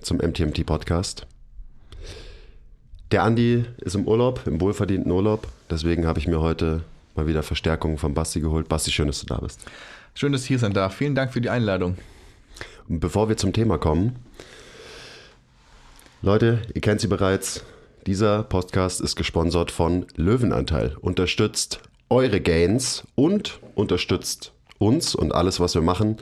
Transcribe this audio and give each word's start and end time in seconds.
zum 0.00 0.18
MTMT 0.18 0.64
Podcast. 0.66 1.26
Der 3.10 3.22
Andi 3.22 3.64
ist 3.78 3.94
im 3.94 4.06
Urlaub, 4.06 4.46
im 4.46 4.60
wohlverdienten 4.60 5.10
Urlaub. 5.10 5.48
Deswegen 5.68 6.06
habe 6.06 6.18
ich 6.18 6.28
mir 6.28 6.40
heute 6.40 6.82
mal 7.14 7.26
wieder 7.26 7.42
Verstärkung 7.42 7.98
von 7.98 8.14
Basti 8.14 8.40
geholt. 8.40 8.68
Basti, 8.68 8.92
schön, 8.92 9.08
dass 9.08 9.20
du 9.20 9.26
da 9.26 9.38
bist. 9.38 9.64
Schön, 10.14 10.32
dass 10.32 10.42
ich 10.42 10.48
hier 10.48 10.58
sein 10.58 10.72
darf. 10.72 10.94
Vielen 10.94 11.14
Dank 11.14 11.32
für 11.32 11.40
die 11.40 11.50
Einladung. 11.50 11.96
Und 12.88 13.00
bevor 13.00 13.28
wir 13.28 13.36
zum 13.36 13.52
Thema 13.52 13.78
kommen, 13.78 14.16
Leute, 16.22 16.62
ihr 16.74 16.80
kennt 16.80 17.00
sie 17.00 17.08
bereits. 17.08 17.64
Dieser 18.06 18.42
Podcast 18.42 19.00
ist 19.00 19.16
gesponsert 19.16 19.70
von 19.70 20.06
Löwenanteil. 20.16 20.96
Unterstützt 21.00 21.80
eure 22.08 22.40
Gains 22.40 23.04
und 23.14 23.60
unterstützt 23.74 24.52
uns 24.78 25.14
und 25.14 25.34
alles, 25.34 25.60
was 25.60 25.74
wir 25.74 25.82
machen. 25.82 26.16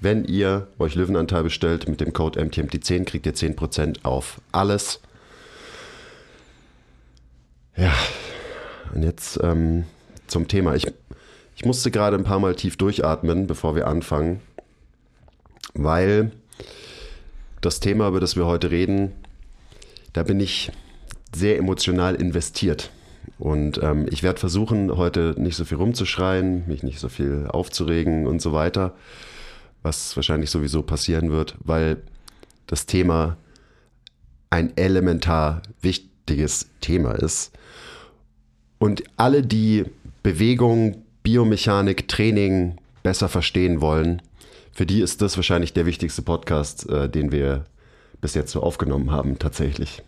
Wenn 0.00 0.24
ihr 0.24 0.68
euch 0.78 0.94
Löwenanteil 0.94 1.42
bestellt 1.42 1.88
mit 1.88 2.00
dem 2.00 2.12
Code 2.12 2.40
MTMT10, 2.40 3.04
kriegt 3.04 3.26
ihr 3.26 3.34
10% 3.34 4.04
auf 4.04 4.40
alles. 4.52 5.00
Ja, 7.76 7.92
und 8.94 9.02
jetzt 9.02 9.40
ähm, 9.42 9.84
zum 10.26 10.48
Thema. 10.48 10.74
Ich, 10.74 10.86
ich 11.56 11.64
musste 11.64 11.90
gerade 11.90 12.16
ein 12.16 12.24
paar 12.24 12.38
Mal 12.38 12.54
tief 12.54 12.76
durchatmen, 12.76 13.46
bevor 13.46 13.74
wir 13.74 13.86
anfangen, 13.86 14.40
weil 15.74 16.30
das 17.60 17.80
Thema, 17.80 18.08
über 18.08 18.20
das 18.20 18.36
wir 18.36 18.46
heute 18.46 18.70
reden, 18.70 19.12
da 20.12 20.22
bin 20.22 20.38
ich 20.38 20.70
sehr 21.34 21.58
emotional 21.58 22.14
investiert. 22.14 22.90
Und 23.38 23.82
ähm, 23.82 24.06
ich 24.10 24.22
werde 24.22 24.38
versuchen, 24.38 24.96
heute 24.96 25.34
nicht 25.36 25.56
so 25.56 25.64
viel 25.64 25.78
rumzuschreien, 25.78 26.66
mich 26.68 26.82
nicht 26.82 27.00
so 27.00 27.08
viel 27.08 27.46
aufzuregen 27.48 28.26
und 28.26 28.40
so 28.40 28.52
weiter, 28.52 28.94
was 29.84 30.16
wahrscheinlich 30.16 30.50
sowieso 30.50 30.82
passieren 30.82 31.30
wird, 31.30 31.56
weil 31.62 32.02
das 32.66 32.86
Thema 32.86 33.36
ein 34.50 34.76
elementar 34.76 35.62
wichtiges 35.82 36.70
Thema 36.80 37.12
ist. 37.12 37.52
Und 38.78 39.04
alle, 39.16 39.42
die 39.42 39.84
Bewegung, 40.22 41.04
Biomechanik, 41.22 42.08
Training 42.08 42.78
besser 43.02 43.28
verstehen 43.28 43.80
wollen, 43.80 44.22
für 44.72 44.86
die 44.86 45.00
ist 45.00 45.22
das 45.22 45.36
wahrscheinlich 45.36 45.72
der 45.74 45.86
wichtigste 45.86 46.22
Podcast, 46.22 46.88
äh, 46.88 47.08
den 47.08 47.30
wir 47.30 47.66
bis 48.20 48.34
jetzt 48.34 48.52
so 48.52 48.62
aufgenommen 48.62 49.10
haben, 49.10 49.38
tatsächlich. 49.38 50.02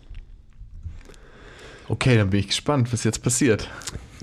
Okay, 1.89 2.17
dann 2.17 2.31
bin 2.31 2.41
ich 2.41 2.49
gespannt, 2.49 2.93
was 2.93 3.05
jetzt 3.05 3.23
passiert. 3.23 3.71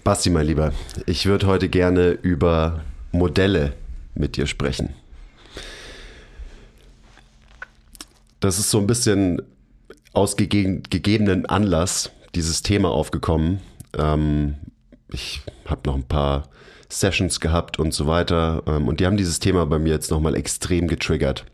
Basti, 0.03 0.29
mein 0.31 0.47
Lieber, 0.47 0.73
ich 1.05 1.27
würde 1.27 1.47
heute 1.47 1.69
gerne 1.69 2.09
über 2.09 2.81
Modelle 3.11 3.73
mit 4.15 4.35
dir 4.35 4.47
sprechen. 4.47 4.89
Das 8.43 8.59
ist 8.59 8.71
so 8.71 8.77
ein 8.77 8.87
bisschen 8.87 9.41
aus 10.11 10.35
gegebenen 10.35 11.45
Anlass 11.45 12.11
dieses 12.35 12.61
Thema 12.61 12.91
aufgekommen. 12.91 13.61
Ähm, 13.97 14.55
ich 15.13 15.43
habe 15.65 15.83
noch 15.85 15.95
ein 15.95 16.03
paar 16.03 16.49
Sessions 16.89 17.39
gehabt 17.39 17.79
und 17.79 17.93
so 17.93 18.05
weiter. 18.05 18.61
Ähm, 18.67 18.89
und 18.89 18.99
die 18.99 19.05
haben 19.05 19.15
dieses 19.15 19.39
Thema 19.39 19.65
bei 19.65 19.79
mir 19.79 19.93
jetzt 19.93 20.11
nochmal 20.11 20.35
extrem 20.35 20.89
getriggert. 20.89 21.45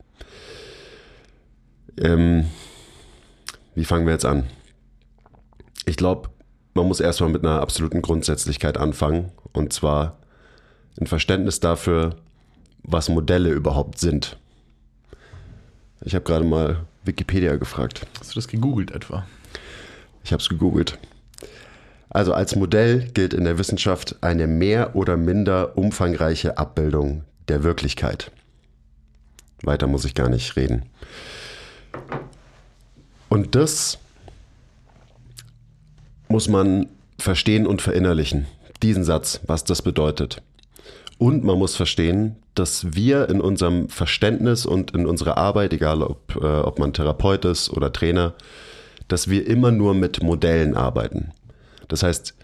Ähm, 1.95 2.45
wie 3.75 3.85
fangen 3.85 4.07
wir 4.07 4.13
jetzt 4.13 4.25
an? 4.25 4.45
Ich 5.85 5.95
glaube, 5.95 6.31
man 6.73 6.88
muss 6.88 7.01
erstmal 7.01 7.29
mit 7.29 7.45
einer 7.45 7.61
absoluten 7.61 8.01
Grundsätzlichkeit 8.01 8.79
anfangen. 8.79 9.31
Und 9.53 9.73
zwar 9.73 10.17
ein 11.00 11.06
Verständnis 11.06 11.59
dafür, 11.59 12.16
was 12.81 13.09
Modelle 13.09 13.51
überhaupt 13.51 14.00
sind. 14.00 14.39
Ich 16.02 16.16
habe 16.16 16.24
gerade 16.24 16.46
mal 16.46 16.86
Wikipedia 17.04 17.56
gefragt. 17.58 18.06
Hast 18.20 18.32
du 18.32 18.36
das 18.36 18.48
gegoogelt 18.48 18.92
etwa? 18.92 19.26
Ich 20.24 20.32
habe 20.32 20.42
es 20.42 20.50
gegoogelt. 20.50 20.98
Also 22.10 22.34
als 22.34 22.56
Modell 22.56 23.10
gilt 23.14 23.34
in 23.34 23.44
der 23.44 23.58
Wissenschaft 23.60 24.16
eine 24.22 24.48
mehr 24.48 24.96
oder 24.96 25.18
minder 25.18 25.78
umfangreiche 25.78 26.58
Abbildung 26.58 27.24
der 27.48 27.64
Wirklichkeit. 27.64 28.32
Weiter 29.62 29.88
muss 29.88 30.06
ich 30.06 30.16
gar 30.16 30.30
nicht 30.30 30.56
reden. 30.56 30.84
Und 33.28 33.56
das 33.56 34.00
muss 36.30 36.48
man 36.48 36.88
verstehen 37.20 37.68
und 37.68 37.81
verinnerlichen, 37.81 38.48
diesen 38.81 39.04
Satz, 39.04 39.42
was 39.46 39.64
das 39.64 39.81
bedeutet. 39.81 40.42
Und 41.19 41.44
man 41.44 41.59
muss 41.59 41.75
verstehen, 41.75 42.38
dass 42.56 42.96
wir 42.96 43.30
in 43.30 43.41
unserem 43.41 43.90
Verständnis 43.90 44.66
und 44.66 44.91
in 44.91 45.06
unserer 45.06 45.38
Arbeit, 45.38 45.74
egal 45.74 46.02
ob, 46.02 46.38
äh, 46.41 46.46
ob 46.46 46.80
man 46.80 46.94
Therapeut 46.94 47.44
ist 47.44 47.69
oder 47.69 47.91
Trainer, 47.91 48.34
dass 49.09 49.30
wir 49.30 49.46
immer 49.46 49.72
nur 49.72 49.94
mit 49.94 50.24
Modellen 50.24 50.78
arbeiten. 50.78 51.34
Das 51.90 52.03
heißt, 52.03 52.35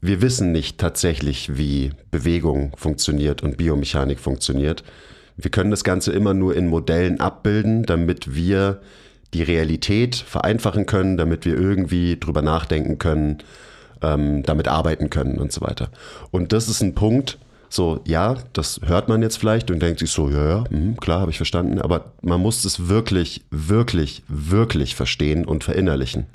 wir 0.00 0.20
wissen 0.22 0.50
nicht 0.50 0.78
tatsächlich, 0.78 1.56
wie 1.56 1.92
Bewegung 2.10 2.72
funktioniert 2.76 3.44
und 3.44 3.56
Biomechanik 3.56 4.18
funktioniert. 4.18 4.82
Wir 5.36 5.52
können 5.52 5.70
das 5.70 5.84
Ganze 5.84 6.10
immer 6.10 6.34
nur 6.34 6.56
in 6.56 6.66
Modellen 6.66 7.20
abbilden, 7.20 7.84
damit 7.84 8.34
wir 8.34 8.80
die 9.34 9.44
Realität 9.44 10.16
vereinfachen 10.16 10.86
können, 10.86 11.16
damit 11.16 11.44
wir 11.44 11.56
irgendwie 11.56 12.18
drüber 12.18 12.42
nachdenken 12.42 12.98
können, 12.98 13.38
ähm, 14.02 14.42
damit 14.42 14.66
arbeiten 14.66 15.10
können 15.10 15.38
und 15.38 15.52
so 15.52 15.60
weiter. 15.60 15.90
Und 16.32 16.52
das 16.52 16.68
ist 16.68 16.82
ein 16.82 16.96
Punkt, 16.96 17.38
so, 17.70 18.00
ja, 18.06 18.36
das 18.52 18.80
hört 18.84 19.08
man 19.08 19.22
jetzt 19.22 19.38
vielleicht 19.38 19.70
und 19.70 19.80
denkt 19.80 20.00
sich 20.00 20.10
so, 20.10 20.28
ja, 20.28 20.48
ja, 20.48 20.64
mh, 20.68 20.96
klar, 21.00 21.20
habe 21.20 21.30
ich 21.30 21.38
verstanden, 21.38 21.80
aber 21.80 22.12
man 22.20 22.40
muss 22.40 22.64
es 22.64 22.88
wirklich, 22.88 23.44
wirklich, 23.50 24.22
wirklich 24.28 24.94
verstehen 24.94 25.46
und 25.46 25.64
verinnerlichen 25.64 26.26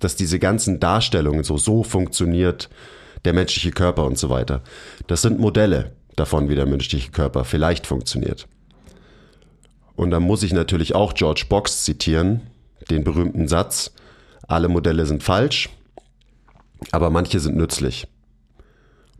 dass 0.00 0.16
diese 0.16 0.38
ganzen 0.38 0.80
Darstellungen 0.80 1.44
so, 1.44 1.56
so 1.58 1.84
funktioniert 1.84 2.68
der 3.24 3.34
menschliche 3.34 3.70
Körper 3.70 4.06
und 4.06 4.18
so 4.18 4.30
weiter. 4.30 4.62
Das 5.06 5.22
sind 5.22 5.38
Modelle 5.38 5.92
davon, 6.16 6.48
wie 6.48 6.56
der 6.56 6.66
menschliche 6.66 7.10
Körper 7.10 7.44
vielleicht 7.44 7.86
funktioniert. 7.86 8.48
Und 9.94 10.10
dann 10.10 10.22
muss 10.22 10.42
ich 10.42 10.52
natürlich 10.52 10.94
auch 10.94 11.14
George 11.14 11.44
Box 11.48 11.84
zitieren, 11.84 12.40
den 12.88 13.04
berühmten 13.04 13.46
Satz, 13.46 13.92
alle 14.48 14.68
Modelle 14.68 15.04
sind 15.04 15.22
falsch, 15.22 15.68
aber 16.90 17.10
manche 17.10 17.38
sind 17.38 17.56
nützlich. 17.56 18.08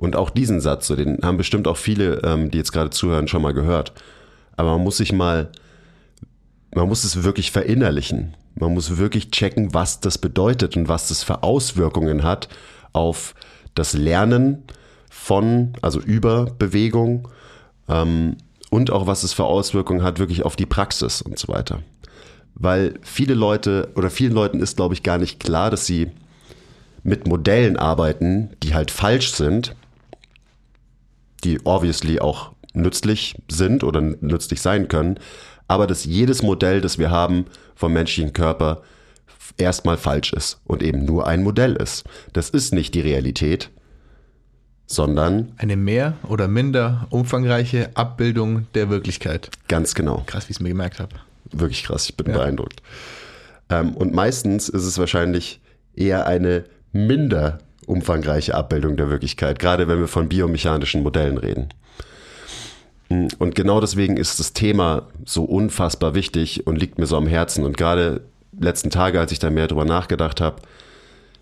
Und 0.01 0.17
auch 0.17 0.31
diesen 0.31 0.63
Satz, 0.63 0.87
so, 0.87 0.97
den 0.97 1.19
haben 1.23 1.37
bestimmt 1.37 1.69
auch 1.69 1.77
viele, 1.77 2.23
ähm, 2.25 2.51
die 2.51 2.57
jetzt 2.57 2.73
gerade 2.73 2.89
zuhören, 2.89 3.29
schon 3.29 3.43
mal 3.43 3.53
gehört. 3.53 3.93
Aber 4.57 4.71
man 4.71 4.83
muss 4.83 4.97
sich 4.97 5.13
mal, 5.13 5.51
man 6.75 6.89
muss 6.89 7.05
es 7.05 7.23
wirklich 7.23 7.51
verinnerlichen. 7.51 8.35
Man 8.55 8.73
muss 8.73 8.97
wirklich 8.97 9.31
checken, 9.31 9.75
was 9.75 10.01
das 10.01 10.17
bedeutet 10.17 10.75
und 10.75 10.89
was 10.89 11.09
das 11.09 11.23
für 11.23 11.43
Auswirkungen 11.43 12.23
hat 12.23 12.49
auf 12.95 13.35
das 13.75 13.93
Lernen 13.93 14.63
von, 15.11 15.75
also 15.83 16.01
über 16.01 16.47
Bewegung 16.47 17.29
ähm, 17.87 18.39
und 18.71 18.91
auch 18.91 19.07
was 19.07 19.23
es 19.23 19.35
für 19.35 19.45
Auswirkungen 19.45 20.03
hat 20.03 20.19
wirklich 20.19 20.47
auf 20.47 20.57
die 20.57 20.65
Praxis 20.65 21.21
und 21.21 21.39
so 21.39 21.49
weiter. 21.49 21.83
Weil 22.55 22.95
viele 23.03 23.35
Leute 23.35 23.91
oder 23.97 24.09
vielen 24.09 24.33
Leuten 24.33 24.61
ist, 24.61 24.77
glaube 24.77 24.95
ich, 24.95 25.03
gar 25.03 25.19
nicht 25.19 25.41
klar, 25.41 25.71
dass 25.71 25.85
sie 25.85 26.11
mit 27.03 27.27
Modellen 27.27 27.77
arbeiten, 27.77 28.51
die 28.63 28.75
halt 28.75 28.91
falsch 28.91 29.33
sind, 29.33 29.77
die 31.41 31.61
obviously 31.65 32.21
auch 32.21 32.53
nützlich 32.73 33.37
sind 33.51 33.83
oder 33.85 34.01
nützlich 34.01 34.61
sein 34.61 34.89
können, 34.89 35.19
aber 35.69 35.87
dass 35.87 36.05
jedes 36.05 36.43
Modell, 36.43 36.81
das 36.81 36.99
wir 36.99 37.11
haben 37.11 37.47
vom 37.75 37.93
menschlichen 37.93 38.33
Körper, 38.33 38.83
erstmal 39.57 39.97
falsch 39.97 40.33
ist 40.33 40.61
und 40.65 40.83
eben 40.83 41.05
nur 41.05 41.27
ein 41.27 41.43
Modell 41.43 41.75
ist. 41.77 42.05
Das 42.33 42.51
ist 42.51 42.73
nicht 42.73 42.95
die 42.95 43.01
Realität, 43.01 43.71
sondern 44.87 45.53
Eine 45.59 45.77
mehr 45.77 46.15
oder 46.29 46.49
minder 46.49 47.07
umfangreiche 47.11 47.91
Abbildung 47.95 48.67
der 48.75 48.91
Wirklichkeit. 48.91 49.51
ganz 49.69 49.95
genau. 49.95 50.23
Krass, 50.27 50.49
wie 50.49 50.53
ich 50.53 50.57
es 50.57 50.61
mir 50.61 50.71
gemerkt 50.71 50.99
habe. 51.01 51.15
Wirklich 51.53 51.85
krass, 51.85 52.09
ich 52.09 52.17
bin 52.17 52.29
Ja. 52.29 52.39
beeindruckt. 52.39 52.83
Ähm, 53.69 53.95
und 53.95 54.13
meistens 54.15 54.69
ist 54.69 54.85
es 54.85 54.99
wahrscheinlich 54.99 55.61
eher 55.95 56.27
eine 56.27 56.65
minder 56.93 57.59
umfangreiche 57.91 58.55
Abbildung 58.55 58.97
der 58.97 59.11
Wirklichkeit, 59.11 59.59
gerade 59.59 59.89
wenn 59.89 59.99
wir 59.99 60.09
von 60.09 60.29
biomechanischen 60.29 61.03
Modellen 61.03 61.39
reden. 61.39 61.69
Mm, 63.09 63.29
Und 63.39 63.55
genau 63.55 63.81
deswegen 63.81 64.17
ist 64.17 64.41
das 64.41 64.53
Thema 64.53 65.09
so 65.25 65.45
unfassbar 65.45 66.15
wichtig 66.15 66.67
und 66.67 66.77
liegt 66.77 66.99
mir 66.99 67.07
so 67.07 67.17
am 67.17 67.27
Herzen. 67.27 67.65
Und 67.65 67.77
gerade 67.77 68.23
letzten 68.59 68.91
Tage, 68.91 69.21
als 69.21 69.33
ich 69.33 69.39
da 69.39 69.51
mehr 69.51 69.67
drüber 69.67 69.85
nachgedacht 69.85 70.41
habe, 70.41 70.63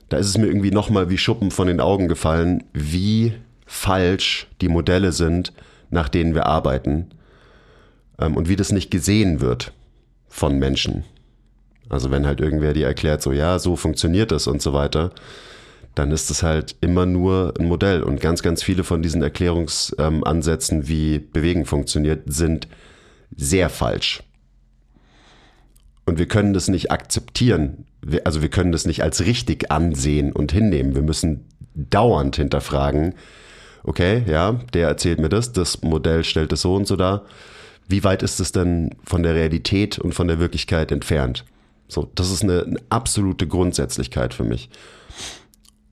da 0.08 0.16
ist 0.16 0.26
es 0.26 0.38
mir 0.38 0.46
irgendwie 0.46 0.70
nochmal 0.70 1.10
wie 1.10 1.18
Schuppen 1.18 1.50
von 1.50 1.68
den 1.68 1.80
Augen 1.80 2.08
gefallen, 2.08 2.64
wie 2.72 3.34
falsch 3.66 4.46
die 4.62 4.68
Modelle 4.68 5.12
sind, 5.12 5.52
nach 5.90 6.08
denen 6.08 6.34
wir 6.34 6.46
arbeiten 6.46 7.10
ähm, 8.18 8.36
und 8.36 8.48
wie 8.48 8.56
das 8.56 8.72
nicht 8.72 8.90
gesehen 8.90 9.40
wird 9.40 9.72
von 10.28 10.58
Menschen. 10.58 11.04
Also 11.90 12.10
wenn 12.10 12.26
halt 12.26 12.40
irgendwer 12.40 12.74
dir 12.74 12.86
erklärt, 12.86 13.22
so 13.22 13.32
ja, 13.32 13.58
so 13.58 13.76
funktioniert 13.76 14.30
das 14.32 14.46
und 14.46 14.60
so 14.62 14.72
weiter, 14.72 15.12
dann 15.98 16.12
ist 16.12 16.30
es 16.30 16.42
halt 16.42 16.76
immer 16.80 17.06
nur 17.06 17.54
ein 17.58 17.66
Modell. 17.66 18.02
Und 18.02 18.20
ganz, 18.20 18.42
ganz 18.42 18.62
viele 18.62 18.84
von 18.84 19.02
diesen 19.02 19.22
Erklärungsansätzen, 19.22 20.86
wie 20.88 21.18
Bewegen 21.18 21.64
funktioniert, 21.64 22.22
sind 22.26 22.68
sehr 23.36 23.68
falsch. 23.68 24.22
Und 26.06 26.18
wir 26.18 26.26
können 26.26 26.54
das 26.54 26.68
nicht 26.68 26.90
akzeptieren. 26.90 27.84
Also 28.24 28.42
wir 28.42 28.48
können 28.48 28.72
das 28.72 28.86
nicht 28.86 29.02
als 29.02 29.26
richtig 29.26 29.70
ansehen 29.70 30.32
und 30.32 30.52
hinnehmen. 30.52 30.94
Wir 30.94 31.02
müssen 31.02 31.46
dauernd 31.74 32.36
hinterfragen, 32.36 33.14
okay, 33.84 34.22
ja, 34.26 34.52
der 34.72 34.88
erzählt 34.88 35.20
mir 35.20 35.28
das, 35.28 35.52
das 35.52 35.82
Modell 35.82 36.24
stellt 36.24 36.52
es 36.52 36.62
so 36.62 36.74
und 36.74 36.86
so 36.86 36.96
dar. 36.96 37.24
Wie 37.88 38.04
weit 38.04 38.22
ist 38.22 38.38
es 38.38 38.52
denn 38.52 38.94
von 39.04 39.22
der 39.22 39.34
Realität 39.34 39.98
und 39.98 40.14
von 40.14 40.28
der 40.28 40.38
Wirklichkeit 40.38 40.92
entfernt? 40.92 41.44
So, 41.88 42.10
das 42.14 42.30
ist 42.30 42.42
eine, 42.42 42.64
eine 42.64 42.80
absolute 42.90 43.46
Grundsätzlichkeit 43.46 44.34
für 44.34 44.44
mich. 44.44 44.68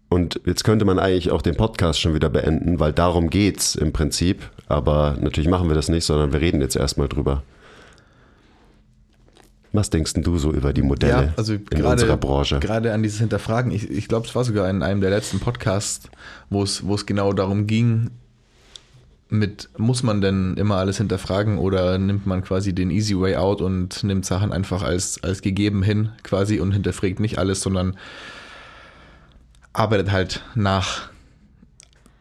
Und 0.08 0.40
jetzt 0.46 0.64
könnte 0.64 0.84
man 0.84 0.98
eigentlich 0.98 1.30
auch 1.32 1.42
den 1.42 1.56
Podcast 1.56 2.00
schon 2.00 2.14
wieder 2.14 2.28
beenden, 2.28 2.78
weil 2.78 2.92
darum 2.92 3.28
geht's 3.28 3.74
im 3.74 3.92
Prinzip. 3.92 4.50
Aber 4.68 5.16
natürlich 5.20 5.50
machen 5.50 5.68
wir 5.68 5.74
das 5.74 5.88
nicht, 5.88 6.04
sondern 6.04 6.32
wir 6.32 6.40
reden 6.40 6.60
jetzt 6.60 6.76
erstmal 6.76 7.08
drüber. 7.08 7.42
Was 9.72 9.90
denkst 9.90 10.14
denn 10.14 10.22
du 10.22 10.38
so 10.38 10.52
über 10.52 10.72
die 10.72 10.82
Modelle 10.82 11.34
also 11.36 11.52
in 11.54 11.64
gerade, 11.66 11.90
unserer 11.90 12.16
Branche? 12.16 12.60
Gerade 12.60 12.92
an 12.94 13.02
dieses 13.02 13.18
Hinterfragen. 13.18 13.70
Ich, 13.72 13.90
ich 13.90 14.08
glaube, 14.08 14.26
es 14.26 14.34
war 14.34 14.44
sogar 14.44 14.70
in 14.70 14.82
einem 14.82 15.00
der 15.00 15.10
letzten 15.10 15.38
Podcasts, 15.38 16.08
wo 16.48 16.62
es, 16.62 16.86
wo 16.86 16.94
es 16.94 17.04
genau 17.04 17.32
darum 17.32 17.66
ging, 17.66 18.10
mit, 19.28 19.68
muss 19.76 20.02
man 20.02 20.20
denn 20.20 20.56
immer 20.56 20.76
alles 20.76 20.98
hinterfragen 20.98 21.58
oder 21.58 21.98
nimmt 21.98 22.26
man 22.26 22.42
quasi 22.42 22.74
den 22.74 22.90
easy 22.90 23.18
way 23.18 23.36
out 23.36 23.60
und 23.60 24.04
nimmt 24.04 24.24
Sachen 24.24 24.52
einfach 24.52 24.82
als, 24.82 25.22
als 25.22 25.42
gegeben 25.42 25.82
hin 25.82 26.10
quasi 26.22 26.60
und 26.60 26.72
hinterfragt 26.72 27.18
nicht 27.20 27.38
alles, 27.38 27.60
sondern 27.60 27.96
arbeitet 29.76 30.10
halt 30.10 30.42
nach 30.54 31.10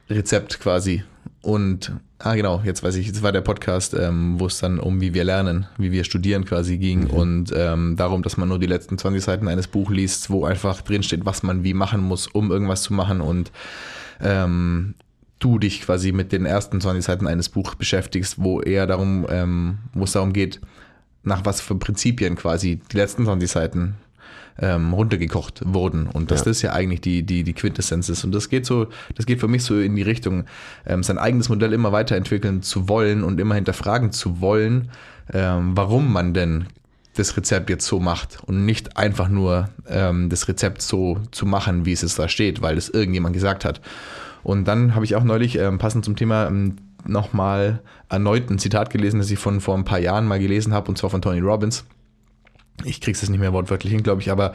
Rezept 0.09 0.59
quasi. 0.59 1.03
Und, 1.41 1.93
ah 2.19 2.35
genau, 2.35 2.61
jetzt 2.65 2.83
weiß 2.83 2.95
ich, 2.95 3.07
jetzt 3.07 3.21
war 3.21 3.31
der 3.31 3.41
Podcast, 3.41 3.93
ähm, 3.93 4.39
wo 4.39 4.47
es 4.47 4.59
dann 4.59 4.79
um 4.79 4.99
wie 4.99 5.13
wir 5.13 5.23
lernen, 5.23 5.67
wie 5.77 5.91
wir 5.91 6.03
studieren 6.03 6.43
quasi 6.43 6.77
ging 6.77 7.07
und 7.07 7.53
ähm, 7.55 7.95
darum, 7.97 8.23
dass 8.23 8.37
man 8.37 8.49
nur 8.49 8.59
die 8.59 8.65
letzten 8.65 8.97
20 8.97 9.23
Seiten 9.23 9.47
eines 9.47 9.67
Buches 9.67 9.95
liest, 9.95 10.29
wo 10.29 10.45
einfach 10.45 10.81
drinsteht, 10.81 11.25
was 11.25 11.43
man 11.43 11.63
wie 11.63 11.75
machen 11.75 12.01
muss, 12.01 12.27
um 12.27 12.51
irgendwas 12.51 12.81
zu 12.81 12.93
machen 12.93 13.21
und 13.21 13.51
ähm, 14.21 14.95
du 15.37 15.59
dich 15.59 15.81
quasi 15.81 16.11
mit 16.11 16.31
den 16.31 16.47
ersten 16.47 16.81
20 16.81 17.03
Seiten 17.03 17.27
eines 17.27 17.49
Buchs 17.49 17.75
beschäftigst, 17.75 18.41
wo 18.41 18.59
eher 18.59 18.87
darum, 18.87 19.27
ähm, 19.29 19.77
wo 19.93 20.05
es 20.05 20.13
darum 20.13 20.33
geht, 20.33 20.59
nach 21.21 21.45
was 21.45 21.61
für 21.61 21.75
Prinzipien 21.75 22.35
quasi 22.35 22.81
die 22.91 22.97
letzten 22.97 23.25
20 23.25 23.49
Seiten 23.49 23.95
ähm, 24.59 24.93
runtergekocht 24.93 25.61
wurden 25.65 26.07
und 26.07 26.31
dass 26.31 26.41
Ja. 26.41 26.45
das 26.45 26.61
ja 26.61 26.73
eigentlich 26.73 27.01
die, 27.01 27.23
die, 27.23 27.43
die 27.43 27.53
Quintessenz 27.53 28.09
ist. 28.09 28.23
Und 28.23 28.33
das 28.33 28.49
geht 28.49 28.65
so, 28.65 28.87
das 29.15 29.25
geht 29.25 29.39
für 29.39 29.47
mich 29.47 29.63
so 29.63 29.77
in 29.79 29.95
die 29.95 30.01
Richtung, 30.01 30.45
ähm, 30.85 31.03
sein 31.03 31.17
eigenes 31.17 31.49
Modell 31.49 31.73
immer 31.73 31.91
weiterentwickeln 31.91 32.61
zu 32.61 32.87
wollen 32.87 33.23
und 33.23 33.39
immer 33.39 33.55
hinterfragen 33.55 34.11
zu 34.11 34.39
wollen, 34.41 34.89
ähm, 35.33 35.71
warum 35.75 36.11
man 36.13 36.33
denn 36.33 36.67
das 37.15 37.35
Rezept 37.37 37.69
jetzt 37.69 37.85
so 37.85 37.99
macht 37.99 38.39
und 38.45 38.65
nicht 38.65 38.97
einfach 38.97 39.29
nur 39.29 39.69
ähm, 39.87 40.29
das 40.29 40.47
Rezept 40.47 40.81
so 40.81 41.19
zu 41.31 41.45
machen, 41.45 41.85
wie 41.85 41.93
es 41.93 42.01
jetzt 42.01 42.19
da 42.19 42.27
steht, 42.27 42.61
weil 42.61 42.77
es 42.77 42.89
irgendjemand 42.89 43.33
gesagt 43.33 43.63
hat. 43.65 43.81
Und 44.43 44.65
dann 44.67 44.95
habe 44.95 45.05
ich 45.05 45.15
auch 45.15 45.23
neulich, 45.23 45.57
ähm, 45.57 45.77
passend 45.77 46.05
zum 46.05 46.15
Thema, 46.15 46.47
ähm, 46.47 46.75
nochmal 47.07 47.81
erneut 48.09 48.49
ein 48.49 48.59
Zitat 48.59 48.89
gelesen, 48.89 49.19
das 49.19 49.31
ich 49.31 49.39
von 49.39 49.61
vor 49.61 49.75
ein 49.77 49.85
paar 49.85 49.99
Jahren 49.99 50.27
mal 50.27 50.39
gelesen 50.39 50.73
habe, 50.73 50.89
und 50.89 50.97
zwar 50.97 51.09
von 51.09 51.21
Tony 51.21 51.39
Robbins. 51.39 51.85
Ich 52.83 53.01
krieg's 53.01 53.21
jetzt 53.21 53.29
nicht 53.29 53.39
mehr 53.39 53.53
wortwörtlich 53.53 53.93
hin, 53.93 54.03
glaube 54.03 54.21
ich, 54.21 54.31
aber 54.31 54.53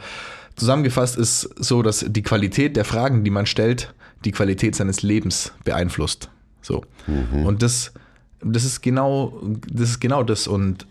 zusammengefasst 0.55 1.17
ist 1.17 1.41
so, 1.57 1.81
dass 1.81 2.05
die 2.07 2.21
Qualität 2.21 2.75
der 2.75 2.85
Fragen, 2.85 3.23
die 3.23 3.31
man 3.31 3.45
stellt, 3.45 3.93
die 4.25 4.31
Qualität 4.31 4.75
seines 4.75 5.01
Lebens 5.01 5.53
beeinflusst. 5.63 6.29
So. 6.61 6.85
Und 7.07 7.63
das, 7.63 7.93
das 8.43 8.63
ist 8.63 8.81
genau, 8.81 9.41
das 9.67 9.89
ist 9.89 9.99
genau 9.99 10.23
das. 10.23 10.47
Und 10.47 10.85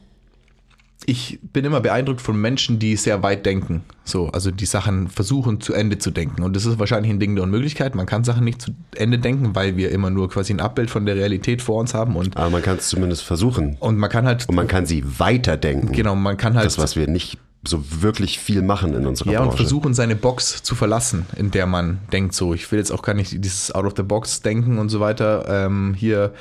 ich 1.06 1.38
bin 1.52 1.64
immer 1.64 1.80
beeindruckt 1.80 2.20
von 2.20 2.40
Menschen, 2.40 2.78
die 2.78 2.94
sehr 2.96 3.22
weit 3.22 3.46
denken. 3.46 3.82
So, 4.04 4.28
also 4.28 4.50
die 4.50 4.66
Sachen 4.66 5.08
versuchen 5.08 5.60
zu 5.60 5.72
Ende 5.72 5.98
zu 5.98 6.10
denken. 6.10 6.42
Und 6.42 6.54
das 6.54 6.66
ist 6.66 6.78
wahrscheinlich 6.78 7.10
ein 7.10 7.18
Ding 7.18 7.34
der 7.34 7.44
Unmöglichkeit. 7.44 7.94
Man 7.94 8.06
kann 8.06 8.22
Sachen 8.22 8.44
nicht 8.44 8.60
zu 8.60 8.72
Ende 8.94 9.18
denken, 9.18 9.54
weil 9.54 9.76
wir 9.76 9.90
immer 9.92 10.10
nur 10.10 10.28
quasi 10.28 10.52
ein 10.52 10.60
Abbild 10.60 10.90
von 10.90 11.06
der 11.06 11.16
Realität 11.16 11.62
vor 11.62 11.80
uns 11.80 11.94
haben. 11.94 12.16
Und, 12.16 12.36
Aber 12.36 12.50
man 12.50 12.62
kann 12.62 12.76
es 12.76 12.88
zumindest 12.88 13.22
versuchen. 13.22 13.76
und 13.80 13.96
man 13.96 14.10
kann 14.10 14.26
halt, 14.26 14.48
Und 14.48 14.54
man 14.54 14.68
kann 14.68 14.84
sie 14.86 15.02
weiterdenken. 15.18 15.92
genau, 15.92 16.14
man 16.14 16.36
kann 16.36 16.54
halt 16.54 16.66
Das, 16.66 16.78
was 16.78 16.96
wir 16.96 17.06
nicht 17.08 17.38
so 17.66 17.82
wirklich 18.02 18.38
viel 18.38 18.62
machen 18.62 18.94
in 18.94 19.06
unserer 19.06 19.32
Ja, 19.32 19.40
und 19.40 19.48
Branche. 19.48 19.58
versuchen 19.64 19.92
seine 19.94 20.16
Box 20.16 20.62
zu 20.62 20.74
verlassen, 20.74 21.26
in 21.36 21.50
der 21.50 21.66
man 21.66 21.98
denkt, 22.12 22.34
so, 22.34 22.54
ich 22.54 22.70
will 22.72 22.78
jetzt 22.78 22.90
auch 22.90 23.02
gar 23.02 23.14
nicht 23.14 23.42
dieses 23.44 23.70
Out-of-the-Box-Denken 23.72 24.78
und 24.78 24.88
so 24.88 25.00
weiter 25.00 25.44
ähm, 25.66 25.94
hier 25.94 26.32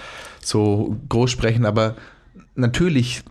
so 0.42 0.98
groß 1.10 1.30
sprechen, 1.32 1.66
aber 1.66 1.96
natürlich 2.56 3.24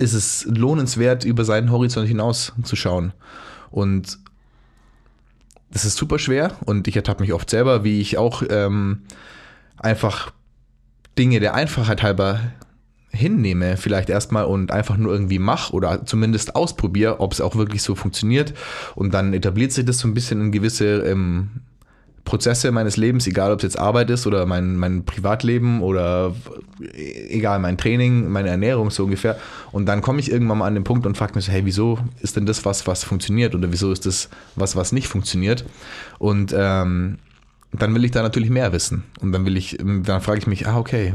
ist 0.00 0.14
es 0.14 0.46
lohnenswert, 0.46 1.24
über 1.24 1.44
seinen 1.44 1.70
Horizont 1.70 2.08
hinaus 2.08 2.52
zu 2.62 2.74
schauen. 2.74 3.12
Und 3.70 4.18
das 5.70 5.84
ist 5.84 5.96
super 5.96 6.18
schwer 6.18 6.56
und 6.64 6.88
ich 6.88 6.96
ertappe 6.96 7.22
mich 7.22 7.32
oft 7.32 7.48
selber, 7.48 7.84
wie 7.84 8.00
ich 8.00 8.18
auch 8.18 8.42
ähm, 8.48 9.02
einfach 9.76 10.32
Dinge 11.18 11.38
der 11.38 11.54
Einfachheit 11.54 12.02
halber 12.02 12.40
hinnehme, 13.12 13.76
vielleicht 13.76 14.08
erstmal 14.08 14.44
und 14.44 14.70
einfach 14.70 14.96
nur 14.96 15.12
irgendwie 15.12 15.38
mache 15.38 15.72
oder 15.72 16.06
zumindest 16.06 16.54
ausprobiere, 16.54 17.20
ob 17.20 17.32
es 17.32 17.40
auch 17.40 17.56
wirklich 17.56 17.82
so 17.82 17.94
funktioniert. 17.94 18.54
Und 18.94 19.14
dann 19.14 19.34
etabliert 19.34 19.72
sich 19.72 19.84
das 19.84 19.98
so 19.98 20.08
ein 20.08 20.14
bisschen 20.14 20.40
in 20.40 20.52
gewisse 20.52 21.02
ähm, 21.02 21.50
Prozesse 22.30 22.70
meines 22.70 22.96
Lebens, 22.96 23.26
egal 23.26 23.50
ob 23.50 23.58
es 23.58 23.64
jetzt 23.64 23.78
Arbeit 23.78 24.08
ist 24.08 24.24
oder 24.24 24.46
mein, 24.46 24.76
mein 24.76 25.04
Privatleben 25.04 25.82
oder 25.82 26.32
egal, 26.94 27.58
mein 27.58 27.76
Training, 27.76 28.28
meine 28.28 28.50
Ernährung 28.50 28.92
so 28.92 29.02
ungefähr. 29.02 29.36
Und 29.72 29.86
dann 29.86 30.00
komme 30.00 30.20
ich 30.20 30.30
irgendwann 30.30 30.58
mal 30.58 30.68
an 30.68 30.74
den 30.74 30.84
Punkt 30.84 31.06
und 31.06 31.16
frage 31.16 31.34
mich 31.34 31.48
hey, 31.48 31.64
wieso 31.64 31.98
ist 32.20 32.36
denn 32.36 32.46
das 32.46 32.64
was, 32.64 32.86
was 32.86 33.02
funktioniert 33.02 33.56
oder 33.56 33.72
wieso 33.72 33.90
ist 33.90 34.06
das 34.06 34.28
was, 34.54 34.76
was 34.76 34.92
nicht 34.92 35.08
funktioniert? 35.08 35.64
Und 36.20 36.54
ähm, 36.56 37.18
dann 37.72 37.96
will 37.96 38.04
ich 38.04 38.12
da 38.12 38.22
natürlich 38.22 38.50
mehr 38.50 38.72
wissen. 38.72 39.02
Und 39.20 39.32
dann 39.32 39.44
will 39.44 39.56
ich, 39.56 39.78
dann 39.78 40.20
frage 40.20 40.38
ich 40.38 40.46
mich, 40.46 40.68
ah, 40.68 40.78
okay, 40.78 41.14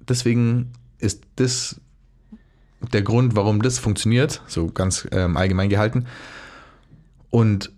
deswegen 0.00 0.72
ist 0.98 1.22
das 1.36 1.80
der 2.92 3.02
Grund, 3.02 3.36
warum 3.36 3.62
das 3.62 3.78
funktioniert, 3.78 4.42
so 4.48 4.66
ganz 4.72 5.06
ähm, 5.12 5.36
allgemein 5.36 5.68
gehalten. 5.68 6.06
Und 7.30 7.70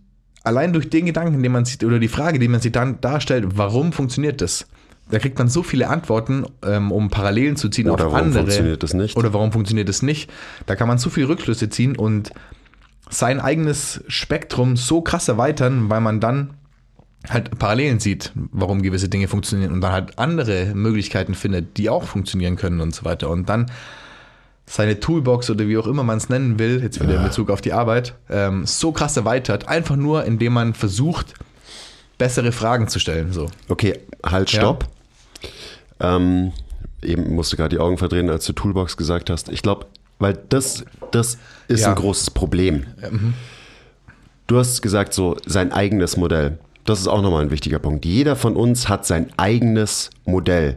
allein 0.42 0.72
durch 0.72 0.90
den 0.90 1.06
Gedanken, 1.06 1.42
den 1.42 1.52
man 1.52 1.64
sieht, 1.64 1.84
oder 1.84 1.98
die 1.98 2.08
Frage, 2.08 2.38
die 2.38 2.48
man 2.48 2.60
sich 2.60 2.72
dann 2.72 3.00
darstellt, 3.00 3.46
warum 3.56 3.92
funktioniert 3.92 4.40
das? 4.40 4.66
Da 5.10 5.18
kriegt 5.18 5.38
man 5.38 5.48
so 5.48 5.62
viele 5.62 5.88
Antworten, 5.88 6.44
ähm, 6.64 6.92
um 6.92 7.10
Parallelen 7.10 7.56
zu 7.56 7.68
ziehen 7.68 7.90
Oder 7.90 8.06
auf 8.06 8.12
warum 8.12 8.26
andere. 8.28 8.42
funktioniert 8.44 8.82
das 8.82 8.94
nicht? 8.94 9.16
Oder 9.16 9.32
warum 9.32 9.50
funktioniert 9.52 9.88
das 9.88 10.02
nicht? 10.02 10.30
Da 10.66 10.76
kann 10.76 10.86
man 10.86 10.98
so 10.98 11.10
viele 11.10 11.28
Rückschlüsse 11.28 11.68
ziehen 11.68 11.96
und 11.96 12.30
sein 13.10 13.40
eigenes 13.40 14.04
Spektrum 14.06 14.76
so 14.76 15.00
krass 15.00 15.26
erweitern, 15.26 15.90
weil 15.90 16.00
man 16.00 16.20
dann 16.20 16.54
halt 17.28 17.58
Parallelen 17.58 17.98
sieht, 17.98 18.32
warum 18.34 18.82
gewisse 18.82 19.08
Dinge 19.08 19.26
funktionieren 19.26 19.72
und 19.72 19.80
dann 19.80 19.92
halt 19.92 20.18
andere 20.18 20.72
Möglichkeiten 20.74 21.34
findet, 21.34 21.76
die 21.76 21.90
auch 21.90 22.04
funktionieren 22.04 22.56
können 22.56 22.80
und 22.80 22.94
so 22.94 23.04
weiter. 23.04 23.28
Und 23.30 23.48
dann 23.48 23.66
seine 24.72 25.00
Toolbox 25.00 25.50
oder 25.50 25.66
wie 25.66 25.76
auch 25.78 25.86
immer 25.88 26.04
man 26.04 26.18
es 26.18 26.28
nennen 26.28 26.60
will, 26.60 26.80
jetzt 26.80 27.02
wieder 27.02 27.16
in 27.16 27.24
Bezug 27.24 27.50
auf 27.50 27.60
die 27.60 27.72
Arbeit, 27.72 28.14
ähm, 28.30 28.66
so 28.66 28.92
krass 28.92 29.16
erweitert, 29.16 29.66
einfach 29.66 29.96
nur, 29.96 30.24
indem 30.24 30.52
man 30.52 30.74
versucht, 30.74 31.34
bessere 32.18 32.52
Fragen 32.52 32.86
zu 32.86 33.00
stellen. 33.00 33.32
So. 33.32 33.50
Okay, 33.68 33.98
halt, 34.24 34.52
Ja. 34.52 34.60
stopp. 34.60 34.84
Ähm, 35.98 36.52
eben 37.02 37.34
musste 37.34 37.56
gerade 37.56 37.74
die 37.74 37.80
Augen 37.80 37.98
verdrehen, 37.98 38.30
als 38.30 38.44
du 38.46 38.52
Toolbox 38.52 38.96
gesagt 38.96 39.28
hast. 39.28 39.48
Ich 39.48 39.62
glaube, 39.62 39.86
weil 40.20 40.38
das, 40.50 40.84
das 41.10 41.38
ist 41.66 41.80
Ja. 41.80 41.88
ein 41.88 41.94
großes 41.96 42.30
Problem. 42.30 42.84
Du 44.46 44.56
hast 44.58 44.82
gesagt, 44.82 45.14
so 45.14 45.36
sein 45.46 45.72
eigenes 45.72 46.16
Modell. 46.16 46.58
Das 46.84 47.00
ist 47.00 47.08
auch 47.08 47.22
nochmal 47.22 47.42
ein 47.42 47.50
wichtiger 47.50 47.78
Punkt. 47.80 48.04
Jeder 48.04 48.36
von 48.36 48.54
uns 48.54 48.88
hat 48.88 49.04
sein 49.04 49.30
eigenes 49.36 50.10
Modell. 50.24 50.76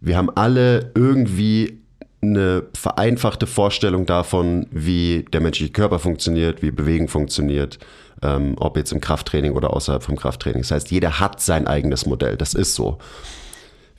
Wir 0.00 0.16
haben 0.16 0.30
alle 0.30 0.90
irgendwie 0.94 1.80
eine 2.30 2.64
vereinfachte 2.74 3.46
Vorstellung 3.46 4.06
davon, 4.06 4.66
wie 4.70 5.24
der 5.32 5.40
menschliche 5.40 5.72
Körper 5.72 5.98
funktioniert, 5.98 6.62
wie 6.62 6.70
Bewegen 6.70 7.08
funktioniert, 7.08 7.78
ähm, 8.22 8.54
ob 8.58 8.76
jetzt 8.76 8.92
im 8.92 9.00
Krafttraining 9.00 9.52
oder 9.52 9.72
außerhalb 9.72 10.02
vom 10.02 10.16
Krafttraining. 10.16 10.62
Das 10.62 10.70
heißt, 10.70 10.90
jeder 10.90 11.20
hat 11.20 11.40
sein 11.40 11.66
eigenes 11.66 12.06
Modell. 12.06 12.36
Das 12.36 12.54
ist 12.54 12.74
so. 12.74 12.98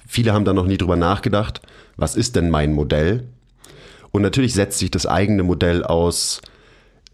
Viele 0.07 0.33
haben 0.33 0.45
da 0.45 0.53
noch 0.53 0.65
nie 0.65 0.77
drüber 0.77 0.95
nachgedacht, 0.95 1.61
was 1.97 2.15
ist 2.15 2.35
denn 2.35 2.49
mein 2.49 2.73
Modell? 2.73 3.27
Und 4.11 4.21
natürlich 4.21 4.53
setzt 4.53 4.79
sich 4.79 4.89
das 4.89 5.05
eigene 5.05 5.43
Modell 5.43 5.83
aus 5.83 6.41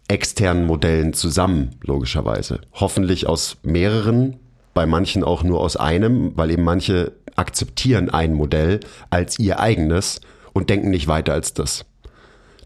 externen 0.06 0.66
Modellen 0.66 1.12
zusammen, 1.12 1.76
logischerweise. 1.82 2.60
Hoffentlich 2.74 3.26
aus 3.26 3.56
mehreren, 3.62 4.36
bei 4.74 4.86
manchen 4.86 5.24
auch 5.24 5.42
nur 5.42 5.60
aus 5.60 5.76
einem, 5.76 6.36
weil 6.36 6.50
eben 6.50 6.62
manche 6.62 7.12
akzeptieren 7.36 8.10
ein 8.10 8.34
Modell 8.34 8.80
als 9.10 9.38
ihr 9.38 9.60
eigenes 9.60 10.20
und 10.54 10.70
denken 10.70 10.88
nicht 10.88 11.06
weiter 11.06 11.34
als 11.34 11.52
das. 11.52 11.84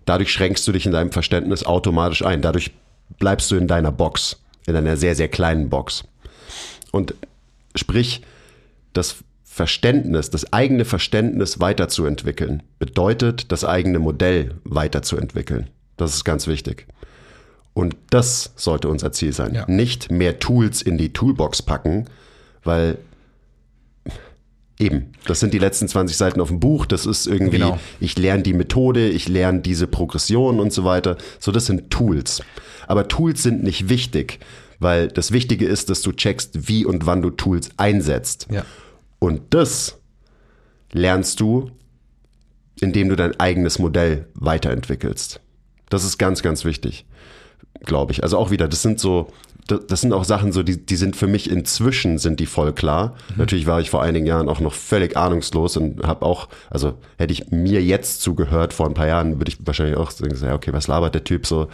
Dadurch 0.05 0.31
schränkst 0.31 0.67
du 0.69 0.73
dich 0.73 0.87
in 0.87 0.93
deinem 0.93 1.11
Verständnis 1.11 1.65
automatisch 1.65 2.25
ein. 2.25 2.41
Dadurch 2.41 2.71
bleibst 3.19 3.51
du 3.51 3.57
in 3.57 3.67
deiner 3.67 3.91
Box, 3.91 4.41
in 4.67 4.77
einer 4.77 4.97
sehr, 4.97 5.17
sehr 5.17 5.29
kleinen 5.29 5.69
Box. 5.69 6.05
Und 6.93 7.15
sprich, 7.75 8.23
das 8.93 9.17
Verständnis, 9.45 10.31
das 10.31 10.53
eigene 10.53 10.85
Verständnis 10.85 11.59
weiterzuentwickeln, 11.59 12.63
bedeutet, 12.79 13.51
das 13.51 13.65
eigene 13.65 13.99
Modell 13.99 14.55
weiterzuentwickeln. 14.65 15.69
Das 15.97 16.15
ist 16.15 16.25
ganz 16.25 16.47
wichtig. 16.47 16.87
Und 17.75 17.97
das 18.11 18.53
sollte 18.57 18.89
unser 18.89 19.13
Ziel 19.13 19.33
sein. 19.33 19.55
Ja. 19.55 19.65
Nicht 19.69 20.11
mehr 20.11 20.39
Tools 20.39 20.81
in 20.81 20.97
die 20.97 21.13
Toolbox 21.13 21.63
packen, 21.63 22.07
weil 22.65 22.99
eben, 24.79 25.13
das 25.27 25.41
sind 25.41 25.53
die 25.55 25.59
letzten 25.59 25.89
20 25.89 26.17
Seiten 26.17 26.41
auf 26.41 26.49
dem 26.49 26.61
Buch, 26.61 26.87
das 26.87 27.07
ist 27.07 27.27
irgendwie, 27.27 27.59
Genau. 27.59 27.79
ich 28.01 28.19
lerne 28.19 28.43
die 28.43 28.55
Methode, 28.55 29.09
ich 29.09 29.29
lerne 29.29 29.61
diese 29.61 29.87
Progression 29.87 30.61
und 30.61 30.73
so 30.73 30.85
weiter. 30.85 31.17
So, 31.41 31.51
das 31.53 31.67
sind 31.67 31.91
Tools. 31.91 32.43
Aber 32.87 33.09
Tools 33.09 33.43
sind 33.43 33.63
nicht 33.63 33.89
wichtig, 33.89 34.39
weil 34.79 35.09
das 35.09 35.33
Wichtige 35.33 35.67
ist, 35.67 35.91
dass 35.91 36.03
du 36.03 36.13
checkst, 36.13 36.69
wie 36.69 36.85
und 36.85 37.07
wann 37.07 37.23
du 37.23 37.31
Tools 37.31 37.71
einsetzt. 37.77 38.47
Ja. 38.51 38.65
Und 39.19 39.43
das 39.51 39.99
lernst 40.93 41.41
du, 41.41 41.71
indem 42.81 43.09
du 43.09 43.17
dein 43.17 43.39
eigenes 43.41 43.79
Modell 43.79 44.29
weiterentwickelst. 44.35 45.41
Das 45.91 46.05
ist 46.05 46.19
ganz, 46.19 46.43
ganz 46.43 46.65
wichtig, 46.65 47.07
glaube 47.85 48.13
ich. 48.13 48.23
Also 48.23 48.39
auch 48.39 48.51
wieder, 48.51 48.69
das 48.69 48.83
sind 48.83 49.01
so, 49.01 49.33
das 49.69 50.01
sind 50.01 50.13
auch 50.13 50.25
Sachen 50.25 50.53
so, 50.53 50.63
die, 50.63 50.85
die 50.85 50.97
sind 50.97 51.15
für 51.15 51.27
mich 51.27 51.51
inzwischen 51.51 52.19
sind 52.19 52.41
die 52.41 52.47
voll 52.47 52.73
klar. 52.73 53.15
Natürlich 53.37 53.67
war 53.67 53.81
ich 53.81 53.91
vor 53.91 54.03
einigen 54.03 54.27
Jahren 54.27 54.49
auch 54.49 54.61
noch 54.61 54.73
völlig 54.73 55.17
ahnungslos 55.17 55.77
und 55.77 56.07
habe 56.07 56.25
auch, 56.25 56.49
also 56.71 56.95
hätte 57.19 57.33
ich 57.33 57.51
mir 57.51 57.83
jetzt 57.83 58.23
zugehört 58.23 58.73
vor 58.73 58.87
ein 58.87 58.95
paar 58.95 59.07
Jahren, 59.07 59.39
würde 59.39 59.51
ich 59.51 59.59
wahrscheinlich 59.65 59.97
auch 59.97 60.11
sagen, 60.11 60.53
okay, 60.53 60.73
was 60.73 60.89
labert 60.89 61.15
der 61.15 61.25
Typ 61.25 61.47
so? 61.47 61.69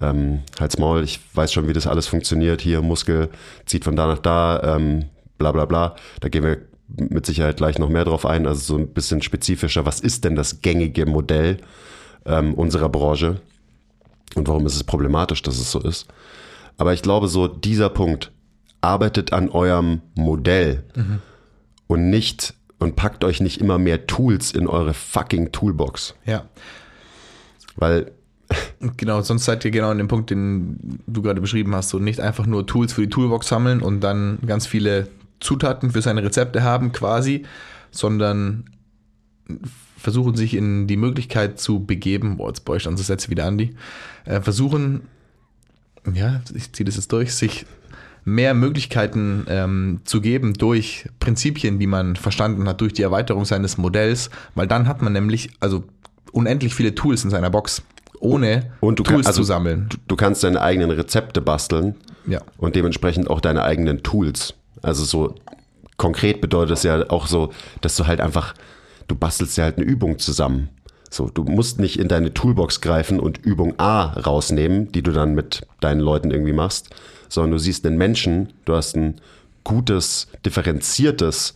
Ähm, 0.00 0.40
halt's 0.60 0.78
Maul, 0.78 1.02
ich 1.02 1.20
weiß 1.34 1.52
schon, 1.52 1.68
wie 1.68 1.72
das 1.72 1.86
alles 1.86 2.06
funktioniert. 2.06 2.60
Hier 2.60 2.82
Muskel 2.82 3.30
zieht 3.66 3.84
von 3.84 3.96
da 3.96 4.06
nach 4.06 4.18
da, 4.18 4.76
ähm, 4.76 5.06
bla 5.38 5.52
bla 5.52 5.64
bla. 5.64 5.96
Da 6.20 6.28
gehen 6.28 6.44
wir 6.44 6.58
mit 6.96 7.24
Sicherheit 7.24 7.56
gleich 7.56 7.78
noch 7.78 7.88
mehr 7.88 8.04
drauf 8.04 8.26
ein. 8.26 8.46
Also 8.46 8.74
so 8.74 8.78
ein 8.78 8.88
bisschen 8.88 9.22
spezifischer, 9.22 9.86
was 9.86 10.00
ist 10.00 10.24
denn 10.24 10.36
das 10.36 10.60
gängige 10.60 11.06
Modell 11.06 11.58
ähm, 12.26 12.54
unserer 12.54 12.88
Branche 12.88 13.40
und 14.34 14.48
warum 14.48 14.66
ist 14.66 14.76
es 14.76 14.84
problematisch, 14.84 15.42
dass 15.42 15.58
es 15.58 15.70
so 15.70 15.80
ist. 15.80 16.06
Aber 16.76 16.92
ich 16.92 17.02
glaube, 17.02 17.28
so 17.28 17.48
dieser 17.48 17.88
Punkt, 17.88 18.32
arbeitet 18.82 19.32
an 19.32 19.48
eurem 19.48 20.02
Modell 20.14 20.84
und 21.86 22.10
nicht 22.10 22.54
und 22.78 22.96
packt 22.96 23.24
euch 23.24 23.40
nicht 23.40 23.60
immer 23.60 23.78
mehr 23.78 24.06
Tools 24.06 24.50
in 24.50 24.66
eure 24.66 24.92
fucking 24.92 25.52
Toolbox. 25.52 26.14
Ja. 26.26 26.44
Weil 27.76 28.12
Genau, 28.98 29.22
sonst 29.22 29.46
seid 29.46 29.64
ihr 29.64 29.70
genau 29.70 29.90
an 29.90 29.98
dem 29.98 30.08
Punkt, 30.08 30.28
den 30.28 31.00
du 31.06 31.22
gerade 31.22 31.40
beschrieben 31.40 31.74
hast. 31.74 31.88
So 31.88 31.98
nicht 31.98 32.20
einfach 32.20 32.44
nur 32.44 32.66
Tools 32.66 32.92
für 32.92 33.02
die 33.02 33.08
Toolbox 33.08 33.48
sammeln 33.48 33.80
und 33.80 34.00
dann 34.00 34.38
ganz 34.44 34.66
viele 34.66 35.08
Zutaten 35.40 35.90
für 35.92 36.02
seine 36.02 36.22
Rezepte 36.22 36.62
haben, 36.62 36.92
quasi, 36.92 37.44
sondern 37.90 38.64
versuchen 39.96 40.34
sich 40.34 40.54
in 40.54 40.86
die 40.86 40.96
Möglichkeit 40.96 41.60
zu 41.60 41.84
begeben, 41.84 42.36
boah, 42.36 42.48
jetzt 42.48 42.64
baue 42.64 42.76
ich 42.76 42.86
unsere 42.86 43.06
Sätze 43.06 43.30
wieder 43.30 43.46
an 43.46 43.56
die, 43.56 43.74
äh, 44.24 44.40
versuchen, 44.40 45.02
ja, 46.12 46.40
ich 46.54 46.72
ziehe 46.72 46.84
das 46.84 46.96
jetzt 46.96 47.12
durch, 47.12 47.34
sich 47.34 47.66
mehr 48.24 48.54
Möglichkeiten 48.54 49.46
ähm, 49.48 50.00
zu 50.04 50.20
geben 50.20 50.54
durch 50.54 51.08
Prinzipien, 51.18 51.78
die 51.78 51.86
man 51.88 52.14
verstanden 52.16 52.68
hat, 52.68 52.80
durch 52.80 52.92
die 52.92 53.02
Erweiterung 53.02 53.44
seines 53.44 53.78
Modells, 53.78 54.30
weil 54.54 54.66
dann 54.68 54.86
hat 54.86 55.02
man 55.02 55.12
nämlich 55.12 55.50
also 55.60 55.84
unendlich 56.32 56.74
viele 56.74 56.94
Tools 56.94 57.24
in 57.24 57.30
seiner 57.30 57.50
Box, 57.50 57.82
ohne 58.20 58.70
und 58.80 58.98
du 59.00 59.02
Tools 59.02 59.24
kann, 59.24 59.26
also, 59.26 59.40
zu 59.40 59.44
sammeln. 59.44 59.86
Du, 59.88 59.96
du 60.06 60.16
kannst 60.16 60.44
deine 60.44 60.60
eigenen 60.60 60.90
Rezepte 60.92 61.40
basteln 61.40 61.96
Ja. 62.26 62.40
und 62.58 62.76
dementsprechend 62.76 63.28
auch 63.28 63.40
deine 63.40 63.64
eigenen 63.64 64.02
Tools. 64.04 64.54
Also 64.82 65.04
so 65.04 65.34
konkret 65.96 66.40
bedeutet 66.40 66.76
es 66.78 66.82
ja 66.84 67.10
auch 67.10 67.26
so, 67.26 67.52
dass 67.80 67.96
du 67.96 68.06
halt 68.06 68.20
einfach, 68.20 68.54
du 69.08 69.16
bastelst 69.16 69.56
ja 69.58 69.64
halt 69.64 69.78
eine 69.78 69.86
Übung 69.86 70.18
zusammen. 70.20 70.68
So, 71.12 71.28
du 71.28 71.44
musst 71.44 71.78
nicht 71.78 71.98
in 71.98 72.08
deine 72.08 72.32
Toolbox 72.32 72.80
greifen 72.80 73.20
und 73.20 73.36
Übung 73.44 73.78
A 73.78 74.14
rausnehmen, 74.14 74.90
die 74.92 75.02
du 75.02 75.12
dann 75.12 75.34
mit 75.34 75.66
deinen 75.80 76.00
Leuten 76.00 76.30
irgendwie 76.30 76.54
machst, 76.54 76.88
sondern 77.28 77.50
du 77.50 77.58
siehst 77.58 77.84
einen 77.84 77.98
Menschen, 77.98 78.54
du 78.64 78.74
hast 78.74 78.96
ein 78.96 79.20
gutes, 79.62 80.28
differenziertes 80.46 81.54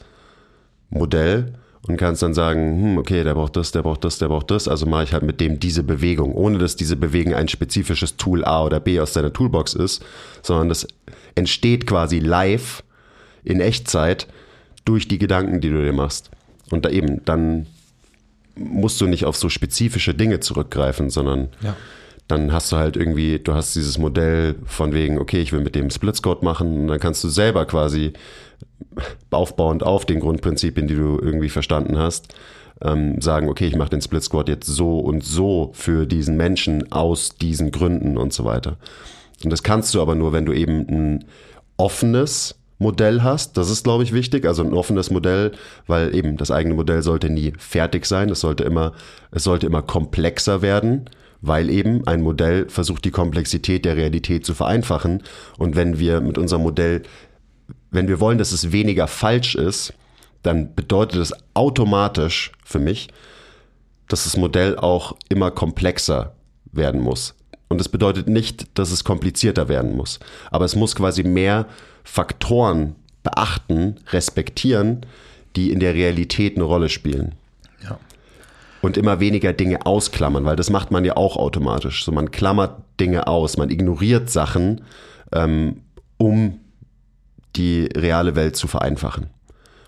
Modell 0.91 1.55
und 1.89 1.97
kannst 1.97 2.23
dann 2.23 2.35
sagen, 2.35 2.83
hm, 2.83 2.99
okay, 2.99 3.25
der 3.25 3.33
braucht 3.33 3.57
das, 3.57 3.73
der 3.73 3.81
braucht 3.81 4.05
das, 4.05 4.19
der 4.19 4.29
braucht 4.29 4.51
das, 4.51 4.69
also 4.69 4.85
mache 4.85 5.05
ich 5.05 5.15
halt 5.15 5.23
mit 5.23 5.41
dem 5.41 5.59
diese 5.59 5.83
Bewegung, 5.83 6.35
ohne 6.35 6.59
dass 6.59 6.77
diese 6.77 6.97
Bewegung 6.97 7.33
ein 7.33 7.49
spezifisches 7.49 8.19
Tool 8.19 8.45
A 8.45 8.63
oder 8.63 8.79
B 8.79 9.01
aus 9.01 9.15
deiner 9.15 9.33
Toolbox 9.33 9.73
ist, 9.73 10.05
sondern 10.43 10.69
das 10.69 10.87
entsteht 11.35 11.87
quasi 11.87 12.19
live 12.19 12.83
in 13.43 13.63
Echtzeit 13.63 14.27
durch 14.85 15.09
die 15.09 15.19
Gedanken, 15.19 15.63
die 15.63 15.71
du 15.71 15.83
dir 15.83 15.95
machst. 15.95 16.31
Und 16.71 16.85
da 16.85 16.91
eben, 16.91 17.25
dann 17.25 17.67
musst 18.57 19.01
du 19.01 19.07
nicht 19.07 19.25
auf 19.25 19.37
so 19.37 19.49
spezifische 19.49 20.15
Dinge 20.15 20.41
zurückgreifen, 20.41 21.11
sondern 21.11 21.49
Ja. 21.63 21.77
dann 22.29 22.53
hast 22.53 22.73
du 22.73 22.77
halt 22.77 22.97
irgendwie, 22.97 23.39
du 23.39 23.55
hast 23.55 23.75
dieses 23.77 23.99
Modell 23.99 24.57
von 24.65 24.93
wegen, 24.93 25.19
okay, 25.19 25.41
ich 25.41 25.53
will 25.53 25.61
mit 25.61 25.75
dem 25.75 25.91
Splitscode 25.91 26.43
machen 26.43 26.81
und 26.83 26.89
dann 26.89 26.99
kannst 27.01 27.23
du 27.23 27.29
selber 27.29 27.67
quasi 27.67 28.13
aufbauend 29.31 29.83
auf 29.83 30.05
den 30.07 30.21
Grundprinzipien, 30.21 30.87
die 30.89 30.95
du 30.97 31.19
irgendwie 31.21 31.49
verstanden 31.51 31.99
hast, 31.99 32.35
ähm, 32.83 33.21
sagen, 33.21 33.49
okay, 33.49 33.67
ich 33.67 33.77
mache 33.77 33.91
den 33.91 34.03
Split 34.03 34.23
Squad 34.23 34.49
jetzt 34.49 34.67
so 34.67 34.99
und 34.99 35.25
so 35.25 35.71
für 35.75 36.07
diesen 36.07 36.37
Menschen 36.37 36.91
aus 36.93 37.37
diesen 37.37 37.71
Gründen 37.71 38.17
und 38.19 38.33
so 38.33 38.45
weiter. 38.45 38.77
Und 39.45 39.51
das 39.51 39.63
kannst 39.63 39.95
du 39.95 40.01
aber 40.03 40.15
nur, 40.15 40.33
wenn 40.33 40.47
du 40.47 40.53
eben 40.53 40.81
ein 40.89 41.25
offenes 41.77 42.55
Modell 42.79 43.23
hast. 43.23 43.57
Das 43.57 43.71
ist, 43.71 43.85
glaube 43.85 44.05
ich, 44.05 44.13
wichtig. 44.13 44.45
Also 44.45 44.63
ein 44.63 44.75
offenes 44.75 45.11
Modell, 45.11 45.53
weil 45.87 46.15
eben 46.15 46.37
das 46.37 46.51
eigene 46.51 46.75
Modell 46.75 47.03
sollte 47.03 47.31
nie 47.31 47.53
fertig 47.59 48.07
sein. 48.07 48.29
Es 48.29 48.41
sollte 48.41 48.65
immer, 48.65 48.93
es 49.31 49.45
sollte 49.45 49.67
immer 49.67 49.83
komplexer 49.83 50.63
werden, 50.63 51.09
weil 51.41 51.71
eben 51.71 52.07
ein 52.07 52.23
Modell 52.23 52.69
versucht, 52.69 53.05
die 53.05 53.11
Komplexität 53.11 53.85
der 53.85 53.97
Realität 53.97 54.45
zu 54.45 54.55
vereinfachen. 54.55 55.23
Und 55.59 55.77
wenn 55.77 55.99
wir 55.99 56.21
mit 56.21 56.39
unserem 56.39 56.63
Modell, 56.63 57.03
wenn 57.91 58.09
wir 58.09 58.21
wollen, 58.21 58.39
dass 58.39 58.53
es 58.53 58.73
weniger 58.73 59.07
falsch 59.07 59.55
ist, 59.55 59.95
dann 60.43 60.75
bedeutet 60.75 61.21
es 61.21 61.33
automatisch 61.55 62.53
für 62.65 62.79
mich, 62.79 63.09
dass 64.09 64.25
das 64.25 64.37
Modell 64.37 64.77
auch 64.77 65.17
immer 65.29 65.51
komplexer 65.51 66.35
werden 66.73 67.01
muss. 67.01 67.35
Und 67.69 67.79
das 67.79 67.89
bedeutet 67.89 68.29
nicht, 68.29 68.79
dass 68.79 68.93
es 68.93 69.03
komplizierter 69.03 69.69
werden 69.69 69.97
muss. 69.97 70.21
Aber 70.51 70.65
es 70.65 70.77
muss 70.77 70.95
quasi 70.95 71.25
mehr 71.25 71.67
Faktoren 72.07 72.95
beachten, 73.25 73.97
respektieren, 74.11 75.05
die 75.57 75.73
in 75.73 75.81
der 75.81 75.95
Realität 75.95 76.55
eine 76.55 76.65
Rolle 76.65 76.89
spielen. 76.89 77.35
Ja. 77.83 77.99
Und 78.81 78.97
immer 78.97 79.19
weniger 79.19 79.53
Dinge 79.53 79.85
ausklammern, 79.85 80.45
weil 80.45 80.57
das 80.57 80.71
macht 80.71 80.93
man 80.93 81.05
ja 81.05 81.17
auch 81.17 81.37
automatisch. 81.37 82.05
So, 82.05 82.13
man 82.13 82.31
klammert 82.31 82.81
Dinge 83.01 83.27
aus, 83.27 83.57
man 83.57 83.71
ignoriert 83.71 84.31
Sachen, 84.31 84.83
ähm, 85.33 85.83
um 86.17 86.61
die 87.57 87.89
reale 87.97 88.37
Welt 88.37 88.57
zu 88.57 88.69
vereinfachen. 88.69 89.27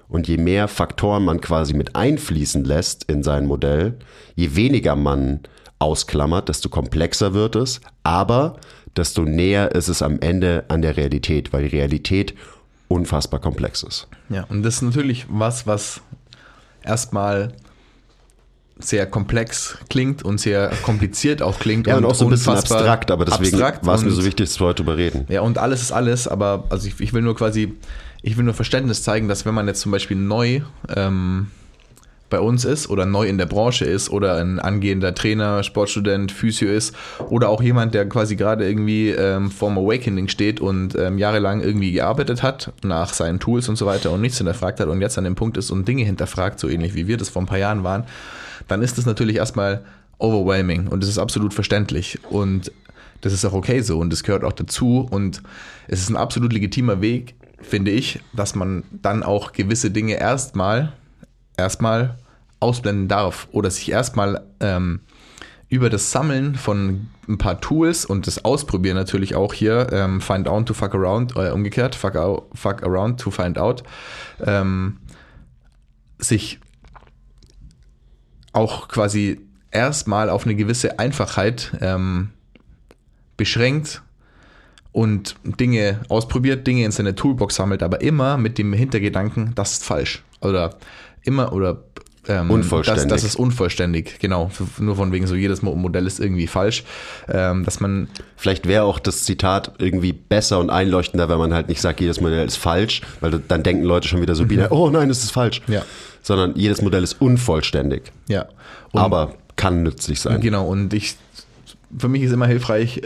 Und 0.08 0.26
je 0.26 0.38
mehr 0.38 0.66
Faktoren 0.68 1.25
man 1.25 1.40
quasi 1.40 1.75
mit 1.75 1.94
einfließen 1.94 2.64
lässt 2.64 3.04
in 3.04 3.22
sein 3.22 3.46
Modell, 3.46 3.98
je 4.34 4.56
weniger 4.56 4.96
man 4.96 5.40
ausklammert, 5.78 6.48
desto 6.48 6.68
komplexer 6.68 7.34
wird 7.34 7.54
es, 7.54 7.80
aber 8.02 8.56
desto 8.98 9.22
näher 9.22 9.74
ist 9.74 9.88
es 9.88 10.02
am 10.02 10.20
Ende 10.20 10.64
an 10.68 10.82
der 10.82 10.96
Realität, 10.96 11.52
weil 11.52 11.68
die 11.68 11.76
Realität 11.76 12.34
unfassbar 12.88 13.40
komplex 13.40 13.82
ist. 13.82 14.08
Ja, 14.28 14.44
und 14.48 14.62
das 14.62 14.76
ist 14.76 14.82
natürlich 14.82 15.26
was, 15.28 15.66
was 15.66 16.00
erstmal 16.82 17.52
sehr 18.78 19.06
komplex 19.06 19.76
klingt 19.90 20.22
und 20.22 20.40
sehr 20.40 20.70
kompliziert 20.82 21.42
auch 21.42 21.58
klingt. 21.58 21.86
Ja, 21.86 21.96
und, 21.96 22.04
auch 22.04 22.14
so 22.14 22.24
ein 22.26 22.30
bisschen 22.30 22.54
abstrakt, 22.54 23.10
aber 23.10 23.24
deswegen 23.24 23.58
war 23.58 23.94
es 23.94 24.02
mir 24.02 24.08
und- 24.08 24.14
so 24.14 24.24
wichtig, 24.24 24.48
dass 24.48 24.60
wir 24.60 24.66
heute 24.66 24.84
darüber 24.84 24.96
reden. 24.96 25.26
Ja, 25.28 25.40
und 25.40 25.58
alles 25.58 25.82
ist 25.82 25.92
alles, 25.92 26.28
aber 26.28 26.64
also 26.70 26.86
ich, 26.86 27.00
ich 27.00 27.12
will 27.12 27.22
nur 27.22 27.34
quasi, 27.34 27.74
ich 28.22 28.36
will 28.36 28.44
nur 28.44 28.54
Verständnis 28.54 29.02
zeigen, 29.02 29.28
dass 29.28 29.44
wenn 29.44 29.54
man 29.54 29.66
jetzt 29.66 29.80
zum 29.80 29.92
Beispiel 29.92 30.16
neu 30.16 30.60
ähm, 30.94 31.48
bei 32.30 32.40
uns 32.40 32.64
ist 32.64 32.90
oder 32.90 33.06
neu 33.06 33.26
in 33.26 33.38
der 33.38 33.47
Branche 33.47 33.85
ist 33.85 34.11
oder 34.11 34.37
ein 34.37 34.58
angehender 34.58 35.14
Trainer, 35.14 35.62
Sportstudent, 35.62 36.32
Physio 36.32 36.68
ist 36.68 36.94
oder 37.28 37.49
auch 37.49 37.62
jemand, 37.62 37.94
der 37.94 38.08
quasi 38.08 38.37
gerade 38.37 38.68
irgendwie 38.68 39.11
ähm, 39.11 39.50
vorm 39.50 39.78
Awakening 39.78 40.28
steht 40.28 40.61
und 40.61 40.97
ähm, 40.97 41.18
jahrelang 41.18 41.61
irgendwie 41.61 41.92
gearbeitet 41.92 42.42
hat 42.42 42.73
nach 42.82 43.12
seinen 43.12 43.40
Tools 43.40 43.68
und 43.68 43.76
so 43.76 43.87
weiter 43.87 44.11
und 44.11 44.20
nichts 44.20 44.38
hinterfragt 44.38 44.80
hat 44.80 44.88
und 44.88 45.00
jetzt 45.00 45.18
an 45.18 45.25
dem 45.25 45.35
Punkt 45.35 45.56
ist 45.56 45.70
und 45.70 45.87
Dinge 45.88 46.04
hinterfragt, 46.04 46.61
so 46.61 46.68
ähnlich 46.68 46.94
wie 46.94 47.06
wir 47.06 47.16
das 47.16 47.28
vor 47.28 47.42
ein 47.42 47.47
paar 47.47 47.58
Jahren 47.58 47.85
waren, 47.85 48.04
dann 48.66 48.82
ist 48.82 48.99
das 48.99 49.06
natürlich 49.06 49.37
erstmal 49.37 49.85
overwhelming 50.18 50.88
und 50.88 51.02
das 51.02 51.08
ist 51.08 51.18
absolut 51.18 51.54
verständlich 51.54 52.18
und 52.30 52.73
das 53.20 53.32
ist 53.32 53.44
auch 53.44 53.52
okay 53.52 53.80
so 53.80 53.99
und 53.99 54.12
das 54.12 54.23
gehört 54.23 54.44
auch 54.44 54.52
dazu 54.52 55.06
und 55.11 55.42
es 55.87 56.00
ist 56.00 56.11
ein 56.11 56.16
absolut 56.16 56.52
legitimer 56.52 57.00
Weg, 57.00 57.35
finde 57.61 57.90
ich, 57.90 58.20
dass 58.32 58.54
man 58.54 58.85
dann 58.90 59.23
auch 59.23 59.52
gewisse 59.52 59.90
Dinge 59.90 60.14
erstmal 60.14 60.92
erstmal 61.58 62.16
ausblenden 62.60 63.08
darf 63.08 63.48
oder 63.52 63.70
sich 63.70 63.90
erstmal 63.90 64.44
ähm, 64.60 65.00
über 65.68 65.90
das 65.90 66.10
Sammeln 66.10 66.54
von 66.54 67.08
ein 67.28 67.38
paar 67.38 67.60
Tools 67.60 68.06
und 68.06 68.26
das 68.26 68.44
Ausprobieren 68.44 68.96
natürlich 68.96 69.34
auch 69.34 69.52
hier, 69.52 69.88
ähm, 69.92 70.20
find 70.20 70.48
out 70.48 70.66
to 70.66 70.74
fuck 70.74 70.94
around, 70.94 71.36
äh, 71.36 71.50
umgekehrt, 71.50 71.94
fuck, 71.94 72.16
out, 72.16 72.46
fuck 72.54 72.82
around 72.82 73.20
to 73.20 73.30
find 73.30 73.58
out, 73.58 73.82
ähm, 74.44 74.98
sich 76.18 76.58
auch 78.52 78.88
quasi 78.88 79.40
erstmal 79.70 80.30
auf 80.30 80.44
eine 80.44 80.54
gewisse 80.54 80.98
Einfachheit 80.98 81.76
ähm, 81.80 82.30
beschränkt 83.36 84.02
und 84.92 85.36
Dinge 85.44 86.00
ausprobiert, 86.08 86.66
Dinge 86.66 86.84
in 86.84 86.92
seine 86.92 87.14
Toolbox 87.14 87.56
sammelt, 87.56 87.82
aber 87.82 88.00
immer 88.00 88.38
mit 88.38 88.56
dem 88.56 88.72
Hintergedanken, 88.72 89.52
das 89.54 89.72
ist 89.72 89.84
falsch. 89.84 90.24
Oder 90.40 90.76
immer, 91.28 91.52
oder 91.52 91.85
ähm, 92.26 92.50
Unvollständig. 92.50 93.04
Das, 93.04 93.23
das 93.23 93.25
ist 93.25 93.37
unvollständig, 93.37 94.18
genau. 94.18 94.50
Nur 94.78 94.97
von 94.97 95.12
wegen 95.12 95.26
so, 95.26 95.35
jedes 95.35 95.62
Mo- 95.62 95.75
Modell 95.75 96.06
ist 96.06 96.20
irgendwie 96.20 96.47
falsch. 96.47 96.85
Ähm, 97.26 97.64
dass 97.64 97.80
man 97.80 98.08
Vielleicht 98.37 98.66
wäre 98.68 98.82
auch 98.85 98.99
das 98.99 99.25
Zitat 99.25 99.73
irgendwie 99.78 100.12
besser 100.12 100.58
und 100.58 100.68
einleuchtender, 100.68 101.30
wenn 101.30 101.38
man 101.38 101.54
halt 101.54 101.68
nicht 101.68 101.80
sagt, 101.80 102.00
jedes 102.00 102.20
Modell 102.20 102.47
ist 102.47 102.56
falsch, 102.56 103.00
weil 103.20 103.30
dann 103.49 103.62
denken 103.62 103.82
Leute 103.85 104.08
schon 104.08 104.20
wieder 104.20 104.35
so 104.35 104.44
binär, 104.44 104.73
oh 104.73 104.90
nein, 104.90 105.08
es 105.08 105.25
ist 105.25 105.30
falsch. 105.30 105.62
Ja. 105.68 105.82
Sondern 106.23 106.54
jedes 106.54 106.82
Modell 106.82 107.02
ist 107.02 107.14
unvollständig, 107.20 108.12
Ja. 108.28 108.47
Und 108.92 109.00
aber 109.00 109.35
kann 109.56 109.82
nützlich 109.82 110.20
sein. 110.20 110.40
Genau, 110.42 110.66
und 110.68 110.92
ich, 110.92 111.16
für 111.99 112.08
mich 112.08 112.23
ist 112.23 112.32
immer 112.32 112.47
hilfreich, 112.47 113.00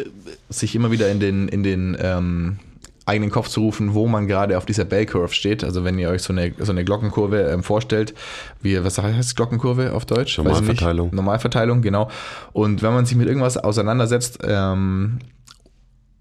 sich 0.48 0.74
immer 0.74 0.90
wieder 0.90 1.08
in 1.10 1.20
den, 1.20 1.46
in 1.48 1.62
den 1.62 1.96
ähm, 2.00 2.58
eigenen 3.06 3.30
Kopf 3.30 3.48
zu 3.48 3.60
rufen, 3.60 3.94
wo 3.94 4.06
man 4.06 4.26
gerade 4.26 4.56
auf 4.56 4.66
dieser 4.66 4.84
Bell 4.84 5.06
Curve 5.06 5.34
steht. 5.34 5.64
Also 5.64 5.84
wenn 5.84 5.98
ihr 5.98 6.08
euch 6.08 6.22
so 6.22 6.32
eine, 6.32 6.52
so 6.58 6.72
eine 6.72 6.84
Glockenkurve 6.84 7.50
ähm, 7.50 7.62
vorstellt, 7.62 8.14
wie, 8.60 8.82
was 8.84 8.98
heißt 8.98 9.36
Glockenkurve 9.36 9.92
auf 9.92 10.06
Deutsch? 10.06 10.38
Normalverteilung. 10.38 11.10
Normalverteilung, 11.12 11.82
genau. 11.82 12.10
Und 12.52 12.82
wenn 12.82 12.92
man 12.92 13.06
sich 13.06 13.16
mit 13.16 13.26
irgendwas 13.26 13.56
auseinandersetzt, 13.56 14.38
ähm, 14.44 15.18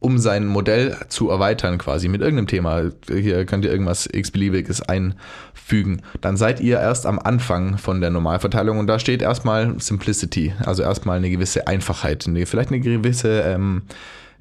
um 0.01 0.17
sein 0.17 0.47
Modell 0.47 0.97
zu 1.09 1.29
erweitern, 1.29 1.77
quasi 1.77 2.07
mit 2.07 2.21
irgendeinem 2.21 2.47
Thema. 2.47 2.89
Hier 3.07 3.45
könnt 3.45 3.65
ihr 3.65 3.71
irgendwas 3.71 4.09
x-beliebiges 4.11 4.81
einfügen. 4.81 6.01
Dann 6.21 6.37
seid 6.37 6.59
ihr 6.59 6.79
erst 6.79 7.05
am 7.05 7.19
Anfang 7.19 7.77
von 7.77 8.01
der 8.01 8.09
Normalverteilung 8.09 8.79
und 8.79 8.87
da 8.87 8.97
steht 8.97 9.21
erstmal 9.21 9.79
Simplicity, 9.79 10.55
also 10.65 10.81
erstmal 10.81 11.17
eine 11.17 11.29
gewisse 11.29 11.67
Einfachheit, 11.67 12.27
eine, 12.27 12.47
vielleicht 12.47 12.69
eine 12.69 12.79
gewisse 12.79 13.41
ähm, 13.41 13.83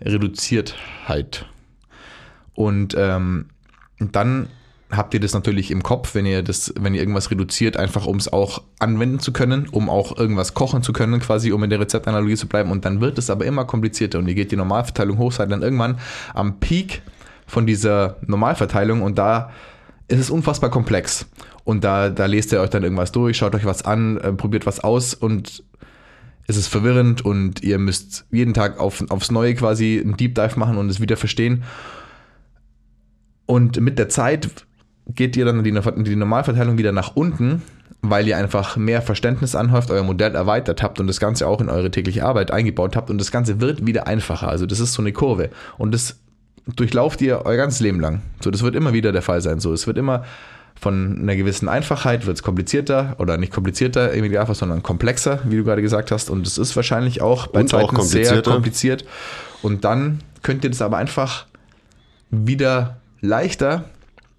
Reduziertheit. 0.00 1.44
Und 2.60 2.94
ähm, 2.98 3.46
dann 3.98 4.50
habt 4.90 5.14
ihr 5.14 5.20
das 5.20 5.32
natürlich 5.32 5.70
im 5.70 5.82
Kopf, 5.82 6.14
wenn 6.14 6.26
ihr 6.26 6.42
das, 6.42 6.74
wenn 6.78 6.92
ihr 6.92 7.00
irgendwas 7.00 7.30
reduziert, 7.30 7.78
einfach 7.78 8.04
um 8.04 8.18
es 8.18 8.30
auch 8.30 8.62
anwenden 8.78 9.18
zu 9.18 9.32
können, 9.32 9.66
um 9.70 9.88
auch 9.88 10.18
irgendwas 10.18 10.52
kochen 10.52 10.82
zu 10.82 10.92
können, 10.92 11.20
quasi, 11.20 11.52
um 11.52 11.64
in 11.64 11.70
der 11.70 11.80
Rezeptanalogie 11.80 12.34
zu 12.34 12.48
bleiben. 12.48 12.70
Und 12.70 12.84
dann 12.84 13.00
wird 13.00 13.16
es 13.16 13.30
aber 13.30 13.46
immer 13.46 13.64
komplizierter 13.64 14.18
und 14.18 14.28
ihr 14.28 14.34
geht 14.34 14.52
die 14.52 14.56
Normalverteilung 14.56 15.16
hoch, 15.16 15.32
seid 15.32 15.50
dann 15.50 15.62
irgendwann 15.62 15.98
am 16.34 16.60
Peak 16.60 17.00
von 17.46 17.66
dieser 17.66 18.18
Normalverteilung 18.26 19.00
und 19.00 19.16
da 19.16 19.52
ist 20.08 20.20
es 20.20 20.28
unfassbar 20.28 20.68
komplex. 20.68 21.24
Und 21.64 21.82
da, 21.82 22.10
da 22.10 22.26
lest 22.26 22.52
ihr 22.52 22.60
euch 22.60 22.68
dann 22.68 22.82
irgendwas 22.82 23.10
durch, 23.10 23.38
schaut 23.38 23.54
euch 23.54 23.64
was 23.64 23.86
an, 23.86 24.18
äh, 24.18 24.34
probiert 24.34 24.66
was 24.66 24.80
aus 24.80 25.14
und 25.14 25.64
es 26.46 26.58
ist 26.58 26.68
verwirrend 26.68 27.24
und 27.24 27.62
ihr 27.62 27.78
müsst 27.78 28.26
jeden 28.30 28.52
Tag 28.52 28.78
auf, 28.78 29.02
aufs 29.08 29.30
Neue 29.30 29.54
quasi 29.54 29.98
einen 29.98 30.18
Deep 30.18 30.34
Dive 30.34 30.58
machen 30.58 30.76
und 30.76 30.90
es 30.90 31.00
wieder 31.00 31.16
verstehen. 31.16 31.62
Und 33.50 33.80
mit 33.80 33.98
der 33.98 34.08
Zeit 34.08 34.48
geht 35.08 35.36
ihr 35.36 35.44
dann 35.44 35.64
die, 35.64 35.72
die 35.72 36.14
Normalverteilung 36.14 36.78
wieder 36.78 36.92
nach 36.92 37.16
unten, 37.16 37.62
weil 38.00 38.28
ihr 38.28 38.36
einfach 38.36 38.76
mehr 38.76 39.02
Verständnis 39.02 39.56
anhäuft, 39.56 39.90
euer 39.90 40.04
Modell 40.04 40.36
erweitert 40.36 40.84
habt 40.84 41.00
und 41.00 41.08
das 41.08 41.18
Ganze 41.18 41.48
auch 41.48 41.60
in 41.60 41.68
eure 41.68 41.90
tägliche 41.90 42.24
Arbeit 42.24 42.52
eingebaut 42.52 42.94
habt 42.94 43.10
und 43.10 43.18
das 43.18 43.32
Ganze 43.32 43.60
wird 43.60 43.84
wieder 43.84 44.06
einfacher. 44.06 44.46
Also 44.46 44.66
das 44.66 44.78
ist 44.78 44.92
so 44.92 45.02
eine 45.02 45.12
Kurve 45.12 45.50
und 45.78 45.92
das 45.92 46.20
durchlauft 46.76 47.22
ihr 47.22 47.44
euer 47.44 47.56
ganzes 47.56 47.80
Leben 47.80 47.98
lang. 47.98 48.22
So, 48.40 48.52
das 48.52 48.62
wird 48.62 48.76
immer 48.76 48.92
wieder 48.92 49.10
der 49.10 49.20
Fall 49.20 49.40
sein. 49.40 49.58
So, 49.58 49.72
es 49.72 49.84
wird 49.88 49.98
immer 49.98 50.24
von 50.80 51.18
einer 51.20 51.34
gewissen 51.34 51.68
Einfachheit 51.68 52.26
wird 52.26 52.36
es 52.36 52.44
komplizierter 52.44 53.16
oder 53.18 53.36
nicht 53.36 53.52
komplizierter 53.52 54.12
im 54.12 54.24
Idealfall, 54.26 54.54
sondern 54.54 54.84
komplexer, 54.84 55.40
wie 55.46 55.56
du 55.56 55.64
gerade 55.64 55.82
gesagt 55.82 56.12
hast. 56.12 56.30
Und 56.30 56.46
es 56.46 56.56
ist 56.56 56.76
wahrscheinlich 56.76 57.20
auch 57.20 57.48
bei 57.48 57.62
Und 57.62 57.74
auch 57.74 57.92
Zeiten 57.92 58.02
sehr 58.02 58.20
komplizierter. 58.20 58.50
kompliziert. 58.52 59.04
Und 59.60 59.84
dann 59.84 60.20
könnt 60.44 60.62
ihr 60.62 60.70
das 60.70 60.82
aber 60.82 60.98
einfach 60.98 61.46
wieder 62.30 62.99
leichter 63.20 63.84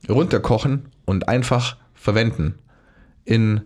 runterkochen 0.09 0.87
und 1.05 1.27
einfach 1.27 1.77
verwenden 1.93 2.55
in, 3.25 3.61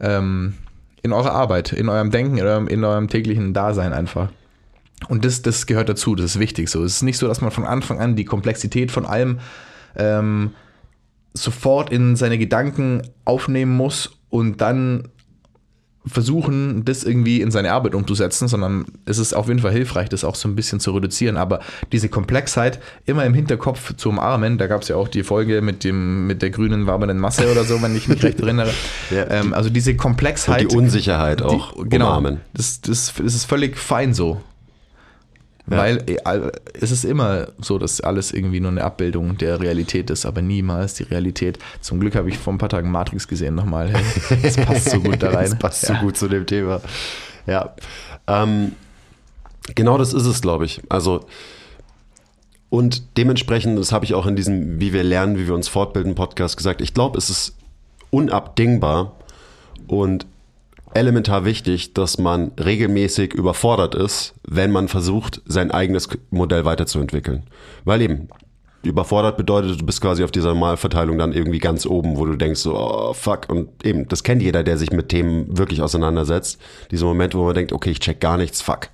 ähm, 0.00 0.54
in 1.02 1.12
eurer 1.12 1.32
Arbeit, 1.32 1.72
in 1.72 1.88
eurem 1.88 2.10
Denken, 2.10 2.38
in 2.38 2.44
eurem, 2.44 2.68
in 2.68 2.84
eurem 2.84 3.08
täglichen 3.08 3.54
Dasein 3.54 3.92
einfach. 3.92 4.30
Und 5.08 5.24
das, 5.24 5.42
das 5.42 5.66
gehört 5.66 5.88
dazu, 5.88 6.14
das 6.14 6.32
ist 6.32 6.38
wichtig 6.38 6.68
so. 6.68 6.82
Es 6.84 6.96
ist 6.96 7.02
nicht 7.02 7.18
so, 7.18 7.28
dass 7.28 7.40
man 7.40 7.50
von 7.50 7.64
Anfang 7.64 8.00
an 8.00 8.16
die 8.16 8.24
Komplexität 8.24 8.90
von 8.90 9.06
allem 9.06 9.38
ähm, 9.96 10.50
sofort 11.34 11.90
in 11.90 12.16
seine 12.16 12.36
Gedanken 12.36 13.02
aufnehmen 13.24 13.76
muss 13.76 14.18
und 14.28 14.60
dann 14.60 15.08
versuchen, 16.06 16.84
das 16.84 17.04
irgendwie 17.04 17.40
in 17.40 17.50
seine 17.50 17.72
Arbeit 17.72 17.94
umzusetzen, 17.94 18.48
sondern 18.48 18.86
es 19.04 19.18
ist 19.18 19.34
auf 19.34 19.48
jeden 19.48 19.60
Fall 19.60 19.72
hilfreich, 19.72 20.08
das 20.08 20.24
auch 20.24 20.34
so 20.34 20.48
ein 20.48 20.54
bisschen 20.54 20.80
zu 20.80 20.92
reduzieren. 20.92 21.36
Aber 21.36 21.60
diese 21.92 22.08
Komplexheit 22.08 22.80
immer 23.04 23.24
im 23.24 23.34
Hinterkopf 23.34 23.94
zu 23.96 24.08
umarmen, 24.08 24.58
da 24.58 24.66
gab 24.66 24.82
es 24.82 24.88
ja 24.88 24.96
auch 24.96 25.08
die 25.08 25.22
Folge 25.22 25.60
mit 25.60 25.84
dem 25.84 26.26
mit 26.26 26.42
der 26.42 26.50
grünen 26.50 26.86
wabernden 26.86 27.18
Masse 27.18 27.50
oder 27.50 27.64
so, 27.64 27.80
wenn 27.82 27.94
ich 27.96 28.08
mich 28.08 28.22
recht 28.22 28.40
erinnere. 28.40 28.70
Ja, 29.10 29.30
ähm, 29.30 29.54
also 29.54 29.70
diese 29.70 29.96
Komplexheit, 29.96 30.62
Und 30.62 30.72
die 30.72 30.76
Unsicherheit 30.76 31.40
auch 31.40 31.72
die, 31.72 31.88
genau, 31.88 32.08
umarmen. 32.08 32.40
das, 32.52 32.80
das, 32.80 33.14
das 33.16 33.34
ist 33.34 33.44
völlig 33.44 33.78
fein 33.78 34.12
so. 34.12 34.40
Weil 35.76 36.04
äh, 36.06 36.50
es 36.80 36.90
ist 36.90 37.04
immer 37.04 37.48
so, 37.60 37.78
dass 37.78 38.00
alles 38.00 38.32
irgendwie 38.32 38.60
nur 38.60 38.70
eine 38.70 38.82
Abbildung 38.82 39.36
der 39.36 39.60
Realität 39.60 40.10
ist, 40.10 40.24
aber 40.24 40.40
niemals 40.40 40.94
die 40.94 41.02
Realität. 41.02 41.58
Zum 41.80 42.00
Glück 42.00 42.14
habe 42.14 42.28
ich 42.28 42.38
vor 42.38 42.52
ein 42.52 42.58
paar 42.58 42.68
Tagen 42.68 42.90
Matrix 42.90 43.28
gesehen 43.28 43.54
nochmal. 43.54 43.90
Hey, 43.90 44.38
das 44.42 44.56
passt 44.56 44.90
so 44.90 45.00
gut 45.00 45.22
da 45.22 45.30
rein. 45.30 45.50
Das 45.50 45.58
passt 45.58 45.88
ja. 45.88 45.94
so 45.94 46.00
gut 46.00 46.16
zu 46.16 46.28
dem 46.28 46.46
Thema. 46.46 46.80
Ja. 47.46 47.74
Ähm, 48.26 48.72
genau 49.74 49.98
das 49.98 50.12
ist 50.12 50.26
es, 50.26 50.40
glaube 50.40 50.64
ich. 50.64 50.80
Also, 50.88 51.26
und 52.70 53.16
dementsprechend, 53.16 53.78
das 53.78 53.92
habe 53.92 54.04
ich 54.04 54.14
auch 54.14 54.26
in 54.26 54.36
diesem 54.36 54.80
Wie 54.80 54.92
wir 54.92 55.02
lernen, 55.02 55.38
wie 55.38 55.46
wir 55.46 55.54
uns 55.54 55.68
fortbilden 55.68 56.14
Podcast 56.14 56.56
gesagt, 56.56 56.80
ich 56.80 56.94
glaube, 56.94 57.18
es 57.18 57.30
ist 57.30 57.54
unabdingbar 58.10 59.12
und 59.86 60.26
elementar 60.94 61.44
wichtig, 61.44 61.94
dass 61.94 62.18
man 62.18 62.52
regelmäßig 62.58 63.34
überfordert 63.34 63.94
ist, 63.94 64.34
wenn 64.46 64.70
man 64.70 64.88
versucht, 64.88 65.42
sein 65.46 65.70
eigenes 65.70 66.08
Modell 66.30 66.64
weiterzuentwickeln. 66.64 67.44
Weil 67.84 68.02
eben, 68.02 68.28
überfordert 68.82 69.36
bedeutet, 69.36 69.80
du 69.80 69.86
bist 69.86 70.00
quasi 70.00 70.24
auf 70.24 70.30
dieser 70.30 70.50
Normalverteilung 70.50 71.18
dann 71.18 71.32
irgendwie 71.32 71.58
ganz 71.58 71.84
oben, 71.86 72.16
wo 72.16 72.24
du 72.24 72.36
denkst 72.36 72.60
so, 72.60 72.76
oh 72.76 73.12
fuck. 73.12 73.48
Und 73.48 73.84
eben, 73.84 74.08
das 74.08 74.22
kennt 74.22 74.42
jeder, 74.42 74.62
der 74.62 74.78
sich 74.78 74.90
mit 74.90 75.08
Themen 75.08 75.58
wirklich 75.58 75.82
auseinandersetzt. 75.82 76.60
Diese 76.90 77.04
Momente, 77.04 77.38
wo 77.38 77.44
man 77.44 77.54
denkt, 77.54 77.72
okay, 77.72 77.90
ich 77.90 78.00
check 78.00 78.20
gar 78.20 78.36
nichts, 78.36 78.62
fuck. 78.62 78.88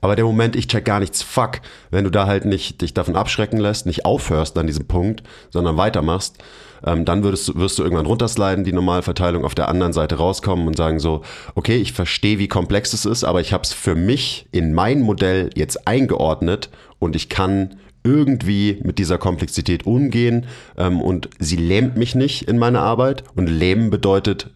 Aber 0.00 0.14
der 0.14 0.24
Moment, 0.24 0.54
ich 0.54 0.68
check 0.68 0.84
gar 0.84 1.00
nichts, 1.00 1.22
fuck, 1.22 1.60
wenn 1.90 2.04
du 2.04 2.10
da 2.10 2.26
halt 2.26 2.44
nicht 2.44 2.80
dich 2.82 2.94
davon 2.94 3.16
abschrecken 3.16 3.58
lässt, 3.58 3.84
nicht 3.84 4.04
aufhörst 4.04 4.56
an 4.56 4.68
diesem 4.68 4.86
Punkt, 4.86 5.24
sondern 5.50 5.76
weitermachst, 5.76 6.38
ähm, 6.84 7.04
dann 7.04 7.22
würdest 7.24 7.56
wirst 7.58 7.78
du 7.78 7.82
irgendwann 7.82 8.06
runtersliden, 8.06 8.64
die 8.64 8.72
Normalverteilung 8.72 9.44
auf 9.44 9.54
der 9.54 9.68
anderen 9.68 9.92
Seite 9.92 10.16
rauskommen 10.16 10.66
und 10.66 10.76
sagen 10.76 11.00
so, 11.00 11.22
okay, 11.54 11.76
ich 11.76 11.92
verstehe, 11.92 12.38
wie 12.38 12.48
komplex 12.48 12.92
es 12.92 13.04
ist, 13.04 13.24
aber 13.24 13.40
ich 13.40 13.52
habe 13.52 13.62
es 13.62 13.72
für 13.72 13.94
mich 13.94 14.46
in 14.52 14.74
mein 14.74 15.00
Modell 15.00 15.50
jetzt 15.54 15.86
eingeordnet 15.86 16.70
und 16.98 17.16
ich 17.16 17.28
kann 17.28 17.76
irgendwie 18.04 18.80
mit 18.82 18.98
dieser 18.98 19.18
Komplexität 19.18 19.86
umgehen 19.86 20.46
ähm, 20.76 21.00
und 21.00 21.28
sie 21.38 21.56
lähmt 21.56 21.96
mich 21.96 22.14
nicht 22.14 22.42
in 22.42 22.58
meiner 22.58 22.80
Arbeit. 22.80 23.24
Und 23.34 23.48
lähmen 23.48 23.90
bedeutet 23.90 24.50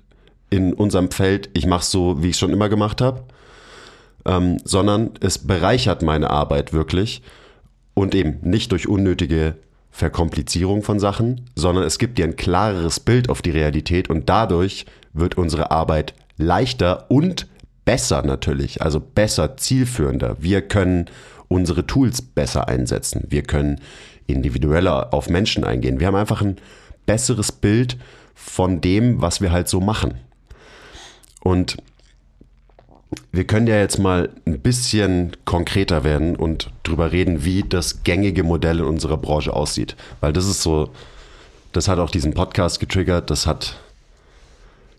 in 0.50 0.72
unserem 0.72 1.10
Feld, 1.10 1.50
ich 1.54 1.66
mache 1.66 1.84
so, 1.84 2.22
wie 2.22 2.30
ich 2.30 2.36
schon 2.36 2.52
immer 2.52 2.68
gemacht 2.68 3.00
habe, 3.00 3.24
ähm, 4.24 4.58
sondern 4.64 5.10
es 5.20 5.38
bereichert 5.38 6.02
meine 6.02 6.30
Arbeit 6.30 6.72
wirklich 6.72 7.22
und 7.94 8.14
eben 8.14 8.38
nicht 8.42 8.72
durch 8.72 8.88
unnötige 8.88 9.56
Verkomplizierung 9.92 10.82
von 10.82 10.98
Sachen, 10.98 11.50
sondern 11.54 11.84
es 11.84 11.98
gibt 11.98 12.18
dir 12.18 12.24
ein 12.24 12.36
klareres 12.36 12.98
Bild 12.98 13.28
auf 13.28 13.42
die 13.42 13.50
Realität 13.50 14.08
und 14.10 14.28
dadurch 14.28 14.86
wird 15.12 15.36
unsere 15.36 15.70
Arbeit 15.70 16.14
leichter 16.38 17.10
und 17.10 17.46
besser 17.84 18.22
natürlich, 18.22 18.80
also 18.80 19.00
besser, 19.00 19.56
zielführender. 19.58 20.36
Wir 20.40 20.62
können 20.62 21.06
unsere 21.48 21.86
Tools 21.86 22.22
besser 22.22 22.68
einsetzen. 22.68 23.24
Wir 23.28 23.42
können 23.42 23.80
individueller 24.26 25.12
auf 25.12 25.28
Menschen 25.28 25.62
eingehen. 25.62 26.00
Wir 26.00 26.06
haben 26.06 26.16
einfach 26.16 26.40
ein 26.40 26.56
besseres 27.04 27.52
Bild 27.52 27.98
von 28.34 28.80
dem, 28.80 29.20
was 29.20 29.42
wir 29.42 29.52
halt 29.52 29.68
so 29.68 29.80
machen. 29.80 30.14
Und 31.40 31.76
wir 33.32 33.44
können 33.44 33.66
ja 33.66 33.76
jetzt 33.78 33.98
mal 33.98 34.28
ein 34.46 34.60
bisschen 34.60 35.32
konkreter 35.44 36.04
werden 36.04 36.36
und 36.36 36.70
drüber 36.82 37.12
reden, 37.12 37.44
wie 37.44 37.62
das 37.62 38.02
gängige 38.04 38.42
Modell 38.42 38.78
in 38.80 38.84
unserer 38.84 39.16
Branche 39.16 39.52
aussieht. 39.54 39.96
Weil 40.20 40.32
das 40.32 40.46
ist 40.46 40.62
so, 40.62 40.90
das 41.72 41.88
hat 41.88 41.98
auch 41.98 42.10
diesen 42.10 42.34
Podcast 42.34 42.80
getriggert, 42.80 43.30
das 43.30 43.46
hat 43.46 43.76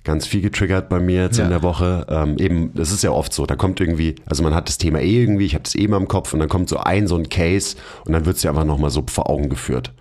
ganz 0.03 0.27
viel 0.27 0.41
getriggert 0.41 0.89
bei 0.89 0.99
mir 0.99 1.21
jetzt 1.23 1.37
Ja. 1.37 1.45
in 1.45 1.49
der 1.49 1.63
Woche. 1.63 2.05
Ähm, 2.09 2.37
eben, 2.37 2.71
das 2.73 2.91
ist 2.91 3.03
ja 3.03 3.11
oft 3.11 3.31
so, 3.33 3.45
da 3.45 3.55
kommt 3.55 3.79
irgendwie, 3.79 4.15
also 4.25 4.43
man 4.43 4.53
hat 4.53 4.67
das 4.67 4.77
Thema 4.77 4.99
eh 4.99 5.21
irgendwie, 5.21 5.45
ich 5.45 5.53
habe 5.53 5.63
das 5.63 5.75
eh 5.75 5.83
immer 5.85 5.97
im 5.97 6.07
Kopf 6.07 6.33
und 6.33 6.39
dann 6.39 6.49
kommt 6.49 6.67
so 6.69 6.77
ein, 6.77 7.07
so 7.07 7.15
ein 7.15 7.29
Case 7.29 7.77
und 8.05 8.13
dann 8.13 8.25
wird 8.25 8.35
es 8.35 8.41
dir 8.41 8.49
einfach 8.49 8.65
nochmal 8.65 8.89
so 8.89 9.03
vor 9.07 9.29
Augen 9.29 9.49
geführt. 9.49 9.91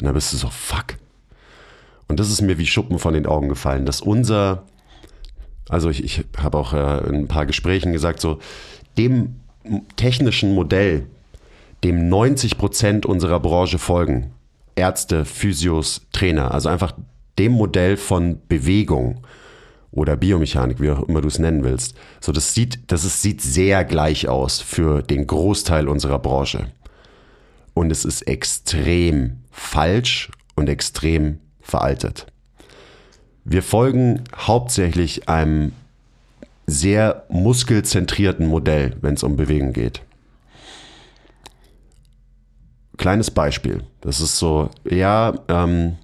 Und 0.00 0.06
dann 0.06 0.14
bist 0.14 0.32
du 0.32 0.36
so, 0.36 0.48
fuck. 0.48 0.96
Und 2.08 2.18
das 2.18 2.28
ist 2.30 2.42
mir 2.42 2.58
wie 2.58 2.66
Schuppen 2.66 2.98
von 2.98 3.14
den 3.14 3.24
Augen 3.26 3.48
gefallen, 3.48 3.86
dass 3.86 4.00
unser, 4.00 4.64
also 5.68 5.90
ich, 5.90 6.04
ich 6.04 6.24
habe 6.38 6.58
auch 6.58 6.72
äh, 6.72 7.08
in 7.08 7.14
ein 7.14 7.28
paar 7.28 7.46
Gesprächen 7.46 7.92
gesagt, 7.92 8.20
so 8.20 8.38
dem 8.98 9.36
technischen 9.96 10.54
Modell, 10.54 11.06
dem 11.84 12.08
90 12.08 12.58
Prozent 12.58 13.06
unserer 13.06 13.40
Branche 13.40 13.78
folgen, 13.78 14.32
Ärzte, 14.74 15.24
Physios, 15.24 16.02
Trainer, 16.12 16.52
also 16.52 16.68
einfach 16.68 16.92
dem 17.38 17.52
Modell 17.52 17.96
von 17.96 18.40
Bewegung 18.48 19.24
oder 19.90 20.16
Biomechanik, 20.16 20.80
wie 20.80 20.90
auch 20.90 21.08
immer 21.08 21.20
du 21.20 21.28
es 21.28 21.38
nennen 21.38 21.64
willst. 21.64 21.94
So, 22.20 22.32
das 22.32 22.54
sieht, 22.54 22.80
das 22.90 23.04
ist, 23.04 23.22
sieht 23.22 23.42
sehr 23.42 23.84
gleich 23.84 24.28
aus 24.28 24.60
für 24.60 25.02
den 25.02 25.26
Großteil 25.26 25.88
unserer 25.88 26.18
Branche. 26.18 26.66
Und 27.74 27.90
es 27.90 28.04
ist 28.04 28.22
extrem 28.22 29.38
falsch 29.50 30.30
und 30.54 30.68
extrem 30.68 31.38
veraltet. 31.60 32.31
Wir 33.44 33.62
folgen 33.62 34.22
hauptsächlich 34.36 35.28
einem 35.28 35.72
sehr 36.66 37.24
muskelzentrierten 37.28 38.46
Modell, 38.46 38.96
wenn 39.00 39.14
es 39.14 39.22
um 39.22 39.36
Bewegung 39.36 39.72
geht. 39.72 40.02
Kleines 42.98 43.30
Beispiel. 43.30 43.82
Das 44.00 44.20
ist 44.20 44.38
so, 44.38 44.70
ja, 44.88 45.34
ähm, 45.48 45.96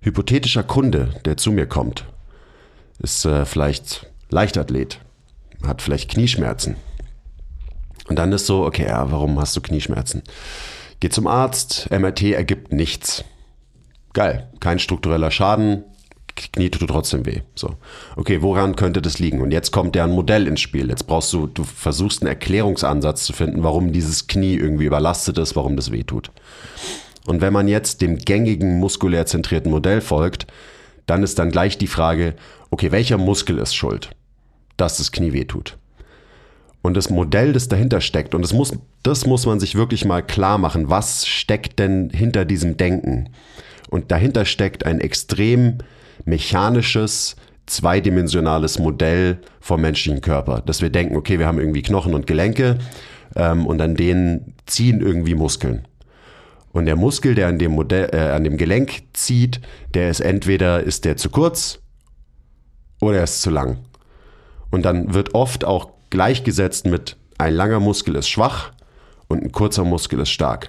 hypothetischer 0.00 0.64
Kunde, 0.64 1.14
der 1.24 1.36
zu 1.36 1.52
mir 1.52 1.66
kommt, 1.66 2.06
ist 2.98 3.24
äh, 3.24 3.44
vielleicht 3.44 4.06
Leichtathlet, 4.30 5.00
hat 5.64 5.80
vielleicht 5.80 6.10
Knieschmerzen. 6.10 6.76
Und 8.08 8.18
dann 8.18 8.32
ist 8.32 8.46
so, 8.46 8.64
okay, 8.64 8.86
ja, 8.86 9.10
warum 9.10 9.38
hast 9.38 9.56
du 9.56 9.60
Knieschmerzen? 9.60 10.22
Geht 11.00 11.14
zum 11.14 11.26
Arzt, 11.26 11.88
MRT 11.90 12.22
ergibt 12.32 12.72
nichts. 12.72 13.24
Geil, 14.12 14.48
kein 14.60 14.78
struktureller 14.78 15.30
Schaden, 15.30 15.84
Knie 16.34 16.70
tut 16.70 16.88
trotzdem 16.88 17.26
weh. 17.26 17.42
So, 17.54 17.74
okay, 18.16 18.42
woran 18.42 18.76
könnte 18.76 19.00
das 19.00 19.18
liegen? 19.18 19.40
Und 19.40 19.50
jetzt 19.50 19.70
kommt 19.70 19.94
deren 19.94 20.12
Modell 20.12 20.46
ins 20.46 20.60
Spiel. 20.60 20.88
Jetzt 20.88 21.06
brauchst 21.06 21.32
du, 21.32 21.46
du 21.46 21.64
versuchst 21.64 22.22
einen 22.22 22.28
Erklärungsansatz 22.28 23.24
zu 23.24 23.32
finden, 23.32 23.62
warum 23.62 23.92
dieses 23.92 24.26
Knie 24.26 24.54
irgendwie 24.54 24.84
überlastet 24.84 25.38
ist, 25.38 25.56
warum 25.56 25.76
das 25.76 25.92
weh 25.92 26.02
tut. 26.02 26.30
Und 27.26 27.40
wenn 27.40 27.52
man 27.52 27.68
jetzt 27.68 28.02
dem 28.02 28.18
gängigen 28.18 28.78
muskulär 28.78 29.26
zentrierten 29.26 29.70
Modell 29.70 30.00
folgt, 30.00 30.46
dann 31.06 31.22
ist 31.22 31.38
dann 31.38 31.50
gleich 31.50 31.78
die 31.78 31.86
Frage, 31.86 32.34
okay, 32.70 32.90
welcher 32.92 33.18
Muskel 33.18 33.58
ist 33.58 33.74
schuld, 33.74 34.10
dass 34.76 34.98
das 34.98 35.12
Knie 35.12 35.32
weh 35.32 35.44
tut? 35.44 35.78
Und 36.82 36.94
das 36.98 37.08
Modell, 37.08 37.54
das 37.54 37.68
dahinter 37.68 38.02
steckt, 38.02 38.34
und 38.34 38.42
das 38.42 38.52
muss, 38.52 38.76
das 39.02 39.24
muss 39.24 39.46
man 39.46 39.58
sich 39.58 39.74
wirklich 39.74 40.04
mal 40.04 40.22
klar 40.22 40.58
machen, 40.58 40.90
was 40.90 41.26
steckt 41.26 41.78
denn 41.78 42.10
hinter 42.10 42.44
diesem 42.44 42.76
Denken? 42.76 43.30
Und 43.88 44.10
dahinter 44.10 44.44
steckt 44.44 44.84
ein 44.84 45.00
extrem 45.00 45.78
mechanisches, 46.24 47.36
zweidimensionales 47.66 48.78
Modell 48.78 49.38
vom 49.60 49.80
menschlichen 49.80 50.20
Körper, 50.20 50.60
dass 50.60 50.82
wir 50.82 50.90
denken, 50.90 51.16
okay, 51.16 51.38
wir 51.38 51.46
haben 51.46 51.58
irgendwie 51.58 51.82
Knochen 51.82 52.14
und 52.14 52.26
Gelenke 52.26 52.78
ähm, 53.36 53.66
und 53.66 53.80
an 53.80 53.94
denen 53.94 54.54
ziehen 54.66 55.00
irgendwie 55.00 55.34
Muskeln. 55.34 55.86
Und 56.72 56.86
der 56.86 56.96
Muskel, 56.96 57.34
der 57.34 57.48
an 57.48 57.58
dem 57.58 57.72
Modell, 57.72 58.10
äh, 58.12 58.32
an 58.32 58.44
dem 58.44 58.56
Gelenk 58.56 59.04
zieht, 59.12 59.60
der 59.94 60.10
ist 60.10 60.20
entweder 60.20 60.82
ist 60.82 61.04
der 61.04 61.16
zu 61.16 61.30
kurz 61.30 61.78
oder 63.00 63.18
er 63.18 63.24
ist 63.24 63.42
zu 63.42 63.50
lang. 63.50 63.78
Und 64.70 64.84
dann 64.84 65.14
wird 65.14 65.34
oft 65.34 65.64
auch 65.64 65.90
gleichgesetzt 66.10 66.86
mit 66.86 67.16
ein 67.38 67.54
langer 67.54 67.80
Muskel 67.80 68.16
ist 68.16 68.28
schwach 68.28 68.72
und 69.28 69.42
ein 69.42 69.52
kurzer 69.52 69.84
Muskel 69.84 70.20
ist 70.20 70.30
stark. 70.30 70.68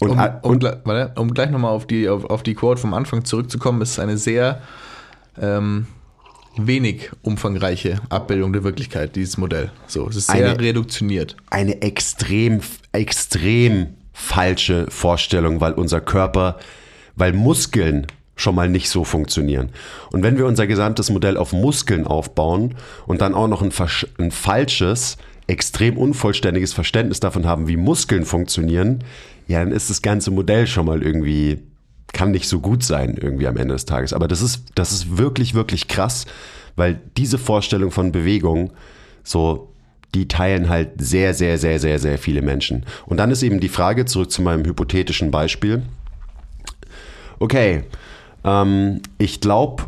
Und, 0.00 0.10
Um, 0.12 0.18
um, 0.18 0.50
und 0.50 0.62
warte, 0.84 1.20
um 1.20 1.32
gleich 1.34 1.50
nochmal 1.50 1.72
auf 1.72 1.86
die, 1.86 2.08
auf, 2.08 2.24
auf 2.24 2.42
die 2.42 2.54
Quote 2.54 2.80
vom 2.80 2.94
Anfang 2.94 3.24
zurückzukommen, 3.24 3.82
ist 3.82 3.92
es 3.92 3.98
eine 3.98 4.16
sehr 4.16 4.60
ähm, 5.40 5.86
wenig 6.56 7.10
umfangreiche 7.22 8.00
Abbildung 8.08 8.52
der 8.52 8.64
Wirklichkeit, 8.64 9.14
dieses 9.14 9.36
Modell. 9.36 9.70
So, 9.86 10.08
es 10.08 10.16
ist 10.16 10.30
sehr 10.30 10.50
Eine- 10.50 10.60
reduktioniert. 10.60 11.36
eine 11.50 11.82
extrem, 11.82 12.60
extrem 12.92 13.88
falsche 14.12 14.86
Vorstellung, 14.90 15.60
weil 15.60 15.72
unser 15.72 16.00
Körper, 16.00 16.58
weil 17.16 17.32
Muskeln 17.32 18.06
schon 18.36 18.54
mal 18.54 18.68
nicht 18.70 18.88
so 18.88 19.04
funktionieren. 19.04 19.68
Und 20.12 20.22
wenn 20.22 20.38
wir 20.38 20.46
unser 20.46 20.66
gesamtes 20.66 21.10
Modell 21.10 21.36
auf 21.36 21.52
Muskeln 21.52 22.06
aufbauen 22.06 22.74
und 23.06 23.20
dann 23.20 23.34
auch 23.34 23.48
noch 23.48 23.60
ein, 23.60 23.70
ein 24.18 24.30
falsches, 24.30 25.18
extrem 25.46 25.98
unvollständiges 25.98 26.72
Verständnis 26.72 27.20
davon 27.20 27.46
haben, 27.46 27.68
wie 27.68 27.76
Muskeln 27.76 28.24
funktionieren, 28.24 29.04
ja, 29.50 29.60
dann 29.60 29.72
ist 29.72 29.90
das 29.90 30.00
ganze 30.00 30.30
Modell 30.30 30.66
schon 30.66 30.86
mal 30.86 31.02
irgendwie, 31.02 31.58
kann 32.12 32.30
nicht 32.30 32.48
so 32.48 32.60
gut 32.60 32.84
sein 32.84 33.18
irgendwie 33.20 33.48
am 33.48 33.56
Ende 33.56 33.74
des 33.74 33.84
Tages. 33.84 34.12
Aber 34.12 34.28
das 34.28 34.42
ist, 34.42 34.66
das 34.74 34.92
ist 34.92 35.18
wirklich, 35.18 35.54
wirklich 35.54 35.88
krass, 35.88 36.26
weil 36.76 37.00
diese 37.16 37.36
Vorstellung 37.36 37.90
von 37.90 38.12
Bewegung 38.12 38.72
so 39.24 39.66
die 40.14 40.26
teilen 40.28 40.68
halt 40.68 41.00
sehr, 41.00 41.34
sehr, 41.34 41.58
sehr, 41.58 41.78
sehr, 41.78 41.98
sehr 41.98 42.18
viele 42.18 42.42
Menschen. 42.42 42.84
Und 43.06 43.18
dann 43.18 43.30
ist 43.30 43.42
eben 43.42 43.60
die 43.60 43.68
Frage, 43.68 44.06
zurück 44.06 44.30
zu 44.30 44.42
meinem 44.42 44.64
hypothetischen 44.64 45.30
Beispiel. 45.30 45.82
Okay, 47.38 47.84
ähm, 48.44 49.02
ich 49.18 49.40
glaube, 49.40 49.84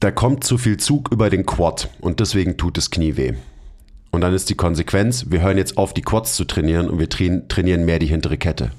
da 0.00 0.10
kommt 0.10 0.44
zu 0.44 0.56
viel 0.56 0.78
Zug 0.78 1.12
über 1.12 1.28
den 1.28 1.44
Quad 1.44 1.90
und 2.00 2.20
deswegen 2.20 2.56
tut 2.56 2.76
das 2.76 2.90
Knie 2.90 3.16
weh. 3.16 3.34
Und 4.18 4.22
dann 4.22 4.34
ist 4.34 4.50
die 4.50 4.56
Konsequenz, 4.56 5.26
wir 5.28 5.42
hören 5.42 5.58
jetzt 5.58 5.78
auf, 5.78 5.94
die 5.94 6.02
Quads 6.02 6.34
zu 6.34 6.44
trainieren 6.44 6.90
und 6.90 6.98
wir 6.98 7.08
train 7.08 7.46
trainieren 7.46 7.84
mehr 7.84 8.00
die 8.00 8.08
hintere 8.08 8.36
Kette. 8.36 8.72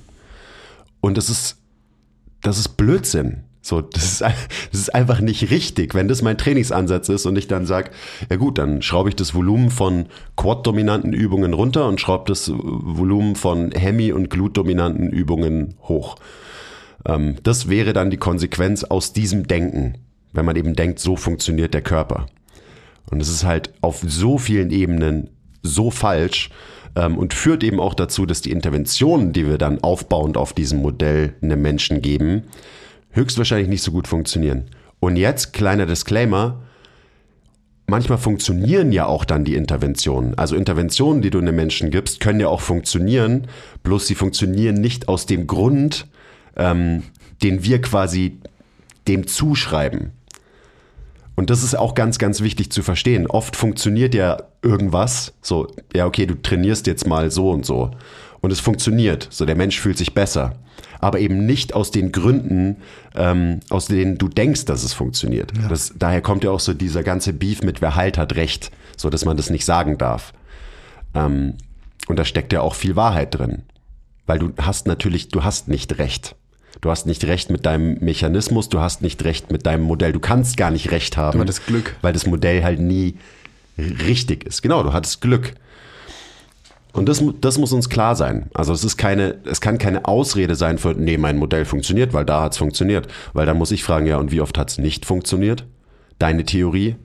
Und 0.99 1.15
das 1.15 1.29
ist, 1.29 1.55
das 2.41 2.59
ist 2.59 2.75
Blödsinn. 2.75 3.45
So, 3.61 3.79
das 3.79 4.03
ist, 4.03 4.21
das 4.21 4.81
ist 4.81 4.93
einfach 4.93 5.21
nicht 5.21 5.49
richtig, 5.49 5.95
wenn 5.95 6.09
das 6.09 6.21
mein 6.21 6.37
Trainingsansatz 6.37 7.07
ist 7.07 7.25
und 7.25 7.37
ich 7.37 7.47
dann 7.47 7.65
sage, 7.65 7.91
ja 8.29 8.35
gut, 8.35 8.57
dann 8.57 8.81
schraube 8.81 9.07
ich 9.07 9.15
das 9.15 9.33
Volumen 9.33 9.69
von 9.69 10.07
Quad-dominanten 10.35 11.13
Übungen 11.13 11.53
runter 11.53 11.87
und 11.87 12.01
schraube 12.01 12.25
das 12.27 12.51
Volumen 12.53 13.37
von 13.37 13.71
Hemi- 13.71 14.11
und 14.11 14.29
Glut-dominanten 14.29 15.09
Übungen 15.09 15.75
hoch. 15.83 16.17
Ähm, 17.05 17.37
das 17.43 17.69
wäre 17.69 17.93
dann 17.93 18.09
die 18.09 18.17
Konsequenz 18.17 18.83
aus 18.83 19.13
diesem 19.13 19.47
Denken, 19.47 19.99
wenn 20.33 20.43
man 20.43 20.57
eben 20.57 20.75
denkt, 20.75 20.99
so 20.99 21.15
funktioniert 21.15 21.73
der 21.73 21.81
Körper. 21.81 22.25
Und 23.11 23.21
es 23.21 23.29
ist 23.29 23.43
halt 23.43 23.73
auf 23.81 24.01
so 24.05 24.37
vielen 24.37 24.71
Ebenen 24.71 25.29
so 25.61 25.91
falsch 25.91 26.49
ähm, 26.95 27.17
und 27.17 27.33
führt 27.33 27.63
eben 27.63 27.79
auch 27.79 27.93
dazu, 27.93 28.25
dass 28.25 28.41
die 28.41 28.51
Interventionen, 28.51 29.33
die 29.33 29.47
wir 29.47 29.57
dann 29.57 29.81
aufbauend 29.81 30.37
auf 30.37 30.53
diesem 30.53 30.81
Modell 30.81 31.33
einem 31.41 31.61
Menschen 31.61 32.01
geben, 32.01 32.43
höchstwahrscheinlich 33.11 33.67
nicht 33.67 33.83
so 33.83 33.91
gut 33.91 34.07
funktionieren. 34.07 34.65
Und 34.99 35.15
jetzt, 35.15 35.53
kleiner 35.53 35.85
Disclaimer, 35.85 36.61
manchmal 37.87 38.17
funktionieren 38.17 38.91
ja 38.91 39.05
auch 39.05 39.25
dann 39.25 39.45
die 39.45 39.55
Interventionen. 39.55 40.37
Also 40.37 40.55
Interventionen, 40.55 41.21
die 41.21 41.29
du 41.29 41.39
einem 41.39 41.55
Menschen 41.55 41.89
gibst, 41.89 42.19
können 42.19 42.39
ja 42.39 42.47
auch 42.47 42.61
funktionieren, 42.61 43.47
bloß 43.83 44.07
sie 44.07 44.15
funktionieren 44.15 44.75
nicht 44.75 45.07
aus 45.07 45.25
dem 45.25 45.47
Grund, 45.47 46.07
ähm, 46.55 47.03
den 47.41 47.63
wir 47.63 47.81
quasi 47.81 48.39
dem 49.07 49.25
zuschreiben. 49.25 50.11
Und 51.39 51.49
das 51.49 51.63
ist 51.63 51.73
auch 51.73 51.95
ganz, 51.95 52.19
ganz 52.19 52.41
wichtig 52.41 52.69
zu 52.69 52.83
verstehen. 52.83 53.25
Oft 53.25 53.55
funktioniert 53.55 54.13
ja 54.13 54.43
irgendwas, 54.61 55.31
so, 55.41 55.67
ja, 55.95 56.05
okay, 56.05 56.25
du 56.25 56.35
trainierst 56.35 56.85
jetzt 56.85 57.07
mal 57.07 57.31
so 57.31 57.49
und 57.51 57.65
so. 57.65 57.91
und 58.41 58.51
es 58.51 58.59
funktioniert. 58.59 59.29
So, 59.31 59.45
der 59.45 59.55
Mensch 59.55 59.79
fühlt 59.79 59.97
sich 59.97 60.13
besser. 60.13 60.55
Aber 60.99 61.17
eben 61.21 61.45
nicht 61.45 61.73
aus 61.73 61.91
den 61.91 62.11
Gründen, 62.11 62.81
ähm, 63.15 63.61
aus 63.69 63.85
denen 63.85 64.17
du 64.17 64.27
denkst, 64.27 64.65
dass 64.65 64.83
es 64.83 64.91
funktioniert. 64.91 65.53
Das, 65.69 65.93
daher 65.95 66.21
kommt 66.21 66.43
ja 66.43 66.51
auch 66.51 66.59
so 66.59 66.73
dieser 66.73 67.03
ganze 67.03 67.31
Beef 67.31 67.61
mit 67.61 67.81
wer 67.81 67.95
halt 67.95 68.17
hat 68.17 68.35
Recht, 68.35 68.69
so 68.97 69.09
dass 69.09 69.23
man 69.23 69.37
das 69.37 69.49
nicht 69.49 69.63
sagen 69.63 69.97
darf. 69.97 70.33
Ähm, 71.15 71.53
und 72.09 72.19
da 72.19 72.25
steckt 72.25 72.51
ja 72.51 72.59
auch 72.59 72.75
viel 72.75 72.97
Wahrheit 72.97 73.33
drin. 73.39 73.63
Weil 74.25 74.39
du 74.39 74.51
hast 74.59 74.87
natürlich, 74.87 75.29
du 75.29 75.41
hast 75.45 75.69
nicht 75.69 75.99
Recht. 75.99 76.35
Du 76.81 76.89
hast 76.89 77.05
nicht 77.05 77.25
Recht 77.25 77.49
mit 77.49 77.65
deinem 77.65 77.97
Mechanismus, 77.99 78.69
du 78.69 78.79
hast 78.79 79.01
nicht 79.01 79.23
Recht 79.25 79.51
mit 79.51 79.65
deinem 79.65 79.83
Modell. 79.83 80.13
Du 80.13 80.19
kannst 80.19 80.55
gar 80.55 80.71
nicht 80.71 80.91
Recht 80.91 81.17
haben. 81.17 81.37
Du 81.37 81.41
hattest 81.41 81.67
Glück. 81.67 81.95
Weil 82.01 82.13
das 82.13 82.25
Modell 82.25 82.63
halt 82.63 82.79
nie 82.79 83.15
richtig 83.77 84.45
ist. 84.45 84.61
Genau, 84.61 84.83
du 84.83 84.93
hattest 84.93 85.21
Glück. 85.21 85.53
Und 86.93 87.07
das, 87.07 87.23
das 87.41 87.57
muss 87.57 87.71
uns 87.71 87.89
klar 87.89 88.15
sein. 88.15 88.49
Also 88.53 88.73
es 88.73 88.83
ist 88.83 88.97
keine, 88.97 89.35
es 89.45 89.61
kann 89.61 89.77
keine 89.77 90.05
Ausrede 90.05 90.55
sein 90.55 90.77
für, 90.77 90.93
nee, 90.93 91.17
mein 91.17 91.37
Modell 91.37 91.65
funktioniert, 91.65 92.13
weil 92.13 92.25
da 92.25 92.43
hat 92.43 92.53
es 92.53 92.57
funktioniert. 92.57 93.07
Weil 93.33 93.45
dann 93.45 93.57
muss 93.57 93.71
ich 93.71 93.83
fragen, 93.83 94.07
ja, 94.07 94.17
und 94.17 94.31
wie 94.31 94.41
oft 94.41 94.57
hat 94.57 94.71
es 94.71 94.77
nicht 94.77 95.05
funktioniert? 95.05 95.65
Deine 96.17 96.45
Theorie 96.45 96.95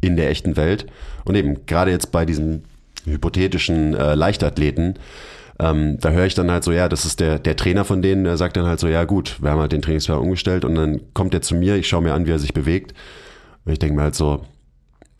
in 0.00 0.16
der 0.16 0.30
echten 0.30 0.56
Welt. 0.56 0.86
Und 1.24 1.34
eben, 1.34 1.66
gerade 1.66 1.90
jetzt 1.90 2.10
bei 2.10 2.24
diesen 2.24 2.64
hypothetischen 3.04 3.94
äh, 3.94 4.14
Leichtathleten, 4.14 4.98
ähm, 5.58 5.98
da 6.00 6.10
höre 6.10 6.26
ich 6.26 6.34
dann 6.34 6.50
halt 6.50 6.64
so, 6.64 6.72
ja, 6.72 6.88
das 6.88 7.04
ist 7.04 7.20
der, 7.20 7.38
der 7.38 7.56
Trainer 7.56 7.84
von 7.84 8.02
denen, 8.02 8.24
der 8.24 8.36
sagt 8.36 8.56
dann 8.56 8.66
halt 8.66 8.80
so, 8.80 8.88
ja 8.88 9.04
gut, 9.04 9.40
wir 9.40 9.50
haben 9.50 9.60
halt 9.60 9.72
den 9.72 9.82
Trainingsplan 9.82 10.18
umgestellt 10.18 10.64
und 10.64 10.74
dann 10.74 11.00
kommt 11.14 11.34
er 11.34 11.42
zu 11.42 11.54
mir, 11.54 11.76
ich 11.76 11.88
schaue 11.88 12.02
mir 12.02 12.14
an, 12.14 12.26
wie 12.26 12.32
er 12.32 12.38
sich 12.38 12.54
bewegt. 12.54 12.94
Und 13.64 13.72
ich 13.72 13.78
denke 13.78 13.96
mir 13.96 14.02
halt 14.02 14.14
so, 14.14 14.44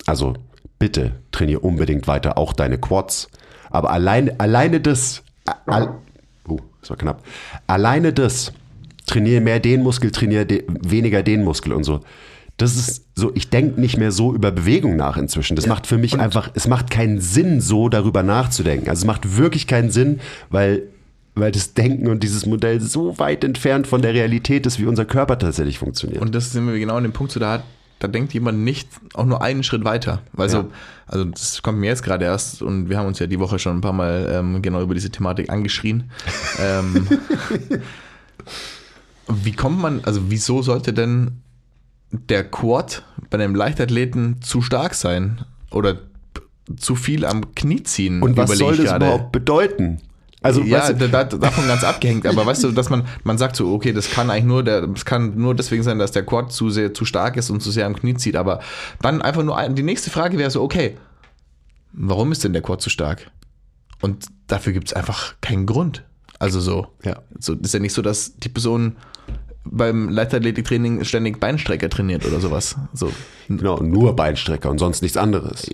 also 0.06 0.34
bitte 0.78 1.12
trainier 1.30 1.62
unbedingt 1.62 2.08
weiter 2.08 2.36
auch 2.36 2.52
deine 2.52 2.78
Quads. 2.78 3.28
Aber 3.70 3.90
allein, 3.90 4.38
alleine 4.40 4.80
das, 4.80 5.22
al, 5.66 5.94
uh, 6.48 6.58
das 6.80 6.90
war 6.90 6.96
knapp, 6.96 7.22
alleine 7.66 8.12
das, 8.12 8.52
trainiere 9.06 9.40
mehr 9.40 9.60
den 9.60 9.82
Muskel, 9.82 10.10
trainiere 10.10 10.46
de, 10.46 10.64
weniger 10.68 11.22
den 11.22 11.44
Muskel 11.44 11.72
und 11.72 11.84
so. 11.84 12.00
Das 12.56 12.76
ist 12.76 13.04
so, 13.16 13.32
ich 13.34 13.50
denke 13.50 13.80
nicht 13.80 13.96
mehr 13.98 14.12
so 14.12 14.32
über 14.32 14.52
Bewegung 14.52 14.94
nach 14.96 15.16
inzwischen. 15.16 15.56
Das 15.56 15.66
macht 15.66 15.86
für 15.88 15.98
mich 15.98 16.20
einfach, 16.20 16.50
es 16.54 16.68
macht 16.68 16.88
keinen 16.90 17.20
Sinn, 17.20 17.60
so 17.60 17.88
darüber 17.88 18.22
nachzudenken. 18.22 18.88
Also 18.88 19.00
es 19.00 19.06
macht 19.06 19.36
wirklich 19.36 19.66
keinen 19.66 19.90
Sinn, 19.90 20.20
weil, 20.50 20.82
weil 21.34 21.50
das 21.50 21.74
Denken 21.74 22.06
und 22.06 22.22
dieses 22.22 22.46
Modell 22.46 22.80
so 22.80 23.18
weit 23.18 23.42
entfernt 23.42 23.88
von 23.88 24.02
der 24.02 24.14
Realität 24.14 24.66
ist, 24.66 24.78
wie 24.78 24.86
unser 24.86 25.04
Körper 25.04 25.36
tatsächlich 25.38 25.78
funktioniert. 25.80 26.22
Und 26.22 26.32
das 26.34 26.52
sind 26.52 26.66
wir 26.68 26.78
genau 26.78 26.94
an 26.94 27.02
dem 27.02 27.12
Punkt, 27.12 27.32
so 27.32 27.40
da, 27.40 27.54
hat- 27.54 27.64
da 27.98 28.06
denkt 28.06 28.32
jemand 28.34 28.58
nicht 28.60 28.88
auch 29.14 29.26
nur 29.26 29.42
einen 29.42 29.64
Schritt 29.64 29.84
weiter. 29.84 30.22
Weil 30.32 30.48
so, 30.48 30.58
Ja. 30.58 30.66
also 31.08 31.24
das 31.24 31.60
kommt 31.60 31.78
mir 31.78 31.86
jetzt 31.86 32.04
gerade 32.04 32.24
erst 32.24 32.62
und 32.62 32.88
wir 32.88 32.98
haben 32.98 33.06
uns 33.08 33.18
ja 33.18 33.26
die 33.26 33.40
Woche 33.40 33.58
schon 33.58 33.78
ein 33.78 33.80
paar 33.80 33.92
Mal 33.92 34.28
ähm, 34.32 34.62
genau 34.62 34.80
über 34.80 34.94
diese 34.94 35.10
Thematik 35.10 35.50
angeschrien. 35.50 36.10
ähm, 36.60 37.08
wie 39.28 39.52
kommt 39.52 39.80
man, 39.80 40.00
also 40.04 40.20
wieso 40.28 40.62
sollte 40.62 40.92
denn 40.92 41.40
der 42.28 42.44
Quad 42.44 43.04
bei 43.30 43.38
einem 43.38 43.54
Leichtathleten 43.54 44.40
zu 44.42 44.62
stark 44.62 44.94
sein? 44.94 45.44
Oder 45.70 45.98
zu 46.76 46.96
viel 46.96 47.24
am 47.24 47.54
Knie 47.54 47.82
ziehen? 47.82 48.22
und 48.22 48.36
was 48.36 48.56
soll 48.56 48.76
das 48.76 48.86
gerade. 48.86 49.06
überhaupt 49.06 49.32
bedeuten? 49.32 50.00
Also, 50.40 50.60
ja, 50.60 50.78
weißt 50.78 51.00
du, 51.00 51.08
da, 51.08 51.24
da, 51.24 51.38
davon 51.38 51.66
ganz 51.66 51.84
abgehängt. 51.84 52.26
Aber 52.26 52.44
weißt 52.44 52.64
du, 52.64 52.70
dass 52.72 52.90
man, 52.90 53.06
man 53.22 53.38
sagt 53.38 53.56
so, 53.56 53.72
okay, 53.72 53.94
das 53.94 54.10
kann 54.10 54.28
eigentlich 54.28 54.44
nur, 54.44 54.62
der, 54.62 54.86
das 54.86 55.06
kann 55.06 55.36
nur 55.38 55.54
deswegen 55.54 55.82
sein, 55.82 55.98
dass 55.98 56.12
der 56.12 56.26
Quad 56.26 56.52
zu 56.52 56.68
sehr, 56.68 56.92
zu 56.92 57.06
stark 57.06 57.38
ist 57.38 57.48
und 57.48 57.62
zu 57.62 57.70
sehr 57.70 57.86
am 57.86 57.96
Knie 57.96 58.14
zieht. 58.14 58.36
Aber 58.36 58.60
dann 59.00 59.22
einfach 59.22 59.42
nur, 59.42 59.58
die 59.70 59.82
nächste 59.82 60.10
Frage 60.10 60.36
wäre 60.36 60.50
so, 60.50 60.62
okay, 60.62 60.98
warum 61.92 62.30
ist 62.30 62.44
denn 62.44 62.52
der 62.52 62.60
Quad 62.60 62.82
zu 62.82 62.90
stark? 62.90 63.30
Und 64.02 64.26
dafür 64.46 64.74
gibt 64.74 64.88
es 64.88 64.92
einfach 64.92 65.34
keinen 65.40 65.64
Grund. 65.64 66.04
Also 66.38 66.60
so, 66.60 66.88
Ja. 67.04 67.22
so 67.38 67.54
ist 67.54 67.72
ja 67.72 67.80
nicht 67.80 67.94
so, 67.94 68.02
dass 68.02 68.36
die 68.36 68.50
Person 68.50 68.96
beim 69.64 70.08
Leichtathletiktraining 70.08 71.04
ständig 71.04 71.40
Beinstrecker 71.40 71.88
trainiert 71.88 72.26
oder 72.26 72.40
sowas. 72.40 72.76
So, 72.92 73.10
Genau, 73.48 73.82
nur 73.82 74.14
Beinstrecker 74.16 74.70
und 74.70 74.78
sonst 74.78 75.02
nichts 75.02 75.16
anderes. 75.16 75.66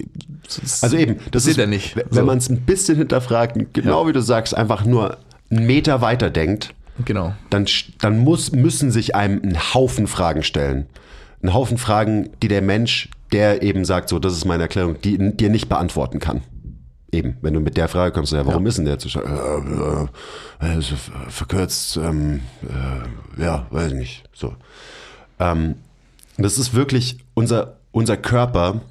das- 0.45 0.83
Also 0.83 0.97
eben, 0.97 1.17
das 1.31 1.45
Sieht 1.45 1.53
ist, 1.53 1.59
er 1.59 1.67
nicht. 1.67 1.97
wenn 1.97 2.05
So. 2.11 2.25
man 2.25 2.39
es 2.39 2.49
ein 2.49 2.61
bisschen 2.63 2.97
hinterfragt, 2.99 3.57
genau 3.73 4.07
wie 4.07 4.13
du 4.13 4.21
sagst, 4.23 4.57
einfach 4.57 4.85
nur 4.85 5.19
einen 5.51 5.67
Meter 5.67 6.01
weiter 6.01 6.31
denkt, 6.31 6.75
genau. 7.05 7.35
dann, 7.51 7.67
dann 8.01 8.19
muss, 8.21 8.53
müssen 8.53 8.91
sich 8.91 9.15
einem 9.15 9.41
ein 9.43 9.59
Haufen 9.75 10.07
Fragen 10.07 10.43
stellen. 10.43 10.87
Ein 11.43 11.55
Haufen 11.55 11.79
Fragen, 11.79 12.31
die 12.43 12.49
der 12.49 12.63
Mensch, 12.63 13.09
der 13.33 13.63
eben 13.63 13.85
sagt, 13.85 14.09
so, 14.09 14.19
das 14.19 14.35
ist 14.35 14.45
meine 14.45 14.65
Erklärung, 14.65 14.97
die 15.03 15.37
dir 15.37 15.49
nicht 15.51 15.69
beantworten 15.69 16.19
kann. 16.19 16.43
Eben, 17.13 17.37
wenn 17.41 17.55
du 17.55 17.61
mit 17.61 17.77
der 17.77 17.89
Frage 17.89 18.13
kommst, 18.13 18.33
ja, 18.33 18.47
warum 18.47 18.67
ist 18.67 18.79
denn 18.79 18.85
der 18.85 18.99
zu 18.99 19.09
stark? 19.09 19.27
Äh, 20.61 20.79
äh, 20.79 20.83
verkürzt, 21.29 21.97
ähm, 21.97 22.41
äh, 22.63 23.43
ja, 23.43 23.67
weiß 23.71 23.89
ich 23.93 23.99
nicht. 23.99 24.25
So. 24.33 24.55
Ähm, 25.41 25.75
das 26.37 26.57
ist 26.57 26.73
wirklich, 26.75 27.19
unser, 27.35 27.79
unser 27.91 28.17
Körper 28.17 28.83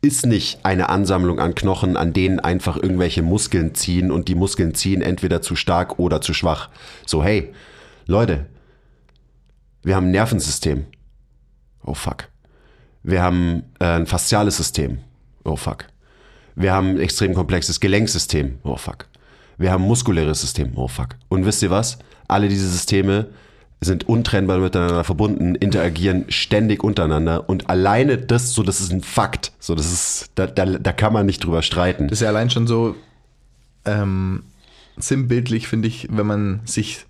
ist 0.00 0.26
nicht 0.26 0.64
eine 0.64 0.88
Ansammlung 0.88 1.40
an 1.40 1.56
Knochen, 1.56 1.96
an 1.96 2.12
denen 2.12 2.38
einfach 2.38 2.76
irgendwelche 2.76 3.22
Muskeln 3.22 3.74
ziehen 3.74 4.12
und 4.12 4.28
die 4.28 4.36
Muskeln 4.36 4.74
ziehen 4.74 5.02
entweder 5.02 5.42
zu 5.42 5.56
stark 5.56 5.98
oder 5.98 6.20
zu 6.20 6.32
schwach. 6.32 6.68
So, 7.04 7.24
hey, 7.24 7.52
Leute, 8.06 8.46
wir 9.82 9.96
haben 9.96 10.06
ein 10.06 10.12
Nervensystem. 10.12 10.86
Oh 11.84 11.94
fuck. 11.94 12.28
Wir 13.02 13.22
haben 13.22 13.64
äh, 13.80 13.86
ein 13.86 14.06
fasziales 14.06 14.56
System. 14.56 14.98
Oh 15.44 15.56
fuck. 15.56 15.86
Wir 16.58 16.72
haben 16.72 16.90
ein 16.90 17.00
extrem 17.00 17.34
komplexes 17.34 17.78
Gelenksystem. 17.78 18.58
Oh 18.64 18.76
fuck. 18.76 19.06
Wir 19.58 19.70
haben 19.70 19.84
ein 19.84 19.88
muskuläres 19.88 20.40
System. 20.40 20.72
Oh 20.74 20.88
fuck. 20.88 21.10
Und 21.28 21.46
wisst 21.46 21.62
ihr 21.62 21.70
was? 21.70 21.98
Alle 22.26 22.48
diese 22.48 22.68
Systeme 22.68 23.28
sind 23.80 24.08
untrennbar 24.08 24.58
miteinander 24.58 25.04
verbunden, 25.04 25.54
interagieren 25.54 26.24
ständig 26.30 26.82
untereinander 26.82 27.48
und 27.48 27.70
alleine 27.70 28.18
das, 28.18 28.54
so 28.54 28.64
das 28.64 28.80
ist 28.80 28.92
ein 28.92 29.02
Fakt. 29.02 29.52
So 29.60 29.76
das 29.76 29.92
ist, 29.92 30.32
da, 30.34 30.48
da, 30.48 30.66
da 30.66 30.92
kann 30.92 31.12
man 31.12 31.26
nicht 31.26 31.44
drüber 31.44 31.62
streiten. 31.62 32.08
Das 32.08 32.18
ist 32.18 32.22
ja 32.22 32.28
allein 32.28 32.50
schon 32.50 32.66
so 32.66 32.96
ähm, 33.84 34.42
sinnbildlich, 34.96 35.68
finde 35.68 35.86
ich, 35.86 36.08
wenn 36.10 36.26
man 36.26 36.60
sich 36.64 37.06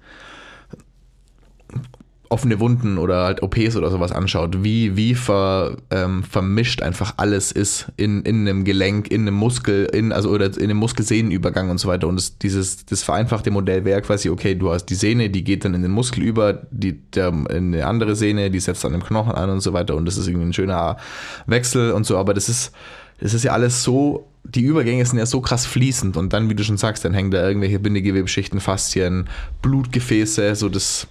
offene 2.31 2.61
Wunden 2.61 2.99
oder 2.99 3.25
halt 3.25 3.43
OPs 3.43 3.77
oder 3.77 3.91
sowas 3.91 4.13
anschaut, 4.13 4.63
wie, 4.63 4.97
wie 4.97 5.15
ver, 5.15 5.77
ähm, 5.91 6.23
vermischt 6.23 6.83
einfach 6.83 7.15
alles 7.17 7.53
ist 7.53 7.91
in, 7.97 8.23
in 8.23 8.47
einem 8.47 8.65
Gelenk, 8.65 9.11
in 9.11 9.23
einem 9.23 9.35
Muskel, 9.35 9.87
in, 9.87 10.13
also 10.13 10.31
oder 10.31 10.47
in 10.47 10.65
einem 10.65 10.77
Muskelsehnenübergang 10.77 11.71
und 11.71 11.79
so 11.79 11.89
weiter. 11.89 12.07
Und 12.07 12.17
das, 12.17 12.39
dieses, 12.39 12.85
das 12.85 13.03
vereinfachte 13.03 13.51
Modell 13.51 13.85
wäre 13.85 14.03
quasi, 14.03 14.29
okay, 14.29 14.55
du 14.55 14.71
hast 14.71 14.87
die 14.87 14.95
Sehne, 14.95 15.31
die 15.31 15.45
geht 15.45 15.65
dann 15.65 15.75
in 15.75 15.83
den 15.83 15.91
Muskel 15.91 16.23
über, 16.23 16.67
die, 16.71 17.01
der, 17.11 17.29
in 17.29 17.75
eine 17.75 17.87
andere 17.87 18.15
Sehne, 18.15 18.51
die 18.51 18.61
setzt 18.61 18.85
dann 18.85 18.95
im 18.95 19.03
Knochen 19.03 19.33
an 19.33 19.51
und 19.51 19.61
so 19.61 19.73
weiter. 19.73 19.97
Und 19.97 20.05
das 20.05 20.19
ist 20.19 20.29
irgendwie 20.29 20.47
ein 20.47 20.53
schöner 20.53 20.99
Wechsel 21.47 21.93
und 21.93 22.05
so, 22.05 22.19
aber 22.19 22.35
das 22.35 22.49
ist, 22.49 22.73
das 23.21 23.35
ist 23.35 23.45
ja 23.45 23.53
alles 23.53 23.83
so, 23.83 24.29
die 24.45 24.63
Übergänge 24.63 25.05
sind 25.05 25.19
ja 25.19 25.27
so 25.27 25.41
krass 25.41 25.67
fließend 25.67 26.17
und 26.17 26.33
dann, 26.33 26.49
wie 26.49 26.55
du 26.55 26.63
schon 26.65 26.77
sagst, 26.77 27.05
dann 27.05 27.15
hängen 27.15 27.31
da 27.31 27.47
irgendwelche 27.47 27.79
Bindegewebschichten, 27.79 28.61
Faszien, 28.61 29.29
Blutgefäße, 29.63 30.55
so 30.55 30.69
das. 30.69 31.07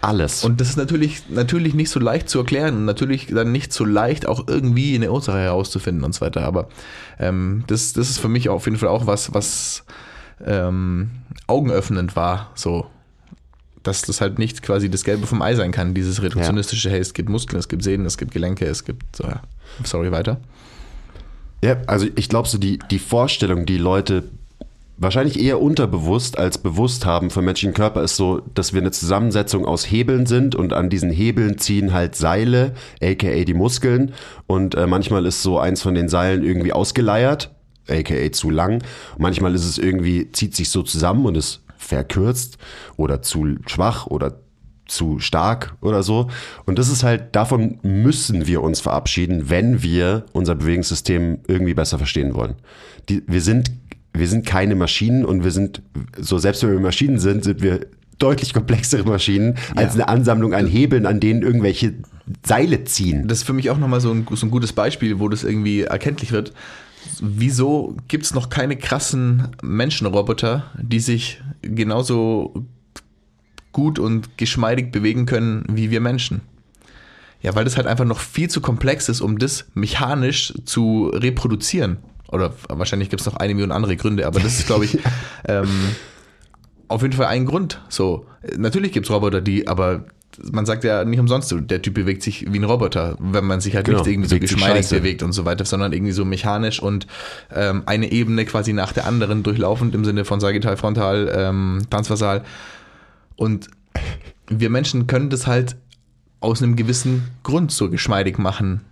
Alles. 0.00 0.44
Und 0.44 0.60
das 0.60 0.68
ist 0.70 0.76
natürlich, 0.76 1.28
natürlich 1.28 1.74
nicht 1.74 1.90
so 1.90 1.98
leicht 1.98 2.28
zu 2.28 2.38
erklären 2.38 2.76
und 2.76 2.84
natürlich 2.84 3.26
dann 3.26 3.50
nicht 3.50 3.72
so 3.72 3.84
leicht 3.84 4.26
auch 4.26 4.46
irgendwie 4.46 4.94
eine 4.94 5.10
Ursache 5.10 5.38
herauszufinden 5.38 6.04
und 6.04 6.14
so 6.14 6.20
weiter. 6.20 6.42
Aber 6.44 6.68
ähm, 7.18 7.64
das, 7.66 7.94
das 7.94 8.08
ist 8.10 8.18
für 8.18 8.28
mich 8.28 8.48
auf 8.48 8.66
jeden 8.66 8.78
Fall 8.78 8.88
auch 8.88 9.06
was, 9.06 9.34
was 9.34 9.84
ähm, 10.44 11.10
augenöffnend 11.46 12.16
war, 12.16 12.50
so. 12.54 12.86
Dass 13.82 14.02
das 14.02 14.20
halt 14.20 14.38
nicht 14.38 14.62
quasi 14.62 14.90
das 14.90 15.02
Gelbe 15.04 15.26
vom 15.26 15.40
Ei 15.40 15.54
sein 15.54 15.72
kann, 15.72 15.94
dieses 15.94 16.20
reduktionistische, 16.20 16.90
hey, 16.90 16.98
es 16.98 17.14
gibt 17.14 17.28
Muskeln, 17.28 17.58
es 17.58 17.68
gibt 17.68 17.82
Sehnen, 17.82 18.04
es 18.06 18.18
gibt 18.18 18.32
Gelenke, 18.32 18.66
es 18.66 18.84
gibt, 18.84 19.16
so, 19.16 19.24
ja. 19.24 19.40
sorry, 19.84 20.12
weiter. 20.12 20.40
Ja, 21.62 21.76
also 21.86 22.06
ich 22.14 22.28
glaube, 22.28 22.48
so 22.48 22.58
die, 22.58 22.78
die 22.90 22.98
Vorstellung, 22.98 23.66
die 23.66 23.78
Leute 23.78 24.24
wahrscheinlich 24.98 25.40
eher 25.40 25.60
unterbewusst 25.60 26.38
als 26.38 26.58
bewusst 26.58 27.06
haben 27.06 27.30
vom 27.30 27.44
menschlichen 27.44 27.74
Körper, 27.74 28.02
ist 28.02 28.16
so, 28.16 28.42
dass 28.54 28.72
wir 28.72 28.80
eine 28.80 28.90
Zusammensetzung 28.90 29.64
aus 29.64 29.90
Hebeln 29.90 30.26
sind 30.26 30.54
und 30.54 30.72
an 30.72 30.90
diesen 30.90 31.10
Hebeln 31.10 31.58
ziehen 31.58 31.92
halt 31.92 32.16
Seile, 32.16 32.74
aka 33.00 33.44
die 33.44 33.54
Muskeln. 33.54 34.12
Und 34.46 34.74
äh, 34.74 34.86
manchmal 34.86 35.24
ist 35.26 35.42
so 35.42 35.58
eins 35.58 35.82
von 35.82 35.94
den 35.94 36.08
Seilen 36.08 36.44
irgendwie 36.44 36.72
ausgeleiert, 36.72 37.54
aka 37.88 38.32
zu 38.32 38.50
lang. 38.50 38.82
Manchmal 39.16 39.54
ist 39.54 39.64
es 39.64 39.78
irgendwie, 39.78 40.30
zieht 40.32 40.54
sich 40.54 40.68
so 40.70 40.82
zusammen 40.82 41.24
und 41.24 41.36
ist 41.36 41.62
verkürzt 41.76 42.58
oder 42.96 43.22
zu 43.22 43.56
schwach 43.66 44.06
oder 44.08 44.40
zu 44.88 45.20
stark 45.20 45.76
oder 45.80 46.02
so. 46.02 46.28
Und 46.64 46.78
das 46.78 46.88
ist 46.88 47.04
halt, 47.04 47.36
davon 47.36 47.78
müssen 47.82 48.46
wir 48.46 48.62
uns 48.62 48.80
verabschieden, 48.80 49.48
wenn 49.48 49.82
wir 49.82 50.24
unser 50.32 50.54
Bewegungssystem 50.54 51.40
irgendwie 51.46 51.74
besser 51.74 51.98
verstehen 51.98 52.34
wollen. 52.34 52.56
Die, 53.08 53.22
wir 53.26 53.42
sind, 53.42 53.70
wir 54.18 54.28
sind 54.28 54.44
keine 54.44 54.74
Maschinen 54.74 55.24
und 55.24 55.44
wir 55.44 55.50
sind, 55.50 55.82
so 56.18 56.38
selbst 56.38 56.62
wenn 56.62 56.72
wir 56.72 56.80
Maschinen 56.80 57.18
sind, 57.18 57.44
sind 57.44 57.62
wir 57.62 57.86
deutlich 58.18 58.52
komplexere 58.52 59.04
Maschinen 59.04 59.56
als 59.76 59.94
eine 59.94 60.08
Ansammlung 60.08 60.52
an 60.52 60.66
Hebeln, 60.66 61.06
an 61.06 61.20
denen 61.20 61.42
irgendwelche 61.42 61.94
Seile 62.44 62.84
ziehen. 62.84 63.28
Das 63.28 63.38
ist 63.38 63.44
für 63.44 63.52
mich 63.52 63.70
auch 63.70 63.78
nochmal 63.78 64.00
so 64.00 64.10
ein, 64.10 64.26
so 64.30 64.46
ein 64.46 64.50
gutes 64.50 64.72
Beispiel, 64.72 65.20
wo 65.20 65.28
das 65.28 65.44
irgendwie 65.44 65.82
erkenntlich 65.82 66.32
wird. 66.32 66.52
wieso 67.20 67.96
gibt 68.08 68.24
es 68.24 68.34
noch 68.34 68.50
keine 68.50 68.76
krassen 68.76 69.48
Menschenroboter, 69.62 70.64
die 70.80 71.00
sich 71.00 71.40
genauso 71.62 72.66
gut 73.72 73.98
und 73.98 74.36
geschmeidig 74.36 74.90
bewegen 74.90 75.26
können 75.26 75.64
wie 75.68 75.90
wir 75.90 76.00
Menschen? 76.00 76.40
Ja, 77.40 77.54
weil 77.54 77.64
das 77.64 77.76
halt 77.76 77.86
einfach 77.86 78.04
noch 78.04 78.18
viel 78.18 78.50
zu 78.50 78.60
komplex 78.60 79.08
ist, 79.08 79.20
um 79.20 79.38
das 79.38 79.66
mechanisch 79.74 80.52
zu 80.64 81.12
reproduzieren. 81.14 81.98
Oder 82.28 82.52
wahrscheinlich 82.68 83.10
gibt 83.10 83.20
es 83.20 83.26
noch 83.26 83.36
eine 83.36 83.54
Million 83.54 83.72
andere 83.72 83.96
Gründe, 83.96 84.26
aber 84.26 84.40
das 84.40 84.58
ist, 84.58 84.66
glaube 84.66 84.84
ich, 84.84 84.98
ähm, 85.48 85.68
auf 86.88 87.02
jeden 87.02 87.14
Fall 87.14 87.26
ein 87.26 87.46
Grund. 87.46 87.80
So, 87.88 88.26
natürlich 88.56 88.92
gibt 88.92 89.06
es 89.06 89.12
Roboter, 89.12 89.40
die, 89.40 89.66
aber 89.66 90.04
man 90.52 90.66
sagt 90.66 90.84
ja 90.84 91.04
nicht 91.04 91.18
umsonst, 91.18 91.48
so, 91.48 91.58
der 91.58 91.82
Typ 91.82 91.94
bewegt 91.94 92.22
sich 92.22 92.52
wie 92.52 92.58
ein 92.58 92.64
Roboter, 92.64 93.16
wenn 93.18 93.44
man 93.44 93.60
sich 93.60 93.74
halt 93.74 93.86
Genau, 93.86 93.98
nicht 93.98 94.08
irgendwie 94.08 94.28
so 94.28 94.38
geschmeidig 94.38 94.88
bewegt 94.88 95.22
und 95.22 95.32
so 95.32 95.44
weiter, 95.44 95.64
sondern 95.64 95.92
irgendwie 95.92 96.12
so 96.12 96.24
mechanisch 96.24 96.80
und 96.80 97.06
ähm, 97.54 97.82
eine 97.86 98.10
Ebene 98.12 98.44
quasi 98.44 98.72
nach 98.72 98.92
der 98.92 99.06
anderen 99.06 99.42
durchlaufend 99.42 99.94
im 99.94 100.04
Sinne 100.04 100.24
von 100.24 100.40
sagittal, 100.40 100.76
frontal, 100.76 101.32
ähm, 101.34 101.82
transversal. 101.90 102.44
Und 103.36 103.68
wir 104.48 104.70
Menschen 104.70 105.06
können 105.06 105.30
das 105.30 105.46
halt 105.46 105.76
aus 106.40 106.62
einem 106.62 106.76
gewissen 106.76 107.28
Grund 107.42 107.72
so 107.72 107.90
geschmeidig 107.90 108.38
machen, 108.38 108.82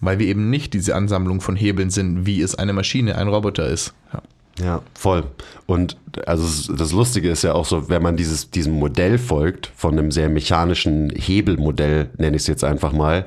weil 0.00 0.18
wir 0.18 0.26
eben 0.26 0.50
nicht 0.50 0.74
diese 0.74 0.94
Ansammlung 0.94 1.40
von 1.40 1.56
Hebeln 1.56 1.90
sind, 1.90 2.26
wie 2.26 2.40
es 2.40 2.54
eine 2.54 2.72
Maschine, 2.72 3.16
ein 3.16 3.28
Roboter 3.28 3.68
ist. 3.68 3.94
Ja. 4.12 4.22
Ja, 4.58 4.82
voll. 4.94 5.24
Und 5.66 5.98
also 6.24 6.72
das 6.72 6.92
Lustige 6.92 7.30
ist 7.30 7.42
ja 7.42 7.52
auch 7.52 7.66
so, 7.66 7.90
wenn 7.90 8.02
man 8.02 8.16
dieses, 8.16 8.50
diesem 8.50 8.72
Modell 8.72 9.18
folgt, 9.18 9.70
von 9.76 9.98
einem 9.98 10.10
sehr 10.10 10.30
mechanischen 10.30 11.10
Hebelmodell, 11.10 12.10
nenne 12.16 12.36
ich 12.36 12.42
es 12.42 12.48
jetzt 12.48 12.64
einfach 12.64 12.92
mal, 12.92 13.26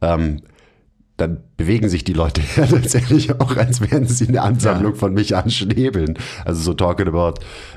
ähm, 0.00 0.40
dann 1.16 1.38
bewegen 1.56 1.88
sich 1.88 2.02
die 2.02 2.12
Leute 2.12 2.40
ja 2.56 2.66
tatsächlich 2.66 3.40
auch, 3.40 3.56
als 3.56 3.80
wären 3.80 4.04
sie 4.08 4.26
eine 4.26 4.42
Ansammlung 4.42 4.94
Ja. 4.94 4.98
von 4.98 5.14
mechanischen 5.14 5.70
Hebeln. 5.70 6.18
Also 6.44 6.60
so 6.62 6.74
talking 6.74 7.06
about 7.06 7.34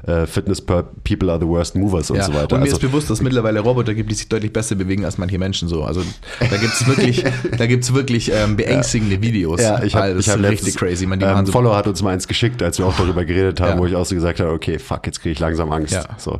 äh, 0.08 0.26
Fitness 0.26 0.60
per 0.60 0.82
People 1.04 1.30
are 1.32 1.40
the 1.40 1.46
worst 1.46 1.76
movers 1.76 2.10
und 2.10 2.18
Ja, 2.18 2.24
so 2.24 2.34
weiter. 2.34 2.56
Und 2.56 2.62
mir 2.62 2.66
also, 2.66 2.78
ist 2.78 2.82
bewusst, 2.82 3.12
dass 3.12 3.20
es 3.20 3.24
mittlerweile 3.24 3.60
Roboter 3.60 3.94
gibt, 3.94 4.10
die 4.10 4.16
sich 4.16 4.28
deutlich 4.28 4.52
besser 4.52 4.74
bewegen 4.74 5.06
als 5.06 5.20
manche 5.20 5.38
Menschen 5.38 5.68
so. 5.68 5.84
Also 5.84 6.02
da 6.40 6.58
gibt 6.58 6.74
es 6.74 6.88
wirklich, 6.88 7.24
da 7.58 7.68
gibt's 7.68 7.94
wirklich 7.94 8.32
ähm, 8.34 8.56
beängstigende 8.56 9.22
Videos. 9.22 9.62
Ja, 9.62 9.84
ich 9.84 9.94
habe 9.94 10.20
hab 10.20 10.40
richtig 10.40 10.76
crazy. 10.76 11.06
Man, 11.06 11.22
ähm, 11.22 11.46
so, 11.46 11.52
Follower 11.52 11.76
hat 11.76 11.86
uns 11.88 12.02
mal 12.02 12.14
eins 12.14 12.28
geschickt, 12.28 12.64
als 12.64 12.80
wir 12.80 12.88
auch 12.88 12.98
darüber 12.98 13.24
geredet 13.24 13.62
haben, 13.62 13.74
Ja. 13.74 13.78
wo 13.78 13.86
ich 13.86 13.94
auch 13.96 14.06
so 14.08 14.16
gesagt 14.16 14.40
habe, 14.40 14.50
okay, 14.52 14.80
fuck, 14.80 15.06
jetzt 15.06 15.22
kriege 15.22 15.34
ich 15.34 15.40
langsam 15.40 15.72
Angst. 15.72 15.94
Ja. 15.94 16.06
So. 16.18 16.40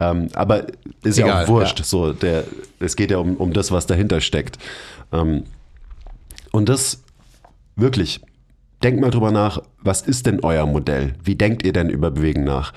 Ähm, 0.00 0.26
aber 0.34 0.64
ist 1.04 1.18
ja 1.18 1.26
Egal, 1.26 1.44
auch 1.44 1.48
wurscht. 1.48 1.78
ja. 1.78 1.84
So, 1.84 2.12
der, 2.12 2.42
es 2.80 2.96
geht 2.96 3.12
ja 3.12 3.18
um, 3.18 3.36
um 3.36 3.52
das, 3.52 3.70
was 3.70 3.86
dahinter 3.86 4.20
steckt. 4.20 4.58
Ähm, 5.12 5.44
und 6.52 6.68
das 6.68 7.02
wirklich, 7.76 8.20
denkt 8.82 9.00
mal 9.00 9.10
drüber 9.10 9.30
nach, 9.30 9.62
was 9.80 10.02
ist 10.02 10.26
denn 10.26 10.40
euer 10.40 10.66
Modell? 10.66 11.14
Wie 11.22 11.34
denkt 11.34 11.64
ihr 11.64 11.72
denn 11.72 11.88
über 11.90 12.10
Bewegen 12.10 12.44
nach? 12.44 12.72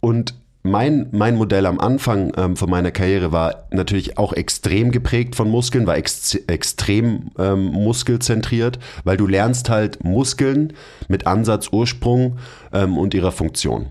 Und 0.00 0.34
mein, 0.62 1.08
mein 1.10 1.36
Modell 1.36 1.66
am 1.66 1.80
Anfang 1.80 2.32
ähm, 2.36 2.56
von 2.56 2.70
meiner 2.70 2.92
Karriere 2.92 3.32
war 3.32 3.66
natürlich 3.72 4.16
auch 4.16 4.32
extrem 4.32 4.92
geprägt 4.92 5.34
von 5.34 5.50
Muskeln, 5.50 5.86
war 5.86 5.96
ex 5.96 6.34
extrem 6.46 7.30
ähm, 7.36 7.64
muskelzentriert, 7.64 8.78
weil 9.02 9.16
du 9.16 9.26
lernst 9.26 9.70
halt 9.70 10.04
Muskeln 10.04 10.72
mit 11.08 11.26
Ansatz, 11.26 11.70
Ursprung 11.72 12.38
ähm, 12.72 12.96
und 12.96 13.12
ihrer 13.12 13.32
Funktion. 13.32 13.86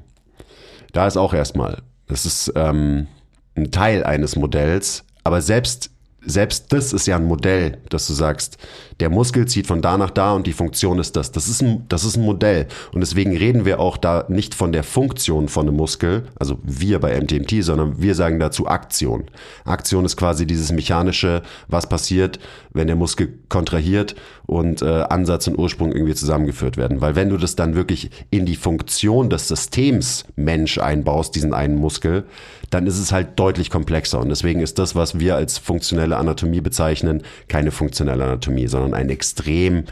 Da 0.93 1.08
ist 1.08 1.17
auch 1.17 1.34
erstmal, 1.34 1.82
das 2.08 2.26
ist 2.26 2.54
ähm, 2.56 3.08
ein 3.56 3.71
Teil 3.71 4.06
eines 4.06 4.38
Modells, 4.38 5.04
aber 5.26 5.41
selbst, 5.41 5.91
selbst 6.24 6.72
das 6.72 6.94
ist 6.94 7.08
ja 7.08 7.16
ein 7.16 7.26
Modell, 7.26 7.80
dass 7.90 8.06
du 8.06 8.14
sagst, 8.14 8.58
der 9.00 9.10
Muskel 9.10 9.48
zieht 9.48 9.66
von 9.66 9.82
da 9.82 9.98
nach 9.98 10.12
da 10.12 10.34
und 10.34 10.46
die 10.46 10.54
Funktion 10.54 11.00
ist 11.00 11.16
das. 11.16 11.32
Das 11.32 11.48
ist 11.48 11.62
ein, 11.62 11.86
das 11.90 12.04
ist 12.04 12.16
ein 12.16 12.24
Modell. 12.24 12.68
Und 12.94 13.02
deswegen 13.02 13.36
reden 13.36 13.66
wir 13.66 13.80
auch 13.80 13.98
da 13.98 14.26
nicht 14.28 14.54
von 14.54 14.72
der 14.72 14.84
Funktion 14.84 15.48
von 15.48 15.68
einem 15.68 15.78
Muskel, 15.78 16.28
also 16.40 16.60
wir 16.64 17.00
bei 17.00 17.20
MTMT, 17.20 17.64
sondern 17.64 18.02
wir 18.02 18.14
sagen 18.14 18.40
dazu 18.40 18.68
Aktion. 18.68 19.26
Aktion 19.66 20.06
ist 20.06 20.16
quasi 20.16 20.46
dieses 20.46 20.72
mechanische, 20.72 21.42
was 21.68 21.90
passiert, 21.90 22.40
wenn 22.72 22.86
der 22.86 22.96
Muskel 22.96 23.40
kontrahiert 23.50 24.16
und 24.46 24.84
äh, 24.84 24.86
Ansatz 25.10 25.48
und 25.48 25.58
Ursprung 25.58 25.92
irgendwie 25.92 26.16
zusammengeführt 26.16 26.78
werden. 26.78 27.02
Weil 27.02 27.16
wenn 27.16 27.30
du 27.30 27.38
das 27.38 27.56
dann 27.56 27.74
wirklich 27.74 28.12
in 28.30 28.46
die 28.46 28.56
Funktion 28.56 29.32
des 29.32 29.48
Systems 29.48 30.26
Mensch 30.36 30.78
einbaust, 30.78 31.36
diesen 31.36 31.54
einen 31.56 31.78
Muskel, 31.78 32.26
dann 32.72 32.88
ist 32.88 32.98
es 32.98 33.12
halt 33.12 33.38
deutlich 33.38 33.70
komplexer. 33.70 34.20
Und 34.20 34.30
deswegen 34.30 34.62
ist 34.62 34.80
das, 34.80 34.96
was 34.96 35.20
wir 35.20 35.36
als 35.36 35.58
funktionelle 35.58 36.18
Anatomie 36.18 36.62
bezeichnen, 36.62 37.22
keine 37.48 37.70
funktionelle 37.70 38.24
Anatomie, 38.24 38.68
sondern 38.68 38.94
ein 38.94 39.10
extrem 39.10 39.84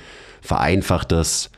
vereinfachtes 0.42 1.52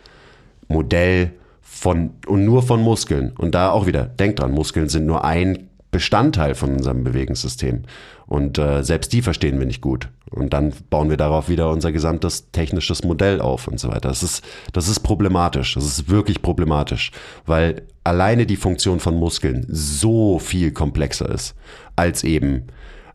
Modell 0.67 1.31
von 1.61 2.11
und 2.27 2.43
nur 2.43 2.63
von 2.63 2.81
Muskeln. 2.81 3.31
Und 3.37 3.55
da 3.55 3.71
auch 3.71 3.85
wieder, 3.85 4.05
denkt 4.05 4.39
dran, 4.39 4.51
Muskeln 4.51 4.89
sind 4.89 5.05
nur 5.05 5.23
ein 5.23 5.69
Bestandteil 5.91 6.55
von 6.55 6.73
unserem 6.73 7.03
Bewegungssystem. 7.03 7.83
Und 8.31 8.57
äh, 8.57 8.81
selbst 8.81 9.11
die 9.11 9.21
verstehen 9.21 9.59
wir 9.59 9.65
nicht 9.65 9.81
gut. 9.81 10.07
Und 10.29 10.53
dann 10.53 10.71
bauen 10.89 11.09
wir 11.09 11.17
darauf 11.17 11.49
wieder 11.49 11.69
unser 11.69 11.91
gesamtes 11.91 12.49
technisches 12.53 13.03
Modell 13.03 13.41
auf 13.41 13.67
und 13.67 13.77
so 13.77 13.89
weiter. 13.89 14.07
Das 14.07 14.23
ist, 14.23 14.41
das 14.71 14.87
ist 14.87 15.01
problematisch. 15.01 15.73
Das 15.73 15.83
ist 15.83 16.07
wirklich 16.07 16.41
problematisch, 16.41 17.11
weil 17.45 17.81
alleine 18.05 18.45
die 18.45 18.55
Funktion 18.55 19.01
von 19.01 19.15
Muskeln 19.17 19.65
so 19.67 20.39
viel 20.39 20.71
komplexer 20.71 21.27
ist 21.27 21.55
als 21.97 22.23
eben 22.23 22.67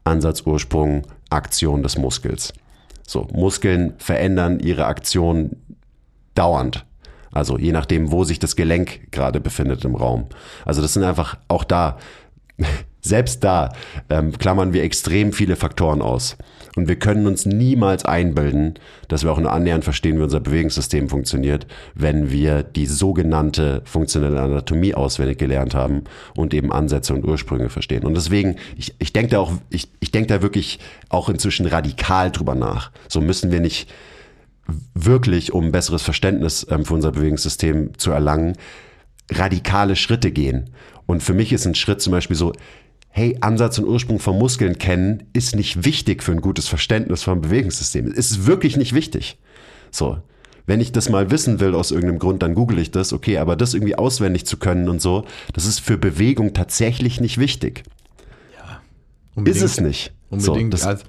Ansatz, 0.04 0.42
Ursprung, 0.44 1.06
Aktion 1.30 1.82
des 1.82 1.96
Muskels. 1.96 2.52
So, 3.06 3.26
Muskeln 3.32 3.94
verändern 3.96 4.60
ihre 4.60 4.84
Aktion 4.84 5.56
dauernd. 6.34 6.84
Also 7.32 7.56
je 7.56 7.72
nachdem, 7.72 8.12
wo 8.12 8.24
sich 8.24 8.38
das 8.38 8.54
Gelenk 8.54 9.10
gerade 9.12 9.40
befindet 9.40 9.82
im 9.86 9.94
Raum. 9.94 10.26
Also 10.66 10.82
das 10.82 10.92
sind 10.92 11.04
einfach 11.04 11.38
auch 11.48 11.64
da, 11.64 11.96
selbst 13.06 13.44
da 13.44 13.72
ähm, 14.10 14.36
klammern 14.36 14.72
wir 14.72 14.82
extrem 14.82 15.32
viele 15.32 15.56
Faktoren 15.56 16.02
aus. 16.02 16.36
Und 16.76 16.88
wir 16.88 16.96
können 16.96 17.26
uns 17.26 17.46
niemals 17.46 18.04
einbilden, 18.04 18.74
dass 19.08 19.24
wir 19.24 19.32
auch 19.32 19.38
nur 19.38 19.50
annähernd 19.50 19.82
verstehen, 19.82 20.18
wie 20.18 20.22
unser 20.22 20.40
Bewegungssystem 20.40 21.08
funktioniert, 21.08 21.66
wenn 21.94 22.30
wir 22.30 22.62
die 22.62 22.84
sogenannte 22.84 23.80
funktionelle 23.86 24.40
Anatomie 24.40 24.94
auswendig 24.94 25.38
gelernt 25.38 25.74
haben 25.74 26.04
und 26.36 26.52
eben 26.52 26.70
Ansätze 26.70 27.14
und 27.14 27.24
Ursprünge 27.24 27.70
verstehen. 27.70 28.04
Und 28.04 28.14
deswegen, 28.14 28.56
ich, 28.76 28.94
ich 28.98 29.14
denke 29.14 29.30
da 29.30 29.38
auch, 29.38 29.52
ich, 29.70 29.88
ich 30.00 30.12
denke 30.12 30.28
da 30.28 30.42
wirklich 30.42 30.78
auch 31.08 31.30
inzwischen 31.30 31.64
radikal 31.64 32.30
drüber 32.30 32.54
nach. 32.54 32.90
So 33.08 33.22
müssen 33.22 33.50
wir 33.50 33.60
nicht 33.60 33.90
wirklich, 34.94 35.54
um 35.54 35.66
ein 35.66 35.72
besseres 35.72 36.02
Verständnis 36.02 36.66
ähm, 36.70 36.84
für 36.84 36.94
unser 36.94 37.12
Bewegungssystem 37.12 37.98
zu 37.98 38.10
erlangen, 38.10 38.54
radikale 39.30 39.96
Schritte 39.96 40.30
gehen. 40.30 40.70
Und 41.06 41.22
für 41.22 41.34
mich 41.34 41.52
ist 41.52 41.66
ein 41.66 41.74
Schritt 41.74 42.02
zum 42.02 42.10
Beispiel 42.10 42.36
so, 42.36 42.52
hey, 43.16 43.38
Ansatz 43.40 43.78
und 43.78 43.86
Ursprung 43.86 44.18
von 44.18 44.38
Muskeln 44.38 44.76
kennen 44.76 45.22
ist 45.32 45.56
nicht 45.56 45.86
wichtig 45.86 46.22
für 46.22 46.32
ein 46.32 46.42
gutes 46.42 46.68
Verständnis 46.68 47.22
vom 47.22 47.40
Bewegungssystem. 47.40 48.08
Es 48.08 48.30
ist 48.30 48.46
wirklich 48.46 48.76
nicht 48.76 48.92
wichtig. 48.92 49.38
So. 49.90 50.18
Wenn 50.66 50.82
ich 50.82 50.92
das 50.92 51.08
mal 51.08 51.30
wissen 51.30 51.58
will 51.58 51.74
aus 51.74 51.92
irgendeinem 51.92 52.18
Grund, 52.18 52.42
dann 52.42 52.54
google 52.54 52.78
ich 52.78 52.90
das, 52.90 53.14
okay, 53.14 53.38
aber 53.38 53.56
das 53.56 53.72
irgendwie 53.72 53.94
auswendig 53.94 54.44
zu 54.44 54.58
können 54.58 54.90
und 54.90 55.00
so, 55.00 55.24
das 55.54 55.64
ist 55.64 55.78
für 55.78 55.96
Bewegung 55.96 56.52
tatsächlich 56.52 57.18
nicht 57.18 57.38
wichtig. 57.38 57.84
Ist 59.44 59.62
es 59.62 59.80
nicht. 59.80 60.12
Unbedingt. 60.28 60.76
So, 60.76 60.78
das, 60.78 60.86
also, 60.86 61.04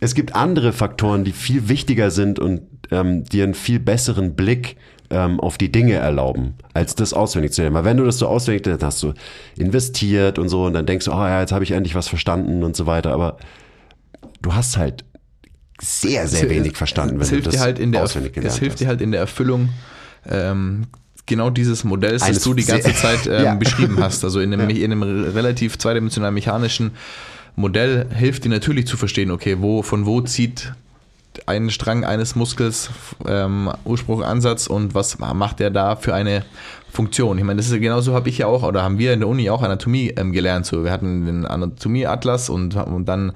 es 0.00 0.14
gibt 0.14 0.34
andere 0.34 0.72
Faktoren, 0.72 1.24
die 1.24 1.32
viel 1.32 1.68
wichtiger 1.68 2.10
sind 2.10 2.38
und 2.38 2.62
ähm, 2.90 3.24
dir 3.24 3.44
einen 3.44 3.54
viel 3.54 3.78
besseren 3.78 4.34
Blick 4.34 4.76
ähm, 5.10 5.40
auf 5.40 5.58
die 5.58 5.70
Dinge 5.70 5.94
erlauben, 5.94 6.54
als 6.74 6.94
das 6.94 7.12
auswendig 7.12 7.52
zu 7.52 7.62
lernen. 7.62 7.74
Weil 7.76 7.84
wenn 7.84 7.96
du 7.96 8.04
das 8.04 8.18
so 8.18 8.26
auswendig 8.26 8.62
dann 8.62 8.78
hast 8.82 9.02
du 9.02 9.12
investiert 9.56 10.38
und 10.38 10.48
so 10.48 10.64
und 10.64 10.72
dann 10.72 10.86
denkst 10.86 11.04
du, 11.06 11.12
oh 11.12 11.16
ja, 11.16 11.40
jetzt 11.40 11.52
habe 11.52 11.64
ich 11.64 11.70
endlich 11.72 11.94
was 11.94 12.08
verstanden 12.08 12.62
und 12.64 12.76
so 12.76 12.86
weiter, 12.86 13.12
aber 13.12 13.36
du 14.42 14.54
hast 14.54 14.76
halt 14.76 15.04
sehr, 15.80 16.26
sehr 16.26 16.48
wenig 16.48 16.76
verstanden, 16.76 17.16
wenn 17.16 17.22
es 17.22 17.28
du 17.28 17.34
hilft 17.34 17.46
das 17.48 17.54
dir 17.56 17.60
halt 17.60 17.78
in 17.78 17.92
der, 17.92 18.02
auswendig 18.02 18.32
gelernt 18.32 18.52
es 18.52 18.58
hilft 18.58 18.74
hast. 18.74 18.80
dir 18.80 18.88
halt 18.88 19.00
in 19.00 19.10
der 19.12 19.20
Erfüllung 19.20 19.68
ähm, 20.28 20.86
genau 21.26 21.50
dieses 21.50 21.84
Modells, 21.84 22.24
das 22.26 22.42
du 22.42 22.54
die 22.54 22.64
ganze 22.64 22.94
Zeit 22.94 23.26
ähm, 23.30 23.44
Ja. 23.44 23.54
beschrieben 23.54 23.98
hast. 24.00 24.24
Also 24.24 24.40
in 24.40 24.52
einem, 24.52 24.70
in 24.70 24.92
einem 24.92 25.02
relativ 25.02 25.76
zweidimensionalen 25.78 26.34
mechanischen 26.34 26.92
Modell 27.56 28.06
hilft 28.14 28.44
dir 28.44 28.48
natürlich 28.50 28.86
zu 28.86 28.96
verstehen, 28.96 29.30
okay, 29.30 29.56
wo, 29.60 29.82
von 29.82 30.06
wo 30.06 30.20
zieht 30.20 30.72
ein 31.46 31.70
Strang 31.70 32.04
eines 32.04 32.34
Muskels 32.36 32.90
ähm, 33.26 33.70
Ursprung, 33.84 34.22
Ansatz 34.22 34.66
und 34.66 34.94
was 34.94 35.18
macht 35.18 35.60
der 35.60 35.70
da 35.70 35.96
für 35.96 36.14
eine 36.14 36.44
Funktion? 36.90 37.36
Ich 37.36 37.44
meine, 37.44 37.58
das 37.58 37.70
ist 37.70 37.78
genauso 37.80 38.14
habe 38.14 38.28
ich 38.28 38.38
ja 38.38 38.46
auch 38.46 38.62
oder 38.62 38.82
haben 38.82 38.98
wir 38.98 39.12
in 39.12 39.20
der 39.20 39.28
Uni 39.28 39.50
auch 39.50 39.62
Anatomie 39.62 40.14
ähm, 40.16 40.32
gelernt. 40.32 40.64
So, 40.66 40.82
wir 40.82 40.90
hatten 40.90 41.26
den 41.26 41.44
Anatomieatlas 41.44 42.48
und, 42.48 42.74
und 42.74 43.04
dann 43.04 43.32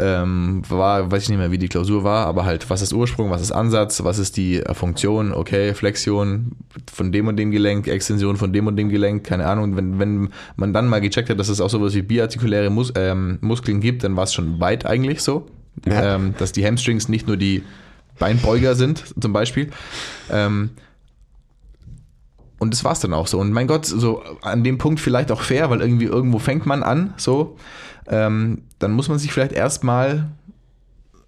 ähm, 0.00 0.62
war, 0.68 1.10
weiß 1.10 1.22
ich 1.22 1.28
nicht 1.28 1.38
mehr, 1.38 1.52
wie 1.52 1.58
die 1.58 1.68
Klausur 1.68 2.02
war, 2.04 2.26
aber 2.26 2.44
halt, 2.44 2.68
was 2.70 2.82
ist 2.82 2.92
Ursprung, 2.92 3.30
was 3.30 3.40
ist 3.40 3.52
Ansatz, 3.52 4.02
was 4.02 4.18
ist 4.18 4.36
die 4.36 4.56
äh, 4.56 4.74
Funktion, 4.74 5.32
okay, 5.32 5.74
Flexion 5.74 6.52
von 6.92 7.12
dem 7.12 7.28
und 7.28 7.36
dem 7.36 7.50
Gelenk, 7.50 7.86
Extension 7.86 8.36
von 8.36 8.52
dem 8.52 8.66
und 8.66 8.76
dem 8.76 8.88
Gelenk, 8.88 9.24
keine 9.24 9.46
Ahnung. 9.46 9.76
Wenn, 9.76 9.98
wenn 9.98 10.30
man 10.56 10.72
dann 10.72 10.88
mal 10.88 11.00
gecheckt 11.00 11.30
hat, 11.30 11.38
dass 11.38 11.48
es 11.48 11.60
auch 11.60 11.70
sowas 11.70 11.94
wie 11.94 12.02
biartikuläre 12.02 12.70
Mus 12.70 12.92
ähm, 12.96 13.38
Muskeln 13.40 13.80
gibt, 13.80 14.02
dann 14.02 14.16
war 14.16 14.24
es 14.24 14.34
schon 14.34 14.60
weit 14.60 14.86
eigentlich 14.86 15.22
so. 15.22 15.46
Ja. 15.86 16.14
Ähm, 16.14 16.34
dass 16.38 16.52
die 16.52 16.64
Hamstrings 16.64 17.08
nicht 17.08 17.26
nur 17.26 17.36
die 17.36 17.62
Beinbeuger 18.18 18.74
sind, 18.74 19.04
zum 19.20 19.32
Beispiel. 19.32 19.70
Ähm, 20.30 20.70
und 22.58 22.74
das 22.74 22.84
war's 22.84 23.00
dann 23.00 23.14
auch 23.14 23.26
so. 23.26 23.38
Und 23.38 23.52
mein 23.52 23.66
Gott, 23.68 23.86
so 23.86 24.22
an 24.42 24.64
dem 24.64 24.78
Punkt 24.78 25.00
vielleicht 25.00 25.30
auch 25.30 25.42
fair, 25.42 25.70
weil 25.70 25.80
irgendwie 25.80 26.06
irgendwo 26.06 26.38
fängt 26.38 26.66
man 26.66 26.82
an, 26.82 27.14
so. 27.16 27.56
Ähm, 28.08 28.62
dann 28.78 28.92
muss 28.92 29.08
man 29.08 29.18
sich 29.18 29.32
vielleicht 29.32 29.52
erstmal 29.52 30.28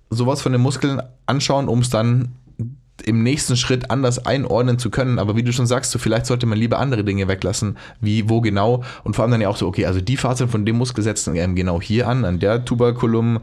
sowas 0.09 0.43
von 0.43 0.53
den 0.53 0.61
Muskeln 0.61 1.01
anschauen, 1.27 1.69
um 1.69 1.81
es 1.81 1.91
dann 1.91 2.33
im 3.03 3.23
nächsten 3.23 3.57
Schritt 3.57 3.91
anders 3.91 4.25
einordnen 4.27 4.79
zu 4.79 4.91
können. 4.91 5.19
Aber 5.19 5.37
wie 5.37 5.43
du 5.43 5.53
schon 5.53 5.67
sagst, 5.67 5.91
so 5.91 5.99
vielleicht 5.99 6.27
sollte 6.27 6.47
man 6.47 6.59
lieber 6.59 6.79
andere 6.79 7.05
Dinge 7.05 7.29
weglassen, 7.29 7.77
wie 8.01 8.29
wo 8.29 8.41
genau. 8.41 8.85
Und 9.05 9.17
vor 9.17 9.25
allem 9.25 9.33
dann 9.33 9.41
ja 9.41 9.49
auch 9.49 9.57
so, 9.57 9.67
okay, 9.67 9.87
also 9.87 10.01
die 10.01 10.17
Fasern 10.17 10.49
von 10.49 10.65
dem 10.65 10.77
Muskel 10.77 11.03
setzen 11.03 11.35
ähm, 11.37 11.55
genau 11.55 11.81
hier 11.81 12.09
an, 12.09 12.25
an 12.25 12.39
der 12.39 12.65
Tuberculum 12.65 13.41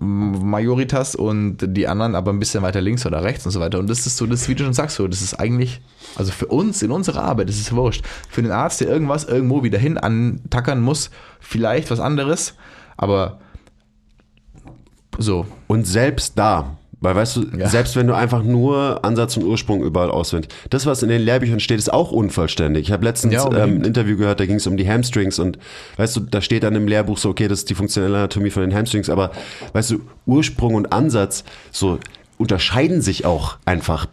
Majoritas 0.00 1.14
und 1.14 1.56
die 1.60 1.88
anderen 1.88 2.14
aber 2.14 2.32
ein 2.32 2.38
bisschen 2.38 2.62
weiter 2.62 2.80
links 2.80 3.06
oder 3.06 3.22
rechts 3.22 3.46
und 3.46 3.52
so 3.52 3.60
weiter. 3.60 3.78
Und 3.78 3.88
das 3.88 4.06
ist 4.06 4.16
so, 4.16 4.26
das, 4.26 4.48
wie 4.48 4.54
du 4.54 4.64
schon 4.64 4.74
sagst, 4.74 4.96
so, 4.96 5.08
das 5.08 5.22
ist 5.22 5.34
eigentlich, 5.34 5.80
also 6.14 6.30
für 6.30 6.46
uns 6.46 6.82
in 6.82 6.90
unserer 6.90 7.22
Arbeit, 7.24 7.48
das 7.48 7.56
ist 7.56 7.74
wurscht. 7.74 8.04
Für 8.28 8.42
den 8.42 8.52
Arzt, 8.52 8.80
der 8.80 8.88
irgendwas 8.88 9.24
irgendwo 9.24 9.62
wieder 9.62 9.78
hin 9.78 9.98
antackern 9.98 10.80
muss, 10.80 11.10
vielleicht 11.40 11.90
was 11.90 12.00
anderes, 12.00 12.54
aber 12.96 13.40
so. 15.16 15.46
Und 15.66 15.86
selbst 15.86 16.38
da, 16.38 16.77
weil 17.00 17.14
weißt 17.14 17.36
du, 17.36 17.46
Ja. 17.56 17.68
selbst 17.68 17.94
wenn 17.96 18.06
du 18.06 18.14
einfach 18.14 18.42
nur 18.42 19.04
Ansatz 19.04 19.36
und 19.36 19.44
Ursprung 19.44 19.82
überall 19.82 20.10
auswendig, 20.10 20.50
das, 20.70 20.86
was 20.86 21.02
in 21.02 21.08
den 21.08 21.22
Lehrbüchern 21.22 21.60
steht, 21.60 21.78
ist 21.78 21.92
auch 21.92 22.10
unvollständig. 22.10 22.82
Ich 22.88 22.92
habe 22.92 23.04
letztens 23.04 23.34
Ja, 23.34 23.46
ähm, 23.52 23.80
ein 23.80 23.84
Interview 23.84 24.16
gehört, 24.16 24.40
da 24.40 24.46
ging 24.46 24.56
es 24.56 24.66
um 24.66 24.76
die 24.76 24.88
Hamstrings 24.88 25.38
und 25.38 25.58
weißt 25.96 26.16
du, 26.16 26.20
da 26.20 26.40
steht 26.40 26.62
dann 26.64 26.74
im 26.74 26.88
Lehrbuch 26.88 27.18
so, 27.18 27.28
okay, 27.30 27.48
das 27.48 27.60
ist 27.60 27.70
die 27.70 27.74
funktionelle 27.74 28.16
Anatomie 28.18 28.50
von 28.50 28.62
den 28.62 28.74
Hamstrings, 28.74 29.08
aber 29.10 29.30
weißt 29.72 29.90
du, 29.92 30.00
Ursprung 30.26 30.74
und 30.74 30.92
Ansatz 30.92 31.44
so 31.70 31.98
unterscheiden 32.36 33.00
sich 33.02 33.24
auch 33.24 33.58
einfach 33.64 34.06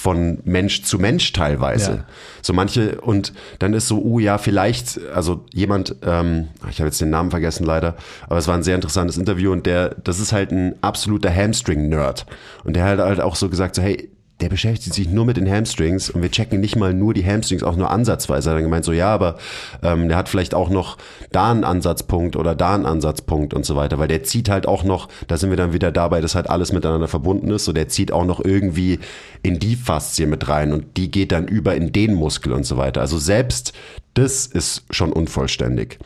von 0.00 0.38
Mensch 0.44 0.82
zu 0.82 0.98
Mensch 0.98 1.30
teilweise. 1.34 1.90
Ja. 1.90 2.04
So 2.40 2.54
manche, 2.54 2.98
und 3.02 3.34
dann 3.58 3.74
ist 3.74 3.86
so, 3.86 4.00
uh 4.02 4.18
ja, 4.18 4.38
vielleicht, 4.38 4.98
also 5.14 5.44
jemand, 5.52 5.94
ähm, 6.02 6.48
ich 6.70 6.80
habe 6.80 6.88
jetzt 6.88 7.02
den 7.02 7.10
Namen 7.10 7.30
vergessen 7.30 7.66
leider, 7.66 7.96
aber 8.26 8.38
es 8.38 8.48
war 8.48 8.54
ein 8.54 8.62
sehr 8.62 8.76
interessantes 8.76 9.18
Interview 9.18 9.52
und 9.52 9.66
der, 9.66 9.90
das 10.02 10.18
ist 10.18 10.32
halt 10.32 10.52
ein 10.52 10.74
absoluter 10.80 11.30
Hamstring-Nerd. 11.34 12.24
Und 12.64 12.76
der 12.76 12.84
hat 12.84 12.98
halt 12.98 13.20
auch 13.20 13.36
so 13.36 13.50
gesagt, 13.50 13.74
so, 13.74 13.82
hey, 13.82 14.08
der 14.40 14.48
beschäftigt 14.48 14.94
sich 14.94 15.08
nur 15.08 15.24
mit 15.24 15.36
den 15.36 15.50
Hamstrings 15.50 16.10
und 16.10 16.22
wir 16.22 16.30
checken 16.30 16.60
nicht 16.60 16.76
mal 16.76 16.94
nur 16.94 17.14
die 17.14 17.24
Hamstrings, 17.24 17.62
auch 17.62 17.76
nur 17.76 17.90
ansatzweise. 17.90 18.48
Er 18.48 18.52
hat 18.52 18.56
dann 18.58 18.64
gemeint, 18.64 18.84
so 18.84 18.92
ja, 18.92 19.12
aber 19.12 19.36
ähm, 19.82 20.08
der 20.08 20.16
hat 20.16 20.28
vielleicht 20.28 20.54
auch 20.54 20.70
noch 20.70 20.96
da 21.30 21.50
einen 21.50 21.64
Ansatzpunkt 21.64 22.36
oder 22.36 22.54
da 22.54 22.74
einen 22.74 22.86
Ansatzpunkt 22.86 23.54
und 23.54 23.64
so 23.66 23.76
weiter, 23.76 23.98
weil 23.98 24.08
der 24.08 24.22
zieht 24.22 24.48
halt 24.48 24.66
auch 24.66 24.84
noch, 24.84 25.08
da 25.28 25.36
sind 25.36 25.50
wir 25.50 25.56
dann 25.56 25.72
wieder 25.72 25.92
dabei, 25.92 26.20
dass 26.20 26.34
halt 26.34 26.48
alles 26.48 26.72
miteinander 26.72 27.08
verbunden 27.08 27.50
ist, 27.50 27.64
so 27.64 27.72
der 27.72 27.88
zieht 27.88 28.12
auch 28.12 28.24
noch 28.24 28.44
irgendwie 28.44 28.98
in 29.42 29.58
die 29.58 29.76
Faszie 29.76 30.26
mit 30.26 30.48
rein 30.48 30.72
und 30.72 30.96
die 30.96 31.10
geht 31.10 31.32
dann 31.32 31.46
über 31.46 31.74
in 31.74 31.92
den 31.92 32.14
Muskel 32.14 32.52
und 32.52 32.64
so 32.64 32.76
weiter. 32.76 33.00
Also 33.00 33.18
selbst 33.18 33.72
das 34.14 34.46
ist 34.46 34.84
schon 34.90 35.12
unvollständig. 35.12 35.98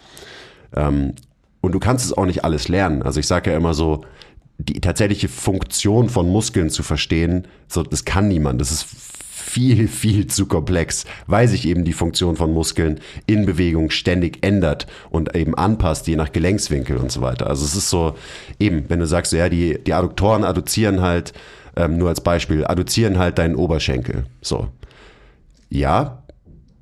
Ähm, 0.75 1.15
und 1.61 1.73
du 1.73 1.79
kannst 1.79 2.05
es 2.05 2.13
auch 2.13 2.27
nicht 2.27 2.45
alles 2.45 2.69
lernen. 2.69 3.03
Also 3.03 3.21
ich 3.21 3.27
sage 3.27 3.51
ja 3.51 3.57
immer 3.57 3.73
so, 3.73 4.05
die 4.59 4.81
tatsächliche 4.81 5.29
Funktion 5.29 6.09
von 6.09 6.29
Muskeln 6.29 6.71
zu 6.71 6.83
verstehen, 6.83 7.47
so, 7.69 7.83
das 7.83 8.05
kann 8.05 8.29
niemand. 8.29 8.61
Das 8.61 8.71
ist 8.71 8.87
viel, 9.45 9.89
viel 9.89 10.27
zu 10.27 10.47
komplex, 10.47 11.05
weil 11.27 11.49
sich 11.49 11.67
eben 11.67 11.85
die 11.85 11.93
Funktion 11.93 12.37
von 12.37 12.53
Muskeln 12.53 13.01
in 13.27 13.47
Bewegung 13.47 13.91
ständig 13.91 14.45
ändert 14.45 14.87
und 15.11 15.37
eben 15.37 15.55
anpasst, 15.55 16.07
je 16.07 16.17
nach 16.17 16.33
Gelenkswinkel 16.33 16.97
und 16.97 17.13
so 17.13 17.21
weiter. 17.21 17.49
Also 17.49 17.65
es 17.65 17.77
ist 17.77 17.91
so, 17.91 18.17
eben, 18.59 18.89
wenn 18.89 19.01
du 19.01 19.07
sagst, 19.07 19.33
ja, 19.33 19.49
die, 19.49 19.79
die 19.85 19.93
Adduktoren 19.93 20.45
adduzieren 20.45 21.03
halt, 21.03 21.35
ähm, 21.77 21.99
nur 21.99 22.09
als 22.09 22.21
Beispiel, 22.21 22.65
adduzieren 22.65 23.19
halt 23.19 23.39
deinen 23.39 23.55
Oberschenkel. 23.55 24.25
So. 24.41 24.69
Ja, 25.69 26.23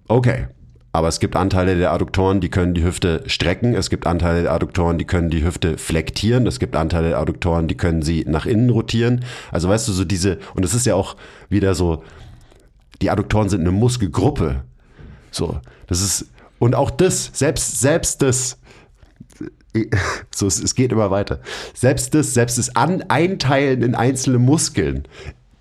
okay. 0.08 0.46
Aber 0.94 1.08
es 1.08 1.20
gibt 1.20 1.36
Anteile 1.36 1.76
der 1.76 1.92
Adduktoren, 1.92 2.40
die 2.40 2.50
können 2.50 2.74
die 2.74 2.84
Hüfte 2.84 3.22
strecken. 3.26 3.74
Es 3.74 3.88
gibt 3.88 4.06
Anteile 4.06 4.42
der 4.42 4.52
Adduktoren, 4.52 4.98
die 4.98 5.06
können 5.06 5.30
die 5.30 5.42
Hüfte 5.42 5.78
flektieren. 5.78 6.46
Es 6.46 6.58
gibt 6.58 6.76
Anteile 6.76 7.10
der 7.10 7.18
Adduktoren, 7.18 7.66
die 7.66 7.76
können 7.76 8.02
sie 8.02 8.24
nach 8.28 8.44
innen 8.44 8.68
rotieren. 8.68 9.24
Also 9.50 9.70
weißt 9.70 9.88
du, 9.88 9.92
so 9.92 10.04
diese, 10.04 10.38
und 10.54 10.64
es 10.64 10.74
ist 10.74 10.84
ja 10.84 10.94
auch 10.94 11.16
wieder 11.48 11.74
so, 11.74 12.04
die 13.00 13.10
Adduktoren 13.10 13.48
sind 13.48 13.62
eine 13.62 13.72
Muskelgruppe. 13.72 14.64
So, 15.30 15.58
das 15.86 16.02
ist, 16.02 16.26
und 16.58 16.74
auch 16.74 16.90
das, 16.90 17.30
selbst, 17.32 17.80
selbst 17.80 18.20
das, 18.20 18.58
so, 20.34 20.46
es, 20.46 20.62
es 20.62 20.74
geht 20.74 20.92
immer 20.92 21.10
weiter. 21.10 21.40
Selbst 21.72 22.14
das, 22.14 22.34
selbst 22.34 22.58
das 22.58 22.76
An 22.76 23.02
Einteilen 23.08 23.82
in 23.82 23.94
einzelne 23.94 24.38
Muskeln, 24.38 25.08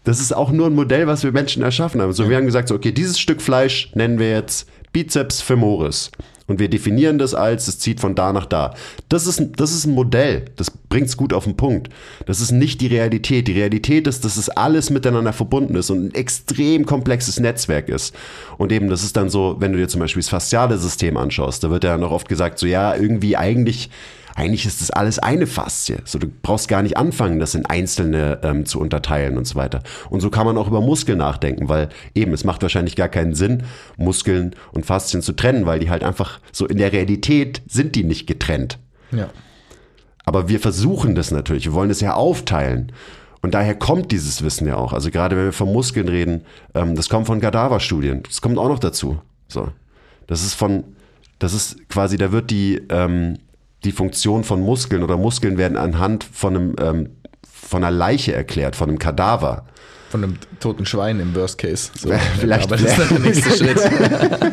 das 0.03 0.19
ist 0.19 0.34
auch 0.34 0.51
nur 0.51 0.67
ein 0.67 0.75
Modell, 0.75 1.07
was 1.07 1.23
wir 1.23 1.32
Menschen 1.32 1.63
erschaffen 1.63 2.01
haben. 2.01 2.11
So, 2.11 2.29
wir 2.29 2.36
haben 2.36 2.45
gesagt, 2.45 2.67
so, 2.67 2.75
okay, 2.75 2.91
dieses 2.91 3.19
Stück 3.19 3.41
Fleisch 3.41 3.91
nennen 3.95 4.19
wir 4.19 4.32
jetzt 4.32 4.67
Bizeps 4.93 5.41
femoris. 5.41 6.11
Und 6.51 6.59
wir 6.59 6.69
definieren 6.69 7.17
das 7.17 7.33
als, 7.33 7.69
es 7.69 7.79
zieht 7.79 8.01
von 8.01 8.13
da 8.13 8.33
nach 8.33 8.45
da. 8.45 8.73
Das 9.07 9.25
ist, 9.25 9.41
das 9.55 9.71
ist 9.71 9.85
ein 9.85 9.93
Modell. 9.93 10.45
Das 10.57 10.69
bringt 10.69 11.07
es 11.07 11.15
gut 11.15 11.31
auf 11.31 11.45
den 11.45 11.55
Punkt. 11.55 11.87
Das 12.25 12.41
ist 12.41 12.51
nicht 12.51 12.81
die 12.81 12.87
Realität. 12.87 13.47
Die 13.47 13.53
Realität 13.53 14.05
ist, 14.05 14.25
dass 14.25 14.35
es 14.35 14.49
alles 14.49 14.89
miteinander 14.89 15.31
verbunden 15.31 15.75
ist 15.75 15.89
und 15.91 16.07
ein 16.07 16.13
extrem 16.13 16.85
komplexes 16.85 17.39
Netzwerk 17.39 17.87
ist. 17.87 18.13
Und 18.57 18.73
eben, 18.73 18.89
das 18.89 19.03
ist 19.03 19.15
dann 19.15 19.29
so, 19.29 19.55
wenn 19.59 19.71
du 19.71 19.77
dir 19.77 19.87
zum 19.87 20.01
Beispiel 20.01 20.21
das 20.21 20.29
fasziale 20.29 20.77
System 20.77 21.15
anschaust, 21.15 21.63
da 21.63 21.69
wird 21.69 21.85
ja 21.85 21.97
noch 21.97 22.11
oft 22.11 22.27
gesagt, 22.27 22.59
so 22.59 22.65
ja, 22.65 22.95
irgendwie 22.95 23.37
eigentlich, 23.37 23.89
eigentlich 24.36 24.65
ist 24.65 24.82
das 24.82 24.91
alles 24.91 25.19
eine 25.19 25.47
Faszie. 25.47 25.97
So, 26.05 26.19
du 26.19 26.27
brauchst 26.27 26.67
gar 26.67 26.82
nicht 26.82 26.97
anfangen, 26.97 27.39
das 27.39 27.55
in 27.55 27.65
einzelne 27.65 28.39
ähm, 28.43 28.65
zu 28.65 28.79
unterteilen 28.79 29.38
und 29.38 29.45
so 29.45 29.55
weiter. 29.55 29.82
Und 30.09 30.21
so 30.21 30.29
kann 30.29 30.45
man 30.45 30.57
auch 30.57 30.67
über 30.67 30.82
Muskeln 30.82 31.17
nachdenken, 31.17 31.69
weil 31.69 31.89
eben, 32.15 32.34
es 32.34 32.43
macht 32.43 32.61
wahrscheinlich 32.61 32.95
gar 32.95 33.09
keinen 33.09 33.34
Sinn, 33.34 33.63
Muskeln 33.97 34.55
und 34.71 34.86
Faszien 34.86 35.21
zu 35.21 35.34
trennen, 35.34 35.65
weil 35.65 35.79
die 35.79 35.89
halt 35.89 36.03
einfach 36.03 36.39
so 36.51 36.65
in 36.67 36.77
der 36.77 36.91
Realität 36.91 37.61
sind 37.67 37.95
die 37.95 38.03
nicht 38.03 38.27
getrennt. 38.27 38.79
Ja. 39.11 39.29
Aber 40.25 40.47
wir 40.47 40.59
versuchen 40.59 41.15
das 41.15 41.32
natürlich. 41.32 41.65
Wir 41.65 41.73
wollen 41.73 41.89
es 41.89 42.01
ja 42.01 42.13
aufteilen. 42.13 42.91
Und 43.41 43.55
daher 43.55 43.75
kommt 43.75 44.11
dieses 44.11 44.43
Wissen 44.43 44.67
ja 44.67 44.75
auch. 44.75 44.93
Also 44.93 45.09
gerade 45.09 45.36
wenn 45.36 45.45
wir 45.45 45.53
von 45.53 45.73
Muskeln 45.73 46.07
reden, 46.07 46.45
ähm, 46.75 46.95
das 46.95 47.09
kommt 47.09 47.27
von 47.27 47.41
Kadaverstudien. 47.41 48.23
Das 48.23 48.41
kommt 48.41 48.57
auch 48.57 48.67
noch 48.67 48.79
dazu. 48.79 49.19
So. 49.47 49.69
Das 50.27 50.43
ist 50.43 50.53
von, 50.53 50.84
das 51.39 51.53
ist 51.53 51.89
quasi, 51.89 52.17
da 52.17 52.32
wird 52.32 52.51
die, 52.51 52.82
ähm, 52.89 53.39
die 53.84 53.91
Funktion 53.91 54.43
von 54.43 54.61
Muskeln 54.61 55.03
oder 55.03 55.17
Muskeln 55.17 55.57
werden 55.57 55.77
anhand 55.77 56.23
von 56.23 56.55
einem, 56.55 56.75
ähm, 56.79 57.09
von 57.51 57.84
einer 57.84 57.95
Leiche 57.95 58.34
erklärt, 58.34 58.75
von 58.75 58.89
einem 58.89 58.99
Kadaver. 58.99 59.65
Von 60.09 60.23
einem 60.23 60.36
toten 60.59 60.86
Schwein 60.86 61.19
im 61.21 61.34
Worst 61.36 61.57
Case. 61.57 61.89
So. 61.97 62.09
Vielleicht- 62.39 62.65
Aber 62.65 62.75
das 62.77 62.86
ist 62.91 62.99
dann 62.99 63.09
der 63.09 63.19
nächste 63.19 63.49
Schritt. 63.57 63.79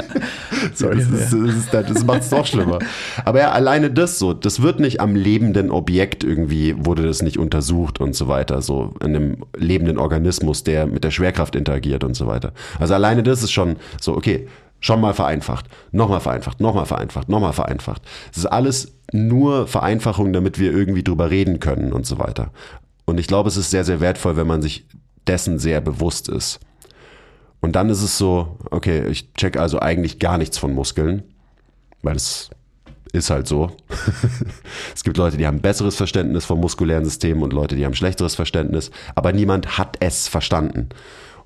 So, 0.75 0.89
das, 0.91 1.05
ist, 1.09 1.33
das, 1.33 1.33
ist, 1.33 1.75
das 1.75 2.05
macht 2.05 2.21
es 2.23 2.31
noch 2.31 2.47
schlimmer. 2.47 2.79
Aber 3.25 3.39
ja, 3.41 3.53
alleine 3.53 3.91
das 3.91 4.19
so, 4.19 4.33
das 4.33 4.61
wird 4.61 4.81
nicht 4.81 5.01
am 5.01 5.15
lebenden 5.15 5.71
Objekt 5.71 6.25
irgendwie, 6.25 6.75
wurde 6.85 7.03
das 7.05 7.23
nicht 7.23 7.39
untersucht 7.39 8.01
und 8.01 8.15
so 8.15 8.29
weiter, 8.29 8.61
so 8.61 8.93
in 9.01 9.15
einem 9.15 9.37
lebenden 9.57 9.99
Organismus, 9.99 10.65
der 10.65 10.87
mit 10.87 11.05
der 11.05 11.11
Schwerkraft 11.11 11.55
interagiert 11.55 12.03
und 12.05 12.15
so 12.15 12.27
weiter. 12.27 12.53
Also 12.81 12.95
alleine 12.95 13.23
das 13.23 13.43
ist 13.43 13.53
schon 13.53 13.77
so, 14.01 14.17
okay, 14.17 14.49
schon 14.81 15.01
mal 15.01 15.15
vereinfacht, 15.15 15.67
nochmal 15.93 16.21
vereinfacht, 16.21 16.61
nochmal 16.61 16.87
vereinfacht, 16.87 17.29
nochmal 17.29 17.53
vereinfacht. 17.53 18.03
Es 18.31 18.39
ist 18.39 18.47
alles 18.47 18.93
nur 19.13 19.67
Vereinfachung, 19.67 20.33
damit 20.33 20.59
wir 20.59 20.73
irgendwie 20.73 21.03
drüber 21.03 21.31
reden 21.31 21.61
können 21.61 21.93
und 21.93 22.07
so 22.07 22.19
weiter. 22.19 22.51
Und 23.05 23.19
ich 23.19 23.27
glaube, 23.27 23.49
es 23.49 23.57
ist 23.57 23.71
sehr, 23.71 23.85
sehr 23.85 24.01
wertvoll, 24.01 24.37
wenn 24.37 24.47
man 24.47 24.63
sich 24.63 24.87
dessen 25.27 25.59
sehr 25.59 25.81
bewusst 25.81 26.29
ist. 26.29 26.61
Und 27.61 27.75
dann 27.75 27.91
ist 27.91 28.03
es 28.03 28.19
so, 28.19 28.59
okay, 28.71 29.07
ich 29.09 29.33
check 29.35 29.57
also 29.57 29.81
eigentlich 29.81 30.19
gar 30.19 30.39
nichts 30.39 30.59
von 30.59 30.73
Muskeln, 30.75 31.25
weil 32.03 32.17
es 32.17 32.51
ist 33.13 33.31
halt 33.31 33.49
so. 33.49 33.73
es 34.95 35.03
gibt 35.03 35.17
Leute, 35.17 35.37
die 35.37 35.47
haben 35.47 35.61
besseres 35.61 35.97
Verständnis 35.97 36.45
vom 36.45 36.61
muskulären 36.61 37.05
System 37.05 37.43
und 37.43 37.53
Leute, 37.53 37.75
die 37.75 37.85
haben 37.85 37.95
schlechteres 37.95 38.35
Verständnis, 38.35 38.91
aber 39.15 39.33
niemand 39.33 39.79
hat 39.79 39.97
es 40.01 40.29
verstanden. 40.29 40.91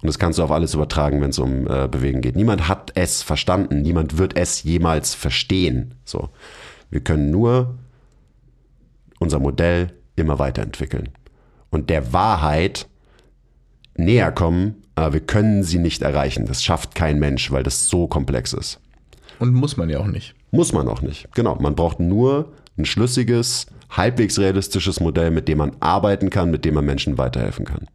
Und 0.02 0.08
das 0.08 0.18
kannst 0.18 0.38
du 0.38 0.42
auf 0.42 0.50
alles 0.50 0.74
übertragen, 0.74 1.20
wenn 1.20 1.30
es 1.30 1.38
um 1.38 1.66
äh, 1.68 1.86
Bewegen 1.86 2.20
geht. 2.20 2.34
Niemand 2.34 2.68
hat 2.68 2.90
es 2.96 3.22
verstanden, 3.22 3.82
niemand 3.82 4.18
wird 4.18 4.36
es 4.36 4.64
jemals 4.64 5.14
verstehen. 5.14 5.94
So. 6.04 6.28
Wir 6.90 7.00
können 7.00 7.30
nur 7.30 7.78
unser 9.20 9.38
Modell 9.38 9.92
immer 10.16 10.40
weiterentwickeln. 10.40 11.10
Und 11.70 11.88
der 11.88 12.12
Wahrheit 12.12 12.88
näher 13.96 14.32
kommen, 14.32 14.82
aber 14.96 15.14
wir 15.14 15.20
können 15.20 15.62
sie 15.62 15.78
nicht 15.78 16.02
erreichen. 16.02 16.46
Das 16.46 16.64
schafft 16.64 16.96
kein 16.96 17.20
Mensch, 17.20 17.52
weil 17.52 17.62
das 17.62 17.88
so 17.88 18.08
komplex 18.08 18.52
ist. 18.52 18.80
Und 19.38 19.54
muss 19.54 19.76
man 19.76 19.88
ja 19.88 20.00
auch 20.00 20.06
nicht. 20.06 20.34
Muss 20.50 20.72
man 20.72 20.88
auch 20.88 21.00
nicht. 21.00 21.32
Genau, 21.34 21.54
man 21.56 21.76
braucht 21.76 22.00
nur 22.00 22.52
ein 22.76 22.84
schlüssiges, 22.84 23.66
halbwegs 23.88 24.38
realistisches 24.38 25.00
Modell, 25.00 25.30
mit 25.30 25.48
dem 25.48 25.58
man 25.58 25.76
arbeiten 25.80 26.28
kann, 26.28 26.50
mit 26.50 26.64
dem 26.64 26.74
man 26.74 26.84
Menschen 26.84 27.18
weiterhelfen 27.18 27.64
kann. 27.64 27.86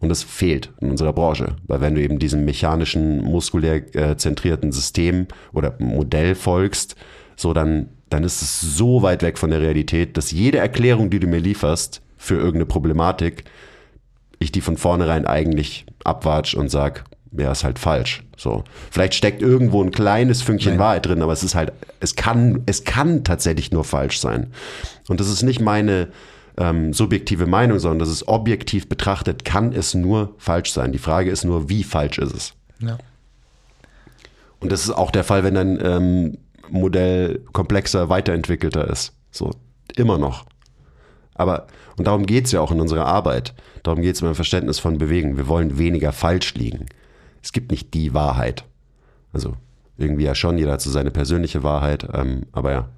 Und 0.00 0.10
das 0.10 0.22
fehlt 0.22 0.70
in 0.80 0.90
unserer 0.90 1.12
Branche, 1.12 1.56
weil 1.66 1.80
wenn 1.80 1.94
du 1.94 2.00
eben 2.00 2.18
diesem 2.18 2.44
mechanischen, 2.44 3.22
muskulär 3.22 3.94
äh, 3.96 4.16
zentrierten 4.16 4.70
System 4.70 5.26
oder 5.52 5.74
Modell 5.78 6.34
folgst, 6.34 6.94
so 7.36 7.52
dann, 7.52 7.88
dann 8.08 8.22
ist 8.22 8.42
es 8.42 8.60
so 8.60 9.02
weit 9.02 9.22
weg 9.22 9.38
von 9.38 9.50
der 9.50 9.60
Realität, 9.60 10.16
dass 10.16 10.30
jede 10.30 10.58
Erklärung, 10.58 11.10
die 11.10 11.18
du 11.18 11.26
mir 11.26 11.40
lieferst 11.40 12.00
für 12.16 12.34
irgendeine 12.34 12.66
Problematik, 12.66 13.44
ich 14.38 14.52
die 14.52 14.60
von 14.60 14.76
vornherein 14.76 15.26
eigentlich 15.26 15.84
abwatsch 16.04 16.54
und 16.54 16.70
sag, 16.70 17.04
ja, 17.36 17.50
ist 17.50 17.64
halt 17.64 17.78
falsch. 17.78 18.22
So. 18.36 18.64
Vielleicht 18.90 19.14
steckt 19.14 19.42
irgendwo 19.42 19.82
ein 19.82 19.90
kleines 19.90 20.42
Fünkchen 20.42 20.72
Nein. 20.72 20.80
Wahrheit 20.80 21.06
drin, 21.06 21.22
aber 21.22 21.32
es 21.32 21.42
ist 21.42 21.54
halt, 21.54 21.72
es 22.00 22.14
kann, 22.14 22.62
es 22.66 22.84
kann 22.84 23.24
tatsächlich 23.24 23.72
nur 23.72 23.84
falsch 23.84 24.20
sein. 24.20 24.52
Und 25.08 25.20
das 25.20 25.28
ist 25.28 25.42
nicht 25.42 25.60
meine 25.60 26.08
ähm, 26.58 26.92
subjektive 26.92 27.46
Meinung, 27.46 27.78
sondern 27.78 28.00
das 28.00 28.10
ist 28.10 28.28
objektiv 28.28 28.88
betrachtet, 28.88 29.44
kann 29.44 29.72
es 29.72 29.94
nur 29.94 30.34
falsch 30.38 30.72
sein. 30.72 30.92
Die 30.92 30.98
Frage 30.98 31.30
ist 31.30 31.44
nur, 31.44 31.68
wie 31.68 31.84
falsch 31.84 32.18
ist 32.18 32.34
es? 32.34 32.54
Ja. 32.80 32.98
Und 34.60 34.72
das 34.72 34.82
ist 34.82 34.90
auch 34.90 35.10
der 35.10 35.24
Fall, 35.24 35.44
wenn 35.44 35.56
ein 35.56 35.78
ähm, 35.82 36.38
Modell 36.68 37.44
komplexer, 37.52 38.08
weiterentwickelter 38.08 38.88
ist. 38.88 39.12
So, 39.30 39.52
immer 39.96 40.18
noch. 40.18 40.44
Aber, 41.34 41.68
und 41.96 42.06
darum 42.06 42.26
geht's 42.26 42.50
ja 42.50 42.60
auch 42.60 42.72
in 42.72 42.80
unserer 42.80 43.06
Arbeit. 43.06 43.54
Darum 43.84 44.02
geht's 44.02 44.20
beim 44.20 44.34
Verständnis 44.34 44.80
von 44.80 44.98
Bewegen. 44.98 45.36
Wir 45.36 45.46
wollen 45.46 45.78
weniger 45.78 46.12
falsch 46.12 46.54
liegen. 46.54 46.86
Es 47.42 47.52
gibt 47.52 47.70
nicht 47.70 47.94
die 47.94 48.12
Wahrheit. 48.14 48.64
Also, 49.32 49.54
irgendwie 49.96 50.24
ja 50.24 50.34
schon, 50.34 50.58
jeder 50.58 50.72
hat 50.72 50.80
so 50.80 50.90
seine 50.90 51.12
persönliche 51.12 51.62
Wahrheit. 51.62 52.08
Ähm, 52.12 52.46
aber 52.50 52.72
ja, 52.72 52.88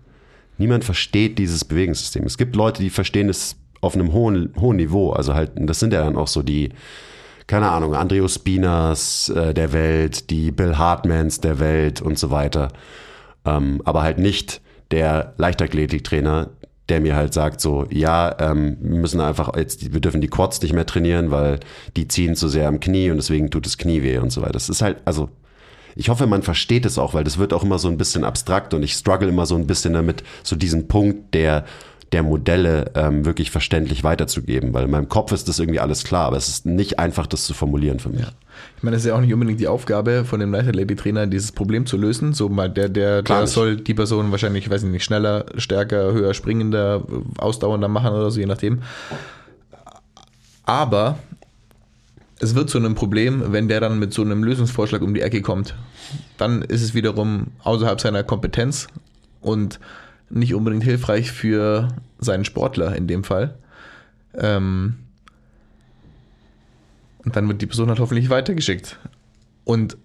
niemand 0.61 0.85
versteht 0.85 1.39
dieses 1.39 1.65
Bewegungssystem. 1.65 2.25
Es 2.25 2.39
gibt 2.39 2.55
Leute, 2.55 2.83
die 2.83 2.91
verstehen 2.91 3.29
es 3.29 3.57
auf 3.81 3.95
einem 3.95 4.13
hohen, 4.13 4.53
hohen 4.61 4.77
Niveau. 4.77 5.11
Also 5.11 5.35
halt, 5.35 5.53
das 5.57 5.81
sind 5.81 5.93
ja 5.93 6.05
dann 6.05 6.17
auch 6.17 6.29
so 6.29 6.43
die, 6.43 6.69
keine 7.47 7.71
Ahnung, 7.71 7.95
Andreo 7.95 8.29
Spinas 8.29 9.31
äh, 9.31 9.55
der 9.55 9.73
Welt, 9.73 10.31
die 10.31 10.53
Bill 10.53 10.77
Hartmans 10.77 11.41
der 11.41 11.59
Welt 11.59 12.01
und 12.03 12.19
so 12.19 12.31
weiter. 12.31 12.69
Ähm, 13.45 13.81
aber 13.85 14.03
halt 14.03 14.19
nicht 14.19 14.61
der 14.91 15.35
Leichtathletiktrainer, 15.39 16.51
der 16.91 17.01
mir 17.01 17.17
halt 17.17 17.33
sagt 17.33 17.61
so, 17.61 17.87
ja, 17.91 18.37
ähm, 18.39 18.77
wir 18.81 18.99
müssen 18.99 19.21
einfach 19.21 19.57
jetzt, 19.57 19.93
wir 19.93 20.01
dürfen 20.01 20.21
die 20.21 20.29
Quads 20.29 20.61
nicht 20.61 20.75
mehr 20.75 20.87
trainieren, 20.87 21.31
weil 21.31 21.61
die 21.97 22.07
ziehen 22.07 22.37
zu 22.37 22.49
sehr 22.49 22.69
am 22.69 22.81
Knie 22.81 23.11
und 23.11 23.17
deswegen 23.17 23.51
tut 23.51 23.65
das 23.65 23.79
Knie 23.79 24.03
weh 24.03 24.19
und 24.19 24.31
so 24.31 24.43
weiter. 24.43 24.53
Das 24.53 24.69
ist 24.69 24.83
halt, 24.83 24.99
also 25.07 25.31
ich 26.01 26.09
hoffe, 26.09 26.27
man 26.27 26.43
versteht 26.43 26.87
es 26.87 26.97
auch, 26.97 27.13
weil 27.13 27.25
das 27.25 27.37
wird 27.37 27.53
auch 27.53 27.63
immer 27.63 27.79
so 27.79 27.89
ein 27.89 27.99
bisschen 27.99 28.25
abstrakt 28.25 28.73
und 28.73 28.83
ich 28.83 28.95
struggle 28.95 29.29
immer 29.29 29.45
so 29.45 29.55
ein 29.55 29.67
bisschen 29.67 29.93
damit, 29.93 30.25
so 30.43 30.57
diesen 30.57 30.89
Punkt 30.89 31.35
der, 31.35 31.67
der 32.13 32.23
Modelle 32.23 32.91
ähm, 32.95 33.27
wirklich 33.27 33.51
verständlich 33.51 34.03
weiterzugeben, 34.03 34.73
weil 34.73 34.85
in 34.87 34.91
meinem 34.91 35.11
Kopf 35.11 35.31
ist 35.33 35.47
das 35.47 35.59
irgendwie 35.59 35.79
alles 35.79 36.03
klar, 36.05 36.25
aber 36.25 36.39
es 36.39 36.49
ist 36.49 36.65
nicht 36.65 36.99
einfach, 36.99 37.27
das 37.27 37.45
zu 37.45 37.53
formulieren 37.53 37.99
für 37.99 38.09
mich. 38.09 38.25
Ich 38.79 38.83
meine, 38.83 38.97
es 38.97 39.03
ist 39.03 39.09
ja 39.09 39.15
auch 39.15 39.21
nicht 39.21 39.35
unbedingt 39.35 39.61
die 39.61 39.69
Aufgabe 39.69 40.25
von 40.25 40.41
dem 40.41 40.53
Leichtathletik-Trainer, 40.53 41.27
dieses 41.27 41.53
Problem 41.53 41.85
zu 41.85 41.99
lösen. 41.99 42.33
So 42.33 42.49
mal 42.49 42.71
der, 42.71 42.89
der, 42.89 43.23
Klar 43.23 43.41
der 43.41 43.45
nicht. 43.45 43.53
soll 43.53 43.77
die 43.77 43.93
Person 43.93 44.31
wahrscheinlich, 44.31 44.65
ich 44.65 44.71
weiß 44.71 44.83
nicht, 44.85 45.05
schneller, 45.05 45.45
stärker, 45.59 46.15
höher 46.15 46.33
springender, 46.33 47.05
ausdauernder 47.37 47.89
machen 47.89 48.15
oder 48.15 48.31
so, 48.31 48.41
je 48.41 48.47
nachdem. 48.47 48.81
Aber 50.65 51.19
es 52.39 52.55
wird 52.55 52.71
zu 52.71 52.79
einem 52.79 52.95
Problem, 52.95 53.53
wenn 53.53 53.69
der 53.69 53.81
dann 53.81 53.99
mit 53.99 54.15
so 54.15 54.23
einem 54.23 54.43
Lösungsvorschlag 54.43 55.03
um 55.03 55.13
die 55.13 55.21
Ecke 55.21 55.43
kommt. 55.43 55.75
Dann 56.39 56.63
ist 56.63 56.83
es 56.83 56.95
wiederum 56.95 57.49
außerhalb 57.63 58.01
seiner 58.01 58.23
Kompetenz 58.23 58.89
und 59.41 59.81
nicht 60.29 60.55
unbedingt 60.55 60.85
hilfreich 60.85 61.33
für 61.33 61.89
seinen 62.19 62.45
Sportler 62.45 62.95
in 62.95 63.07
dem 63.07 63.25
Fall. 63.25 63.59
Ähm, 64.35 64.97
und 67.25 67.37
dann 67.37 67.49
wird 67.49 67.61
die 67.61 67.67
Person 67.67 67.89
halt 67.89 67.99
hoffentlich 67.99 68.31
weitergeschickt. 68.31 68.99
Und 69.65 69.97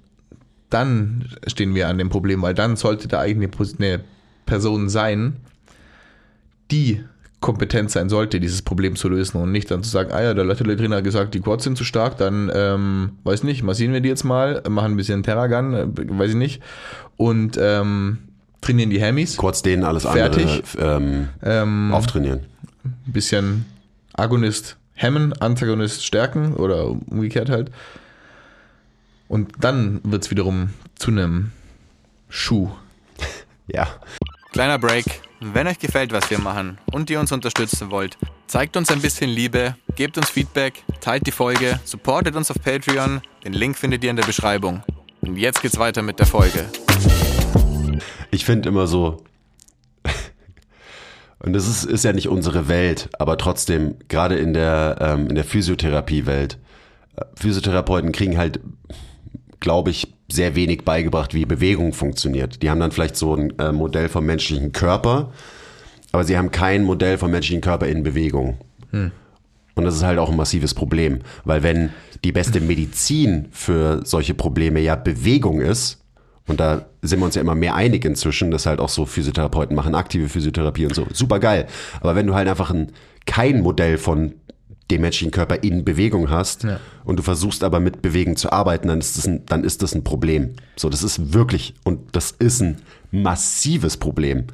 dann 0.70 1.30
stehen 1.48 1.76
wir 1.76 1.88
an 1.88 1.98
dem 1.98 2.10
Problem, 2.10 2.42
weil 2.42 2.54
dann 2.54 2.76
sollte 2.76 3.08
da 3.08 3.22
eigentlich 3.22 3.78
eine 3.80 4.04
Person 4.46 4.90
sein, 4.90 5.38
die 6.72 7.04
kompetent 7.42 7.92
sein 7.92 8.10
sollte, 8.10 8.40
dieses 8.40 8.62
Problem 8.62 8.96
zu 8.96 9.10
lösen 9.10 9.40
und 9.40 9.52
nicht 9.52 9.70
dann 9.70 9.84
zu 9.84 9.90
sagen, 9.90 10.12
ah 10.12 10.22
ja, 10.22 10.34
der 10.34 10.46
Leichtathletik-Trainer 10.46 10.98
hat 10.98 11.04
gesagt, 11.04 11.34
die 11.34 11.42
Quads 11.42 11.64
sind 11.64 11.78
zu 11.78 11.84
stark, 11.84 12.18
dann, 12.18 12.52
ähm, 12.54 13.12
weiß 13.24 13.44
nicht, 13.44 13.62
massieren 13.62 13.94
wir 13.94 14.02
die 14.02 14.10
jetzt 14.10 14.24
mal, 14.24 14.64
machen 14.68 14.94
ein 14.94 14.98
bisschen 14.98 15.22
Terragun, 15.22 15.74
äh, 15.74 15.86
weiß 15.96 16.32
ich 16.32 16.36
nicht, 16.38 16.62
und 17.18 17.58
ähm, 17.62 18.18
trainieren 18.62 18.90
die 18.90 19.02
Hammies, 19.04 19.38
Kurz 19.38 19.62
denen 19.62 19.84
alles 19.84 20.04
Fertig. 20.04 20.64
andere 20.78 20.96
ähm, 20.98 21.30
ähm, 21.44 21.94
auftrainieren. 21.94 22.40
ein 22.84 23.14
bisschen 23.14 23.66
Agonist 24.14 24.78
hemmen, 24.94 25.34
Antagonist 25.34 26.06
stärken 26.06 26.54
oder 26.54 26.88
umgekehrt 26.88 27.50
halt. 27.50 27.70
Und 29.28 29.52
dann 29.60 30.00
wird 30.04 30.24
es 30.24 30.32
wiederum 30.32 30.70
zu 30.96 31.12
einem 31.12 31.52
Schuh. 32.30 32.70
Ja. 33.68 33.88
Kleiner 34.52 34.78
Break. 34.78 35.06
Wenn 35.42 35.68
euch 35.68 35.80
gefällt, 35.80 36.14
was 36.14 36.30
wir 36.30 36.40
machen 36.40 36.78
und 36.92 37.10
ihr 37.10 37.20
uns 37.20 37.32
unterstützen 37.32 37.92
wollt, 37.92 38.18
zeigt 38.48 38.78
uns 38.78 38.90
ein 38.90 39.02
bisschen 39.02 39.30
Liebe, 39.30 39.76
gebt 39.96 40.18
uns 40.18 40.30
Feedback, 40.30 40.84
teilt 41.02 41.28
die 41.28 41.32
Folge, 41.32 41.80
supportet 41.84 42.36
uns 42.36 42.50
auf 42.50 42.58
Patreon. 42.62 43.22
Den 43.44 43.54
Link 43.54 43.78
findet 43.78 44.04
ihr 44.04 44.12
in 44.12 44.16
der 44.16 44.24
Beschreibung. 44.24 44.82
Und 45.22 45.36
jetzt 45.36 45.62
geht's 45.62 45.78
weiter 45.78 46.02
mit 46.02 46.20
der 46.20 46.26
Folge. 46.26 46.66
Ich 48.32 48.46
finde 48.46 48.70
immer 48.70 48.88
so, 48.88 49.24
und 51.40 51.54
das 51.54 51.68
ist, 51.68 51.84
ist 51.84 52.06
ja 52.06 52.14
nicht 52.14 52.30
unsere 52.30 52.70
Welt, 52.70 53.10
aber 53.20 53.38
trotzdem, 53.38 53.96
gerade 54.08 54.38
in 54.38 54.54
der, 54.54 54.98
ähm, 55.02 55.28
in 55.28 55.36
der 55.36 55.44
Physiotherapie-Welt, 55.44 56.58
äh, 57.18 57.26
Physiotherapeuten 57.36 58.14
kriegen 58.14 58.38
halt, 58.38 58.62
glaube 59.60 59.92
ich, 59.92 60.15
sehr 60.28 60.56
wenig 60.56 60.84
beigebracht, 60.84 61.34
wie 61.34 61.46
Bewegung 61.46 61.94
funktioniert. 61.94 62.62
Die 62.62 62.70
haben 62.70 62.80
dann 62.80 62.92
vielleicht 62.92 63.16
so 63.16 63.36
ein 63.36 63.58
äh, 63.60 63.72
Modell 63.72 64.10
vom 64.10 64.26
menschlichen 64.26 64.72
Körper, 64.72 65.32
aber 66.12 66.24
sie 66.24 66.38
haben 66.38 66.52
kein 66.52 66.84
Modell 66.84 67.18
vom 67.18 67.32
menschlichen 67.32 67.62
Körper 67.62 67.88
in 67.88 68.04
Bewegung. 68.04 68.58
Und 69.76 69.84
das 69.84 69.96
ist 69.96 70.04
halt 70.04 70.20
auch 70.20 70.30
ein 70.30 70.38
massives 70.38 70.74
Problem, 70.74 71.20
weil 71.44 71.62
wenn 71.64 71.92
die 72.24 72.32
beste 72.32 72.60
Medizin 72.62 73.48
für 73.52 74.02
solche 74.06 74.34
Probleme 74.34 74.80
ja 74.80 74.96
Bewegung 74.96 75.62
ist, 75.62 76.02
und 76.48 76.60
da 76.60 76.86
sind 77.02 77.20
wir 77.20 77.26
uns 77.26 77.36
ja 77.36 77.42
immer 77.42 77.56
mehr 77.56 77.74
einig 77.74 78.06
inzwischen, 78.06 78.52
dass 78.52 78.68
halt 78.68 78.80
auch 78.80 78.90
so 78.90 79.06
Physiotherapeuten 79.06 79.76
machen 79.76 79.96
aktive 79.96 80.30
Physiotherapie 80.30 80.86
und 80.86 80.94
so. 80.94 81.08
Super 81.12 81.40
geil. 81.40 81.66
Aber 82.02 82.16
wenn 82.16 82.28
du 82.28 82.36
halt 82.36 82.48
einfach 82.48 82.70
ein, 82.70 82.92
kein 83.26 83.62
Modell 83.62 83.98
von 83.98 84.36
dem 84.92 85.02
menschlichen 85.02 85.32
Körper 85.32 85.64
in 85.64 85.84
Bewegung 85.84 86.30
hast 86.30 86.64
Ja. 86.64 86.80
und 87.06 87.18
du 87.18 87.24
versuchst 87.24 87.64
aber 87.64 87.80
mit 87.80 88.02
Bewegen 88.02 88.36
zu 88.36 88.52
arbeiten, 88.52 88.88
dann 88.88 89.00
ist 89.00 89.18
das 89.18 89.26
ein, 89.28 89.46
dann 89.48 89.64
ist 89.64 89.82
das 89.82 89.96
ein 89.96 90.04
Problem. 90.04 90.54
So, 90.76 90.90
das 90.90 91.02
ist 91.04 91.34
wirklich, 91.34 91.74
und 91.84 92.16
das 92.16 92.32
ist 92.32 92.62
ein 92.62 92.78
massives 93.12 93.98
Problem. 93.98 94.46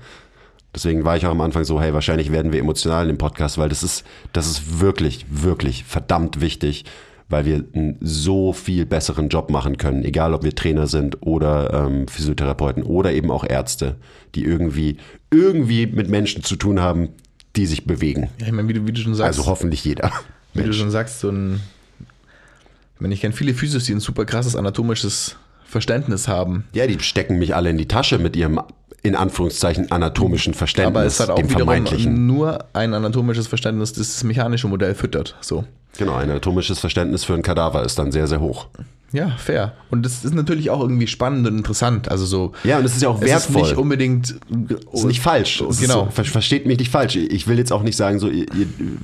Deswegen 0.73 1.03
war 1.03 1.17
ich 1.17 1.25
auch 1.25 1.31
am 1.31 1.41
Anfang 1.41 1.65
so, 1.65 1.81
hey, 1.81 1.93
wahrscheinlich 1.93 2.31
werden 2.31 2.53
wir 2.53 2.59
emotional 2.61 3.03
in 3.03 3.09
dem 3.09 3.17
Podcast, 3.17 3.57
weil 3.57 3.67
das 3.67 3.83
ist, 3.83 4.05
das 4.31 4.47
ist 4.47 4.79
wirklich, 4.79 5.25
wirklich 5.29 5.83
verdammt 5.83 6.39
wichtig, 6.39 6.85
weil 7.27 7.45
wir 7.45 7.63
einen 7.73 7.97
so 7.99 8.53
viel 8.53 8.85
besseren 8.85 9.27
Job 9.27 9.51
machen 9.51 9.77
können, 9.77 10.03
egal 10.05 10.33
ob 10.33 10.43
wir 10.43 10.55
Trainer 10.55 10.87
sind 10.87 11.17
oder 11.21 11.87
ähm, 11.87 12.07
Physiotherapeuten 12.07 12.83
oder 12.83 13.11
eben 13.11 13.31
auch 13.31 13.43
Ärzte, 13.45 13.97
die 14.35 14.43
irgendwie, 14.45 14.95
irgendwie 15.29 15.87
mit 15.87 16.09
Menschen 16.09 16.43
zu 16.43 16.55
tun 16.55 16.79
haben, 16.79 17.09
die 17.55 17.65
sich 17.65 17.85
bewegen. 17.85 18.29
Ja, 18.39 18.47
ich 18.47 18.51
meine, 18.51 18.67
wie 18.67 18.73
du, 18.73 18.87
wie 18.87 18.91
du 18.93 19.01
schon 19.01 19.15
sagst, 19.15 19.37
Also 19.39 19.49
hoffentlich 19.49 19.83
jeder. 19.83 20.11
wie 20.53 20.63
du 20.63 20.73
schon 20.73 20.91
sagst, 20.91 21.19
so 21.19 21.29
ein, 21.29 21.61
ich 22.95 23.01
meine, 23.01 23.13
ich 23.13 23.21
kenne 23.21 23.33
viele 23.33 23.53
Physios, 23.53 23.85
die 23.85 23.93
ein 23.93 23.99
super 23.99 24.25
krasses 24.25 24.55
anatomisches 24.55 25.35
Verständnis 25.65 26.27
haben. 26.27 26.65
Ja, 26.73 26.87
die 26.87 26.99
stecken 26.99 27.39
mich 27.39 27.55
alle 27.55 27.69
in 27.69 27.77
die 27.77 27.87
Tasche 27.87 28.19
mit 28.19 28.35
ihrem, 28.35 28.61
in 29.03 29.15
Anführungszeichen, 29.15 29.91
anatomischen 29.91 30.53
Verständnis, 30.53 30.95
Aber 30.95 31.05
es 31.05 31.19
hat 31.19 31.29
auch 31.29 31.37
wiederum 31.37 32.25
nur 32.27 32.65
ein 32.73 32.93
anatomisches 32.93 33.47
Verständnis, 33.47 33.93
das 33.93 34.07
das 34.13 34.23
mechanische 34.23 34.67
Modell 34.67 34.95
füttert. 34.95 35.35
So. 35.41 35.63
Genau, 35.97 36.13
ein 36.15 36.29
anatomisches 36.29 36.79
Verständnis 36.79 37.23
für 37.23 37.33
einen 37.33 37.43
Kadaver 37.43 37.83
ist 37.83 37.97
dann 37.99 38.11
sehr, 38.11 38.27
sehr 38.27 38.39
hoch. 38.39 38.67
Ja, 39.13 39.31
fair. 39.37 39.73
Und 39.89 40.05
das 40.05 40.23
ist 40.23 40.33
natürlich 40.33 40.69
auch 40.69 40.79
irgendwie 40.79 41.07
spannend 41.07 41.45
und 41.45 41.57
interessant. 41.57 42.09
Also 42.09 42.25
so. 42.25 42.53
Ja, 42.63 42.77
und 42.77 42.85
es 42.85 42.95
ist 42.95 43.01
ja 43.01 43.09
auch 43.09 43.21
es 43.21 43.27
wertvoll. 43.27 43.61
ist 43.61 43.67
nicht 43.69 43.77
unbedingt. 43.77 44.35
ist 44.93 45.03
nicht 45.03 45.21
falsch. 45.21 45.61
Es 45.61 45.81
Genau. 45.81 46.05
So, 46.05 46.11
ver 46.11 46.23
versteht 46.23 46.65
mich 46.65 46.79
nicht 46.79 46.91
falsch. 46.91 47.17
Ich 47.17 47.47
will 47.47 47.57
jetzt 47.57 47.73
auch 47.73 47.83
nicht 47.83 47.97
sagen, 47.97 48.19
so, 48.19 48.29
ihr, 48.29 48.45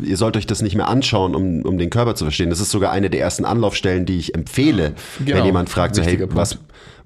ihr, 0.02 0.16
sollt 0.18 0.38
euch 0.38 0.48
das 0.48 0.62
nicht 0.62 0.76
mehr 0.76 0.88
anschauen, 0.88 1.36
um, 1.36 1.62
um 1.64 1.78
den 1.78 1.90
Körper 1.90 2.16
zu 2.16 2.24
verstehen. 2.24 2.50
Das 2.50 2.62
ist 2.62 2.72
sogar 2.72 2.92
eine 2.92 3.10
der 3.10 3.20
ersten 3.20 3.44
Anlaufstellen, 3.44 4.06
die 4.06 4.18
ich 4.18 4.34
empfehle, 4.34 4.94
Genau. 5.20 5.38
wenn 5.38 5.46
jemand 5.46 5.70
fragt, 5.70 5.96
so, 5.96 6.02
hey, 6.02 6.18
Punkt. 6.18 6.36
was, 6.36 6.58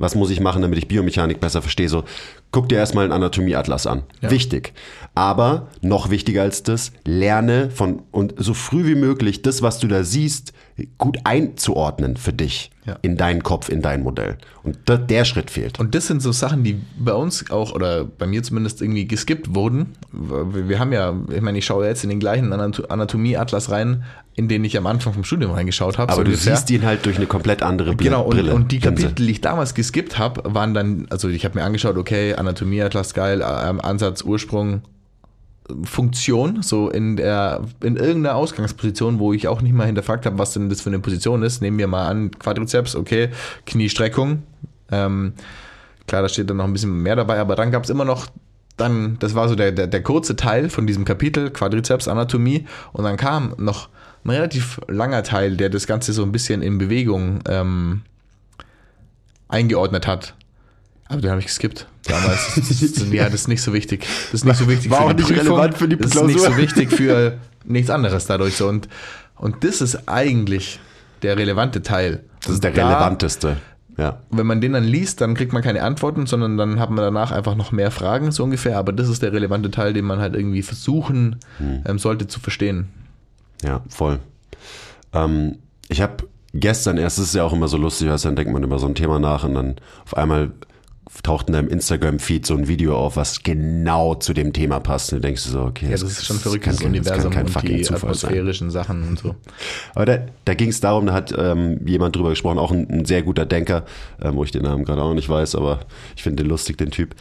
was 0.01 0.15
muss 0.15 0.29
ich 0.29 0.39
machen, 0.39 0.61
damit 0.61 0.77
ich 0.79 0.87
Biomechanik 0.87 1.39
besser 1.39 1.61
verstehe? 1.61 1.87
So, 1.89 2.03
guck 2.51 2.67
dir 2.69 2.77
erstmal 2.77 3.05
einen 3.05 3.13
Anatomieatlas 3.13 3.87
an. 3.87 4.03
Wichtig. 4.21 4.73
Aber 5.15 5.67
noch 5.81 6.09
wichtiger 6.09 6.41
als 6.43 6.63
das, 6.63 6.91
lerne 7.05 7.69
von 7.69 8.01
und 8.11 8.33
so 8.37 8.53
früh 8.53 8.85
wie 8.85 8.95
möglich 8.95 9.41
das, 9.41 9.61
was 9.61 9.79
du 9.79 9.87
da 9.87 10.03
siehst, 10.03 10.53
gut 10.97 11.17
einzuordnen 11.25 12.17
für 12.17 12.33
dich. 12.33 12.71
Ja. 12.85 12.97
In 13.03 13.15
deinen 13.15 13.43
Kopf, 13.43 13.69
in 13.69 13.83
dein 13.83 14.01
Modell. 14.01 14.39
Und 14.63 14.79
da, 14.85 14.97
der 14.97 15.23
Schritt 15.23 15.51
fehlt. 15.51 15.79
Und 15.79 15.93
das 15.93 16.07
sind 16.07 16.19
so 16.19 16.31
Sachen, 16.31 16.63
die 16.63 16.81
bei 16.97 17.13
uns 17.13 17.51
auch, 17.51 17.73
oder 17.73 18.05
bei 18.05 18.25
mir 18.25 18.41
zumindest 18.41 18.81
irgendwie 18.81 19.05
geskippt 19.07 19.53
wurden. 19.53 19.93
Wir 20.11 20.79
haben 20.79 20.91
ja, 20.91 21.13
ich 21.31 21.41
meine, 21.41 21.59
ich 21.59 21.65
schaue 21.65 21.85
jetzt 21.85 22.03
in 22.03 22.09
den 22.09 22.19
gleichen 22.19 22.51
Anato- 22.51 22.87
Anatomie-Atlas 22.87 23.69
rein, 23.69 24.03
in 24.33 24.47
den 24.47 24.63
ich 24.63 24.77
am 24.79 24.87
Anfang 24.87 25.13
vom 25.13 25.23
Studium 25.23 25.51
reingeschaut 25.51 25.99
habe. 25.99 26.11
Aber 26.11 26.21
so 26.21 26.31
du 26.31 26.35
siehst 26.35 26.71
ihn 26.71 26.83
halt 26.83 27.05
durch 27.05 27.17
eine 27.17 27.27
komplett 27.27 27.61
andere 27.61 27.93
Bl 27.93 28.05
Genau, 28.05 28.23
und, 28.23 28.31
Brille. 28.31 28.53
und 28.55 28.71
die. 28.71 28.79
Kapitel, 28.79 29.11
die 29.13 29.29
ich 29.29 29.41
damals 29.41 29.75
geskippt 29.75 29.90
habe, 30.17 30.53
waren 30.53 30.73
dann, 30.73 31.07
also 31.09 31.29
ich 31.29 31.45
habe 31.45 31.59
mir 31.59 31.65
angeschaut, 31.65 31.97
okay, 31.97 32.35
Anatomie-Atlas 32.35 33.13
geil, 33.13 33.43
ähm, 33.45 33.81
Ansatz, 33.81 34.23
Ursprung, 34.23 34.81
Funktion, 35.83 36.61
so 36.61 36.89
in 36.89 37.15
der, 37.15 37.61
in 37.83 37.95
irgendeiner 37.95 38.35
Ausgangsposition, 38.35 39.19
wo 39.19 39.33
ich 39.33 39.47
auch 39.47 39.61
nicht 39.61 39.73
mal 39.73 39.85
hinterfragt 39.85 40.25
habe, 40.25 40.37
was 40.37 40.53
denn 40.53 40.69
das 40.69 40.81
für 40.81 40.89
eine 40.89 40.99
Position 40.99 41.43
ist. 41.43 41.61
Nehmen 41.61 41.77
wir 41.77 41.87
mal 41.87 42.07
an, 42.07 42.31
Quadrizeps, 42.31 42.95
okay, 42.95 43.29
Kniestreckung. 43.65 44.43
Ähm, 44.91 45.33
klar, 46.07 46.21
da 46.21 46.29
steht 46.29 46.49
dann 46.49 46.57
noch 46.57 46.65
ein 46.65 46.73
bisschen 46.73 47.01
mehr 47.01 47.15
dabei, 47.15 47.39
aber 47.39 47.55
dann 47.55 47.71
gab 47.71 47.83
es 47.83 47.89
immer 47.89 48.05
noch 48.05 48.27
dann, 48.77 49.17
das 49.19 49.35
war 49.35 49.47
so 49.47 49.55
der, 49.55 49.71
der, 49.71 49.87
der 49.87 50.01
kurze 50.01 50.35
Teil 50.35 50.69
von 50.69 50.87
diesem 50.87 51.05
Kapitel, 51.05 51.51
Quadrizeps 51.51 52.07
Anatomie, 52.07 52.65
und 52.93 53.03
dann 53.03 53.17
kam 53.17 53.53
noch 53.57 53.89
ein 54.23 54.31
relativ 54.31 54.79
langer 54.87 55.23
Teil, 55.23 55.55
der 55.55 55.69
das 55.69 55.87
Ganze 55.87 56.13
so 56.13 56.23
ein 56.23 56.31
bisschen 56.31 56.61
in 56.61 56.77
Bewegung 56.77 57.39
ähm, 57.47 58.01
eingeordnet 59.51 60.07
hat. 60.07 60.33
Aber 61.07 61.21
den 61.21 61.29
habe 61.29 61.39
ich 61.41 61.47
geskippt 61.47 61.87
damals. 62.05 62.55
Das 62.55 62.69
ist, 62.81 63.11
ja, 63.11 63.25
das 63.25 63.33
ist 63.41 63.47
nicht 63.49 63.61
so 63.61 63.73
wichtig. 63.73 64.07
Das 64.31 64.41
ist 64.41 64.45
nicht 64.45 64.55
so 64.57 64.67
wichtig 64.69 64.89
War 64.89 64.99
für 64.99 65.03
auch 65.05 65.09
die 65.13 65.15
nicht 65.23 65.27
Prüfung. 65.27 65.47
relevant 65.57 65.77
für 65.77 65.87
die 65.89 65.97
Das 65.97 66.15
ist 66.15 66.23
nicht 66.23 66.39
so 66.39 66.57
wichtig 66.57 66.91
für 66.91 67.37
nichts 67.65 67.89
anderes 67.89 68.25
dadurch 68.25 68.55
so. 68.55 68.67
Und, 68.67 68.87
und 69.35 69.63
das 69.63 69.81
ist 69.81 70.07
eigentlich 70.07 70.79
der 71.21 71.37
relevante 71.37 71.83
Teil. 71.83 72.23
Das 72.43 72.53
ist 72.53 72.63
der 72.63 72.71
da- 72.71 72.87
relevanteste. 72.87 73.57
Ja. 73.97 74.19
wenn 74.31 74.47
man 74.47 74.61
den 74.61 74.71
dann 74.71 74.85
liest, 74.85 75.19
dann 75.19 75.35
kriegt 75.35 75.51
man 75.51 75.61
keine 75.61 75.83
Antworten, 75.83 76.25
sondern 76.25 76.57
dann 76.57 76.79
hat 76.79 76.89
man 76.89 77.03
danach 77.03 77.31
einfach 77.31 77.55
noch 77.55 77.71
mehr 77.73 77.91
Fragen, 77.91 78.31
so 78.31 78.43
ungefähr. 78.45 78.77
Aber 78.77 78.93
das 78.93 79.09
ist 79.09 79.21
der 79.21 79.33
relevante 79.33 79.69
Teil, 79.69 79.91
den 79.93 80.05
man 80.05 80.19
halt 80.19 80.33
irgendwie 80.33 80.61
versuchen 80.63 81.35
Hm. 81.57 81.83
ähm, 81.85 81.99
sollte 81.99 82.25
zu 82.27 82.39
verstehen. 82.39 82.87
Ja, 83.61 83.81
voll. 83.89 84.19
Ähm, 85.13 85.57
ich 85.89 86.01
habe 86.01 86.23
gestern 86.53 86.97
erst, 86.97 87.17
es 87.17 87.27
ist 87.27 87.35
ja 87.35 87.43
auch 87.43 87.53
immer 87.53 87.67
so 87.67 87.77
lustig, 87.77 88.09
weil 88.09 88.17
dann 88.17 88.35
denkt 88.35 88.51
man 88.51 88.63
über 88.63 88.79
so 88.79 88.87
ein 88.87 88.95
Thema 88.95 89.19
nach 89.19 89.43
und 89.43 89.53
dann 89.53 89.75
auf 90.03 90.15
einmal 90.15 90.51
taucht 91.23 91.47
in 91.47 91.53
deinem 91.53 91.67
Instagram-Feed 91.67 92.45
so 92.45 92.55
ein 92.55 92.67
Video 92.67 92.97
auf, 92.97 93.15
was 93.15 93.43
genau 93.43 94.15
zu 94.15 94.33
dem 94.33 94.53
Thema 94.53 94.79
passt. 94.79 95.11
Und 95.11 95.17
du 95.17 95.27
denkst 95.27 95.43
dir 95.43 95.49
so, 95.51 95.61
okay, 95.61 95.85
Ja, 95.85 95.91
das 95.91 96.03
ist 96.03 96.25
schon 96.25 96.37
verrückt, 96.37 96.63
kann 96.63 96.73
das 96.73 96.81
kein- 96.81 96.89
Universum 96.89 97.23
kann 97.23 97.31
kein 97.31 97.45
und 97.45 97.51
fucking 97.51 97.77
die 97.77 97.81
Zufall 97.83 97.99
sein. 98.15 98.29
atmosphärischen 98.29 98.71
Sachen 98.71 99.07
und 99.07 99.19
so. 99.19 99.35
Aber 99.93 100.05
da, 100.05 100.19
da 100.45 100.53
ging 100.53 100.69
es 100.69 100.79
darum, 100.79 101.05
da 101.07 101.13
hat 101.13 101.33
ähm, 101.37 101.85
jemand 101.85 102.15
drüber 102.15 102.29
gesprochen, 102.29 102.57
auch 102.57 102.71
ein, 102.71 102.89
ein 102.89 103.05
sehr 103.05 103.21
guter 103.23 103.45
Denker, 103.45 103.83
ähm, 104.21 104.35
wo 104.35 104.43
ich 104.43 104.51
den 104.51 104.63
Namen 104.63 104.83
gerade 104.85 105.01
auch 105.03 105.13
nicht 105.13 105.29
weiß, 105.29 105.55
aber 105.55 105.81
ich 106.15 106.23
finde 106.23 106.43
den 106.43 106.49
lustig, 106.49 106.77
den 106.77 106.91
Typ, 106.91 107.13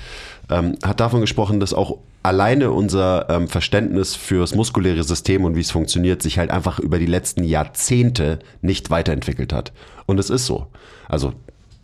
ähm, 0.49 0.77
hat 0.85 1.01
davon 1.01 1.21
gesprochen, 1.21 1.61
dass 1.61 1.75
auch 1.75 1.99
alleine 2.23 2.71
unser 2.71 3.29
ähm, 3.31 3.49
Verständnis 3.49 4.15
fürs 4.15 4.55
muskuläre 4.55 5.03
System 5.05 5.45
und 5.45 5.57
wie 5.57 5.61
es 5.61 5.71
funktioniert, 5.71 6.23
sich 6.23 6.39
halt 6.39 6.51
einfach 6.51 6.79
über 6.79 6.99
die 6.99 7.07
letzten 7.07 7.45
Jahrzehnte 7.45 8.39
nicht 8.63 8.91
weiterentwickelt 8.91 9.53
hat. 9.53 9.73
Und 10.07 10.19
es 10.19 10.29
ist 10.31 10.47
so. 10.47 10.67
Also 11.09 11.33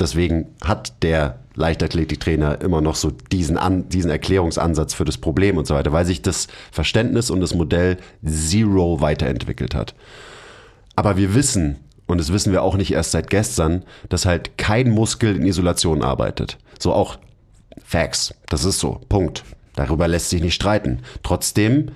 deswegen 0.00 0.48
hat 0.62 1.02
der 1.02 1.38
Leichtathletiktrainer 1.54 2.60
immer 2.60 2.80
noch 2.80 2.96
so 2.96 3.10
diesen, 3.10 3.56
An 3.56 3.88
diesen 3.88 4.10
Erklärungsansatz 4.10 4.94
für 4.94 5.04
das 5.04 5.18
Problem 5.18 5.56
und 5.56 5.66
so 5.66 5.74
weiter, 5.74 5.92
weil 5.92 6.04
sich 6.04 6.22
das 6.22 6.48
Verständnis 6.70 7.30
und 7.30 7.40
das 7.40 7.54
Modell 7.54 7.96
Zero 8.24 9.00
weiterentwickelt 9.00 9.74
hat. 9.74 9.94
Aber 10.96 11.16
wir 11.16 11.34
wissen, 11.34 11.76
und 12.06 12.18
das 12.18 12.32
wissen 12.32 12.52
wir 12.52 12.62
auch 12.62 12.76
nicht 12.76 12.92
erst 12.92 13.12
seit 13.12 13.30
gestern, 13.30 13.84
dass 14.08 14.26
halt 14.26 14.58
kein 14.58 14.90
Muskel 14.90 15.34
in 15.36 15.46
Isolation 15.46 16.02
arbeitet. 16.02 16.58
So 16.78 16.92
auch 16.92 17.18
Facts. 17.84 18.34
Das 18.48 18.64
ist 18.64 18.78
so. 18.78 19.00
Punkt. 19.08 19.44
Darüber 19.74 20.08
lässt 20.08 20.30
sich 20.30 20.42
nicht 20.42 20.54
streiten. 20.54 21.00
Trotzdem 21.22 21.92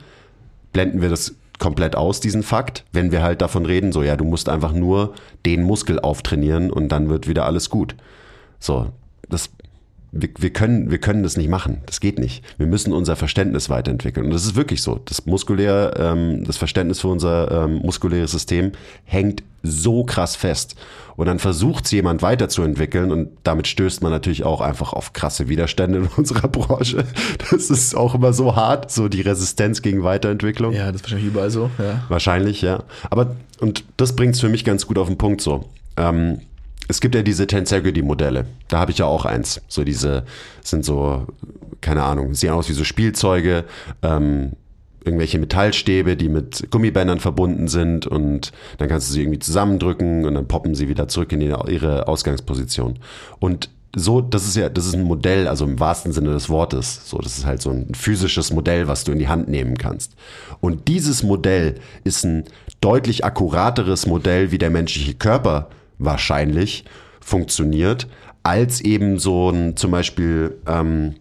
blenden 0.72 1.01
wir 1.01 1.09
das 1.09 1.34
komplett 1.61 1.94
aus, 1.94 2.18
diesen 2.18 2.42
Fakt, 2.42 2.84
wenn 2.90 3.12
wir 3.12 3.22
halt 3.22 3.40
davon 3.40 3.64
reden, 3.66 3.92
so 3.92 4.02
ja, 4.02 4.16
du 4.16 4.24
musst 4.24 4.48
einfach 4.48 4.72
nur 4.72 5.14
den 5.46 5.62
Muskel 5.62 6.00
auftrainieren 6.00 6.72
und 6.72 6.88
dann 6.88 7.08
wird 7.08 7.28
wieder 7.28 7.46
alles 7.46 7.70
gut. 7.70 7.94
So, 8.58 8.88
das, 9.28 9.50
wir, 10.12 10.28
wir, 10.38 10.50
können, 10.50 10.90
wir 10.90 10.98
können 10.98 11.22
das 11.22 11.36
nicht 11.36 11.48
machen. 11.48 11.82
Das 11.86 12.00
geht 12.00 12.18
nicht. 12.18 12.44
Wir 12.58 12.66
müssen 12.66 12.92
unser 12.92 13.16
Verständnis 13.16 13.70
weiterentwickeln. 13.70 14.26
Und 14.26 14.32
das 14.32 14.44
ist 14.44 14.56
wirklich 14.56 14.82
so. 14.82 15.00
Das 15.04 15.26
muskuläre, 15.26 15.94
ähm, 15.98 16.44
das 16.44 16.56
Verständnis 16.56 17.00
für 17.00 17.08
unser 17.08 17.64
ähm, 17.64 17.76
muskuläres 17.76 18.32
System 18.32 18.72
hängt 19.04 19.42
so 19.62 20.04
krass 20.04 20.36
fest. 20.36 20.74
Und 21.16 21.26
dann 21.26 21.38
versucht 21.38 21.84
es 21.84 21.90
jemand 21.90 22.22
weiterzuentwickeln 22.22 23.12
und 23.12 23.28
damit 23.42 23.68
stößt 23.68 24.02
man 24.02 24.11
natürlich 24.11 24.44
auch 24.44 24.62
einfach 24.62 24.94
auf 24.94 25.12
krasse 25.12 25.48
Widerstände 25.48 25.98
in 25.98 26.06
unserer 26.16 26.48
Branche. 26.48 27.04
Das 27.50 27.70
ist 27.70 27.94
auch 27.94 28.14
immer 28.14 28.32
so 28.32 28.56
hart, 28.56 28.90
so 28.90 29.08
die 29.08 29.20
Resistenz 29.20 29.82
gegen 29.82 30.02
Weiterentwicklung. 30.02 30.72
Ja, 30.72 30.86
das 30.86 30.96
ist 30.96 31.02
wahrscheinlich 31.04 31.26
überall 31.26 31.50
so. 31.50 31.70
Ja. 31.78 32.04
Wahrscheinlich, 32.08 32.62
ja. 32.62 32.84
Aber, 33.11 33.36
und 33.61 33.84
das 33.96 34.16
bringt 34.16 34.34
es 34.34 34.40
für 34.40 34.48
mich 34.48 34.64
ganz 34.64 34.86
gut 34.86 34.98
auf 34.98 35.08
den 35.08 35.18
Punkt 35.18 35.40
so. 35.42 35.66
Ähm, 35.96 36.40
es 36.91 37.01
gibt 37.01 37.14
ja 37.14 37.22
diese 37.22 37.47
Tensegrity-Modelle. 37.47 38.47
Da 38.68 38.78
habe 38.78 38.91
ich 38.91 38.99
ja 38.99 39.07
auch 39.07 39.24
eins. 39.24 39.61
So 39.68 39.84
diese 39.84 40.24
sind 40.62 40.84
so, 40.84 41.26
keine 41.80 42.03
Ahnung, 42.03 42.34
sehen 42.34 42.51
aus 42.51 42.68
wie 42.68 42.74
so 42.74 42.84
Spielzeuge, 42.84 43.64
ähm, 44.03 44.53
irgendwelche 45.05 45.38
Metallstäbe, 45.38 46.16
die 46.16 46.28
mit 46.28 46.70
Gummibändern 46.70 47.20
verbunden 47.20 47.68
sind 47.68 48.07
und 48.07 48.53
dann 48.76 48.88
kannst 48.88 49.09
du 49.09 49.14
sie 49.14 49.22
irgendwie 49.22 49.38
zusammendrücken 49.38 50.26
und 50.26 50.34
dann 50.34 50.47
poppen 50.47 50.74
sie 50.74 50.88
wieder 50.88 51.09
zurück 51.09 51.32
in 51.32 51.41
ihre 51.41 52.07
Ausgangsposition. 52.07 52.99
Und 53.38 53.70
so, 53.97 54.20
das 54.20 54.47
ist 54.47 54.57
ja, 54.57 54.68
das 54.68 54.86
ist 54.86 54.95
ein 54.95 55.03
Modell, 55.03 55.49
also 55.49 55.64
im 55.64 55.80
wahrsten 55.80 56.12
Sinne 56.12 56.32
des 56.32 56.49
Wortes. 56.49 57.09
So, 57.09 57.18
das 57.18 57.38
ist 57.38 57.47
halt 57.47 57.62
so 57.62 57.70
ein 57.70 57.95
physisches 57.95 58.53
Modell, 58.53 58.88
was 58.88 59.05
du 59.05 59.12
in 59.12 59.18
die 59.18 59.28
Hand 59.28 59.49
nehmen 59.49 59.78
kannst. 59.78 60.14
Und 60.61 60.86
dieses 60.86 61.22
Modell 61.22 61.76
ist 62.05 62.24
ein 62.24 62.45
deutlich 62.80 63.24
akkurateres 63.24 64.07
Modell, 64.07 64.53
wie 64.53 64.59
der 64.59 64.70
menschliche 64.70 65.14
Körper 65.14 65.70
wahrscheinlich 66.01 66.84
funktioniert, 67.20 68.09
als 68.42 68.80
eben 68.80 69.18
so 69.18 69.51
ein 69.51 69.76
zum 69.76 69.90
Beispiel 69.90 70.57
ähm, 70.66 71.14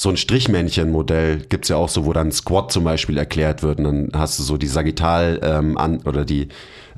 so 0.00 0.08
ein 0.08 0.16
Strichmännchen-Modell 0.16 1.42
gibt's 1.50 1.68
ja 1.68 1.76
auch 1.76 1.90
so, 1.90 2.06
wo 2.06 2.14
dann 2.14 2.32
Squat 2.32 2.72
zum 2.72 2.84
Beispiel 2.84 3.18
erklärt 3.18 3.62
wird. 3.62 3.80
Und 3.80 3.84
dann 3.84 4.08
hast 4.14 4.38
du 4.38 4.42
so 4.42 4.56
die 4.56 4.66
Sagittal 4.66 5.38
ähm, 5.42 5.76
an 5.76 6.00
oder 6.06 6.24
die, 6.24 6.48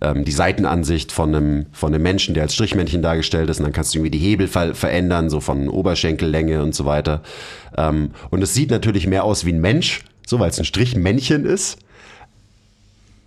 ähm, 0.01 0.25
die 0.25 0.31
Seitenansicht 0.31 1.11
von 1.11 1.35
einem, 1.35 1.67
von 1.73 1.93
einem 1.93 2.05
Menschen, 2.05 2.35
der 2.35 2.45
als 2.45 2.55
Strichmännchen 2.55 3.03
dargestellt 3.03 3.51
ist. 3.51 3.59
Und 3.59 3.65
dann 3.65 3.73
kannst 3.73 3.93
du 3.93 3.99
irgendwie 3.99 4.13
die 4.13 4.25
Hebel 4.25 4.47
ver 4.47 4.77
verändern, 4.77 5.31
so 5.31 5.41
von 5.41 5.69
Oberschenkellänge 5.69 6.63
und 6.63 6.77
so 6.77 6.85
weiter. 6.85 7.23
Ähm, 7.77 8.13
und 8.31 8.41
es 8.41 8.55
sieht 8.55 8.71
natürlich 8.71 9.09
mehr 9.09 9.25
aus 9.25 9.45
wie 9.45 9.53
ein 9.53 9.61
Mensch, 9.61 10.05
so 10.25 10.39
weil 10.39 10.51
es 10.51 10.61
ein 10.61 10.65
Strichmännchen 10.65 11.45
ist. 11.45 11.81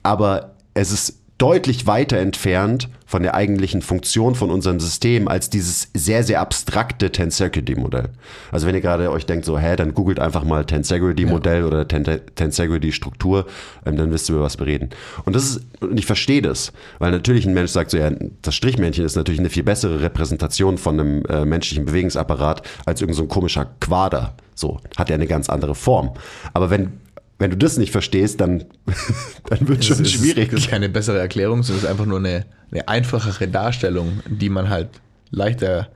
Aber 0.04 0.56
es 0.74 0.94
ist 0.94 1.20
deutlich 1.38 1.86
weiter 1.86 2.18
entfernt 2.18 2.90
von 3.06 3.22
der 3.22 3.36
eigentlichen 3.36 3.82
Funktion 3.82 4.36
von 4.36 4.50
unserem 4.50 4.80
System 4.80 5.28
als 5.28 5.50
dieses 5.50 5.90
sehr, 5.94 6.24
sehr 6.24 6.42
abstrakte 6.42 7.12
Tensegrity-Modell. 7.12 8.10
Also 8.52 8.66
wenn 8.66 8.74
ihr 8.74 8.82
gerade 8.82 9.12
euch 9.12 9.26
denkt, 9.26 9.46
so, 9.46 9.60
hä, 9.60 9.76
dann 9.76 9.94
googelt 9.94 10.20
einfach 10.20 10.44
mal 10.44 10.66
Tensegrity-Modell 10.66 11.66
oder 11.66 11.88
Ten 11.88 12.04
Tensegrity-Struktur, 12.36 13.46
ähm, 13.86 13.98
dann 13.98 14.12
wisst 14.12 14.30
ihr, 14.30 14.36
über 14.36 14.46
was 14.46 14.58
wir 14.60 14.66
reden. 14.66 14.90
Und 15.26 15.36
das 15.36 15.44
ist, 15.44 15.62
und 15.82 16.00
ich 16.00 16.06
verstehe 16.06 16.42
das, 16.42 16.72
weil 17.00 17.12
natürlich 17.12 17.46
ein 17.46 17.54
Mensch 17.54 17.72
sagt 17.72 17.92
so, 17.92 17.98
ja, 17.98 18.12
das 18.42 18.56
Strichmännchen 18.56 19.06
ist 19.06 19.16
natürlich 19.16 19.40
eine 19.40 19.50
viel 19.50 19.64
bessere 19.64 20.02
Repräsentation 20.02 20.78
von 20.78 21.00
einem 21.00 21.26
äh, 21.26 21.46
menschlichen 21.46 21.86
Bewegungsapparat 21.86 22.64
als 22.86 23.02
irgendein 23.02 23.18
so 23.18 23.24
ein 23.24 23.30
komischer 23.30 23.66
Quader. 23.82 24.36
So, 24.56 24.80
hat 24.98 25.10
ja 25.10 25.16
eine 25.16 25.28
ganz 25.28 25.50
andere 25.50 25.76
Form. 25.76 26.14
Aber 26.54 26.70
wenn 26.70 26.94
wenn 27.38 27.52
du 27.52 27.58
das 27.58 27.78
nicht 27.78 27.92
verstehst, 27.92 28.40
dann, 28.42 28.64
dann 29.50 29.68
wird 29.68 29.80
es 29.80 29.88
schon 29.88 30.00
ist- 30.00 30.12
schwierig. 30.14 30.52
Das 30.52 30.60
ist 30.62 30.70
keine 30.70 30.90
bessere 30.90 31.20
Erklärung, 31.20 31.64
sondern 31.64 31.78
es 31.80 31.84
ist 31.84 31.90
einfach 31.90 32.06
nur 32.06 32.20
eine, 32.20 32.46
eine 32.72 32.88
einfachere 32.88 33.48
Darstellung, 33.48 34.22
die 34.28 34.50
man 34.50 34.70
halt 34.70 34.90
leichter 35.32 35.90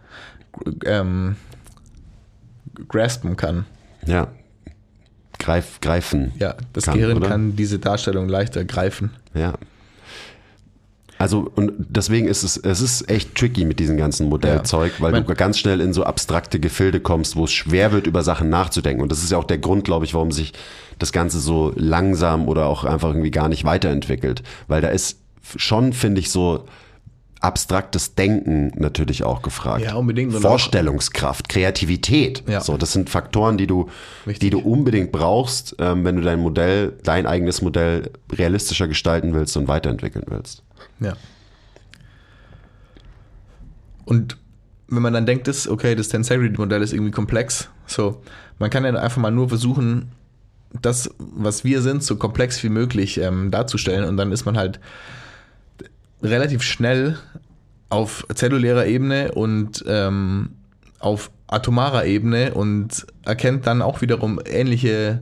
ähm, 0.86 1.36
graspen 2.88 3.36
kann. 3.36 3.66
Ja. 4.06 4.28
Greif, 5.38 5.80
greifen. 5.80 6.34
Ja, 6.38 6.56
das 6.74 6.86
kann, 6.86 6.96
Gehirn 6.96 7.18
oder? 7.18 7.28
kann 7.30 7.56
diese 7.56 7.80
Darstellung 7.80 8.28
leichter 8.28 8.66
greifen. 8.66 9.12
Ja. 9.34 9.54
Also, 11.20 11.52
und 11.54 11.74
deswegen 11.78 12.28
ist 12.28 12.44
es, 12.44 12.56
es 12.56 12.80
ist 12.80 13.10
echt 13.10 13.36
tricky 13.36 13.66
mit 13.66 13.80
diesem 13.80 13.98
ganzen 13.98 14.30
Modellzeug, 14.30 14.94
weil 15.00 15.12
Mein- 15.12 15.26
du 15.26 15.36
ganz 15.36 15.60
schnell 15.60 15.82
in 15.82 15.92
so 15.92 16.06
abstrakte 16.06 16.62
Gefilde 16.62 17.02
kommst, 17.02 17.36
wo 17.36 17.44
es 17.44 17.52
schwer 17.52 17.92
wird, 17.92 18.08
über 18.08 18.24
Sachen 18.24 18.50
nachzudenken. 18.50 19.04
Und 19.04 19.12
das 19.12 19.22
ist 19.22 19.30
ja 19.32 19.38
auch 19.38 19.44
der 19.44 19.58
Grund, 19.58 19.84
glaube 19.84 20.06
ich, 20.06 20.14
warum 20.14 20.32
sich 20.32 20.54
das 20.98 21.12
Ganze 21.12 21.40
so 21.40 21.74
langsam 21.76 22.48
oder 22.48 22.68
auch 22.68 22.86
einfach 22.86 23.10
irgendwie 23.10 23.32
gar 23.32 23.50
nicht 23.50 23.66
weiterentwickelt. 23.66 24.44
Weil 24.70 24.80
da 24.82 24.88
ist 24.88 25.20
schon, 25.58 25.92
finde 25.92 26.22
ich, 26.22 26.32
so 26.32 26.64
abstraktes 27.42 28.16
Denken 28.16 28.72
natürlich 28.76 29.24
auch 29.24 29.42
gefragt. 29.42 29.84
Ja, 29.84 29.96
unbedingt. 29.96 30.34
Vorstellungskraft, 30.34 31.50
Kreativität. 31.50 32.44
Ja. 32.48 32.62
So, 32.62 32.78
das 32.78 32.94
sind 32.94 33.10
Faktoren, 33.10 33.58
die 33.58 33.68
du, 33.68 33.90
Richtig. 34.26 34.40
die 34.40 34.50
du 34.50 34.60
unbedingt 34.60 35.12
brauchst, 35.12 35.76
ähm, 35.80 36.04
wenn 36.06 36.16
du 36.16 36.22
dein 36.22 36.40
Modell, 36.40 36.94
dein 37.04 37.26
eigenes 37.26 37.62
Modell 37.62 38.12
realistischer 38.32 38.88
gestalten 38.88 39.34
willst 39.34 39.56
und 39.58 39.68
weiterentwickeln 39.68 40.26
willst. 40.30 40.64
Ja. 41.00 41.14
Und 44.06 44.38
wenn 44.88 45.02
man 45.02 45.14
dann 45.14 45.26
denkt, 45.26 45.48
das, 45.48 45.68
okay, 45.68 45.96
das 45.96 46.10
Tensegrity-Modell 46.10 46.82
ist 46.82 46.94
irgendwie 46.94 47.12
komplex, 47.12 47.70
so, 47.86 48.22
man 48.58 48.70
kann 48.70 48.84
ja 48.84 48.94
einfach 48.96 49.22
mal 49.22 49.32
nur 49.32 49.50
versuchen, 49.50 50.12
das, 50.82 51.10
was 51.18 51.64
wir 51.64 51.82
sind, 51.82 52.04
so 52.04 52.16
komplex 52.16 52.64
wie 52.64 52.70
möglich 52.70 53.20
ähm, 53.20 53.52
darzustellen 53.52 54.06
und 54.06 54.18
dann 54.18 54.32
ist 54.32 54.46
man 54.46 54.58
halt 54.58 54.80
relativ 56.22 56.64
schnell 56.64 57.18
auf 57.90 58.26
zellulärer 58.34 58.86
Ebene 58.86 59.32
und 59.32 59.84
ähm, 59.88 60.52
auf 61.00 61.32
atomarer 61.48 62.06
Ebene 62.06 62.54
und 62.54 63.08
erkennt 63.24 63.66
dann 63.66 63.82
auch 63.82 64.02
wiederum 64.02 64.40
ähnliche 64.46 65.22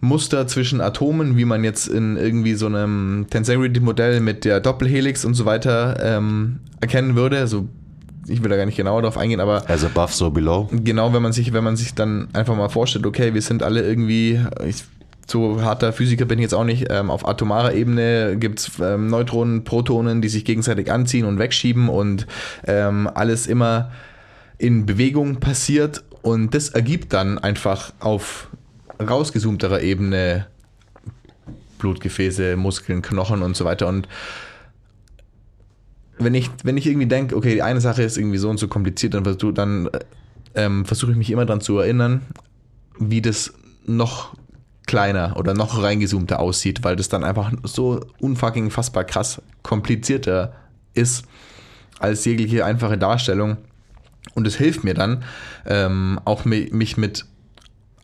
Muster 0.00 0.46
zwischen 0.46 0.80
Atomen, 0.80 1.36
wie 1.36 1.44
man 1.44 1.62
jetzt 1.62 1.86
in 1.86 2.16
irgendwie 2.16 2.54
so 2.54 2.66
einem 2.66 3.26
Tensegrity-Modell 3.28 4.20
mit 4.20 4.44
der 4.44 4.60
Doppelhelix 4.60 5.24
und 5.24 5.34
so 5.34 5.44
weiter 5.44 5.98
ähm, 6.02 6.60
erkennen 6.80 7.16
würde. 7.16 7.38
Also 7.38 7.68
ich 8.26 8.42
will 8.42 8.50
da 8.50 8.56
gar 8.56 8.66
nicht 8.66 8.76
genauer 8.76 9.02
darauf 9.02 9.18
eingehen, 9.18 9.40
aber 9.40 9.68
As 9.68 9.84
above, 9.84 10.12
so 10.12 10.30
below. 10.30 10.68
genau, 10.72 11.12
wenn 11.12 11.22
man 11.22 11.32
sich, 11.32 11.52
wenn 11.52 11.64
man 11.64 11.76
sich 11.76 11.94
dann 11.94 12.28
einfach 12.32 12.56
mal 12.56 12.68
vorstellt, 12.68 13.06
okay, 13.06 13.34
wir 13.34 13.42
sind 13.42 13.62
alle 13.62 13.82
irgendwie, 13.82 14.40
ich, 14.66 14.84
so 15.26 15.62
harter 15.62 15.92
Physiker 15.92 16.24
bin 16.24 16.38
ich 16.38 16.44
jetzt 16.44 16.54
auch 16.54 16.64
nicht, 16.64 16.86
ähm, 16.90 17.10
auf 17.10 17.26
atomarer 17.26 17.74
Ebene 17.74 18.36
gibt 18.38 18.60
es 18.60 18.72
ähm, 18.80 19.08
Neutronen, 19.08 19.64
Protonen, 19.64 20.22
die 20.22 20.28
sich 20.28 20.44
gegenseitig 20.44 20.90
anziehen 20.90 21.24
und 21.24 21.38
wegschieben 21.38 21.88
und 21.88 22.26
ähm, 22.66 23.08
alles 23.12 23.46
immer 23.46 23.90
in 24.58 24.86
Bewegung 24.86 25.36
passiert 25.36 26.02
und 26.22 26.54
das 26.54 26.68
ergibt 26.70 27.12
dann 27.12 27.38
einfach 27.38 27.92
auf 28.00 28.48
rausgezoomterer 29.00 29.80
Ebene 29.82 30.46
Blutgefäße, 31.78 32.56
Muskeln, 32.56 33.02
Knochen 33.02 33.42
und 33.42 33.56
so 33.56 33.64
weiter 33.64 33.86
und 33.88 34.06
wenn 36.18 36.34
ich, 36.34 36.50
wenn 36.64 36.76
ich 36.76 36.86
irgendwie 36.86 37.06
denke, 37.06 37.34
okay, 37.34 37.54
die 37.54 37.62
eine 37.62 37.80
Sache 37.80 38.02
ist 38.02 38.18
irgendwie 38.18 38.36
so 38.36 38.50
und 38.50 38.58
so 38.58 38.68
kompliziert, 38.68 39.14
dann, 39.14 39.24
versuch- 39.24 39.54
dann 39.54 39.88
ähm, 40.54 40.84
versuche 40.84 41.12
ich 41.12 41.16
mich 41.16 41.30
immer 41.30 41.46
daran 41.46 41.62
zu 41.62 41.78
erinnern, 41.78 42.20
wie 42.98 43.22
das 43.22 43.54
noch 43.86 44.34
kleiner 44.86 45.36
oder 45.38 45.54
noch 45.54 45.82
reingezoomter 45.82 46.38
aussieht, 46.38 46.84
weil 46.84 46.96
das 46.96 47.08
dann 47.08 47.24
einfach 47.24 47.52
so 47.62 48.00
unfucking 48.18 48.70
fassbar 48.70 49.04
krass 49.04 49.40
komplizierter 49.62 50.52
ist 50.92 51.24
als 52.00 52.24
jegliche 52.26 52.66
einfache 52.66 52.98
Darstellung. 52.98 53.56
Und 54.34 54.46
es 54.46 54.56
hilft 54.56 54.84
mir 54.84 54.94
dann, 54.94 55.22
ähm, 55.64 56.20
auch 56.26 56.44
mi- 56.44 56.68
mich 56.72 56.98
mit 56.98 57.24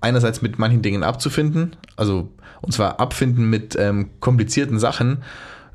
einerseits 0.07 0.41
mit 0.43 0.59
manchen 0.59 0.83
Dingen 0.83 1.03
abzufinden, 1.03 1.77
also 1.97 2.29
und 2.63 2.73
zwar 2.73 3.01
abfinden 3.01 3.51
mit 3.51 3.77
ähm, 3.79 4.09
komplizierten 4.21 4.79
Sachen, 4.79 5.19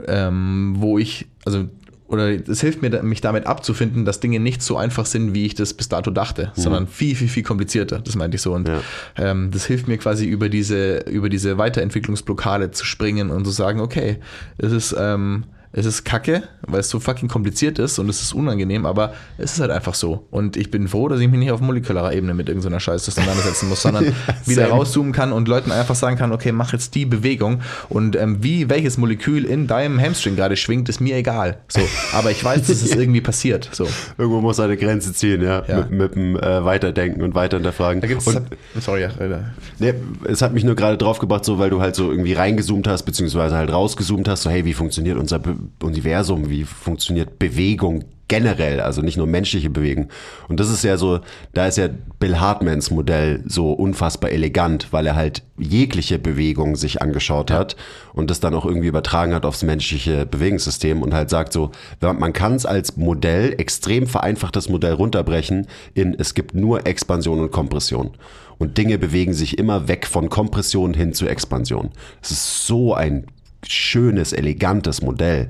ähm, 0.07 0.75
wo 0.77 0.97
ich, 0.97 1.27
also 1.45 1.65
oder 2.07 2.27
es 2.29 2.59
hilft 2.59 2.81
mir, 2.81 3.01
mich 3.03 3.21
damit 3.21 3.45
abzufinden, 3.47 4.03
dass 4.03 4.19
Dinge 4.19 4.41
nicht 4.41 4.61
so 4.61 4.75
einfach 4.75 5.05
sind, 5.05 5.33
wie 5.33 5.45
ich 5.45 5.55
das 5.55 5.73
bis 5.73 5.87
dato 5.87 6.11
dachte, 6.11 6.51
sondern 6.55 6.87
viel, 6.87 7.15
viel, 7.15 7.29
viel 7.29 7.43
komplizierter. 7.43 7.99
Das 7.99 8.15
meinte 8.17 8.35
ich 8.35 8.41
so. 8.41 8.53
Und 8.53 8.67
Ja. 8.67 8.81
ähm, 9.17 9.49
das 9.51 9.65
hilft 9.65 9.87
mir 9.87 9.97
quasi 9.97 10.25
über 10.25 10.49
diese, 10.49 10.97
über 11.09 11.29
diese 11.29 11.57
Weiterentwicklungsblockade 11.57 12.71
zu 12.71 12.83
springen 12.85 13.29
und 13.29 13.45
zu 13.45 13.51
sagen, 13.51 13.79
okay, 13.79 14.17
es 14.57 14.73
ist, 14.73 14.93
ähm, 14.99 15.45
es 15.73 15.85
ist 15.85 16.03
kacke, 16.03 16.43
weil 16.67 16.81
es 16.81 16.89
so 16.89 16.99
fucking 16.99 17.29
kompliziert 17.29 17.79
ist 17.79 17.97
und 17.97 18.09
es 18.09 18.21
ist 18.21 18.33
unangenehm, 18.33 18.85
aber 18.85 19.13
es 19.37 19.53
ist 19.53 19.61
halt 19.61 19.71
einfach 19.71 19.93
so. 19.93 20.27
Und 20.29 20.57
ich 20.57 20.69
bin 20.69 20.87
froh, 20.87 21.07
dass 21.07 21.19
ich 21.19 21.29
mich 21.29 21.39
nicht 21.39 21.51
auf 21.51 21.61
molekularer 21.61 22.13
Ebene 22.13 22.33
mit 22.33 22.49
irgendeiner 22.49 22.79
Scheiße 22.79 23.09
auseinandersetzen 23.09 23.69
muss, 23.69 23.81
sondern 23.81 24.13
wieder 24.45 24.63
Same. 24.63 24.73
rauszoomen 24.73 25.13
kann 25.13 25.31
und 25.31 25.47
Leuten 25.47 25.71
einfach 25.71 25.95
sagen 25.95 26.17
kann, 26.17 26.33
okay, 26.33 26.51
mach 26.51 26.73
jetzt 26.73 26.93
die 26.95 27.05
Bewegung 27.05 27.61
und 27.87 28.17
ähm, 28.17 28.43
wie 28.43 28.69
welches 28.69 28.97
Molekül 28.97 29.45
in 29.45 29.67
deinem 29.67 29.99
Hamstring 29.99 30.35
gerade 30.35 30.57
schwingt, 30.57 30.89
ist 30.89 30.99
mir 30.99 31.15
egal. 31.15 31.59
So, 31.69 31.81
aber 32.13 32.31
ich 32.31 32.43
weiß, 32.43 32.67
dass 32.67 32.81
es 32.81 32.93
irgendwie 32.95 33.21
passiert. 33.21 33.69
So, 33.71 33.87
Irgendwo 34.17 34.41
muss 34.41 34.59
eine 34.59 34.75
Grenze 34.75 35.13
ziehen, 35.13 35.41
ja. 35.41 35.63
Ja. 35.67 35.77
Mit, 35.77 35.91
mit 35.91 36.15
dem 36.15 36.35
äh, 36.35 36.65
Weiterdenken 36.65 37.21
und 37.21 37.33
Weiterhinterfragen. 37.33 38.01
da 38.01 38.07
gibt's. 38.07 38.27
und, 38.27 38.41
sorry, 38.79 39.01
ja, 39.03 39.09
äh, 39.19 39.39
Nee, 39.79 39.93
es 40.25 40.41
hat 40.41 40.53
mich 40.53 40.65
nur 40.65 40.75
gerade 40.75 40.97
drauf 40.97 41.19
gebracht, 41.19 41.45
so 41.45 41.59
weil 41.59 41.69
du 41.69 41.81
halt 41.81 41.95
so 41.95 42.11
irgendwie 42.11 42.33
reingezoomt 42.33 42.87
hast, 42.87 43.03
beziehungsweise 43.03 43.55
halt 43.55 43.71
rausgezoomt 43.71 44.27
hast, 44.27 44.43
so 44.43 44.49
hey, 44.49 44.65
wie 44.65 44.73
funktioniert 44.73 45.17
unser 45.17 45.39
Be 45.39 45.55
Universum, 45.81 46.49
wie 46.49 46.63
funktioniert 46.63 47.39
Bewegung 47.39 48.05
generell, 48.31 48.79
also 48.79 49.01
nicht 49.01 49.17
nur 49.17 49.27
menschliche 49.27 49.69
Bewegung. 49.69 50.07
Und 50.47 50.61
das 50.61 50.69
ist 50.69 50.85
ja 50.85 50.95
so, 50.95 51.19
da 51.53 51.67
ist 51.67 51.77
ja 51.77 51.89
Bill 52.17 52.39
Hartmans 52.39 52.89
Modell 52.89 53.43
so 53.45 53.73
unfassbar 53.73 54.31
elegant, 54.31 54.87
weil 54.91 55.05
er 55.05 55.17
halt 55.17 55.43
jegliche 55.57 56.17
Bewegung 56.17 56.77
sich 56.77 57.01
angeschaut 57.01 57.51
hat 57.51 57.75
und 58.13 58.31
das 58.31 58.39
dann 58.39 58.55
auch 58.55 58.65
irgendwie 58.65 58.87
übertragen 58.87 59.33
hat 59.33 59.45
aufs 59.45 59.63
menschliche 59.63 60.25
Bewegungssystem 60.25 61.01
und 61.01 61.13
halt 61.13 61.29
sagt 61.29 61.51
so, 61.51 61.71
man 61.99 62.31
kann 62.31 62.55
es 62.55 62.65
als 62.65 62.95
Modell, 62.95 63.53
extrem 63.57 64.07
vereinfachtes 64.07 64.69
Modell 64.69 64.93
runterbrechen 64.93 65.67
in, 65.93 66.15
es 66.17 66.33
gibt 66.33 66.55
nur 66.55 66.87
Expansion 66.87 67.41
und 67.41 67.51
Kompression. 67.51 68.11
Und 68.59 68.77
Dinge 68.77 68.97
bewegen 68.97 69.33
sich 69.33 69.57
immer 69.57 69.89
weg 69.89 70.07
von 70.07 70.29
Kompression 70.29 70.93
hin 70.93 71.11
zu 71.11 71.27
Expansion. 71.27 71.89
Es 72.21 72.31
ist 72.31 72.65
so 72.65 72.93
ein 72.93 73.25
schönes, 73.67 74.33
elegantes 74.33 75.01
Modell. 75.01 75.49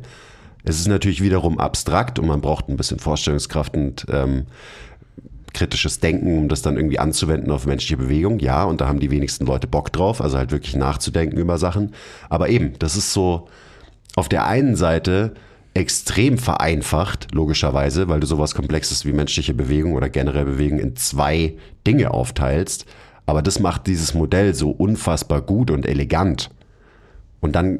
Es 0.63 0.79
ist 0.79 0.87
natürlich 0.87 1.21
wiederum 1.21 1.59
abstrakt 1.59 2.19
und 2.19 2.27
man 2.27 2.41
braucht 2.41 2.69
ein 2.69 2.77
bisschen 2.77 2.99
Vorstellungskraft 2.99 3.75
und 3.75 4.05
ähm, 4.09 4.45
kritisches 5.53 5.99
Denken, 5.99 6.37
um 6.37 6.49
das 6.49 6.61
dann 6.61 6.77
irgendwie 6.77 6.99
anzuwenden 6.99 7.51
auf 7.51 7.65
menschliche 7.65 7.97
Bewegung. 7.97 8.39
Ja, 8.39 8.63
und 8.63 8.81
da 8.81 8.87
haben 8.87 8.99
die 8.99 9.11
wenigsten 9.11 9.45
Leute 9.45 9.67
Bock 9.67 9.91
drauf, 9.91 10.21
also 10.21 10.37
halt 10.37 10.51
wirklich 10.51 10.75
nachzudenken 10.75 11.37
über 11.37 11.57
Sachen. 11.57 11.93
Aber 12.29 12.49
eben, 12.49 12.73
das 12.79 12.95
ist 12.95 13.11
so 13.13 13.47
auf 14.15 14.29
der 14.29 14.45
einen 14.45 14.75
Seite 14.75 15.33
extrem 15.73 16.37
vereinfacht, 16.37 17.33
logischerweise, 17.33 18.09
weil 18.09 18.19
du 18.19 18.27
sowas 18.27 18.55
Komplexes 18.55 19.05
wie 19.05 19.13
menschliche 19.13 19.53
Bewegung 19.53 19.93
oder 19.93 20.09
generell 20.09 20.45
Bewegung 20.45 20.79
in 20.79 20.95
zwei 20.95 21.55
Dinge 21.87 22.11
aufteilst. 22.11 22.85
Aber 23.25 23.41
das 23.41 23.59
macht 23.59 23.87
dieses 23.87 24.13
Modell 24.13 24.53
so 24.53 24.71
unfassbar 24.71 25.41
gut 25.41 25.71
und 25.71 25.85
elegant. 25.85 26.49
Und 27.39 27.55
dann 27.55 27.79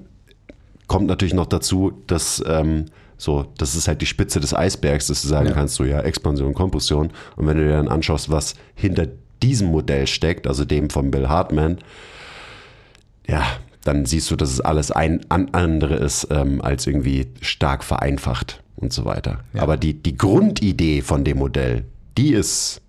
kommt 0.87 1.07
natürlich 1.07 1.33
noch 1.33 1.45
dazu, 1.47 1.93
dass 2.07 2.43
ähm, 2.47 2.85
so, 3.17 3.45
das 3.57 3.75
ist 3.75 3.87
halt 3.87 4.01
die 4.01 4.07
Spitze 4.07 4.39
des 4.39 4.53
Eisbergs, 4.53 5.07
dass 5.07 5.21
du 5.21 5.27
sagen 5.27 5.47
Ja. 5.49 5.53
kannst, 5.53 5.75
so 5.75 5.83
ja, 5.83 5.99
Expansion, 6.01 6.53
Kompression. 6.53 7.11
Und 7.35 7.47
wenn 7.47 7.57
du 7.57 7.63
dir 7.63 7.73
dann 7.73 7.87
anschaust, 7.87 8.31
was 8.31 8.55
hinter 8.75 9.07
diesem 9.43 9.67
Modell 9.69 10.07
steckt, 10.07 10.47
also 10.47 10.65
dem 10.65 10.89
von 10.89 11.11
Bill 11.11 11.29
Hartman, 11.29 11.77
ja, 13.27 13.43
dann 13.83 14.05
siehst 14.05 14.29
du, 14.31 14.35
dass 14.35 14.51
es 14.51 14.61
alles 14.61 14.91
ein 14.91 15.21
an 15.29 15.49
andere 15.53 15.95
ist, 15.95 16.27
ähm, 16.29 16.61
als 16.61 16.85
irgendwie 16.87 17.27
stark 17.41 17.83
vereinfacht 17.83 18.61
und 18.75 18.93
so 18.93 19.05
weiter. 19.05 19.39
Aber 19.55 19.77
die, 19.77 19.93
die 19.93 20.17
Grundidee 20.17 21.01
von 21.01 21.23
dem 21.23 21.39
Modell, 21.39 21.85
die 22.17 22.33
ist 22.33 22.81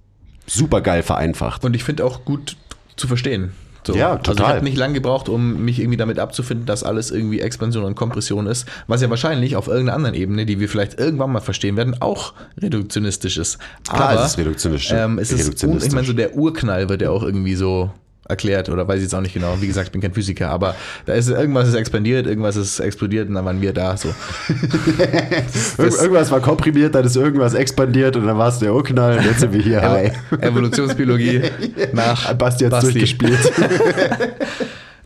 super 0.46 0.80
geil 0.80 1.02
vereinfacht. 1.02 1.64
Und 1.64 1.74
ich 1.74 1.84
finde 1.84 2.04
auch 2.04 2.24
gut 2.24 2.56
zu 2.96 3.06
verstehen. 3.06 3.52
So. 3.84 3.94
Ja, 3.94 4.10
Also 4.10 4.18
ich 4.18 4.22
total. 4.38 4.54
habe 4.56 4.64
nicht 4.64 4.76
lange 4.76 4.94
gebraucht, 4.94 5.28
um 5.28 5.64
mich 5.64 5.80
irgendwie 5.80 5.96
damit 5.96 6.18
abzufinden, 6.18 6.66
dass 6.66 6.84
alles 6.84 7.10
irgendwie 7.10 7.40
Expansion 7.40 7.84
und 7.84 7.94
Kompression 7.96 8.46
ist, 8.46 8.66
was 8.86 9.02
ja 9.02 9.10
wahrscheinlich 9.10 9.56
auf 9.56 9.66
irgendeiner 9.66 9.96
anderen 9.96 10.14
Ebene, 10.14 10.46
die 10.46 10.60
wir 10.60 10.68
vielleicht 10.68 10.98
irgendwann 10.98 11.32
mal 11.32 11.40
verstehen 11.40 11.76
werden, 11.76 12.00
auch 12.00 12.32
reduktionistisch 12.60 13.38
ist. 13.38 13.58
Klar, 13.88 14.10
Aber, 14.10 14.20
es 14.24 14.32
ist 14.32 14.38
reduktionistisch. 14.38 14.92
Ähm, 14.96 15.18
es 15.18 15.32
ist, 15.32 15.40
reduktionistisch. 15.40 15.88
ich 15.88 15.94
meine, 15.94 16.06
so 16.06 16.12
der 16.12 16.36
Urknall 16.36 16.88
wird 16.88 17.02
ja 17.02 17.10
auch 17.10 17.22
irgendwie 17.22 17.54
so 17.56 17.90
erklärt 18.28 18.68
oder 18.68 18.86
weiß 18.86 18.98
ich 18.98 19.02
jetzt 19.02 19.14
auch 19.14 19.20
nicht 19.20 19.34
genau. 19.34 19.56
Wie 19.60 19.66
gesagt, 19.66 19.88
ich 19.88 19.92
bin 19.92 20.00
kein 20.00 20.14
Physiker, 20.14 20.50
aber 20.50 20.74
da 21.06 21.14
ist 21.14 21.28
irgendwas 21.28 21.68
ist 21.68 21.74
expandiert, 21.74 22.26
irgendwas 22.26 22.56
ist 22.56 22.78
explodiert 22.78 23.28
und 23.28 23.34
dann 23.34 23.44
waren 23.44 23.60
wir 23.60 23.72
da. 23.72 23.96
So. 23.96 24.08
Ir 25.78 25.84
irgendwas 25.84 26.30
war 26.30 26.40
komprimiert, 26.40 26.94
dann 26.94 27.04
ist 27.04 27.16
irgendwas 27.16 27.54
expandiert 27.54 28.16
und 28.16 28.26
dann 28.26 28.38
war 28.38 28.48
es 28.48 28.58
der 28.60 28.72
Urknall 28.74 29.18
und 29.18 29.24
jetzt 29.24 29.40
sind 29.40 29.52
wir 29.52 29.60
hier. 29.60 29.82
Hi. 29.82 30.12
Evolutionsbiologie 30.40 31.42
nach 31.92 32.32
Basti 32.34 32.64
hat's 32.64 32.80
durchgespielt. 32.80 33.52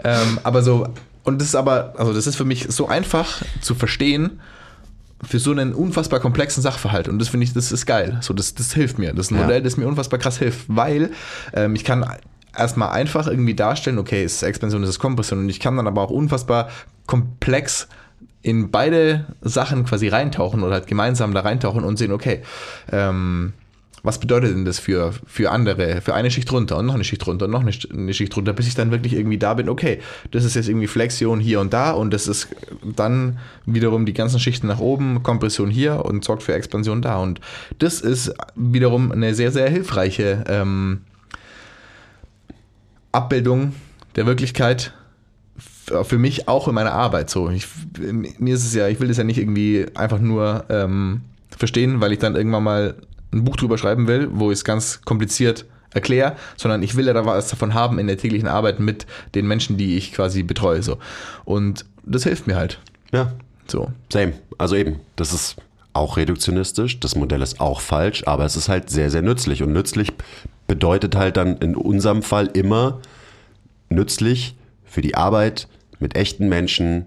Ähm, 0.05 0.39
aber 0.45 0.63
so, 0.63 0.87
und 1.25 1.41
das 1.41 1.49
ist 1.49 1.55
aber, 1.55 1.95
also 1.97 2.13
das 2.13 2.27
ist 2.27 2.37
für 2.37 2.45
mich 2.45 2.67
so 2.69 2.87
einfach 2.87 3.43
zu 3.61 3.75
verstehen 3.75 4.41
für 5.23 5.39
so 5.39 5.51
einen 5.51 5.73
unfassbar 5.73 6.21
komplexen 6.21 6.63
Sachverhalt. 6.63 7.09
Und 7.09 7.19
das 7.19 7.29
finde 7.29 7.45
ich, 7.45 7.55
das 7.55 7.73
ist 7.73 7.87
geil. 7.87 8.19
So, 8.21 8.35
das, 8.35 8.55
das 8.55 8.75
hilft 8.75 8.99
mir. 8.99 9.15
Das 9.15 9.27
ist 9.27 9.31
ein 9.33 9.37
Ja. 9.39 9.45
Modell, 9.45 9.63
das 9.63 9.77
mir 9.77 9.89
unfassbar 9.89 10.19
krass 10.19 10.39
hilft, 10.39 10.67
weil 10.69 11.11
ähm, 11.55 11.75
ich 11.75 11.83
kann 11.83 12.05
erstmal 12.59 12.91
einfach 12.91 13.27
irgendwie 13.27 13.55
darstellen, 13.55 13.99
okay, 13.99 14.25
es 14.25 14.35
ist 14.35 14.43
Expansion, 14.43 14.83
es 14.83 14.91
ist 14.91 14.99
Kompression. 14.99 15.41
Und 15.41 15.49
ich 15.49 15.61
kann 15.61 15.77
dann 15.77 15.87
aber 15.87 16.03
auch 16.03 16.11
unfassbar 16.11 16.69
komplex 17.07 17.89
in 18.43 18.71
beide 18.71 19.27
Sachen 19.41 19.85
quasi 19.85 20.09
reintauchen 20.09 20.63
oder 20.63 20.75
halt 20.75 20.87
gemeinsam 20.87 21.35
da 21.35 21.41
reintauchen 21.41 21.85
und 21.85 21.97
sehen, 21.97 22.13
okay, 22.13 22.43
ähm, 22.93 23.55
was 24.07 24.21
bedeutet 24.21 24.53
denn 24.53 24.65
das 24.65 24.79
für, 24.79 25.13
für 25.27 25.51
andere, 25.51 26.01
für 26.01 26.15
eine 26.15 26.31
Schicht 26.31 26.53
runter 26.53 26.77
und 26.77 26.87
noch 26.87 26.95
eine 26.95 27.03
Schicht 27.03 27.27
runter 27.27 27.47
und 27.47 27.51
noch 27.51 27.63
eine 27.63 28.15
Schicht 28.15 28.37
runter, 28.37 28.53
bis 28.53 28.69
ich 28.69 28.77
dann 28.77 28.93
wirklich 28.93 29.15
irgendwie 29.15 29.37
da 29.37 29.55
bin, 29.55 29.69
okay, 29.69 29.99
das 30.31 30.45
ist 30.45 30.55
jetzt 30.55 30.69
irgendwie 30.69 30.87
Flexion 30.87 31.41
hier 31.41 31.59
und 31.59 31.73
da 31.73 31.91
und 31.91 32.15
das 32.15 32.29
ist 32.29 32.49
dann 32.85 33.39
wiederum 33.65 34.07
die 34.07 34.15
ganzen 34.15 34.39
Schichten 34.39 34.69
nach 34.69 34.79
oben, 34.79 35.25
Kompression 35.25 35.71
hier 35.71 36.05
und 36.05 36.25
sorgt 36.25 36.45
für 36.45 36.55
Expansion 36.55 37.03
da. 37.03 37.19
Und 37.19 37.41
das 37.81 38.01
ist 38.01 38.33
wiederum 38.55 39.11
eine 39.11 39.35
sehr, 39.35 39.51
sehr 39.51 39.69
hilfreiche 39.69 40.45
ähm, 40.47 41.01
Abbildung 43.17 43.73
der 44.15 44.27
Wirklichkeit 44.27 44.93
f- 45.57 46.07
für 46.07 46.19
mich 46.19 46.49
auch 46.49 46.69
in 46.69 46.75
meiner 46.75 46.93
Arbeit 46.93 47.31
so. 47.31 47.51
Ich, 47.51 47.67
mir 48.39 48.55
ist 48.55 48.65
es 48.65 48.75
ja, 48.75 48.89
ich 48.89 49.01
will 49.01 49.09
das 49.09 49.17
ja 49.17 49.25
nicht 49.25 49.39
irgendwie 49.39 49.87
einfach 49.95 50.19
nur 50.19 50.65
ähm, 50.69 51.23
verstehen, 51.57 52.01
weil 52.01 52.13
ich 52.13 52.19
dann 52.19 52.37
irgendwann 52.37 52.63
mal 52.65 52.95
ein 53.33 53.45
Buch 53.45 53.57
drüber 53.57 53.79
schreiben 53.79 54.07
will, 54.07 54.29
wo 54.33 54.51
ich 54.51 54.59
es 54.59 54.65
ganz 54.65 55.01
kompliziert 55.03 55.65
erkläre, 55.93 56.37
sondern 56.57 56.83
ich 56.83 56.95
will 56.97 57.07
ja 57.07 57.13
da 57.15 57.25
was 57.25 57.49
davon 57.49 57.73
haben 57.75 57.99
in 57.99 58.07
der 58.07 58.19
täglichen 58.19 58.49
Arbeit 58.49 58.81
mit 58.81 59.07
den 59.35 59.47
Menschen, 59.47 59.77
die 59.79 59.97
ich 59.97 60.13
quasi 60.13 60.43
betreue. 60.43 60.83
So. 60.83 60.99
Und 61.45 61.85
das 62.05 62.25
hilft 62.25 62.47
mir 62.47 62.57
halt. 62.57 62.79
Ja, 63.13 63.33
So. 63.67 63.91
same. 64.13 64.35
Also 64.59 64.77
eben, 64.77 65.01
das 65.17 65.33
ist 65.33 65.57
auch 65.95 66.19
reduktionistisch, 66.19 67.01
das 67.01 67.17
Modell 67.17 67.41
ist 67.41 67.61
auch 67.61 67.81
falsch, 67.81 68.25
aber 68.27 68.45
es 68.45 68.57
ist 68.57 68.69
halt 68.69 68.91
sehr, 68.91 69.11
sehr 69.11 69.23
nützlich. 69.23 69.63
Und 69.63 69.73
nützlich 69.73 70.13
bedeutet 70.67 71.17
halt 71.17 71.37
dann 71.37 71.57
in 71.59 71.77
unserem 71.77 72.23
Fall 72.23 72.47
immer 72.47 73.01
nützlich 73.89 74.57
für 74.85 75.03
die 75.03 75.15
Arbeit 75.15 75.69
mit 75.99 76.17
echten 76.17 76.49
Menschen 76.49 77.07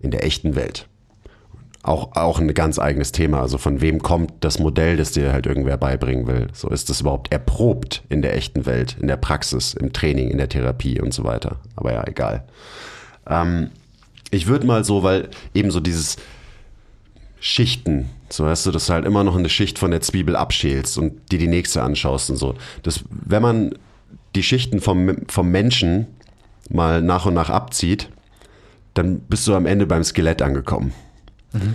in 0.00 0.10
der 0.10 0.24
echten 0.24 0.54
Welt. 0.56 0.88
Auch, 1.84 2.14
auch 2.14 2.38
ein 2.38 2.52
ganz 2.54 2.78
eigenes 2.78 3.10
Thema. 3.10 3.40
Also 3.40 3.58
von 3.58 3.80
wem 3.80 4.02
kommt 4.02 4.32
das 4.40 4.60
Modell, 4.60 4.96
das 4.96 5.12
dir 5.12 5.32
halt 5.32 5.46
irgendwer 5.46 5.76
beibringen 5.76 6.28
will? 6.28 6.46
So 6.52 6.68
ist 6.68 6.90
das 6.90 7.00
überhaupt 7.00 7.32
erprobt 7.32 8.04
in 8.08 8.22
der 8.22 8.36
echten 8.36 8.66
Welt, 8.66 8.96
in 9.00 9.08
der 9.08 9.16
Praxis, 9.16 9.74
im 9.74 9.92
Training, 9.92 10.30
in 10.30 10.38
der 10.38 10.48
Therapie 10.48 11.00
und 11.00 11.12
so 11.12 11.24
weiter. 11.24 11.56
Aber 11.74 11.92
ja, 11.92 12.06
egal. 12.06 12.44
Ähm, 13.28 13.70
ich 14.30 14.46
würde 14.46 14.66
mal 14.66 14.84
so, 14.84 15.02
weil 15.02 15.28
eben 15.54 15.72
so 15.72 15.80
dieses 15.80 16.16
Schichten, 17.44 18.08
so 18.28 18.44
weißt 18.44 18.66
du, 18.66 18.70
dass 18.70 18.86
du 18.86 18.92
halt 18.92 19.04
immer 19.04 19.24
noch 19.24 19.36
eine 19.36 19.48
Schicht 19.48 19.76
von 19.76 19.90
der 19.90 20.00
Zwiebel 20.00 20.36
abschälst 20.36 20.96
und 20.96 21.32
dir 21.32 21.40
die 21.40 21.48
nächste 21.48 21.82
anschaust 21.82 22.30
und 22.30 22.36
so. 22.36 22.54
Das, 22.84 23.02
wenn 23.10 23.42
man 23.42 23.74
die 24.36 24.44
Schichten 24.44 24.80
vom, 24.80 25.16
vom 25.26 25.50
Menschen 25.50 26.06
mal 26.70 27.02
nach 27.02 27.26
und 27.26 27.34
nach 27.34 27.50
abzieht, 27.50 28.10
dann 28.94 29.18
bist 29.18 29.48
du 29.48 29.56
am 29.56 29.66
Ende 29.66 29.86
beim 29.86 30.04
Skelett 30.04 30.40
angekommen. 30.40 30.92
Mhm. 31.52 31.74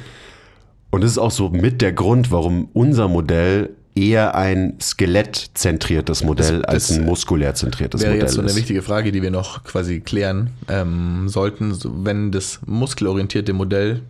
Und 0.89 1.03
das 1.03 1.11
ist 1.11 1.17
auch 1.17 1.31
so 1.31 1.49
mit 1.49 1.81
der 1.81 1.91
Grund, 1.91 2.31
warum 2.31 2.69
unser 2.71 3.09
Modell 3.09 3.71
eher 3.93 4.35
ein 4.35 4.75
skelettzentriertes 4.79 6.23
Modell 6.23 6.61
das, 6.61 6.69
als 6.69 6.91
ein 6.91 7.03
muskulär 7.03 7.55
zentriertes 7.55 7.99
wäre 7.99 8.11
Modell 8.11 8.23
jetzt 8.23 8.35
so 8.35 8.39
eine 8.39 8.51
ist. 8.51 8.55
wichtige 8.55 8.81
Frage, 8.81 9.11
die 9.11 9.21
wir 9.21 9.31
noch 9.31 9.65
quasi 9.65 9.99
klären 9.99 10.51
ähm, 10.69 11.27
sollten. 11.27 11.73
So, 11.73 12.05
wenn 12.05 12.31
das 12.31 12.61
muskelorientierte 12.65 13.51
Modell 13.51 14.03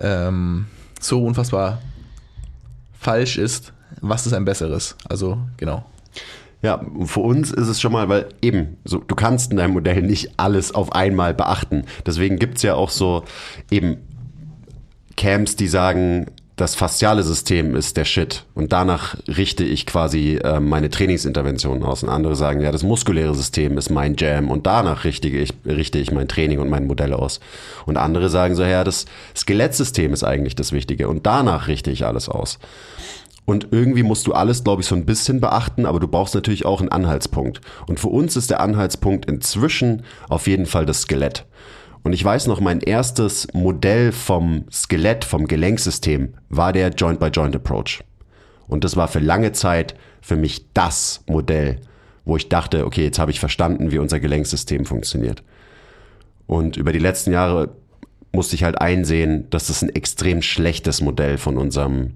ähm, 0.00 0.66
so 1.00 1.24
unfassbar 1.24 1.80
falsch 2.98 3.38
ist, 3.38 3.72
was 4.00 4.26
ist 4.26 4.32
ein 4.32 4.44
besseres? 4.44 4.96
Also 5.08 5.38
genau. 5.56 5.84
Ja, 6.60 6.84
für 7.04 7.20
uns 7.20 7.52
ist 7.52 7.68
es 7.68 7.80
schon 7.80 7.92
mal, 7.92 8.08
weil 8.08 8.30
eben, 8.42 8.78
so, 8.84 8.98
du 8.98 9.14
kannst 9.14 9.52
in 9.52 9.58
deinem 9.58 9.74
Modell 9.74 10.02
nicht 10.02 10.32
alles 10.38 10.74
auf 10.74 10.92
einmal 10.92 11.32
beachten. 11.32 11.84
Deswegen 12.04 12.36
gibt's 12.36 12.62
ja 12.62 12.74
auch 12.74 12.90
so 12.90 13.24
eben 13.70 13.98
Camps, 15.16 15.54
die 15.54 15.68
sagen, 15.68 16.26
das 16.58 16.74
fasziale 16.74 17.22
System 17.22 17.76
ist 17.76 17.96
der 17.96 18.04
Shit 18.04 18.44
und 18.54 18.72
danach 18.72 19.16
richte 19.28 19.62
ich 19.62 19.86
quasi 19.86 20.40
äh, 20.42 20.58
meine 20.58 20.90
Trainingsinterventionen 20.90 21.84
aus. 21.84 22.02
Und 22.02 22.08
andere 22.08 22.34
sagen, 22.34 22.60
ja, 22.60 22.72
das 22.72 22.82
muskuläre 22.82 23.32
System 23.34 23.78
ist 23.78 23.90
mein 23.90 24.16
Jam 24.16 24.50
und 24.50 24.66
danach 24.66 25.04
richte 25.04 25.28
ich, 25.28 25.54
richte 25.64 25.98
ich 25.98 26.10
mein 26.10 26.26
Training 26.26 26.58
und 26.58 26.68
mein 26.68 26.88
Modell 26.88 27.14
aus. 27.14 27.38
Und 27.86 27.96
andere 27.96 28.28
sagen 28.28 28.56
so, 28.56 28.64
ja, 28.64 28.82
das 28.82 29.06
Skelettsystem 29.36 30.12
ist 30.12 30.24
eigentlich 30.24 30.56
das 30.56 30.72
Wichtige 30.72 31.08
und 31.08 31.26
danach 31.26 31.68
richte 31.68 31.92
ich 31.92 32.04
alles 32.04 32.28
aus. 32.28 32.58
Und 33.44 33.68
irgendwie 33.70 34.02
musst 34.02 34.26
du 34.26 34.32
alles, 34.32 34.64
glaube 34.64 34.82
ich, 34.82 34.88
so 34.88 34.96
ein 34.96 35.06
bisschen 35.06 35.40
beachten, 35.40 35.86
aber 35.86 36.00
du 36.00 36.08
brauchst 36.08 36.34
natürlich 36.34 36.66
auch 36.66 36.80
einen 36.80 36.90
Anhaltspunkt. 36.90 37.60
Und 37.86 38.00
für 38.00 38.08
uns 38.08 38.36
ist 38.36 38.50
der 38.50 38.60
Anhaltspunkt 38.60 39.26
inzwischen 39.26 40.02
auf 40.28 40.48
jeden 40.48 40.66
Fall 40.66 40.86
das 40.86 41.02
Skelett. 41.02 41.46
Und 42.02 42.12
ich 42.12 42.24
weiß 42.24 42.46
noch, 42.46 42.60
mein 42.60 42.80
erstes 42.80 43.48
Modell 43.52 44.12
vom 44.12 44.64
Skelett, 44.70 45.24
vom 45.24 45.46
Gelenksystem 45.46 46.34
war 46.48 46.72
der 46.72 46.90
Joint-by-Joint-Approach. 46.90 48.04
Und 48.66 48.84
das 48.84 48.96
war 48.96 49.08
für 49.08 49.18
lange 49.18 49.52
Zeit 49.52 49.94
für 50.20 50.36
mich 50.36 50.72
das 50.74 51.24
Modell, 51.26 51.80
wo 52.24 52.36
ich 52.36 52.48
dachte, 52.48 52.86
okay, 52.86 53.04
jetzt 53.04 53.18
habe 53.18 53.30
ich 53.30 53.40
verstanden, 53.40 53.90
wie 53.90 53.98
unser 53.98 54.20
Gelenksystem 54.20 54.84
funktioniert. 54.84 55.42
Und 56.46 56.76
über 56.76 56.92
die 56.92 56.98
letzten 56.98 57.32
Jahre 57.32 57.70
musste 58.32 58.54
ich 58.54 58.64
halt 58.64 58.80
einsehen, 58.80 59.48
dass 59.50 59.68
das 59.68 59.82
ein 59.82 59.88
extrem 59.88 60.42
schlechtes 60.42 61.00
Modell 61.00 61.38
von 61.38 61.56
unserem 61.56 62.14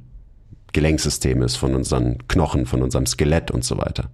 Gelenksystem 0.72 1.42
ist, 1.42 1.56
von 1.56 1.74
unseren 1.74 2.18
Knochen, 2.28 2.66
von 2.66 2.82
unserem 2.82 3.06
Skelett 3.06 3.50
und 3.50 3.64
so 3.64 3.78
weiter. 3.78 4.10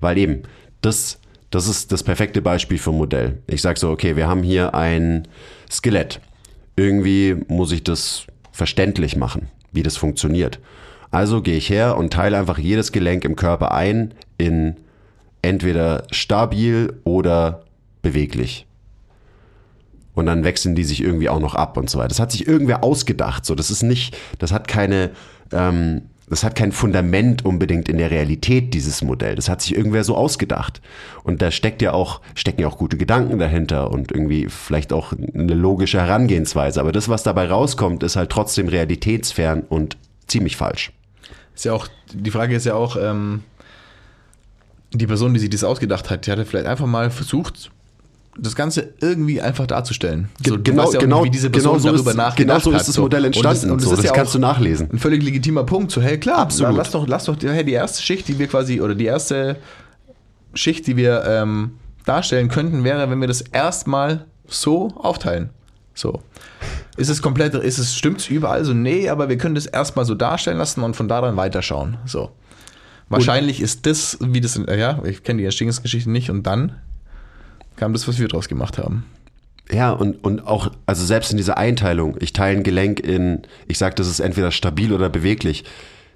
Weil 0.00 0.18
eben 0.18 0.42
das 0.80 1.20
das 1.50 1.66
ist 1.66 1.92
das 1.92 2.02
perfekte 2.02 2.42
Beispiel 2.42 2.78
für 2.78 2.90
ein 2.90 2.98
Modell. 2.98 3.38
Ich 3.46 3.62
sage 3.62 3.78
so, 3.78 3.90
okay, 3.90 4.16
wir 4.16 4.28
haben 4.28 4.42
hier 4.42 4.74
ein 4.74 5.26
Skelett. 5.70 6.20
Irgendwie 6.76 7.36
muss 7.48 7.72
ich 7.72 7.84
das 7.84 8.26
verständlich 8.52 9.16
machen, 9.16 9.48
wie 9.72 9.82
das 9.82 9.96
funktioniert. 9.96 10.60
Also 11.10 11.40
gehe 11.40 11.56
ich 11.56 11.70
her 11.70 11.96
und 11.96 12.12
teile 12.12 12.38
einfach 12.38 12.58
jedes 12.58 12.92
Gelenk 12.92 13.24
im 13.24 13.36
Körper 13.36 13.72
ein 13.72 14.12
in 14.36 14.76
entweder 15.40 16.04
stabil 16.10 17.00
oder 17.04 17.64
beweglich. 18.02 18.66
Und 20.14 20.26
dann 20.26 20.44
wechseln 20.44 20.74
die 20.74 20.84
sich 20.84 21.02
irgendwie 21.02 21.28
auch 21.28 21.40
noch 21.40 21.54
ab 21.54 21.76
und 21.76 21.88
so 21.88 21.98
weiter. 21.98 22.08
Das 22.08 22.20
hat 22.20 22.32
sich 22.32 22.46
irgendwer 22.46 22.82
ausgedacht. 22.82 23.46
So, 23.46 23.54
das 23.54 23.70
ist 23.70 23.82
nicht, 23.82 24.16
das 24.38 24.52
hat 24.52 24.68
keine, 24.68 25.10
ähm, 25.52 26.02
das 26.30 26.44
hat 26.44 26.54
kein 26.54 26.72
Fundament 26.72 27.44
unbedingt 27.44 27.88
in 27.88 27.98
der 27.98 28.10
Realität, 28.10 28.74
dieses 28.74 29.02
Modell. 29.02 29.34
Das 29.34 29.48
hat 29.48 29.62
sich 29.62 29.74
irgendwer 29.74 30.04
so 30.04 30.16
ausgedacht. 30.16 30.80
Und 31.24 31.42
da 31.42 31.50
steckt 31.50 31.82
ja 31.82 31.92
auch, 31.92 32.20
stecken 32.34 32.60
ja 32.60 32.68
auch 32.68 32.78
gute 32.78 32.96
Gedanken 32.96 33.38
dahinter 33.38 33.90
und 33.90 34.12
irgendwie 34.12 34.48
vielleicht 34.48 34.92
auch 34.92 35.12
eine 35.12 35.54
logische 35.54 36.00
Herangehensweise. 36.00 36.80
Aber 36.80 36.92
das, 36.92 37.08
was 37.08 37.22
dabei 37.22 37.48
rauskommt, 37.48 38.02
ist 38.02 38.16
halt 38.16 38.30
trotzdem 38.30 38.68
realitätsfern 38.68 39.62
und 39.62 39.96
ziemlich 40.26 40.56
falsch. 40.56 40.92
Ist 41.54 41.64
ja 41.64 41.72
auch, 41.72 41.88
die 42.12 42.30
Frage 42.30 42.54
ist 42.54 42.66
ja 42.66 42.74
auch, 42.74 42.96
ähm, 42.96 43.42
die 44.92 45.06
Person, 45.06 45.34
die 45.34 45.40
sich 45.40 45.50
das 45.50 45.64
ausgedacht 45.64 46.10
hat, 46.10 46.26
die 46.26 46.30
hatte 46.30 46.44
vielleicht 46.44 46.66
einfach 46.66 46.86
mal 46.86 47.10
versucht, 47.10 47.70
das 48.40 48.54
Ganze 48.54 48.94
irgendwie 49.00 49.40
einfach 49.40 49.66
darzustellen. 49.66 50.28
So, 50.46 50.58
genau- 50.62 50.92
ja 50.92 50.98
genau- 51.00 51.18
nicht, 51.22 51.26
wie 51.26 51.30
diese 51.30 51.50
Person 51.50 51.72
genau 51.76 51.78
so 51.96 52.04
darüber 52.04 52.28
ist- 52.28 52.36
genau 52.36 52.58
so 52.58 52.72
ist 52.72 52.88
das 52.88 52.98
Modell 52.98 53.20
Und 53.20 53.26
entstanden. 53.26 53.70
Und 53.72 53.80
So, 53.80 53.94
das 53.94 54.04
ja 54.04 54.12
kannst 54.12 54.34
du 54.34 54.38
nachlesen. 54.38 54.88
Ein 54.92 54.98
völlig 54.98 55.22
legitimer 55.22 55.64
Punkt. 55.64 55.90
So, 55.90 56.00
hey, 56.00 56.18
klar, 56.18 56.38
Absolut. 56.38 56.76
lass 56.76 56.90
doch, 56.92 57.06
lass 57.08 57.24
doch 57.24 57.36
hey, 57.42 57.64
die 57.64 57.72
erste 57.72 58.02
Schicht, 58.02 58.28
die 58.28 58.38
wir 58.38 58.46
quasi, 58.46 58.80
oder 58.80 58.94
die 58.94 59.06
erste 59.06 59.56
Schicht, 60.54 60.86
die 60.86 60.96
wir 60.96 61.24
ähm, 61.26 61.72
darstellen 62.04 62.48
könnten, 62.48 62.84
wäre, 62.84 63.10
wenn 63.10 63.20
wir 63.20 63.28
das 63.28 63.40
erstmal 63.40 64.24
so 64.46 64.88
aufteilen. 64.96 65.50
So. 65.94 66.22
Ist 66.96 67.10
es 67.10 67.20
komplett, 67.22 67.54
ist 67.54 67.78
es, 67.78 67.96
stimmt's 67.96 68.28
überall 68.28 68.64
so? 68.64 68.72
Nee, 68.72 69.08
aber 69.08 69.28
wir 69.28 69.36
können 69.36 69.54
das 69.56 69.66
erstmal 69.66 70.04
so 70.04 70.14
darstellen 70.14 70.58
lassen 70.58 70.82
und 70.82 70.94
von 70.96 71.08
da 71.08 71.20
dann 71.20 71.36
weiterschauen. 71.36 71.96
So. 72.06 72.30
Wahrscheinlich 73.08 73.60
ist 73.60 73.86
das, 73.86 74.18
wie 74.20 74.40
das, 74.40 74.60
ja, 74.68 75.02
ich 75.04 75.22
kenne 75.22 75.38
die 75.38 75.44
Entstehungsgeschichte 75.44 76.10
nicht 76.10 76.30
und 76.30 76.46
dann 76.46 76.76
kam 77.78 77.92
das, 77.92 78.06
was 78.08 78.18
wir 78.18 78.28
draus 78.28 78.48
gemacht 78.48 78.78
haben. 78.78 79.04
Ja, 79.70 79.92
und, 79.92 80.22
und 80.24 80.46
auch, 80.46 80.70
also 80.86 81.04
selbst 81.04 81.30
in 81.30 81.36
dieser 81.36 81.58
Einteilung, 81.58 82.16
ich 82.20 82.32
teile 82.32 82.58
ein 82.58 82.62
Gelenk 82.62 83.00
in, 83.00 83.42
ich 83.66 83.78
sage, 83.78 83.94
das 83.94 84.08
ist 84.08 84.20
entweder 84.20 84.50
stabil 84.50 84.92
oder 84.92 85.08
beweglich. 85.10 85.64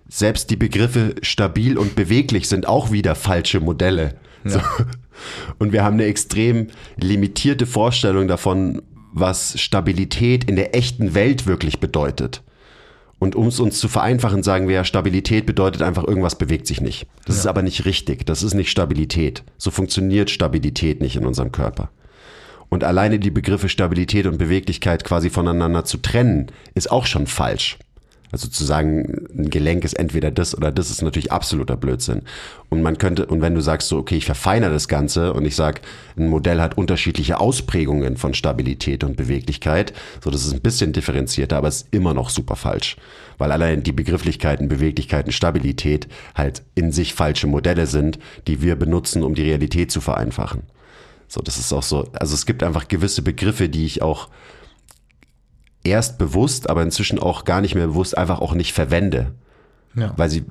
Selbst 0.08 0.50
die 0.50 0.56
Begriffe 0.56 1.14
stabil 1.22 1.78
und 1.78 1.94
beweglich 1.94 2.48
sind 2.48 2.66
auch 2.66 2.90
wieder 2.90 3.14
falsche 3.14 3.60
Modelle. 3.60 4.14
So. 4.44 4.60
Und 5.58 5.72
wir 5.72 5.84
haben 5.84 5.94
eine 5.94 6.06
extrem 6.06 6.68
limitierte 6.96 7.66
Vorstellung 7.66 8.26
davon, 8.26 8.82
was 9.12 9.60
Stabilität 9.60 10.44
in 10.44 10.56
der 10.56 10.74
echten 10.74 11.14
Welt 11.14 11.46
wirklich 11.46 11.78
bedeutet. 11.78 12.42
Und 13.22 13.36
um 13.36 13.46
es 13.46 13.60
uns 13.60 13.78
zu 13.78 13.86
vereinfachen, 13.86 14.42
sagen 14.42 14.66
wir 14.66 14.74
ja, 14.74 14.84
Stabilität 14.84 15.46
bedeutet 15.46 15.80
einfach, 15.80 16.02
irgendwas 16.02 16.34
bewegt 16.34 16.66
sich 16.66 16.80
nicht. 16.80 17.06
Das 17.24 17.36
ist 17.36 17.46
aber 17.46 17.62
nicht 17.62 17.84
richtig. 17.84 18.26
Das 18.26 18.42
ist 18.42 18.52
nicht 18.52 18.68
Stabilität. 18.68 19.44
So 19.58 19.70
funktioniert 19.70 20.28
Stabilität 20.28 21.00
nicht 21.00 21.14
in 21.14 21.24
unserem 21.24 21.52
Körper. 21.52 21.90
Und 22.68 22.82
alleine 22.82 23.20
die 23.20 23.30
Begriffe 23.30 23.68
Stabilität 23.68 24.26
und 24.26 24.38
Beweglichkeit 24.38 25.04
quasi 25.04 25.30
voneinander 25.30 25.84
zu 25.84 25.98
trennen, 25.98 26.48
ist 26.74 26.90
auch 26.90 27.06
schon 27.06 27.28
falsch. 27.28 27.78
Also 28.32 28.48
zu 28.48 28.64
sagen, 28.64 29.26
ein 29.36 29.50
Gelenk 29.50 29.84
ist 29.84 29.92
entweder 29.92 30.30
das 30.30 30.56
oder 30.56 30.72
das 30.72 30.90
ist 30.90 31.02
natürlich 31.02 31.30
absoluter 31.30 31.76
Blödsinn. 31.76 32.22
Und 32.70 32.80
man 32.80 32.96
könnte, 32.96 33.26
und 33.26 33.42
wenn 33.42 33.54
du 33.54 33.60
sagst 33.60 33.88
so, 33.88 33.98
okay, 33.98 34.16
ich 34.16 34.24
verfeinere 34.24 34.72
das 34.72 34.88
Ganze 34.88 35.34
und 35.34 35.44
ich 35.44 35.54
sag, 35.54 35.82
ein 36.16 36.28
Modell 36.28 36.60
hat 36.62 36.78
unterschiedliche 36.78 37.38
Ausprägungen 37.38 38.16
von 38.16 38.32
Stabilität 38.32 39.04
und 39.04 39.18
Beweglichkeit, 39.18 39.92
so 40.24 40.30
das 40.30 40.46
ist 40.46 40.54
ein 40.54 40.62
bisschen 40.62 40.94
differenzierter, 40.94 41.58
aber 41.58 41.68
es 41.68 41.82
ist 41.82 41.88
immer 41.90 42.14
noch 42.14 42.30
super 42.30 42.56
falsch. 42.56 42.96
Weil 43.36 43.52
allein 43.52 43.82
die 43.82 43.92
Begrifflichkeiten, 43.92 44.68
Beweglichkeiten, 44.68 45.30
Stabilität 45.30 46.08
halt 46.34 46.62
in 46.74 46.90
sich 46.90 47.12
falsche 47.12 47.46
Modelle 47.46 47.86
sind, 47.86 48.18
die 48.46 48.62
wir 48.62 48.76
benutzen, 48.76 49.22
um 49.22 49.34
die 49.34 49.42
Realität 49.42 49.92
zu 49.92 50.00
vereinfachen. 50.00 50.62
So, 51.28 51.42
das 51.42 51.58
ist 51.58 51.72
auch 51.72 51.82
so, 51.82 52.08
also 52.12 52.34
es 52.34 52.46
gibt 52.46 52.62
einfach 52.62 52.88
gewisse 52.88 53.20
Begriffe, 53.20 53.68
die 53.68 53.84
ich 53.84 54.00
auch 54.00 54.28
erst 55.84 56.18
bewusst, 56.18 56.70
aber 56.70 56.82
inzwischen 56.82 57.18
auch 57.18 57.44
gar 57.44 57.60
nicht 57.60 57.74
mehr 57.74 57.86
bewusst 57.88 58.16
einfach 58.16 58.40
auch 58.40 58.54
nicht 58.54 58.72
verwende, 58.72 59.32
Ja. 59.94 60.12
weil 60.16 60.30
sie, 60.30 60.44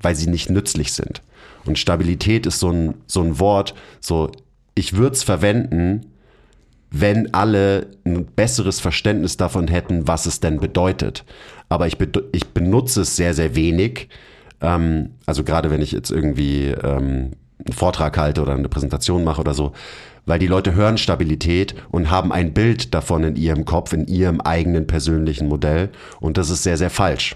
weil 0.00 0.14
sie 0.14 0.28
nicht 0.28 0.50
nützlich 0.50 0.92
sind. 0.92 1.22
Und 1.64 1.78
Stabilität 1.78 2.46
ist 2.46 2.60
so 2.60 2.70
ein, 2.70 2.94
so 3.06 3.20
ein 3.22 3.38
Wort, 3.38 3.74
so, 4.00 4.30
ich 4.74 4.96
würde 4.96 5.14
es 5.14 5.22
verwenden, 5.22 6.06
wenn 6.90 7.34
alle 7.34 7.88
ein 8.06 8.24
besseres 8.24 8.80
Verständnis 8.80 9.36
davon 9.36 9.68
hätten, 9.68 10.08
was 10.08 10.24
es 10.24 10.40
denn 10.40 10.58
bedeutet. 10.58 11.24
Aber 11.68 11.86
ich, 11.86 11.96
bedo- 11.96 12.24
ich 12.32 12.46
benutze 12.48 13.02
es 13.02 13.14
sehr, 13.16 13.34
sehr 13.34 13.54
wenig. 13.54 14.08
Ähm, 14.62 15.10
also 15.26 15.44
gerade 15.44 15.70
wenn 15.70 15.82
ich 15.82 15.92
jetzt 15.92 16.10
irgendwie 16.10 16.68
ähm, 16.68 17.32
einen 17.62 17.72
Vortrag 17.74 18.16
halte 18.16 18.40
oder 18.40 18.54
eine 18.54 18.70
Präsentation 18.70 19.22
mache 19.22 19.40
oder 19.42 19.52
so, 19.52 19.72
weil 20.28 20.38
die 20.38 20.46
Leute 20.46 20.74
hören 20.74 20.98
Stabilität 20.98 21.74
und 21.90 22.10
haben 22.10 22.32
ein 22.32 22.52
Bild 22.52 22.92
davon 22.92 23.24
in 23.24 23.34
ihrem 23.34 23.64
Kopf, 23.64 23.94
in 23.94 24.06
ihrem 24.06 24.40
eigenen 24.42 24.86
persönlichen 24.86 25.48
Modell. 25.48 25.88
Und 26.20 26.36
das 26.36 26.50
ist 26.50 26.62
sehr, 26.62 26.76
sehr 26.76 26.90
falsch. 26.90 27.34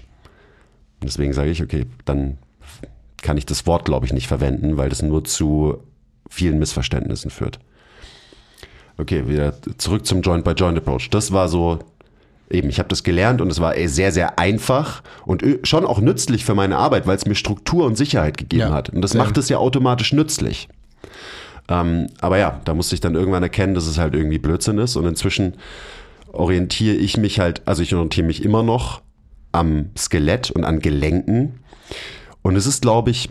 Und 1.01 1.09
deswegen 1.09 1.33
sage 1.33 1.49
ich, 1.49 1.63
okay, 1.63 1.87
dann 2.05 2.37
kann 3.21 3.37
ich 3.37 3.47
das 3.47 3.65
Wort, 3.65 3.85
glaube 3.85 4.05
ich, 4.05 4.13
nicht 4.13 4.27
verwenden, 4.27 4.77
weil 4.77 4.89
das 4.89 5.01
nur 5.01 5.23
zu 5.23 5.79
vielen 6.29 6.59
Missverständnissen 6.59 7.31
führt. 7.31 7.59
okay, 8.97 9.27
wieder 9.27 9.53
zurück 9.79 10.05
zum 10.05 10.21
Joint-by-Joint-Approach. 10.21 11.09
Das 11.09 11.31
war 11.31 11.49
so, 11.49 11.79
eben, 12.51 12.69
ich 12.69 12.77
habe 12.77 12.89
das 12.89 13.03
gelernt 13.03 13.41
und 13.41 13.51
es 13.51 13.59
war 13.59 13.75
ey, 13.75 13.87
sehr, 13.87 14.11
sehr 14.11 14.37
einfach 14.37 15.01
und 15.25 15.43
schon 15.63 15.85
auch 15.85 15.99
nützlich 15.99 16.45
für 16.45 16.53
meine 16.53 16.77
Arbeit, 16.77 17.07
weil 17.07 17.17
es 17.17 17.25
mir 17.25 17.33
Struktur 17.35 17.85
und 17.85 17.97
Sicherheit 17.97 18.37
gegeben 18.37 18.61
Ja, 18.61 18.71
hat. 18.71 18.89
Und 18.89 19.01
das 19.01 19.15
macht 19.15 19.37
es 19.39 19.49
ja 19.49 19.57
automatisch 19.57 20.13
nützlich. 20.13 20.69
Ähm, 21.69 22.07
aber 22.19 22.37
ja, 22.37 22.61
da 22.65 22.73
musste 22.73 22.95
ich 22.95 23.01
dann 23.01 23.15
irgendwann 23.15 23.43
erkennen, 23.43 23.73
dass 23.73 23.87
es 23.87 23.97
halt 23.97 24.13
irgendwie 24.13 24.39
Blödsinn 24.39 24.77
ist. 24.77 24.95
Und 24.95 25.05
inzwischen 25.05 25.55
orientiere 26.31 26.95
ich 26.95 27.17
mich 27.17 27.39
halt, 27.39 27.61
also 27.65 27.83
ich 27.83 27.93
orientiere 27.93 28.27
mich 28.27 28.43
immer 28.43 28.63
noch 28.63 29.01
am 29.51 29.91
Skelett 29.97 30.51
und 30.51 30.65
an 30.65 30.79
Gelenken. 30.79 31.59
Und 32.41 32.55
es 32.55 32.65
ist, 32.65 32.81
glaube 32.81 33.11
ich, 33.11 33.29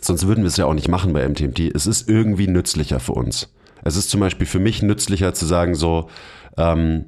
sonst 0.00 0.26
würden 0.26 0.44
wir 0.44 0.48
es 0.48 0.56
ja 0.56 0.66
auch 0.66 0.74
nicht 0.74 0.88
machen 0.88 1.12
bei 1.12 1.28
MTMT. 1.28 1.74
Es 1.74 1.86
ist 1.86 2.08
irgendwie 2.08 2.46
nützlicher 2.46 3.00
für 3.00 3.12
uns. 3.12 3.52
Es 3.84 3.96
ist 3.96 4.10
zum 4.10 4.20
Beispiel 4.20 4.46
für 4.46 4.60
mich 4.60 4.82
nützlicher 4.82 5.34
zu 5.34 5.44
sagen, 5.44 5.74
so, 5.74 6.08
ähm, 6.56 7.06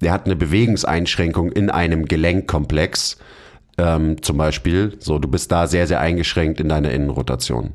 der 0.00 0.12
hat 0.12 0.26
eine 0.26 0.36
Bewegungseinschränkung 0.36 1.52
in 1.52 1.70
einem 1.70 2.06
Gelenkkomplex. 2.06 3.18
Ähm, 3.78 4.20
zum 4.20 4.36
Beispiel, 4.36 4.96
so, 4.98 5.18
du 5.18 5.28
bist 5.28 5.52
da 5.52 5.66
sehr, 5.66 5.86
sehr 5.86 6.00
eingeschränkt 6.00 6.60
in 6.60 6.68
deiner 6.68 6.90
Innenrotation. 6.90 7.74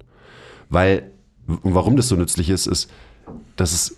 Weil, 0.70 1.12
und 1.48 1.74
warum 1.74 1.96
das 1.96 2.10
so 2.10 2.16
nützlich 2.16 2.50
ist, 2.50 2.68
ist, 2.68 2.90
dass 3.56 3.74
es 3.74 3.98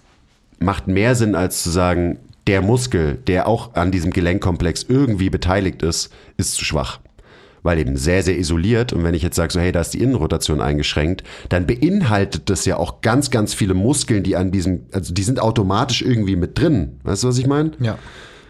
macht 0.60 0.88
mehr 0.88 1.16
Sinn, 1.16 1.36
als 1.36 1.64
zu 1.64 1.70
sagen, 1.70 2.20
der 2.48 2.62
Muskel, 2.62 3.16
der 3.28 3.48
auch 3.48 3.76
an 3.76 3.92
diesem 3.92 4.12
Gelenkkomplex 4.12 4.86
irgendwie 4.88 5.30
beteiligt 5.30 5.84
ist, 5.84 6.12
ist 6.38 6.54
zu 6.54 6.66
schwach. 6.66 7.00
Weil 7.62 7.80
eben 7.80 7.98
sehr, 7.98 8.24
sehr 8.24 8.38
isoliert. 8.38 8.94
Und 8.94 9.04
wenn 9.04 9.14
ich 9.14 9.22
jetzt 9.22 9.36
sage, 9.36 9.52
so, 9.52 9.60
hey, 9.60 9.72
da 9.72 9.82
ist 9.82 9.94
die 9.94 10.02
Innenrotation 10.02 10.62
eingeschränkt, 10.62 11.24
dann 11.50 11.68
beinhaltet 11.68 12.50
das 12.50 12.66
ja 12.66 12.78
auch 12.78 13.02
ganz, 13.02 13.32
ganz 13.32 13.54
viele 13.54 13.74
Muskeln, 13.74 14.24
die 14.24 14.36
an 14.36 14.52
diesem, 14.52 14.86
also 14.92 15.14
die 15.14 15.24
sind 15.24 15.42
automatisch 15.42 16.02
irgendwie 16.02 16.36
mit 16.36 16.58
drin. 16.58 17.00
Weißt 17.04 17.24
du, 17.24 17.28
was 17.28 17.38
ich 17.38 17.48
meine? 17.48 17.72
Ja. 17.80 17.98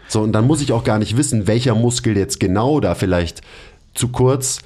So, 0.08 0.22
und 0.22 0.32
dann 0.32 0.46
muss 0.46 0.62
ich 0.62 0.72
auch 0.72 0.84
gar 0.84 0.98
nicht 0.98 1.16
wissen, 1.16 1.46
welcher 1.46 1.74
Muskel 1.74 2.16
jetzt 2.16 2.40
genau 2.40 2.80
da 2.80 2.94
vielleicht 2.94 3.42
zu 3.94 4.08
kurz 4.08 4.60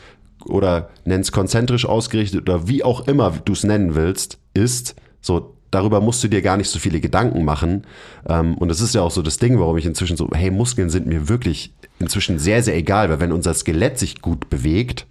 oder 0.47 0.90
nenn's 1.05 1.32
konzentrisch 1.32 1.86
ausgerichtet 1.86 2.42
oder 2.42 2.68
wie 2.68 2.84
auch 2.84 3.07
immer 3.07 3.30
du 3.45 3.53
es 3.53 3.64
nennen 3.64 3.95
willst, 3.95 4.38
ist. 4.55 4.95
So, 5.20 5.57
darüber 5.70 6.01
musst 6.01 6.22
du 6.22 6.28
dir 6.28 6.42
gar 6.42 6.57
nicht 6.57 6.70
so 6.70 6.78
viele 6.78 7.01
Gedanken 7.01 7.45
machen. 7.45 7.86
Ähm, 8.26 8.57
und 8.57 8.68
das 8.68 8.80
ist 8.80 8.95
ja 8.95 9.03
auch 9.03 9.11
so 9.11 9.22
das 9.22 9.38
Ding, 9.38 9.59
warum 9.59 9.76
ich 9.76 9.86
inzwischen 9.86 10.16
so, 10.16 10.28
hey, 10.32 10.51
Muskeln 10.51 10.90
sind 10.90 11.07
mir 11.07 11.28
wirklich 11.28 11.72
inzwischen 11.99 12.38
sehr, 12.38 12.62
sehr 12.62 12.76
egal, 12.76 13.11
weil 13.11 13.20
wenn 13.20 13.32
unser 13.32 13.55
Skelett 13.55 13.99
sich 13.99 14.22
gut 14.22 14.51
bewegt, 14.51 15.07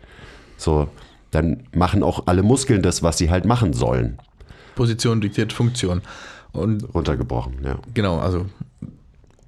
so, 0.57 0.87
dann 1.31 1.63
machen 1.73 2.03
auch 2.03 2.27
alle 2.27 2.43
Muskeln 2.43 2.81
das, 2.81 3.03
was 3.03 3.17
sie 3.17 3.29
halt 3.29 3.45
machen 3.45 3.73
sollen. 3.73 4.19
Position 4.75 5.21
diktiert 5.21 5.53
Funktion. 5.53 6.01
Und 6.51 6.93
Runtergebrochen, 6.93 7.55
ja. 7.63 7.79
Genau, 7.95 8.19
also 8.19 8.45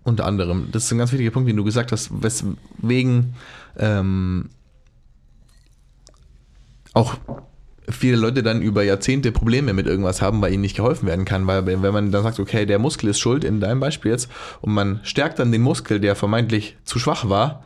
unter 0.03 0.25
anderem. 0.25 0.69
Das 0.71 0.85
ist 0.85 0.91
ein 0.91 0.97
ganz 0.97 1.11
wichtiger 1.11 1.31
Punkt, 1.31 1.47
den 1.49 1.57
du 1.57 1.63
gesagt 1.63 1.91
hast, 1.91 2.09
weswegen 2.23 3.35
ähm, 3.77 4.49
auch 6.95 7.17
viele 7.87 8.17
Leute 8.17 8.41
dann 8.41 8.61
über 8.61 8.83
Jahrzehnte 8.83 9.31
Probleme 9.31 9.73
mit 9.73 9.85
irgendwas 9.85 10.21
haben, 10.21 10.41
weil 10.41 10.53
ihnen 10.53 10.61
nicht 10.61 10.75
geholfen 10.75 11.07
werden 11.07 11.25
kann. 11.25 11.45
Weil 11.45 11.67
wenn 11.67 11.81
man 11.81 12.11
dann 12.11 12.23
sagt, 12.23 12.39
okay, 12.39 12.65
der 12.65 12.79
Muskel 12.79 13.09
ist 13.09 13.19
schuld, 13.19 13.43
in 13.43 13.59
deinem 13.59 13.79
Beispiel 13.79 14.11
jetzt, 14.11 14.29
und 14.61 14.73
man 14.73 15.01
stärkt 15.03 15.37
dann 15.37 15.51
den 15.51 15.61
Muskel, 15.61 15.99
der 15.99 16.15
vermeintlich 16.15 16.77
zu 16.83 16.97
schwach 16.97 17.29
war, 17.29 17.63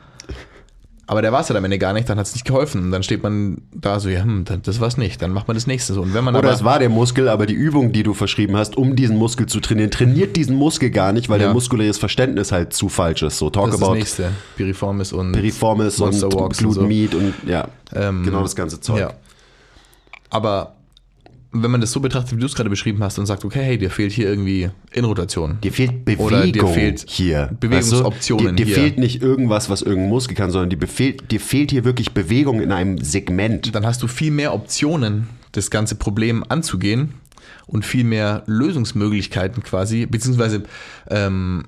aber 1.10 1.24
der 1.24 1.32
war 1.32 1.42
es 1.42 1.50
ja 1.50 1.56
am 1.56 1.66
Ende 1.66 1.80
gar 1.80 1.92
nicht, 1.94 2.08
dann 2.08 2.20
hat 2.20 2.28
es 2.28 2.36
nicht 2.36 2.46
geholfen. 2.46 2.84
Und 2.84 2.92
dann 2.92 3.02
steht 3.02 3.24
man 3.24 3.64
da 3.74 4.00
so, 4.00 4.10
ja, 4.10 4.22
hm, 4.22 4.46
das 4.62 4.80
war's 4.80 4.96
nicht, 4.96 5.20
dann 5.24 5.32
macht 5.34 5.48
man 5.48 5.56
das 5.56 5.66
nächste 5.66 5.94
so. 5.94 6.04
Und 6.04 6.14
wenn 6.14 6.24
man 6.24 6.36
Oder 6.36 6.50
aber, 6.50 6.56
es 6.56 6.64
war 6.64 6.78
der 6.78 6.90
Muskel, 6.90 7.30
aber 7.30 7.48
die 7.48 7.56
Übung, 7.56 7.92
die 7.92 8.04
du 8.04 8.14
verschrieben 8.14 8.56
hast, 8.56 8.78
um 8.78 8.96
diesen 8.96 9.18
Muskel 9.18 9.48
zu 9.48 9.60
trainieren, 9.60 9.90
trainiert 9.90 10.36
diesen 10.36 10.56
Muskel 10.56 10.92
gar 10.92 11.12
nicht, 11.12 11.28
weil 11.28 11.40
Ja. 11.40 11.48
der 11.48 11.54
muskuläres 11.56 11.98
Verständnis 11.98 12.52
halt 12.52 12.74
zu 12.74 12.90
falsch 12.90 13.24
ist. 13.24 13.40
So 13.40 13.50
talk 13.50 13.66
das 13.66 13.76
ist 13.76 13.82
about 13.82 13.94
das 13.94 13.98
nächste, 13.98 14.30
Piriformis 14.56 15.12
und 15.12 15.32
Piriformis 15.32 15.98
Monster 15.98 16.28
und 16.28 16.36
Walks 16.36 16.64
und 16.64 16.74
so. 16.74 16.82
Glutenmeat 16.82 17.16
und 17.16 17.34
ja, 17.48 17.68
Ähm, 17.96 18.24
genau 18.24 18.44
das 18.44 18.56
ganze 18.56 18.80
Zeug. 18.80 19.00
Ja. 19.00 19.14
Aber 20.30 20.76
wenn 21.52 21.72
man 21.72 21.82
das 21.82 21.92
so 21.92 22.00
betrachtet, 22.00 22.36
wie 22.36 22.40
du 22.40 22.46
es 22.46 22.54
gerade 22.54 22.70
beschrieben 22.70 23.04
hast 23.04 23.18
und 23.18 23.26
sagt, 23.26 23.44
okay, 23.44 23.64
hey, 23.64 23.78
dir 23.78 23.90
fehlt 23.90 24.12
hier 24.12 24.30
irgendwie 24.30 24.70
Innenrotation. 24.92 25.58
Dir 25.62 25.74
fehlt 25.74 26.06
Bewegung 26.06 26.28
Oder 26.28 26.46
dir 26.46 26.68
fehlt 26.68 27.06
hier. 27.08 27.50
Bewegungsoptionen 27.60 28.46
Weißt 28.46 28.60
du? 28.60 28.64
dir, 28.64 28.66
dir 28.66 28.66
hier. 28.66 28.76
fehlt 28.76 29.00
nicht 29.00 29.22
irgendwas, 29.22 29.70
was 29.70 29.82
irgendein 29.82 30.10
Muskel 30.10 30.36
kann, 30.36 30.52
sondern 30.52 30.70
dir, 30.70 30.78
befehlt, 30.78 31.32
dir 31.32 31.40
fehlt 31.40 31.72
hier 31.72 31.86
wirklich 31.86 32.12
Bewegung 32.12 32.62
in 32.62 32.72
einem 32.72 33.00
Segment. 33.00 33.74
Dann 33.74 33.86
hast 33.86 34.04
du 34.04 34.08
viel 34.08 34.32
mehr 34.32 34.54
Optionen, 34.54 35.28
das 35.54 35.72
ganze 35.72 35.96
Problem 35.96 36.44
anzugehen 36.48 37.16
und 37.66 37.84
viel 37.84 38.04
mehr 38.04 38.44
Lösungsmöglichkeiten 38.46 39.64
quasi, 39.64 40.06
beziehungsweise 40.06 40.64
ähm, 41.10 41.66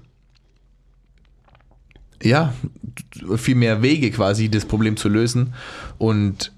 ja, 2.22 2.54
viel 3.38 3.56
mehr 3.56 3.82
Wege 3.82 4.12
quasi, 4.12 4.50
das 4.50 4.66
Problem 4.66 4.96
zu 4.96 5.10
lösen. 5.10 5.54
Und 5.98 6.52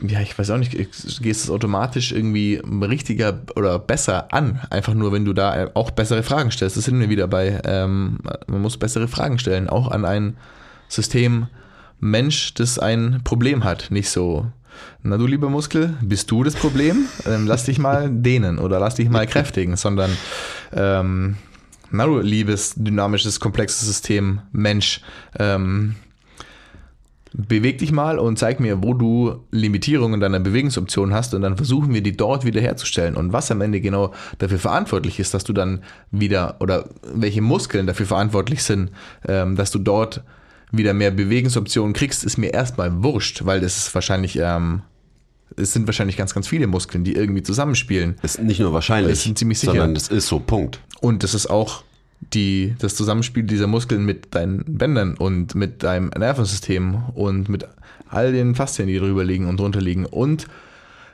ja, 0.00 0.20
ich 0.20 0.38
weiß 0.38 0.50
auch 0.50 0.58
nicht, 0.58 0.72
gehst 0.72 1.44
es 1.44 1.50
automatisch 1.50 2.12
irgendwie 2.12 2.60
richtiger 2.82 3.40
oder 3.56 3.78
besser 3.78 4.32
an. 4.32 4.60
Einfach 4.70 4.94
nur, 4.94 5.12
wenn 5.12 5.24
du 5.24 5.32
da 5.32 5.70
auch 5.74 5.90
bessere 5.90 6.22
Fragen 6.22 6.50
stellst. 6.50 6.76
Das 6.76 6.84
sind 6.84 7.00
wir 7.00 7.08
wieder 7.08 7.26
bei, 7.26 7.60
ähm, 7.64 8.18
man 8.46 8.62
muss 8.62 8.76
bessere 8.76 9.08
Fragen 9.08 9.38
stellen, 9.38 9.68
auch 9.68 9.90
an 9.90 10.04
ein 10.04 10.36
System 10.88 11.48
Mensch, 12.00 12.54
das 12.54 12.78
ein 12.78 13.22
Problem 13.24 13.64
hat. 13.64 13.90
Nicht 13.90 14.10
so, 14.10 14.46
na 15.02 15.16
du 15.16 15.26
lieber 15.26 15.50
Muskel, 15.50 15.96
bist 16.00 16.30
du 16.30 16.44
das 16.44 16.54
Problem? 16.54 17.06
Ähm, 17.26 17.46
lass 17.46 17.64
dich 17.64 17.78
mal 17.78 18.08
dehnen 18.10 18.58
oder 18.58 18.78
lass 18.78 18.94
dich 18.94 19.10
mal 19.10 19.26
kräftigen, 19.26 19.76
sondern 19.76 20.16
ähm, 20.72 21.36
na 21.90 22.06
du 22.06 22.20
liebes, 22.20 22.74
dynamisches, 22.76 23.40
komplexes 23.40 23.86
System 23.86 24.40
Mensch, 24.52 25.00
ähm, 25.38 25.96
beweg 27.32 27.78
dich 27.78 27.92
mal 27.92 28.18
und 28.18 28.38
zeig 28.38 28.60
mir, 28.60 28.82
wo 28.82 28.94
du 28.94 29.44
Limitierungen 29.50 30.20
deiner 30.20 30.40
Bewegungsoptionen 30.40 31.14
hast 31.14 31.34
und 31.34 31.42
dann 31.42 31.56
versuchen 31.56 31.92
wir 31.92 32.02
die 32.02 32.16
dort 32.16 32.44
wieder 32.44 32.60
herzustellen. 32.60 33.16
Und 33.16 33.32
was 33.32 33.50
am 33.50 33.60
Ende 33.60 33.80
genau 33.80 34.12
dafür 34.38 34.58
verantwortlich 34.58 35.20
ist, 35.20 35.34
dass 35.34 35.44
du 35.44 35.52
dann 35.52 35.82
wieder 36.10 36.56
oder 36.60 36.88
welche 37.14 37.42
Muskeln 37.42 37.86
dafür 37.86 38.06
verantwortlich 38.06 38.62
sind, 38.62 38.90
ähm, 39.26 39.56
dass 39.56 39.70
du 39.70 39.78
dort 39.78 40.22
wieder 40.70 40.92
mehr 40.94 41.10
Bewegungsoptionen 41.10 41.94
kriegst, 41.94 42.24
ist 42.24 42.36
mir 42.36 42.52
erstmal 42.52 43.02
wurscht, 43.02 43.44
weil 43.44 43.60
das 43.60 43.76
ist 43.76 43.94
wahrscheinlich, 43.94 44.38
ähm, 44.38 44.82
es 45.56 45.72
sind 45.72 45.86
wahrscheinlich 45.86 46.16
ganz, 46.16 46.34
ganz 46.34 46.46
viele 46.46 46.66
Muskeln, 46.66 47.04
die 47.04 47.14
irgendwie 47.14 47.42
zusammenspielen. 47.42 48.16
Ist 48.22 48.40
nicht 48.40 48.60
nur 48.60 48.72
wahrscheinlich, 48.72 49.18
Ich 49.18 49.24
bin 49.24 49.36
ziemlich 49.36 49.58
sicher. 49.58 49.72
sondern 49.72 49.94
das 49.94 50.08
ist 50.08 50.26
so, 50.28 50.38
Punkt. 50.40 50.80
Und 51.00 51.22
das 51.22 51.34
ist 51.34 51.48
auch 51.48 51.82
die, 52.20 52.74
das 52.78 52.94
Zusammenspiel 52.94 53.44
dieser 53.44 53.66
Muskeln 53.66 54.04
mit 54.04 54.34
deinen 54.34 54.64
Bändern 54.66 55.16
und 55.16 55.54
mit 55.54 55.82
deinem 55.82 56.08
Nervensystem 56.08 57.04
und 57.14 57.48
mit 57.48 57.66
all 58.10 58.32
den 58.32 58.54
Faszien, 58.54 58.88
die 58.88 58.98
drüber 58.98 59.24
liegen 59.24 59.46
und 59.46 59.60
drunter 59.60 59.80
liegen. 59.80 60.06
Und, 60.06 60.46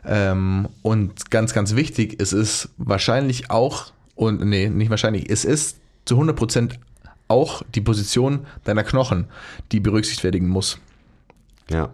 ähm, 0.06 0.68
und 0.82 1.30
ganz, 1.30 1.52
ganz 1.52 1.74
wichtig, 1.74 2.16
es 2.20 2.32
ist 2.32 2.70
wahrscheinlich 2.76 3.50
auch, 3.50 3.92
und 4.14 4.44
nee, 4.44 4.68
nicht 4.68 4.90
wahrscheinlich, 4.90 5.30
es 5.30 5.44
ist 5.44 5.78
zu 6.04 6.20
100% 6.20 6.74
auch 7.28 7.62
die 7.74 7.80
Position 7.80 8.46
deiner 8.64 8.84
Knochen, 8.84 9.26
die 9.72 9.80
berücksichtigt 9.80 10.24
werden 10.24 10.48
muss. 10.48 10.78
Ja. 11.70 11.90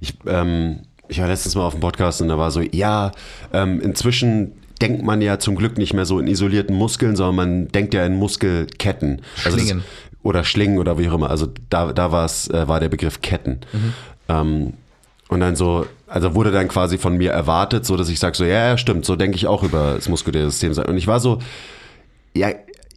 Ich, 0.00 0.14
ähm, 0.26 0.80
ich 1.08 1.20
war 1.20 1.28
letztens 1.28 1.54
mal 1.54 1.64
auf 1.64 1.74
dem 1.74 1.80
Podcast 1.80 2.22
und 2.22 2.28
da 2.28 2.38
war 2.38 2.50
so, 2.50 2.60
ja, 2.60 3.12
ähm, 3.52 3.80
inzwischen 3.80 4.52
denkt 4.80 5.02
man 5.02 5.20
ja 5.20 5.38
zum 5.38 5.56
Glück 5.56 5.78
nicht 5.78 5.92
mehr 5.92 6.04
so 6.04 6.18
in 6.18 6.26
isolierten 6.26 6.74
Muskeln, 6.74 7.16
sondern 7.16 7.36
man 7.36 7.68
denkt 7.68 7.94
ja 7.94 8.04
in 8.04 8.16
Muskelketten. 8.16 9.22
Also 9.44 9.58
Schlingen. 9.58 9.84
oder 10.22 10.44
Schlingen 10.44 10.78
oder 10.78 10.98
wie 10.98 11.08
auch 11.08 11.14
immer. 11.14 11.30
Also 11.30 11.48
da, 11.68 11.92
da 11.92 12.12
war's, 12.12 12.48
äh, 12.48 12.66
war 12.68 12.80
der 12.80 12.88
Begriff 12.88 13.20
Ketten. 13.20 13.60
Ähm, 14.28 14.74
und 15.28 15.40
dann 15.40 15.54
so, 15.54 15.86
also 16.06 16.34
wurde 16.34 16.50
dann 16.50 16.68
quasi 16.68 16.98
von 16.98 17.16
mir 17.16 17.30
erwartet, 17.30 17.86
so 17.86 17.96
dass 17.96 18.08
ich 18.08 18.18
sage 18.18 18.36
so, 18.36 18.44
ja, 18.44 18.70
ja, 18.70 18.78
stimmt, 18.78 19.04
so 19.04 19.14
denke 19.14 19.36
ich 19.36 19.46
auch 19.46 19.62
über 19.62 19.94
das 19.94 20.08
muskuläre 20.08 20.50
System. 20.50 20.72
Und 20.84 20.96
ich 20.96 21.06
war 21.06 21.20
so, 21.20 21.38
ja, 22.34 22.50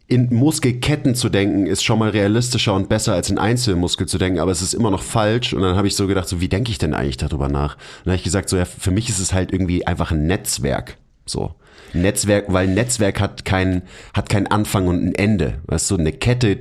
in 0.06 0.34
Muskelketten 0.34 1.14
zu 1.14 1.28
denken, 1.28 1.66
ist 1.66 1.82
schon 1.82 1.98
mal 1.98 2.10
realistischer 2.10 2.74
und 2.74 2.88
besser 2.88 3.14
als 3.14 3.30
in 3.30 3.38
Einzelmuskel 3.38 4.06
zu 4.06 4.18
denken, 4.18 4.38
aber 4.38 4.50
es 4.50 4.62
ist 4.62 4.74
immer 4.74 4.90
noch 4.90 5.02
falsch. 5.02 5.54
Und 5.54 5.62
dann 5.62 5.76
habe 5.76 5.86
ich 5.86 5.96
so 5.96 6.06
gedacht, 6.06 6.28
so, 6.28 6.40
wie 6.40 6.48
denke 6.48 6.70
ich 6.70 6.78
denn 6.78 6.92
eigentlich 6.92 7.16
darüber 7.16 7.48
nach? 7.48 7.76
Und 7.76 8.06
dann 8.06 8.12
habe 8.12 8.16
ich 8.16 8.24
gesagt, 8.24 8.48
so, 8.48 8.56
ja, 8.56 8.64
für 8.64 8.90
mich 8.90 9.08
ist 9.08 9.18
es 9.18 9.32
halt 9.32 9.52
irgendwie 9.52 9.86
einfach 9.86 10.10
ein 10.10 10.26
Netzwerk. 10.26 10.96
So. 11.24 11.54
Netzwerk, 11.94 12.46
weil 12.48 12.68
ein 12.68 12.74
Netzwerk 12.74 13.20
hat 13.20 13.44
kein, 13.44 13.82
hat 14.12 14.28
kein 14.28 14.46
Anfang 14.46 14.86
und 14.86 15.04
ein 15.04 15.14
Ende. 15.14 15.60
Weißt 15.66 15.90
du, 15.90 15.96
eine 15.96 16.12
Kette 16.12 16.58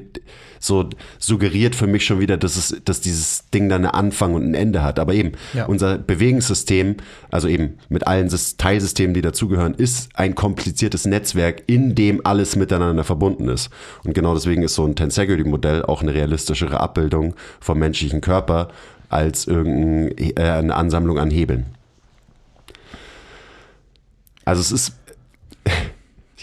so 0.59 0.89
suggeriert 1.19 1.75
für 1.75 1.87
mich 1.87 2.05
schon 2.05 2.21
wieder, 2.21 2.37
dass 2.37 2.55
es, 2.55 2.81
dass 2.85 3.01
dieses 3.01 3.49
Ding 3.49 3.67
dann 3.67 3.83
einen 3.83 3.93
Anfang 3.93 4.33
und 4.33 4.45
ein 4.49 4.53
Ende 4.53 4.81
hat. 4.81 4.97
Aber 4.97 5.13
eben, 5.13 5.33
Ja. 5.53 5.65
unser 5.65 5.97
Bewegungssystem, 5.97 6.95
also 7.29 7.49
eben 7.49 7.79
mit 7.89 8.07
allen 8.07 8.29
Sys- 8.29 8.55
Teilsystemen, 8.57 9.13
die 9.13 9.21
dazugehören, 9.21 9.73
ist 9.73 10.11
ein 10.17 10.35
kompliziertes 10.35 11.05
Netzwerk, 11.05 11.63
in 11.67 11.95
dem 11.95 12.25
alles 12.25 12.55
miteinander 12.55 13.03
verbunden 13.03 13.49
ist. 13.49 13.71
Und 14.05 14.13
genau 14.13 14.33
deswegen 14.35 14.63
ist 14.63 14.75
so 14.75 14.85
ein 14.85 14.95
Tensegrity-Modell 14.95 15.83
auch 15.83 16.01
eine 16.01 16.13
realistischere 16.13 16.79
Abbildung 16.79 17.35
vom 17.59 17.79
menschlichen 17.79 18.21
Körper 18.21 18.69
als 19.09 19.45
irgendeine 19.47 20.69
äh, 20.69 20.71
Ansammlung 20.71 21.19
an 21.19 21.29
Hebeln. 21.29 21.65
Also 24.45 24.61
es 24.61 24.71
ist, 24.71 24.93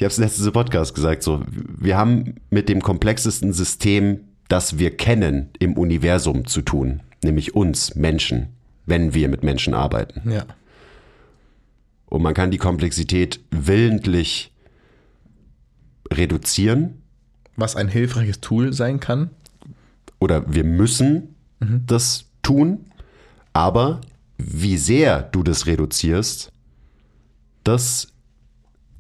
ich 0.01 0.05
habe 0.05 0.13
es 0.13 0.17
letztes 0.17 0.51
Podcast 0.51 0.95
gesagt, 0.95 1.23
so, 1.23 1.43
wir 1.47 1.99
haben 1.99 2.37
mit 2.49 2.71
dem 2.71 2.81
komplexesten 2.81 3.53
System, 3.53 4.21
das 4.49 4.79
wir 4.79 4.97
kennen, 4.97 5.51
im 5.59 5.75
Universum 5.77 6.47
zu 6.47 6.63
tun, 6.63 7.03
nämlich 7.23 7.55
uns 7.55 7.97
Menschen, 7.97 8.49
wenn 8.87 9.13
wir 9.13 9.29
mit 9.29 9.43
Menschen 9.43 9.75
arbeiten. 9.75 10.31
Ja. 10.31 10.47
Und 12.07 12.23
man 12.23 12.33
kann 12.33 12.51
die 12.51 12.57
Komplexität 12.57 13.41
willentlich 13.51 14.55
reduzieren 16.11 17.03
Was 17.57 17.77
ein 17.77 17.89
hilfreiches 17.89 18.41
Tool 18.41 18.73
sein 18.73 19.01
kann. 19.01 19.29
oder 20.19 20.51
wir 20.51 20.65
müssen 20.65 21.35
das 21.61 22.25
tun, 22.41 22.87
aber 23.53 24.01
wie 24.39 24.79
sehr 24.79 25.25
du 25.25 25.43
das 25.43 25.67
reduzierst, 25.67 26.53
das 27.65 28.15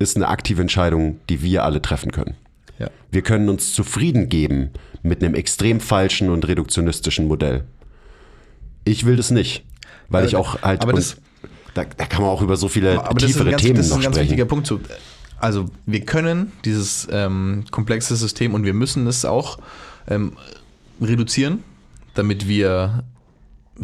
ist 0.00 0.16
eine 0.16 0.26
aktive 0.28 0.60
Entscheidung, 0.62 1.20
die 1.28 1.42
wir 1.42 1.62
alle 1.64 1.80
treffen 1.80 2.10
können. 2.10 2.34
Ja. 2.80 2.90
Wir 3.12 3.22
können 3.22 3.48
uns 3.48 3.72
zufrieden 3.72 4.28
geben 4.28 4.70
mit 5.02 5.22
einem 5.22 5.34
extrem 5.34 5.78
falschen 5.80 6.30
und 6.30 6.48
reduktionistischen 6.48 7.28
Modell. 7.28 7.64
Ich 8.84 9.04
will 9.06 9.16
das 9.16 9.30
nicht, 9.30 9.64
weil 10.08 10.22
Ja, 10.24 10.28
ich 10.28 10.36
auch 10.36 10.62
halt. 10.62 10.82
aber 10.82 10.94
das- 10.94 11.16
da, 11.74 11.84
da 11.84 12.06
kann 12.06 12.22
man 12.22 12.30
auch 12.30 12.42
über 12.42 12.56
so 12.56 12.66
viele 12.68 12.98
Aber 13.04 13.16
tiefere 13.16 13.50
ganz, 13.50 13.62
Themen 13.62 13.76
das 13.76 13.86
ist 13.86 13.92
ein 13.92 13.98
noch 13.98 14.02
ganz 14.04 14.16
sprechen. 14.16 14.30
wichtiger 14.30 14.46
Punkt. 14.46 14.66
So, 14.66 14.80
also 15.38 15.66
wir 15.86 16.00
können 16.04 16.50
dieses 16.64 17.06
ähm, 17.12 17.64
komplexe 17.70 18.16
System 18.16 18.54
und 18.54 18.64
wir 18.64 18.74
müssen 18.74 19.06
es 19.06 19.24
auch 19.24 19.58
ähm, 20.08 20.32
reduzieren, 21.00 21.62
damit 22.14 22.48
wir 22.48 23.04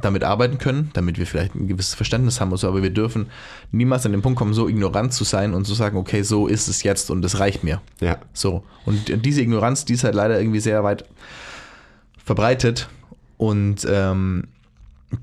damit 0.01 0.25
arbeiten 0.25 0.59
können, 0.59 0.91
damit 0.93 1.19
wir 1.19 1.27
vielleicht 1.27 1.55
ein 1.55 1.69
gewisses 1.69 1.95
Verständnis 1.95 2.41
haben 2.41 2.53
und 2.53 2.59
so, 2.59 2.69
aber 2.69 2.83
wir 2.83 2.91
dürfen 2.91 3.27
niemals 3.73 4.05
an 4.07 4.13
den 4.13 4.23
Punkt 4.23 4.39
kommen, 4.39 4.55
so 4.55 4.69
ignorant 4.69 5.13
zu 5.13 5.25
sein 5.25 5.55
und 5.55 5.67
zu 5.67 5.75
sagen, 5.75 5.97
okay, 5.97 6.23
so 6.23 6.47
ist 6.47 6.69
es 6.69 6.83
jetzt 6.83 7.11
und 7.11 7.23
das 7.23 7.39
reicht 7.41 7.65
mir. 7.65 7.81
Ja. 8.01 8.19
So. 8.33 8.65
Und 8.85 9.25
diese 9.25 9.41
Ignoranz, 9.43 9.85
die 9.85 9.95
ist 9.95 10.05
halt 10.05 10.15
leider 10.15 10.39
irgendwie 10.39 10.61
sehr 10.61 10.85
weit 10.85 11.05
verbreitet 12.23 12.89
und 13.37 13.87
ähm, 13.89 14.49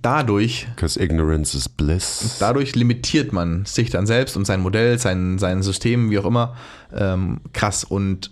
dadurch 0.02 0.68
Because 0.76 1.00
ignorance 1.00 1.56
is 1.56 1.70
bliss. 1.70 2.38
Dadurch 2.40 2.76
limitiert 2.76 3.34
man 3.34 3.66
sich 3.66 3.90
dann 3.90 4.08
selbst 4.08 4.38
und 4.38 4.46
sein 4.46 4.62
Modell, 4.62 4.98
sein, 5.00 5.38
sein 5.38 5.62
System, 5.62 6.10
wie 6.10 6.20
auch 6.20 6.26
immer, 6.26 6.56
ähm, 6.94 7.42
krass. 7.54 7.84
Und 7.84 8.32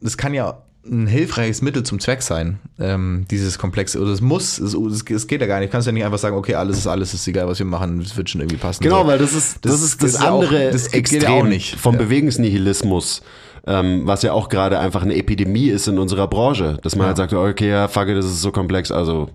es 0.00 0.16
kann 0.16 0.34
ja 0.34 0.63
ein 0.86 1.06
hilfreiches 1.06 1.62
Mittel 1.62 1.82
zum 1.82 1.98
Zweck 2.00 2.22
sein, 2.22 2.58
ähm, 2.78 3.24
dieses 3.30 3.58
Komplexe. 3.58 3.98
Oder 4.00 4.10
es 4.12 4.20
muss, 4.20 4.58
es, 4.58 4.74
es, 4.74 5.26
geht 5.26 5.40
ja 5.40 5.46
gar 5.46 5.58
nicht. 5.60 5.68
Du 5.68 5.72
kannst 5.72 5.86
ja 5.86 5.92
nicht 5.92 6.04
einfach 6.04 6.18
sagen, 6.18 6.36
okay, 6.36 6.54
alles 6.54 6.78
ist 6.78 6.86
alles, 6.86 7.14
ist 7.14 7.26
egal, 7.26 7.46
was 7.48 7.58
wir 7.58 7.66
machen, 7.66 8.00
es 8.00 8.16
wird 8.16 8.28
schon 8.30 8.40
irgendwie 8.42 8.58
passen. 8.58 8.82
Genau, 8.82 9.02
so. 9.02 9.08
weil 9.08 9.18
das 9.18 9.32
ist 9.32 9.58
das, 9.62 9.72
Das- 9.72 9.82
ist 9.82 10.02
das, 10.02 10.12
das 10.12 10.22
ja 10.22 10.30
auch- 10.30 10.42
andere 10.42 10.70
das 10.70 10.90
geht 10.90 11.10
ja 11.10 11.18
Extrem 11.18 11.32
auch 11.32 11.44
nicht. 11.48 11.76
vom 11.76 11.94
Ja. 11.94 12.02
Bewegungsnihilismus, 12.02 13.22
ähm, 13.66 14.02
was 14.04 14.22
ja 14.22 14.32
auch 14.32 14.48
gerade 14.48 14.78
einfach 14.78 15.02
eine 15.02 15.14
Epidemie 15.16 15.68
ist 15.68 15.88
in 15.88 15.98
unserer 15.98 16.28
Branche, 16.28 16.78
dass 16.82 16.96
man 16.96 17.04
Ja. 17.04 17.08
halt 17.08 17.16
sagt, 17.16 17.32
okay, 17.32 17.70
ja, 17.70 17.88
fuck 17.88 18.08
it, 18.08 18.16
das 18.16 18.26
ist 18.26 18.42
so 18.42 18.52
komplex, 18.52 18.90
also 18.92 19.30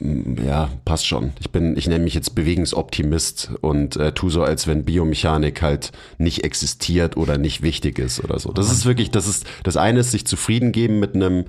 ja, 0.00 0.70
passt 0.84 1.06
schon. 1.06 1.32
Ich 1.40 1.50
bin, 1.50 1.76
ich 1.76 1.86
nenne 1.86 2.04
mich 2.04 2.14
jetzt 2.14 2.34
Bewegungsoptimist 2.34 3.52
und 3.60 3.96
äh, 3.96 4.12
tu 4.12 4.30
so, 4.30 4.42
als 4.42 4.66
wenn 4.66 4.84
Biomechanik 4.84 5.60
halt 5.60 5.92
nicht 6.16 6.42
existiert 6.42 7.16
oder 7.18 7.36
nicht 7.36 7.62
wichtig 7.62 7.98
ist 7.98 8.24
oder 8.24 8.38
so. 8.38 8.52
Das 8.52 8.72
ist 8.72 8.86
wirklich, 8.86 9.10
das 9.10 9.28
ist, 9.28 9.46
das 9.62 9.76
eine 9.76 10.00
ist 10.00 10.10
sich 10.10 10.26
zufrieden 10.26 10.72
geben 10.72 11.00
mit 11.00 11.14
einem 11.14 11.44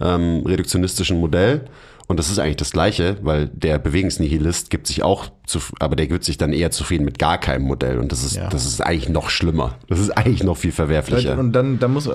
ähm, 0.00 0.42
reduktionistischen 0.46 1.18
Modell. 1.18 1.62
Und 2.08 2.18
das 2.18 2.30
ist 2.30 2.38
eigentlich 2.38 2.56
das 2.56 2.70
Gleiche, 2.70 3.18
weil 3.22 3.48
der 3.48 3.78
Bewegungsnihilist 3.78 4.70
gibt 4.70 4.86
sich 4.86 5.02
auch, 5.02 5.28
zu, 5.44 5.58
aber 5.80 5.96
der 5.96 6.06
gibt 6.06 6.22
sich 6.22 6.38
dann 6.38 6.52
eher 6.52 6.70
zufrieden 6.70 7.04
mit 7.04 7.18
gar 7.18 7.38
keinem 7.38 7.64
Modell. 7.66 7.98
Und 7.98 8.12
das 8.12 8.22
ist, 8.22 8.36
Ja. 8.36 8.48
das 8.48 8.64
ist 8.64 8.80
eigentlich 8.80 9.08
noch 9.08 9.28
schlimmer. 9.28 9.78
Das 9.88 9.98
ist 9.98 10.10
eigentlich 10.10 10.44
noch 10.44 10.56
viel 10.56 10.70
verwerflicher. 10.70 11.36
Und 11.36 11.52
dann, 11.52 11.80
dann 11.80 11.92
muss 11.92 12.08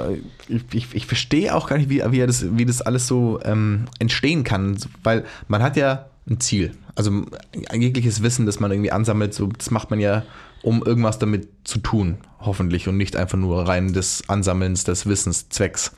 ich, 0.48 0.62
ich, 0.74 0.88
ich 0.94 1.06
verstehe 1.06 1.54
auch 1.54 1.68
gar 1.68 1.78
nicht, 1.78 1.90
wie, 1.90 2.02
wie, 2.10 2.20
das, 2.20 2.46
wie 2.58 2.66
das 2.66 2.82
alles 2.82 3.06
so 3.08 3.40
ähm, 3.44 3.86
entstehen 4.00 4.46
kann, 4.46 4.78
weil 5.04 5.26
man 5.50 5.62
hat 5.62 5.76
ja 5.76 6.06
ein 6.30 6.40
Ziel. 6.40 6.72
Also 6.96 7.26
jegliches 7.74 8.24
Wissen, 8.24 8.46
das 8.46 8.60
man 8.62 8.72
irgendwie 8.72 8.92
ansammelt, 8.92 9.34
so, 9.34 9.48
das 9.48 9.72
macht 9.72 9.90
man 9.90 10.00
ja, 10.00 10.24
um 10.62 10.84
irgendwas 10.84 11.20
damit 11.20 11.50
zu 11.64 11.80
tun, 11.80 12.18
hoffentlich, 12.40 12.88
und 12.88 12.96
nicht 12.96 13.16
einfach 13.18 13.38
nur 13.38 13.68
rein 13.68 13.92
des 13.94 14.24
Ansammelns 14.30 14.84
des 14.86 15.06
Wissenszwecks. 15.08 15.94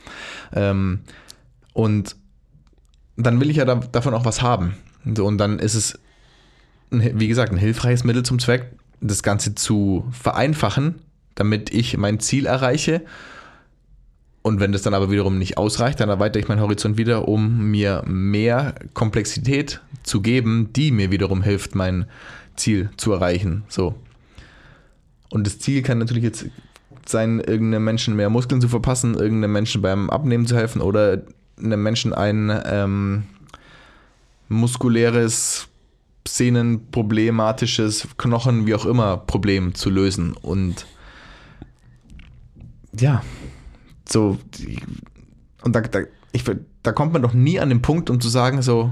Ähm, 0.54 1.02
und 1.74 2.16
dann 3.18 3.40
will 3.40 3.50
ich 3.50 3.58
ja 3.58 3.66
da, 3.66 3.76
davon 3.76 4.14
auch 4.14 4.26
was 4.26 4.42
haben. 4.42 4.76
So, 5.16 5.26
und 5.26 5.38
dann 5.38 5.60
ist 5.60 5.76
es, 5.76 6.00
wie 6.90 7.28
gesagt, 7.28 7.52
ein 7.52 7.58
hilfreiches 7.58 8.04
Mittel 8.04 8.24
zum 8.24 8.40
Zweck, 8.40 8.72
das 9.02 9.24
Ganze 9.24 9.56
zu 9.56 10.06
vereinfachen, 10.12 10.96
damit 11.36 11.74
ich 11.74 11.98
mein 11.98 12.20
Ziel 12.20 12.46
erreiche. 12.46 13.02
Und 14.42 14.60
wenn 14.60 14.72
das 14.72 14.82
dann 14.82 14.94
aber 14.94 15.10
wiederum 15.10 15.38
nicht 15.38 15.58
ausreicht, 15.58 16.00
dann 16.00 16.10
erweitere 16.10 16.42
ich 16.42 16.48
meinen 16.48 16.62
Horizont 16.62 16.98
wieder, 16.98 17.28
um 17.28 17.72
mir 17.72 18.04
mehr 18.06 18.76
Komplexität 18.94 19.82
zu 20.04 20.22
geben, 20.22 20.72
die 20.74 20.92
mir 20.92 21.12
wiederum 21.12 21.42
hilft, 21.42 21.76
mein 21.76 22.06
Ziel 22.56 22.90
zu 22.98 23.14
erreichen. 23.14 23.64
So. 23.70 23.96
Und 25.30 25.48
das 25.48 25.60
Ziel 25.60 25.82
kann 25.82 25.98
natürlich 25.98 26.24
jetzt 26.24 26.46
sein, 27.06 27.40
irgendeinem 27.40 27.84
Menschen 27.84 28.16
mehr 28.16 28.30
Muskeln 28.30 28.62
zu 28.62 28.68
verpassen, 28.68 29.16
irgendeinem 29.16 29.54
Menschen 29.54 29.82
beim 29.82 30.10
Abnehmen 30.10 30.46
zu 30.46 30.56
helfen 30.56 30.82
oder 30.82 31.22
einem 31.58 31.84
Menschen 31.84 32.14
ein 32.14 32.62
ähm, 32.66 33.24
muskuläres, 34.50 35.68
sehnenproblematisches, 36.28 38.08
Knochen, 38.18 38.66
wie 38.66 38.76
auch 38.76 38.86
immer, 38.86 39.18
Problem 39.18 39.76
zu 39.76 39.90
lösen. 39.90 40.34
Und 40.34 40.86
ja, 42.98 43.24
so, 44.08 44.38
und 45.64 45.76
da, 45.76 45.82
da, 45.82 46.02
ich, 46.32 46.44
da 46.84 46.92
kommt 46.92 47.14
man 47.14 47.22
doch 47.22 47.34
nie 47.34 47.60
an 47.60 47.70
den 47.70 47.82
Punkt, 47.82 48.10
um 48.10 48.22
zu 48.22 48.30
sagen, 48.30 48.62
so, 48.62 48.92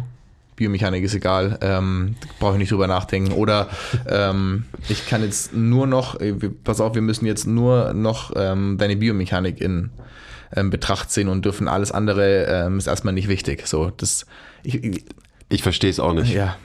Biomechanik 0.56 1.04
ist 1.04 1.16
egal, 1.16 1.58
ähm, 1.62 2.16
brauche 2.40 2.54
ich 2.54 2.60
nicht 2.60 2.72
drüber 2.72 2.88
nachdenken. 2.88 3.32
Oder 3.32 3.70
ähm, 4.08 4.66
ich 4.90 5.08
kann 5.08 5.24
jetzt 5.24 5.56
nur 5.56 5.88
noch, 5.88 6.20
äh, 6.20 6.34
pass 6.64 6.82
auf, 6.82 6.94
wir 6.94 7.02
müssen 7.02 7.26
jetzt 7.26 7.48
nur 7.48 7.94
noch 7.94 8.34
ähm, 8.36 8.78
deine 8.78 8.96
Biomechanik 8.96 9.60
in 9.60 9.90
ähm, 10.56 10.70
Betracht 10.70 11.12
ziehen 11.12 11.28
und 11.30 11.46
dürfen 11.46 11.68
alles 11.68 11.92
andere 11.92 12.46
ähm, 12.46 12.78
ist 12.78 12.88
erstmal 12.88 13.14
nicht 13.14 13.28
wichtig. 13.28 13.68
So, 13.68 13.92
das, 13.98 14.26
ich, 14.64 14.84
ich, 14.84 15.06
ich 15.50 15.64
verstehe 15.64 15.90
es 15.90 16.00
auch 16.00 16.14
nicht. 16.14 16.34
ja, 16.34 16.56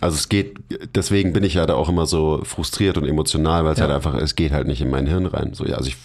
Also 0.00 0.16
es 0.16 0.28
geht, 0.28 0.56
deswegen 0.94 1.32
bin 1.32 1.44
ich 1.44 1.54
ja 1.54 1.66
da 1.66 1.74
auch 1.74 1.88
immer 1.88 2.06
so 2.06 2.40
frustriert 2.44 2.98
und 2.98 3.06
emotional, 3.06 3.64
weil 3.64 3.72
es 3.72 3.78
Ja. 3.78 3.84
halt 3.86 3.94
einfach, 3.96 4.14
es 4.14 4.34
geht 4.36 4.52
halt 4.52 4.66
nicht 4.66 4.80
in 4.80 4.90
mein 4.90 5.06
Hirn 5.06 5.26
rein. 5.26 5.54
So, 5.54 5.64
ja, 5.66 5.76
also 5.76 5.88
ich, 5.88 5.96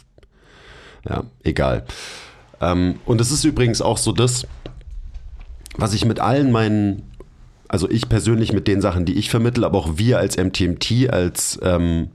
ja, 1.10 1.24
egal. 1.44 1.86
Ähm, 2.62 3.00
und 3.06 3.22
es 3.22 3.32
ist 3.32 3.44
übrigens 3.44 3.82
auch 3.82 3.98
so 3.98 4.12
das, 4.12 4.46
was 5.76 5.94
ich 5.94 6.06
mit 6.06 6.20
allen 6.20 6.52
meinen, 6.52 7.04
also 7.68 7.90
ich 7.90 8.10
persönlich 8.10 8.52
mit 8.54 8.68
den 8.68 8.82
Sachen, 8.82 9.06
die 9.06 9.14
ich 9.18 9.30
vermittle, 9.30 9.66
aber 9.66 9.78
auch 9.78 9.90
wir 9.98 10.18
als 10.20 10.38
MTMT, 10.38 11.10
als, 11.12 11.60
ähm, 11.62 12.10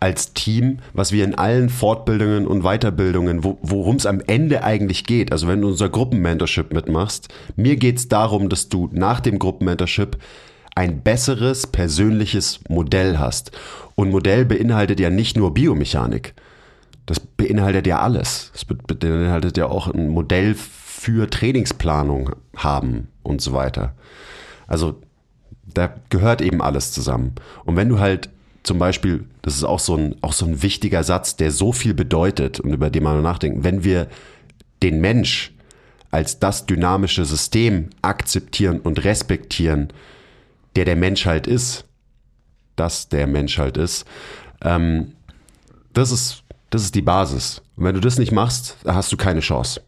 als 0.00 0.34
Team, 0.34 0.78
was 0.92 1.12
wir 1.12 1.24
in 1.24 1.34
allen 1.34 1.68
Fortbildungen 1.68 2.46
und 2.46 2.62
Weiterbildungen, 2.62 3.44
wo, 3.44 3.58
worum 3.62 3.96
es 3.96 4.06
am 4.06 4.20
Ende 4.20 4.62
eigentlich 4.62 5.04
geht, 5.04 5.32
also 5.32 5.48
wenn 5.48 5.60
du 5.60 5.68
unser 5.68 5.88
Gruppenmentorship 5.88 6.72
mitmachst, 6.72 7.28
mir 7.56 7.76
geht 7.76 7.98
es 7.98 8.08
darum, 8.08 8.48
dass 8.48 8.68
du 8.68 8.88
nach 8.92 9.20
dem 9.20 9.38
Gruppenmentorship 9.38 10.18
ein 10.74 11.00
besseres 11.00 11.66
persönliches 11.66 12.60
Modell 12.68 13.18
hast. 13.18 13.50
Und 13.94 14.10
Modell 14.10 14.44
beinhaltet 14.44 15.00
ja 15.00 15.08
nicht 15.08 15.36
nur 15.36 15.54
Biomechanik. 15.54 16.34
Das 17.06 17.18
beinhaltet 17.18 17.86
ja 17.86 18.00
alles. 18.00 18.50
Es 18.54 18.66
be- 18.66 18.74
beinhaltet 18.74 19.56
ja 19.56 19.66
auch 19.66 19.88
ein 19.88 20.08
Modell 20.08 20.54
für 20.54 21.30
Trainingsplanung 21.30 22.30
haben 22.56 23.08
und 23.22 23.40
so 23.40 23.54
weiter. 23.54 23.94
Also 24.66 25.00
da 25.64 25.94
gehört 26.10 26.42
eben 26.42 26.60
alles 26.60 26.92
zusammen. 26.92 27.34
Und 27.64 27.76
wenn 27.76 27.88
du 27.88 27.98
halt 27.98 28.28
zum 28.66 28.78
Beispiel, 28.78 29.24
das 29.42 29.54
ist 29.54 29.64
auch 29.64 29.78
so 29.78 29.96
ein, 29.96 30.16
auch 30.22 30.32
so 30.32 30.44
ein 30.44 30.62
wichtiger 30.62 31.04
Satz, 31.04 31.36
der 31.36 31.52
so 31.52 31.72
viel 31.72 31.94
bedeutet 31.94 32.58
und 32.58 32.72
über 32.72 32.90
den 32.90 33.04
man 33.04 33.22
nachdenkt, 33.22 33.62
wenn 33.64 33.84
wir 33.84 34.08
den 34.82 35.00
Mensch 35.00 35.52
als 36.10 36.38
das 36.38 36.66
dynamische 36.66 37.24
System 37.24 37.90
akzeptieren 38.02 38.80
und 38.80 39.04
respektieren, 39.04 39.92
der 40.74 40.84
der 40.84 40.96
Mensch 40.96 41.26
halt 41.26 41.46
ist, 41.46 41.84
dass 42.74 43.08
der 43.08 43.26
Mensch 43.26 43.58
halt 43.58 43.76
ist, 43.76 44.04
ähm, 44.62 45.12
das 45.92 46.10
ist, 46.10 46.42
das 46.70 46.82
ist 46.82 46.94
die 46.94 47.02
Basis. 47.02 47.62
Und 47.76 47.84
wenn 47.84 47.94
du 47.94 48.00
das 48.00 48.18
nicht 48.18 48.32
machst, 48.32 48.76
hast 48.84 49.12
du 49.12 49.16
keine 49.16 49.40
Chance. 49.40 49.80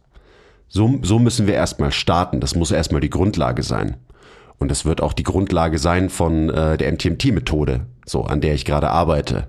So, 0.69 0.99
so 1.01 1.19
müssen 1.19 1.47
wir 1.47 1.55
erstmal 1.55 1.91
starten. 1.91 2.39
Das 2.39 2.55
muss 2.55 2.71
erstmal 2.71 3.01
die 3.01 3.09
Grundlage 3.09 3.63
sein. 3.63 3.97
Und 4.59 4.69
das 4.69 4.85
wird 4.85 5.01
auch 5.01 5.13
die 5.13 5.23
Grundlage 5.23 5.77
sein 5.77 6.09
von 6.09 6.49
äh, 6.49 6.77
der 6.77 6.91
MTMT-Methode, 6.91 7.85
so 8.05 8.23
an 8.23 8.41
der 8.41 8.53
ich 8.53 8.65
gerade 8.65 8.89
arbeite. 8.89 9.47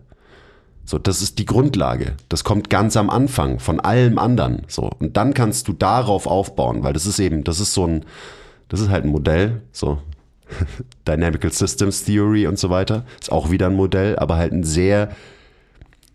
So, 0.84 0.98
das 0.98 1.20
ist 1.22 1.38
die 1.38 1.44
Grundlage. 1.44 2.14
Das 2.28 2.42
kommt 2.42 2.70
ganz 2.70 2.96
am 2.96 3.10
Anfang 3.10 3.58
von 3.58 3.80
allem 3.80 4.18
anderen. 4.18 4.62
So, 4.68 4.90
und 4.98 5.16
dann 5.16 5.34
kannst 5.34 5.68
du 5.68 5.72
darauf 5.72 6.26
aufbauen, 6.26 6.82
weil 6.82 6.92
das 6.92 7.06
ist 7.06 7.18
eben, 7.18 7.44
das 7.44 7.60
ist 7.60 7.74
so 7.74 7.86
ein, 7.86 8.04
das 8.68 8.80
ist 8.80 8.88
halt 8.88 9.04
ein 9.04 9.10
Modell, 9.10 9.62
so 9.72 9.98
Dynamical 11.06 11.52
Systems 11.52 12.04
Theory 12.04 12.46
und 12.46 12.58
so 12.58 12.70
weiter. 12.70 13.04
Ist 13.20 13.32
auch 13.32 13.50
wieder 13.50 13.66
ein 13.66 13.74
Modell, 13.74 14.18
aber 14.18 14.36
halt 14.36 14.52
ein 14.52 14.64
sehr 14.64 15.10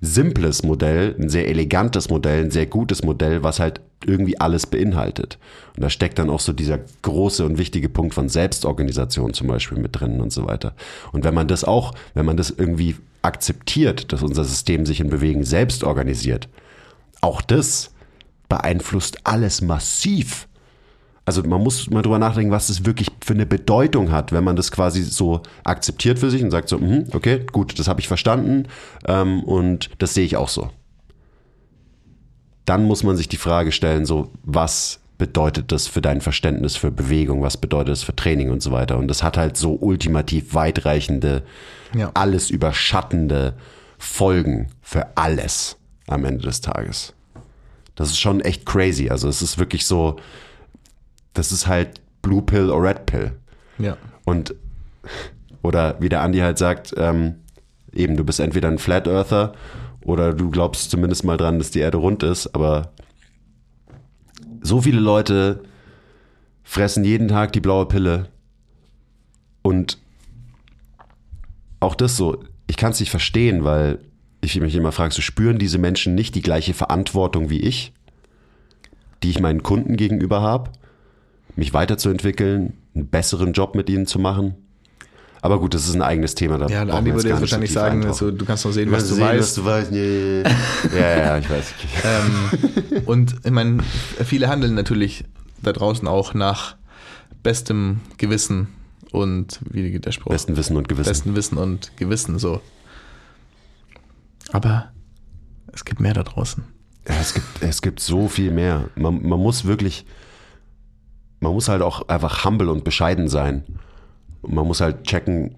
simples 0.01 0.63
Modell, 0.63 1.15
ein 1.19 1.29
sehr 1.29 1.47
elegantes 1.47 2.09
Modell, 2.09 2.45
ein 2.45 2.51
sehr 2.51 2.65
gutes 2.65 3.03
Modell, 3.03 3.43
was 3.43 3.59
halt 3.59 3.81
irgendwie 4.05 4.39
alles 4.39 4.67
beinhaltet. 4.67 5.37
Und 5.75 5.83
da 5.83 5.89
steckt 5.89 6.19
dann 6.19 6.29
auch 6.29 6.39
so 6.39 6.53
dieser 6.53 6.79
große 7.01 7.45
und 7.45 7.57
wichtige 7.57 7.89
Punkt 7.89 8.13
von 8.13 8.29
Selbstorganisation 8.29 9.33
zum 9.33 9.47
Beispiel 9.47 9.77
mit 9.77 9.99
drin 9.99 10.21
und 10.21 10.31
so 10.31 10.45
weiter. 10.45 10.73
Und 11.11 11.23
wenn 11.23 11.33
man 11.33 11.47
das 11.47 11.63
auch, 11.63 11.93
wenn 12.13 12.25
man 12.25 12.37
das 12.37 12.49
irgendwie 12.51 12.95
akzeptiert, 13.21 14.11
dass 14.13 14.21
unser 14.21 14.43
System 14.43 14.85
sich 14.85 14.99
in 14.99 15.09
Bewegen 15.09 15.43
selbst 15.43 15.83
organisiert, 15.83 16.47
auch 17.21 17.41
das 17.41 17.91
beeinflusst 18.47 19.17
alles 19.23 19.61
massiv. 19.61 20.47
Also 21.25 21.41
man 21.41 21.63
muss 21.63 21.89
mal 21.89 22.03
drüber 22.03 22.19
nachdenken, 22.19 22.51
was 22.51 22.67
das 22.67 22.85
wirklich 22.85 23.07
für 23.25 23.33
eine 23.33 23.47
Bedeutung 23.47 24.11
hat, 24.11 24.31
wenn 24.31 24.43
man 24.43 24.55
das 24.55 24.71
quasi 24.71 25.01
so 25.01 25.41
akzeptiert 25.63 26.19
für 26.19 26.29
sich 26.29 26.43
und 26.43 26.51
sagt 26.51 26.69
so, 26.69 26.77
mhm, 26.77 27.07
okay, 27.13 27.43
gut, 27.51 27.79
das 27.79 27.87
habe 27.87 27.99
ich 27.99 28.07
verstanden 28.07 28.67
ähm, 29.07 29.43
und 29.43 29.89
das 29.97 30.13
sehe 30.13 30.25
ich 30.25 30.37
auch 30.37 30.49
so. 30.49 30.69
Dann 32.65 32.85
muss 32.85 33.03
man 33.03 33.15
sich 33.15 33.27
die 33.29 33.37
Frage 33.37 33.71
stellen, 33.71 34.05
so 34.05 34.31
was 34.43 34.99
bedeutet 35.17 35.71
das 35.71 35.87
für 35.87 36.01
dein 36.01 36.19
Verständnis 36.19 36.75
für 36.75 36.91
Bewegung, 36.91 37.41
was 37.41 37.57
bedeutet 37.57 37.89
das 37.91 38.03
für 38.03 38.15
Training 38.15 38.49
und 38.49 38.61
so 38.61 38.71
weiter. 38.71 38.97
Und 38.97 39.07
das 39.07 39.23
hat 39.23 39.37
halt 39.37 39.55
so 39.55 39.73
ultimativ 39.79 40.53
weitreichende, 40.53 41.43
Ja. 41.93 42.11
alles 42.15 42.49
überschattende 42.49 43.53
Folgen 43.97 44.67
für 44.81 45.15
alles 45.15 45.77
am 46.07 46.25
Ende 46.25 46.43
des 46.43 46.59
Tages. 46.61 47.13
Das 47.95 48.09
ist 48.09 48.19
schon 48.19 48.41
echt 48.41 48.65
crazy. 48.65 49.09
Also 49.09 49.29
es 49.29 49.41
ist 49.41 49.57
wirklich 49.57 49.85
so, 49.85 50.17
das 51.33 51.51
ist 51.53 51.67
halt 51.67 52.01
Blue 52.21 52.41
Pill 52.41 52.69
oder 52.69 52.89
Red 52.89 53.05
Pill. 53.05 53.31
Ja. 53.77 53.95
Und, 54.25 54.53
oder 55.61 55.95
wie 56.01 56.09
der 56.09 56.21
Andi 56.21 56.39
halt 56.39 56.57
sagt, 56.57 56.93
ähm, 56.97 57.35
eben, 57.93 58.17
du 58.17 58.25
bist 58.25 58.41
entweder 58.41 58.67
ein 58.67 58.79
Flat 58.79 59.07
Earther 59.07 59.53
oder 60.05 60.33
du 60.33 60.51
glaubst 60.51 60.91
zumindest 60.91 61.25
mal 61.25 61.35
dran, 61.35 61.57
dass 61.57 61.71
die 61.71 61.79
Erde 61.79 61.97
rund 61.97 62.23
ist, 62.23 62.53
aber 62.53 62.93
so 64.61 64.81
viele 64.81 64.99
Leute 64.99 65.63
fressen 66.63 67.03
jeden 67.03 67.27
Tag 67.27 67.53
die 67.53 67.59
blaue 67.59 67.87
Pille 67.87 68.29
und 69.63 69.97
auch 71.79 71.95
das 71.95 72.17
so, 72.17 72.43
ich 72.67 72.77
kann 72.77 72.91
es 72.91 72.99
nicht 72.99 73.09
verstehen, 73.09 73.63
weil 73.63 73.99
ich 74.41 74.59
mich 74.59 74.75
immer 74.75 74.91
frage, 74.91 75.13
so 75.13 75.21
spüren 75.21 75.57
diese 75.57 75.79
Menschen 75.79 76.13
nicht 76.13 76.35
die 76.35 76.41
gleiche 76.41 76.75
Verantwortung 76.75 77.49
wie 77.49 77.59
ich, 77.59 77.91
die 79.23 79.31
ich 79.31 79.39
meinen 79.39 79.63
Kunden 79.63 79.97
gegenüber 79.97 80.41
habe, 80.41 80.71
mich 81.55 81.73
weiterzuentwickeln, 81.73 82.73
einen 82.93 83.07
besseren 83.07 83.53
Job 83.53 83.73
mit 83.75 83.89
ihnen 83.89 84.05
zu 84.05 84.19
machen? 84.19 84.55
Aber 85.45 85.59
gut, 85.59 85.75
das 85.75 85.87
ist 85.87 85.93
ein 85.93 86.01
eigenes 86.01 86.33
Thema. 86.33 86.57
Da 86.57 86.65
Ja, 86.65 86.83
jetzt 86.83 87.05
würde 87.05 87.29
jetzt 87.29 87.39
wahrscheinlich 87.39 87.71
sagen, 87.71 88.03
also, 88.03 88.31
du 88.31 88.45
kannst 88.45 88.65
noch 88.65 88.71
sehen, 88.71 88.91
was 88.91 89.07
du 89.07 89.13
sehen, 89.13 89.25
weißt. 89.25 89.39
was 89.39 89.53
du 89.53 89.63
weißt. 89.63 89.91
Ja, 90.95 90.99
ja, 90.99 91.17
ja, 91.17 91.37
ich 91.37 91.47
weiß. 91.47 91.73
Ähm, 92.03 93.03
und 93.05 93.35
ich 93.43 93.51
meine, 93.51 93.83
viele 94.23 94.49
handeln 94.49 94.73
natürlich 94.73 95.23
da 95.61 95.71
draußen 95.71 96.07
auch 96.07 96.33
nach 96.33 96.77
bestem 97.43 97.99
Gewissen 98.17 98.69
und 99.11 99.59
wie 99.69 99.91
geht 99.91 100.07
der 100.07 100.13
Spruch? 100.13 100.31
Besten 100.31 100.57
Wissen 100.57 100.77
und 100.77 100.89
Gewissen. 100.89 101.09
besten 101.09 101.35
Wissen 101.35 101.59
und 101.59 101.95
Gewissen 101.95 102.39
so. 102.39 102.59
Aber 104.51 104.93
es 105.73 105.85
gibt 105.85 105.99
mehr 105.99 106.15
da 106.15 106.23
draußen. 106.23 106.63
Ja, 107.07 107.13
es, 107.21 107.35
gibt, 107.35 107.45
es 107.61 107.83
gibt 107.83 107.99
so 107.99 108.29
viel 108.29 108.49
mehr. 108.49 108.89
Man, 108.95 109.21
man 109.21 109.39
muss 109.39 109.65
wirklich, 109.65 110.07
man 111.39 111.53
muss 111.53 111.69
halt 111.69 111.83
auch 111.83 112.07
einfach 112.07 112.45
humble 112.45 112.69
und 112.69 112.83
bescheiden 112.83 113.27
sein. 113.27 113.63
Und 114.45 114.53
man 114.53 114.67
muss 114.67 114.81
halt 114.81 115.03
checken, 115.03 115.55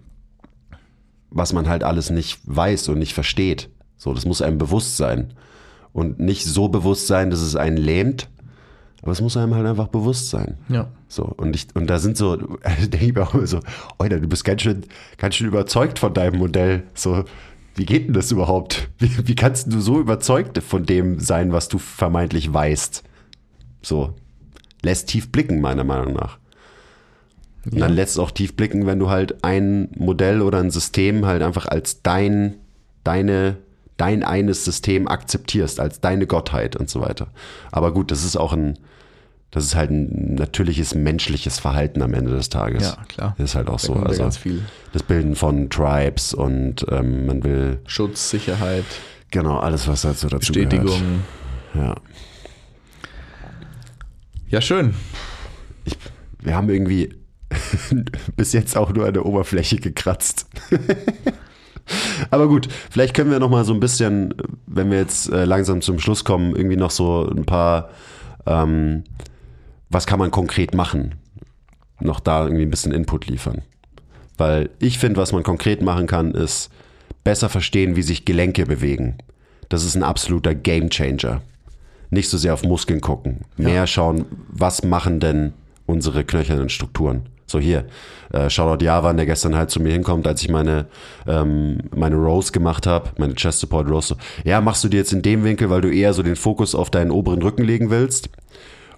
was 1.30 1.54
man 1.54 1.68
halt 1.68 1.84
alles 1.84 2.10
nicht 2.10 2.40
weiß 2.46 2.90
und 2.90 3.00
nicht 3.00 3.14
versteht. 3.14 3.70
So, 3.98 4.14
das 4.14 4.26
muss 4.26 4.42
einem 4.42 4.58
bewusst 4.58 4.98
sein. 4.98 5.34
Und 5.94 6.20
nicht 6.20 6.46
so 6.46 6.70
bewusst 6.70 7.08
sein, 7.08 7.30
dass 7.30 7.42
es 7.42 7.56
einen 7.56 7.78
lähmt, 7.78 8.30
aber 9.02 9.12
es 9.12 9.22
muss 9.22 9.38
einem 9.38 9.56
halt 9.56 9.66
einfach 9.66 9.88
bewusst 9.88 10.30
sein. 10.30 10.58
Ja. 10.70 10.88
So, 11.08 11.24
und 11.24 11.56
ich, 11.56 11.68
und 11.76 11.88
da 11.88 12.00
sind 12.00 12.18
so, 12.18 12.36
denke 12.80 13.06
ich 13.06 13.14
mir 13.14 13.24
auch 13.24 13.34
immer 13.34 13.48
so, 13.48 13.60
Alter, 13.98 14.20
du 14.20 14.28
bist 14.28 14.44
ganz 14.44 14.62
schön, 14.62 14.84
ganz 15.18 15.36
schön 15.36 15.48
überzeugt 15.48 16.00
von 16.00 16.14
deinem 16.14 16.40
Modell. 16.40 16.84
So, 16.94 17.24
wie 17.76 17.86
geht 17.86 18.08
denn 18.08 18.14
das 18.14 18.32
überhaupt? 18.32 18.90
Wie, 18.98 19.28
wie 19.28 19.36
kannst 19.36 19.72
du 19.72 19.80
so 19.80 20.00
überzeugt 20.00 20.58
von 20.64 20.86
dem 20.86 21.20
sein, 21.20 21.52
was 21.52 21.68
du 21.68 21.78
vermeintlich 21.78 22.52
weißt? 22.52 23.04
So, 23.82 24.16
lässt 24.82 25.10
tief 25.10 25.32
blicken, 25.32 25.62
meiner 25.62 25.84
Meinung 25.84 26.14
nach. 26.14 26.40
Und 27.66 27.80
dann 27.80 27.94
lässt 27.94 28.14
es 28.14 28.20
auch 28.20 28.32
tief 28.32 28.56
blicken, 28.56 28.86
wenn 28.86 29.00
du 29.00 29.10
halt 29.10 29.44
ein 29.44 29.90
Modell 29.98 30.42
oder 30.42 30.60
ein 30.60 30.72
System 30.72 31.26
halt 31.26 31.42
einfach 31.42 31.68
als 31.68 32.02
dein, 32.02 32.56
deine, 33.04 33.58
dein 33.98 34.24
eines 34.24 34.64
System 34.64 35.08
akzeptierst, 35.08 35.80
als 35.80 36.00
deine 36.00 36.28
Gottheit 36.28 36.76
und 36.76 36.90
so 36.90 37.02
weiter. 37.02 37.28
Aber 37.72 37.94
gut, 37.94 38.12
das 38.12 38.24
ist 38.24 38.38
auch 38.38 38.54
ein, 38.54 38.80
das 39.52 39.66
ist 39.66 39.76
halt 39.76 39.92
ein 39.92 40.36
natürliches 40.36 40.96
menschliches 40.96 41.60
Verhalten 41.60 42.02
am 42.02 42.14
Ende 42.14 42.32
des 42.32 42.50
Tages. 42.50 42.84
Ja, 42.84 43.04
klar. 43.08 43.36
Das 43.38 43.50
ist 43.52 43.56
halt 43.56 43.68
auch 43.68 43.80
Da 43.80 43.88
so. 43.88 43.94
Also 43.96 44.22
ganz 44.22 44.38
viel 44.38 44.64
das 44.94 45.04
Bilden 45.04 45.36
von 45.36 45.70
Tribes 45.70 46.34
und 46.34 46.86
ähm, 46.90 47.26
man 47.26 47.44
will, 47.44 47.80
Schutz, 47.86 48.30
Sicherheit, 48.30 48.86
genau, 49.32 49.58
alles, 49.60 49.88
was 49.88 50.04
dazu 50.04 50.28
dazu 50.28 50.54
Bestätigung. 50.54 50.86
gehört. 51.74 51.96
Ja. 51.96 51.96
Ja, 54.50 54.62
schön. 54.62 54.94
Ich, 55.84 55.98
wir 56.42 56.56
haben 56.56 56.70
irgendwie 56.70 57.17
bis 58.36 58.54
jetzt 58.54 58.76
auch 58.78 58.94
nur 58.94 59.06
an 59.06 59.14
der 59.14 59.26
Oberfläche 59.26 59.78
gekratzt. 59.78 60.48
Aber 62.32 62.48
gut, 62.48 62.68
vielleicht 62.90 63.14
können 63.14 63.32
wir 63.32 63.40
noch 63.40 63.50
mal 63.50 63.64
so 63.64 63.74
ein 63.74 63.80
bisschen, 63.80 64.34
wenn 64.66 64.92
wir 64.92 64.98
jetzt 64.98 65.32
äh, 65.32 65.46
langsam 65.46 65.82
zum 65.82 66.00
Schluss 66.00 66.26
kommen, 66.26 66.56
irgendwie 66.56 66.76
noch 66.76 66.92
so 66.92 67.28
ein 67.30 67.46
paar, 67.46 67.90
ähm, 68.46 69.04
was 69.90 70.06
kann 70.06 70.20
man 70.20 70.32
konkret 70.32 70.74
machen, 70.74 71.16
noch 72.00 72.20
da 72.20 72.44
irgendwie 72.44 72.64
ein 72.64 72.70
bisschen 72.70 72.92
Input 72.92 73.28
liefern. 73.28 73.62
Weil 74.38 74.70
ich 74.80 75.00
finde, 75.00 75.20
was 75.20 75.32
man 75.32 75.44
konkret 75.44 75.82
machen 75.82 76.08
kann, 76.08 76.32
ist 76.32 76.70
besser 77.24 77.50
verstehen, 77.50 77.96
wie 77.96 78.04
sich 78.04 78.26
Gelenke 78.26 78.66
bewegen. 78.66 79.18
Das 79.70 79.84
ist 79.84 79.96
ein 79.96 80.04
absoluter 80.04 80.54
Gamechanger. 80.56 81.42
Nicht 82.10 82.30
so 82.30 82.38
sehr 82.38 82.54
auf 82.54 82.64
Muskeln 82.64 83.02
gucken, 83.02 83.42
mehr 83.58 83.86
schauen, 83.88 84.26
was 84.48 84.84
machen 84.84 85.20
denn 85.20 85.54
unsere 85.86 86.24
knöchernen 86.24 86.70
Strukturen. 86.70 87.24
So 87.48 87.60
hier, 87.60 87.86
äh, 88.34 88.50
Shoutout 88.50 88.84
Javan, 88.84 89.16
der 89.16 89.26
gestern 89.26 89.56
halt 89.56 89.72
zu 89.72 89.82
mir 89.82 89.94
hinkommt, 89.94 90.28
als 90.28 90.42
ich 90.42 90.50
meine, 90.50 90.86
ähm, 91.26 91.80
meine 91.96 92.18
Rows 92.18 92.52
gemacht 92.52 92.86
habe, 92.86 93.10
meine 93.18 93.36
Chest 93.36 93.62
Support 93.62 93.90
Rows. 93.90 94.10
So, 94.10 94.16
ja, 94.44 94.60
machst 94.60 94.84
du 94.84 94.90
dir 94.90 94.98
jetzt 94.98 95.14
in 95.14 95.22
dem 95.22 95.46
Winkel, 95.46 95.70
weil 95.70 95.82
du 95.82 95.90
eher 95.90 96.14
so 96.14 96.24
den 96.24 96.36
Fokus 96.36 96.76
auf 96.76 96.90
deinen 96.90 97.10
oberen 97.10 97.42
Rücken 97.42 97.64
legen 97.64 97.90
willst? 97.90 98.30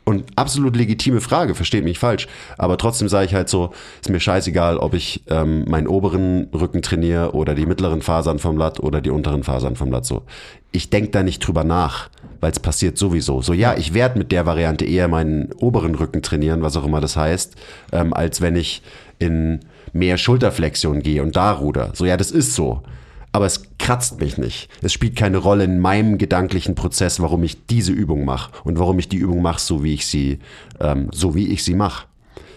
Und 0.04 0.26
absolut 0.36 0.76
legitime 0.76 1.22
Frage, 1.22 1.54
versteht 1.54 1.84
mich 1.84 2.00
falsch. 2.00 2.28
Aber 2.58 2.80
trotzdem 2.80 3.08
sage 3.08 3.28
ich 3.28 3.36
halt 3.36 3.48
so, 3.48 3.72
ist 4.02 4.10
mir 4.10 4.20
scheißegal, 4.20 4.78
ob 4.78 4.96
ich 4.96 5.24
ähm, 5.30 5.66
meinen 5.70 5.88
oberen 5.88 6.48
Rücken 6.52 6.82
trainiere 6.82 7.36
oder 7.36 7.54
die 7.54 7.68
mittleren 7.68 8.02
Fasern 8.02 8.40
vom 8.40 8.58
Latt 8.58 8.80
oder 8.80 9.02
die 9.02 9.12
unteren 9.12 9.44
Fasern 9.44 9.76
vom 9.76 9.92
Latt. 9.92 10.06
So, 10.08 10.24
ich 10.72 10.90
denke 10.90 11.12
da 11.12 11.22
nicht 11.22 11.46
drüber 11.46 11.64
nach, 11.64 12.10
weil 12.40 12.52
es 12.52 12.60
passiert 12.60 12.98
sowieso. 12.98 13.42
So, 13.42 13.54
ja, 13.54 13.76
ich 13.78 13.94
werde 13.94 14.18
mit 14.18 14.32
der 14.32 14.46
Variante 14.46 14.86
eher 14.86 15.08
meinen 15.08 15.52
oberen 15.54 15.96
Rücken 15.96 16.22
trainieren, 16.22 16.62
was 16.62 16.78
auch 16.78 16.86
immer 16.86 17.02
das 17.02 17.16
heißt, 17.16 17.56
ähm, 17.92 18.14
als 18.14 18.42
wenn 18.42 18.56
ich 18.56 18.82
in 19.20 19.60
mehr 19.94 20.18
Schulterflexion 20.18 21.02
gehe 21.02 21.22
und 21.24 21.36
da 21.36 21.52
ruder. 21.52 21.92
So, 21.94 22.06
ja, 22.06 22.18
das 22.18 22.32
ist 22.32 22.54
so 22.56 22.84
aber 23.32 23.46
es 23.46 23.64
kratzt 23.78 24.20
mich 24.20 24.38
nicht. 24.38 24.70
Es 24.82 24.94
spielt 24.94 25.16
keine 25.16 25.38
Rolle 25.38 25.64
in 25.64 25.80
meinem 25.80 26.18
gedanklichen 26.18 26.76
Prozess, 26.76 27.20
warum 27.20 27.44
ich 27.44 27.66
diese 27.68 27.92
Übung 27.92 28.26
mache 28.26 28.52
und 28.64 28.80
warum 28.80 28.98
ich 29.00 29.08
die 29.08 29.18
Übung 29.18 29.42
mache, 29.42 29.60
so 29.60 29.84
wie 29.84 29.94
ich 29.94 30.08
sie, 30.08 30.40
ähm, 30.80 31.10
so 31.12 31.36
wie 31.36 31.48
ich 31.48 31.64
sie 31.64 31.76
mache. 31.76 32.08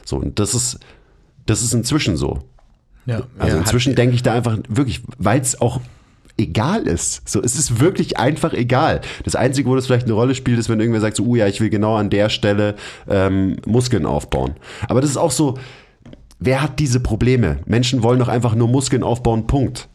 So 0.04 0.16
und 0.16 0.38
das 0.38 0.54
ist, 0.54 0.78
das 1.46 1.62
ist 1.62 1.74
inzwischen 1.74 2.16
so. 2.16 2.40
Ja, 3.04 3.22
Also 3.38 3.56
ja, 3.56 3.60
inzwischen 3.60 3.94
denke 3.94 4.14
ich 4.14 4.22
da 4.22 4.32
einfach 4.32 4.58
wirklich, 4.68 5.02
weil 5.18 5.40
es 5.40 5.60
auch 5.60 5.80
egal 6.42 6.86
ist. 6.86 7.28
So, 7.28 7.42
es 7.42 7.56
ist 7.56 7.80
wirklich 7.80 8.18
einfach 8.18 8.52
egal. 8.52 9.00
Das 9.24 9.36
Einzige, 9.36 9.68
wo 9.68 9.74
das 9.74 9.86
vielleicht 9.86 10.06
eine 10.06 10.14
Rolle 10.14 10.34
spielt, 10.34 10.58
ist, 10.58 10.68
wenn 10.68 10.80
irgendwer 10.80 11.00
sagt, 11.00 11.16
so, 11.16 11.24
uh 11.24 11.36
ja, 11.36 11.46
ich 11.46 11.60
will 11.60 11.70
genau 11.70 11.96
an 11.96 12.10
der 12.10 12.28
Stelle 12.28 12.74
ähm, 13.08 13.56
Muskeln 13.66 14.06
aufbauen. 14.06 14.54
Aber 14.88 15.00
das 15.00 15.10
ist 15.10 15.16
auch 15.16 15.30
so, 15.30 15.58
wer 16.38 16.62
hat 16.62 16.78
diese 16.78 17.00
Probleme? 17.00 17.58
Menschen 17.66 18.02
wollen 18.02 18.18
doch 18.18 18.28
einfach 18.28 18.54
nur 18.54 18.68
Muskeln 18.68 19.02
aufbauen, 19.02 19.46
Punkt. 19.46 19.88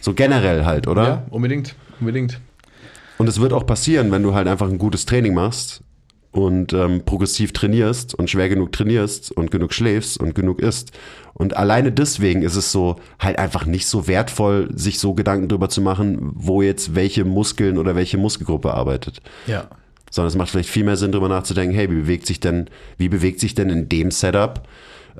So 0.00 0.14
generell 0.14 0.64
halt, 0.64 0.88
oder? 0.88 1.02
ja, 1.04 1.22
unbedingt, 1.30 1.76
unbedingt. 2.00 2.40
Und 3.18 3.28
es 3.28 3.40
wird 3.40 3.52
auch 3.52 3.66
passieren, 3.66 4.10
wenn 4.10 4.22
du 4.22 4.34
halt 4.34 4.48
einfach 4.48 4.68
ein 4.68 4.78
gutes 4.78 5.06
Training 5.06 5.34
machst 5.34 5.81
und 6.32 6.72
ähm, 6.72 7.02
progressiv 7.04 7.52
trainierst 7.52 8.14
und 8.14 8.30
schwer 8.30 8.48
genug 8.48 8.72
trainierst 8.72 9.30
und 9.30 9.50
genug 9.50 9.72
schläfst 9.74 10.18
und 10.18 10.34
genug 10.34 10.60
isst. 10.60 10.92
Und 11.34 11.56
alleine 11.56 11.92
deswegen 11.92 12.42
ist 12.42 12.56
es 12.56 12.72
so 12.72 12.96
halt 13.18 13.38
einfach 13.38 13.66
nicht 13.66 13.86
so 13.86 14.06
wertvoll, 14.08 14.70
sich 14.74 14.98
so 14.98 15.14
Gedanken 15.14 15.48
drüber 15.48 15.68
zu 15.68 15.82
machen, 15.82 16.18
wo 16.34 16.62
jetzt 16.62 16.94
welche 16.94 17.24
Muskeln 17.24 17.78
oder 17.78 17.94
welche 17.94 18.16
Muskelgruppe 18.16 18.72
arbeitet. 18.72 19.20
Ja. 19.46 19.68
Sondern 20.10 20.28
es 20.28 20.36
macht 20.36 20.50
vielleicht 20.50 20.70
viel 20.70 20.84
mehr 20.84 20.96
Sinn, 20.96 21.12
drüber 21.12 21.28
nachzudenken, 21.28 21.74
hey, 21.74 21.90
wie 21.90 22.00
bewegt 22.00 22.26
sich 22.26 22.40
denn, 22.40 22.68
wie 22.96 23.08
bewegt 23.08 23.40
sich 23.40 23.54
denn 23.54 23.70
in 23.70 23.88
dem 23.88 24.10
Setup 24.10 24.66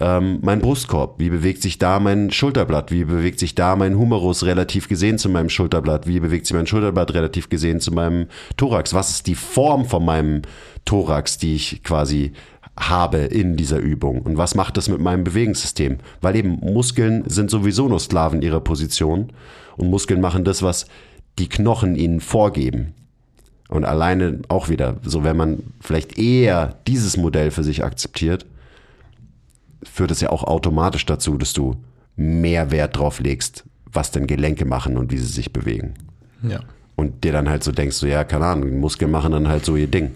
ähm, 0.00 0.38
mein 0.42 0.60
Brustkorb? 0.60 1.18
Wie 1.18 1.30
bewegt 1.30 1.62
sich 1.62 1.78
da 1.78 2.00
mein 2.00 2.30
Schulterblatt? 2.30 2.90
Wie 2.90 3.04
bewegt 3.04 3.38
sich 3.38 3.54
da 3.54 3.76
mein 3.76 3.96
Humerus 3.96 4.44
relativ 4.44 4.88
gesehen 4.88 5.18
zu 5.18 5.28
meinem 5.28 5.48
Schulterblatt? 5.48 6.06
Wie 6.06 6.20
bewegt 6.20 6.46
sich 6.46 6.56
mein 6.56 6.66
Schulterblatt 6.66 7.14
relativ 7.14 7.48
gesehen 7.48 7.80
zu 7.80 7.92
meinem 7.92 8.26
Thorax? 8.56 8.94
Was 8.94 9.10
ist 9.10 9.26
die 9.26 9.34
Form 9.34 9.84
von 9.84 10.04
meinem 10.04 10.42
Thorax, 10.84 11.38
die 11.38 11.54
ich 11.54 11.82
quasi 11.82 12.32
habe 12.78 13.18
in 13.18 13.56
dieser 13.56 13.78
Übung? 13.78 14.22
Und 14.22 14.38
was 14.38 14.54
macht 14.54 14.76
das 14.76 14.88
mit 14.88 15.00
meinem 15.00 15.24
Bewegungssystem? 15.24 15.98
Weil 16.20 16.36
eben 16.36 16.58
Muskeln 16.60 17.24
sind 17.28 17.50
sowieso 17.50 17.88
nur 17.88 18.00
Sklaven 18.00 18.42
ihrer 18.42 18.60
Position 18.60 19.30
und 19.76 19.90
Muskeln 19.90 20.20
machen 20.20 20.44
das, 20.44 20.62
was 20.62 20.86
die 21.38 21.48
Knochen 21.48 21.96
ihnen 21.96 22.20
vorgeben. 22.20 22.94
Und 23.68 23.84
alleine 23.86 24.40
auch 24.48 24.68
wieder, 24.68 24.96
so 25.02 25.24
wenn 25.24 25.36
man 25.36 25.62
vielleicht 25.80 26.18
eher 26.18 26.76
dieses 26.86 27.16
Modell 27.16 27.50
für 27.50 27.64
sich 27.64 27.82
akzeptiert, 27.82 28.44
führt 29.84 30.10
es 30.10 30.20
ja 30.20 30.30
auch 30.30 30.44
automatisch 30.44 31.06
dazu, 31.06 31.36
dass 31.36 31.52
du 31.52 31.76
mehr 32.16 32.70
Wert 32.70 32.96
drauf 32.96 33.20
legst, 33.20 33.64
was 33.90 34.10
denn 34.10 34.26
Gelenke 34.26 34.64
machen 34.64 34.96
und 34.96 35.12
wie 35.12 35.18
sie 35.18 35.26
sich 35.26 35.52
bewegen. 35.52 35.94
Ja. 36.42 36.60
Und 36.96 37.24
dir 37.24 37.32
dann 37.32 37.48
halt 37.48 37.64
so 37.64 37.72
denkst, 37.72 37.96
so 37.96 38.06
ja, 38.06 38.24
keine 38.24 38.46
Ahnung, 38.46 38.70
die 38.70 38.76
Muskeln 38.76 39.10
machen 39.10 39.32
dann 39.32 39.48
halt 39.48 39.64
so 39.64 39.76
ihr 39.76 39.86
Ding. 39.86 40.12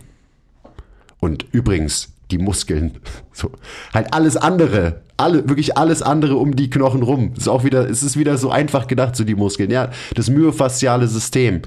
Und 1.18 1.46
übrigens, 1.52 2.12
die 2.30 2.38
Muskeln, 2.38 2.98
so, 3.32 3.50
halt 3.94 4.12
alles 4.12 4.36
andere, 4.36 5.02
alle, 5.16 5.48
wirklich 5.48 5.76
alles 5.76 6.02
andere 6.02 6.36
um 6.36 6.54
die 6.54 6.70
Knochen 6.70 7.02
rum. 7.02 7.32
Ist 7.36 7.48
auch 7.48 7.64
wieder, 7.64 7.88
es 7.88 8.02
ist 8.02 8.18
wieder 8.18 8.36
so 8.36 8.50
einfach 8.50 8.86
gedacht, 8.86 9.16
so 9.16 9.24
die 9.24 9.34
Muskeln. 9.34 9.70
Ja, 9.70 9.90
das 10.14 10.28
myofasziale 10.28 11.08
System, 11.08 11.62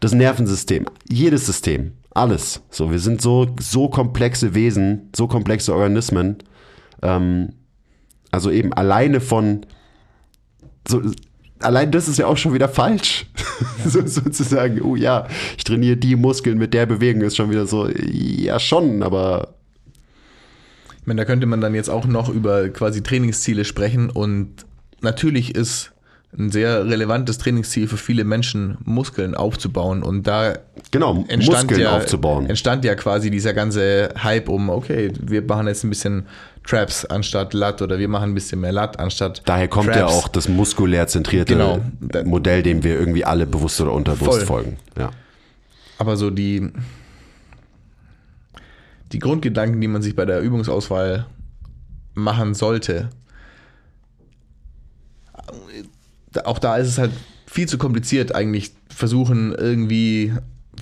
das 0.00 0.12
Nervensystem, 0.12 0.86
jedes 1.08 1.46
System, 1.46 1.92
alles. 2.10 2.62
So, 2.70 2.90
wir 2.90 2.98
sind 2.98 3.22
so, 3.22 3.48
so 3.60 3.88
komplexe 3.88 4.54
Wesen, 4.54 5.08
so 5.14 5.26
komplexe 5.26 5.74
Organismen. 5.74 6.38
Ähm, 7.04 7.52
also 8.30 8.50
eben 8.50 8.72
alleine 8.72 9.20
von, 9.20 9.64
so, 10.88 11.00
allein 11.60 11.92
das 11.92 12.08
ist 12.08 12.18
ja 12.18 12.26
auch 12.26 12.36
schon 12.36 12.54
wieder 12.54 12.68
falsch. 12.68 13.26
so, 13.84 14.04
sozusagen, 14.06 14.82
oh 14.82 14.96
ja, 14.96 15.26
ich 15.56 15.64
trainiere 15.64 15.96
die 15.96 16.16
Muskeln 16.16 16.58
mit 16.58 16.74
der 16.74 16.86
Bewegung, 16.86 17.22
ist 17.22 17.36
schon 17.36 17.50
wieder 17.50 17.66
so, 17.66 17.88
ja 17.88 18.58
schon, 18.58 19.02
aber 19.02 19.54
Ich 21.00 21.06
meine, 21.06 21.20
da 21.20 21.24
könnte 21.24 21.46
man 21.46 21.60
dann 21.60 21.74
jetzt 21.74 21.90
auch 21.90 22.06
noch 22.06 22.28
über 22.28 22.68
quasi 22.70 23.02
Trainingsziele 23.02 23.64
sprechen 23.64 24.10
und 24.10 24.66
natürlich 25.00 25.54
ist 25.54 25.92
ein 26.36 26.50
sehr 26.50 26.86
relevantes 26.86 27.38
Trainingsziel 27.38 27.86
für 27.86 27.96
viele 27.96 28.24
Menschen, 28.24 28.76
Muskeln 28.84 29.34
aufzubauen 29.34 30.02
und 30.02 30.26
da 30.26 30.58
genau, 30.90 31.24
entstand 31.28 31.68
Muskeln 31.68 31.80
ja, 31.80 31.96
aufzubauen. 31.96 32.46
entstand 32.46 32.84
ja 32.84 32.96
quasi 32.96 33.30
dieser 33.30 33.54
ganze 33.54 34.08
Hype 34.20 34.48
um, 34.48 34.68
okay, 34.68 35.12
wir 35.20 35.42
machen 35.42 35.68
jetzt 35.68 35.84
ein 35.84 35.90
bisschen 35.90 36.26
Traps 36.66 37.04
anstatt 37.04 37.52
Lat 37.52 37.82
oder 37.82 37.98
wir 37.98 38.08
machen 38.08 38.30
ein 38.30 38.34
bisschen 38.34 38.60
mehr 38.60 38.72
Lat 38.72 38.98
anstatt 38.98 39.42
Daher 39.44 39.68
kommt 39.68 39.86
Traps. 39.86 39.98
ja 39.98 40.06
auch 40.06 40.28
das 40.28 40.48
muskulär 40.48 41.06
zentrierte 41.06 41.52
Genau. 41.54 41.80
Modell, 42.24 42.62
dem 42.62 42.82
wir 42.82 42.98
irgendwie 42.98 43.24
alle 43.24 43.46
bewusst 43.46 43.80
oder 43.80 43.92
unterbewusst 43.92 44.38
Voll. 44.38 44.46
folgen. 44.46 44.76
Ja. 44.98 45.10
Aber 45.98 46.16
so 46.16 46.30
die, 46.30 46.70
die 49.12 49.18
Grundgedanken, 49.18 49.80
die 49.80 49.88
man 49.88 50.00
sich 50.02 50.16
bei 50.16 50.24
der 50.24 50.40
Übungsauswahl 50.40 51.26
machen 52.14 52.54
sollte, 52.54 53.10
da- 56.32 56.42
auch 56.46 56.58
da 56.58 56.76
ist 56.76 56.88
es 56.88 56.98
halt 56.98 57.12
viel 57.46 57.68
zu 57.68 57.78
kompliziert, 57.78 58.34
eigentlich 58.34 58.72
versuchen, 58.88 59.54
irgendwie 59.54 60.32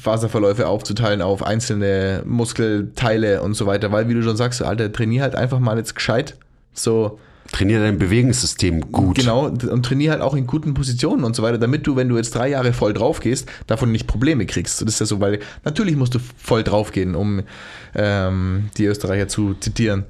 Faserverläufe 0.03 0.67
aufzuteilen 0.67 1.23
auf 1.23 1.43
einzelne 1.43 2.23
Muskelteile 2.27 3.43
und 3.43 3.55
so 3.55 3.67
weiter, 3.67 3.93
weil, 3.93 4.09
wie 4.09 4.15
du 4.15 4.23
schon 4.23 4.37
sagst, 4.37 4.63
Alter, 4.63 4.93
trainier 4.93 5.23
halt 5.23 5.37
einfach 5.37 5.61
mal 5.61 5.79
jetzt 5.79 5.95
gescheit. 5.95 6.37
So, 6.75 7.19
Trainiere 7.51 7.83
dein 7.83 7.99
Bewegungssystem 7.99 8.93
gut. 8.93 9.17
Genau, 9.17 9.47
und 9.47 9.85
trainier 9.85 10.13
halt 10.13 10.23
auch 10.23 10.35
in 10.35 10.47
guten 10.47 10.73
Positionen 10.75 11.23
und 11.25 11.37
so 11.37 11.43
weiter, 11.43 11.59
damit 11.59 11.87
du, 11.87 11.97
wenn 11.97 12.09
du 12.09 12.17
jetzt 12.17 12.35
drei 12.35 12.49
Jahre 12.49 12.73
voll 12.73 12.95
drauf 12.95 13.21
gehst, 13.21 13.49
davon 13.67 13.93
nicht 13.93 14.07
Probleme 14.07 14.47
kriegst. 14.47 14.81
Das 14.81 14.89
ist 14.89 15.01
ja 15.01 15.07
so, 15.07 15.21
weil 15.21 15.41
natürlich 15.65 15.97
musst 15.97 16.15
du 16.15 16.19
voll 16.19 16.63
drauf 16.65 16.93
gehen, 16.93 17.15
um 17.15 17.43
ähm, 17.95 18.71
die 18.79 18.87
Österreicher 18.87 19.29
zu 19.29 19.55
zitieren. 19.55 20.05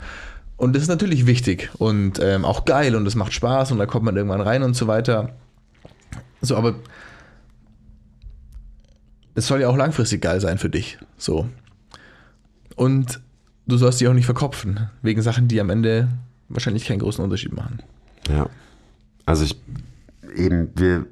Und 0.56 0.76
das 0.76 0.82
ist 0.82 0.88
natürlich 0.88 1.26
wichtig 1.26 1.70
und 1.78 2.20
ähm, 2.22 2.44
auch 2.44 2.64
geil 2.64 2.94
und 2.94 3.06
es 3.06 3.16
macht 3.16 3.32
Spaß 3.32 3.72
und 3.72 3.78
da 3.78 3.86
kommt 3.86 4.04
man 4.04 4.16
irgendwann 4.16 4.40
rein 4.40 4.62
und 4.62 4.76
so 4.76 4.86
weiter. 4.86 5.30
So, 6.42 6.56
aber 6.56 6.76
es 9.34 9.46
soll 9.46 9.60
ja 9.60 9.68
auch 9.68 9.76
langfristig 9.76 10.20
geil 10.20 10.40
sein 10.40 10.58
für 10.58 10.70
dich. 10.70 10.98
So. 11.16 11.48
Und 12.76 13.20
du 13.66 13.76
sollst 13.76 14.00
dich 14.00 14.08
auch 14.08 14.14
nicht 14.14 14.26
verkopfen, 14.26 14.90
wegen 15.02 15.22
Sachen, 15.22 15.48
die 15.48 15.60
am 15.60 15.70
Ende 15.70 16.08
wahrscheinlich 16.48 16.86
keinen 16.86 16.98
großen 16.98 17.22
Unterschied 17.22 17.52
machen. 17.52 17.82
Ja. 18.28 18.48
Also 19.24 19.44
ich 19.44 19.56
eben, 20.36 20.70
wir, 20.74 21.06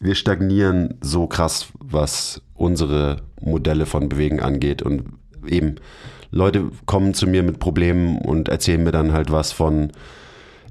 wir 0.00 0.14
stagnieren 0.14 0.94
so 1.00 1.26
krass, 1.26 1.68
was 1.78 2.42
unsere 2.54 3.22
Modelle 3.40 3.86
von 3.86 4.08
Bewegen 4.08 4.40
angeht. 4.40 4.82
Und 4.82 5.04
eben, 5.46 5.76
Leute 6.30 6.70
kommen 6.86 7.14
zu 7.14 7.26
mir 7.26 7.42
mit 7.42 7.58
Problemen 7.58 8.18
und 8.18 8.48
erzählen 8.48 8.82
mir 8.82 8.92
dann 8.92 9.12
halt 9.12 9.30
was 9.30 9.52
von, 9.52 9.92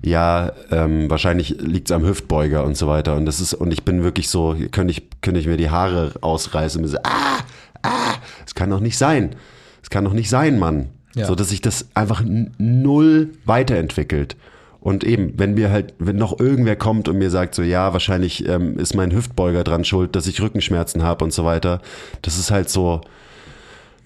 ja, 0.03 0.51
ähm, 0.71 1.09
wahrscheinlich 1.09 1.49
liegt 1.59 1.89
es 1.89 1.95
am 1.95 2.05
Hüftbeuger 2.05 2.63
und 2.63 2.77
so 2.77 2.87
weiter. 2.87 3.15
Und 3.15 3.25
das 3.25 3.39
ist, 3.39 3.53
und 3.53 3.71
ich 3.71 3.83
bin 3.83 4.03
wirklich 4.03 4.29
so, 4.29 4.55
hier 4.55 4.69
könnte 4.69 4.91
ich, 4.91 5.09
könnte 5.21 5.39
ich 5.39 5.47
mir 5.47 5.57
die 5.57 5.69
Haare 5.69 6.13
ausreißen 6.21 6.79
und 6.79 6.85
mir 6.85 6.91
so, 6.91 6.99
ah, 7.03 7.39
ah, 7.83 8.15
es 8.45 8.55
kann 8.55 8.69
doch 8.69 8.79
nicht 8.79 8.97
sein. 8.97 9.35
Es 9.81 9.89
kann 9.89 10.05
doch 10.05 10.13
nicht 10.13 10.29
sein, 10.29 10.59
Mann. 10.59 10.89
Ja. 11.15 11.25
So, 11.25 11.35
dass 11.35 11.49
sich 11.49 11.61
das 11.61 11.87
einfach 11.93 12.23
null 12.57 13.31
weiterentwickelt. 13.45 14.35
Und 14.79 15.03
eben, 15.03 15.33
wenn 15.37 15.55
mir 15.55 15.71
halt, 15.71 15.95
wenn 15.99 16.15
noch 16.15 16.39
irgendwer 16.39 16.75
kommt 16.75 17.09
und 17.09 17.17
mir 17.17 17.29
sagt, 17.29 17.55
so 17.55 17.63
ja, 17.63 17.91
wahrscheinlich 17.93 18.47
ähm, 18.47 18.77
ist 18.77 18.95
mein 18.95 19.11
Hüftbeuger 19.11 19.63
dran 19.63 19.83
schuld, 19.83 20.15
dass 20.15 20.27
ich 20.27 20.41
Rückenschmerzen 20.41 21.03
habe 21.03 21.25
und 21.25 21.33
so 21.33 21.43
weiter, 21.43 21.81
das 22.21 22.37
ist 22.37 22.51
halt 22.51 22.69
so, 22.69 23.01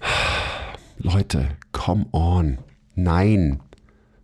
Leute, 0.98 1.48
come 1.72 2.06
on. 2.12 2.58
Nein. 2.94 3.60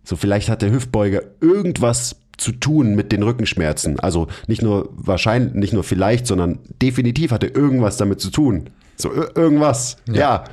So, 0.09 0.15
vielleicht 0.15 0.49
hat 0.49 0.63
der 0.63 0.71
Hüftbeuger 0.71 1.21
irgendwas 1.39 2.15
zu 2.35 2.51
tun 2.51 2.95
mit 2.95 3.11
den 3.11 3.21
Rückenschmerzen. 3.21 3.99
Also 3.99 4.25
nicht 4.47 4.63
nur 4.63 4.89
wahrscheinlich, 4.95 5.53
nicht 5.53 5.73
nur 5.73 5.83
vielleicht, 5.83 6.25
sondern 6.25 6.57
definitiv 6.81 7.29
hat 7.29 7.43
er 7.43 7.55
irgendwas 7.55 7.97
damit 7.97 8.19
zu 8.19 8.31
tun. 8.31 8.71
So, 8.95 9.09
ir- 9.11 9.37
irgendwas. 9.37 9.97
Ja. 10.11 10.45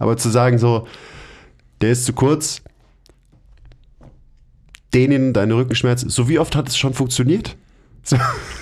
Aber 0.00 0.16
zu 0.16 0.30
sagen 0.30 0.58
so, 0.58 0.88
der 1.80 1.92
ist 1.92 2.06
zu 2.06 2.12
kurz, 2.12 2.60
denen 4.92 5.32
deine 5.32 5.54
Rückenschmerzen, 5.54 6.10
so 6.10 6.28
wie 6.28 6.40
oft 6.40 6.56
hat 6.56 6.68
es 6.68 6.76
schon 6.76 6.92
funktioniert? 6.92 7.56
So, 8.02 8.16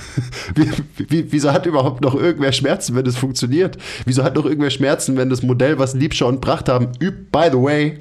wie, 0.55 0.71
wie, 1.09 1.33
wieso 1.33 1.51
hat 1.53 1.65
überhaupt 1.65 2.03
noch 2.03 2.15
irgendwer 2.15 2.53
Schmerzen, 2.53 2.95
wenn 2.95 3.07
es 3.07 3.17
funktioniert? 3.17 3.79
Wieso 4.05 4.23
hat 4.23 4.35
noch 4.35 4.45
irgendwer 4.45 4.69
Schmerzen, 4.69 5.17
wenn 5.17 5.31
das 5.31 5.43
Modell, 5.43 5.79
was 5.79 5.95
Liebschau 5.95 6.29
und 6.29 6.43
Pracht 6.43 6.69
haben, 6.69 6.89
üb, 7.01 7.33
by 7.33 7.49
the 7.51 7.57
way, 7.57 7.97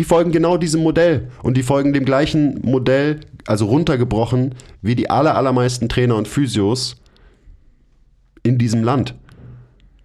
die 0.00 0.04
folgen 0.04 0.32
genau 0.32 0.56
diesem 0.56 0.82
Modell 0.82 1.28
und 1.42 1.58
die 1.58 1.62
folgen 1.62 1.92
dem 1.92 2.06
gleichen 2.06 2.58
Modell, 2.62 3.20
also 3.46 3.66
runtergebrochen, 3.66 4.54
wie 4.80 4.94
die 4.94 5.10
aller, 5.10 5.36
allermeisten 5.36 5.90
Trainer 5.90 6.16
und 6.16 6.26
Physios 6.26 6.96
in 8.42 8.56
diesem 8.56 8.82
Land. 8.82 9.14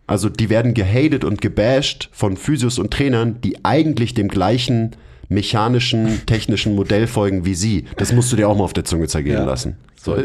Also 0.05 0.27
die 0.27 0.49
werden 0.49 0.73
gehatet 0.73 1.23
und 1.23 1.39
gebasht 1.39 2.09
von 2.11 2.35
Physios 2.35 2.77
und 2.77 2.91
Trainern, 2.91 3.39
die 3.39 3.63
eigentlich 3.63 4.13
dem 4.13 4.27
gleichen 4.27 4.97
mechanischen, 5.29 6.25
technischen 6.25 6.75
Modell 6.75 7.07
folgen 7.07 7.45
wie 7.45 7.55
sie. 7.55 7.85
Das 7.95 8.11
musst 8.11 8.29
du 8.33 8.35
dir 8.35 8.49
auch 8.49 8.57
mal 8.57 8.65
auf 8.65 8.73
der 8.73 8.83
Zunge 8.83 9.07
zergehen 9.07 9.37
Ja. 9.37 9.45
lassen. 9.45 9.77
So, 9.95 10.17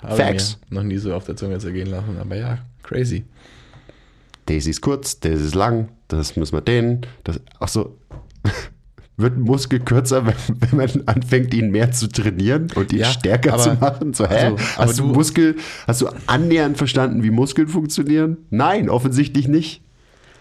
Facts. 0.00 0.58
noch 0.70 0.84
nie 0.84 0.96
so 0.96 1.12
auf 1.12 1.24
der 1.24 1.36
Zunge 1.36 1.58
zergehen 1.58 1.88
lassen, 1.90 2.16
aber 2.18 2.34
ja, 2.36 2.60
crazy. 2.82 3.26
Daisy 4.46 4.70
ist 4.70 4.80
kurz, 4.80 5.20
Daisy 5.20 5.44
ist 5.48 5.54
lang, 5.54 5.90
das 6.08 6.34
müssen 6.34 6.54
wir 6.56 6.62
dehnen. 6.62 7.02
Das, 7.24 7.38
ach 7.60 7.68
so, 7.68 7.98
wird 9.18 9.36
ein 9.36 9.42
Muskel 9.42 9.80
kürzer, 9.80 10.24
wenn, 10.26 10.34
wenn 10.60 10.76
man 10.78 11.02
anfängt, 11.06 11.52
ihn 11.52 11.70
mehr 11.70 11.90
zu 11.92 12.08
trainieren 12.08 12.68
und 12.74 12.92
ihn 12.92 13.00
Ja, 13.00 13.06
stärker 13.06 13.54
aber- 13.54 13.62
zu 13.62 13.74
machen? 13.74 14.14
So, 14.14 14.26
hä? 14.28 14.34
also, 14.34 14.58
hast 14.78 14.98
du, 14.98 15.02
du- 15.02 15.12
Muskel, 15.12 15.56
hast 15.86 16.00
du 16.00 16.08
annähernd 16.26 16.78
verstanden, 16.78 17.22
wie 17.22 17.30
Muskeln 17.30 17.68
funktionieren? 17.68 18.38
Nein, 18.50 18.88
offensichtlich 18.88 19.48
nicht. 19.48 19.82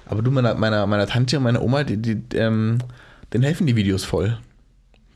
Aber 0.05 0.21
du, 0.21 0.31
meiner, 0.31 0.53
meiner, 0.55 0.87
meiner 0.87 1.05
Tante 1.07 1.37
und 1.37 1.43
meiner 1.43 1.61
Oma, 1.61 1.83
die, 1.83 1.97
die, 2.01 2.21
ähm, 2.37 2.77
denen 3.33 3.43
helfen 3.43 3.67
die 3.67 3.75
Videos 3.75 4.05
voll. 4.05 4.37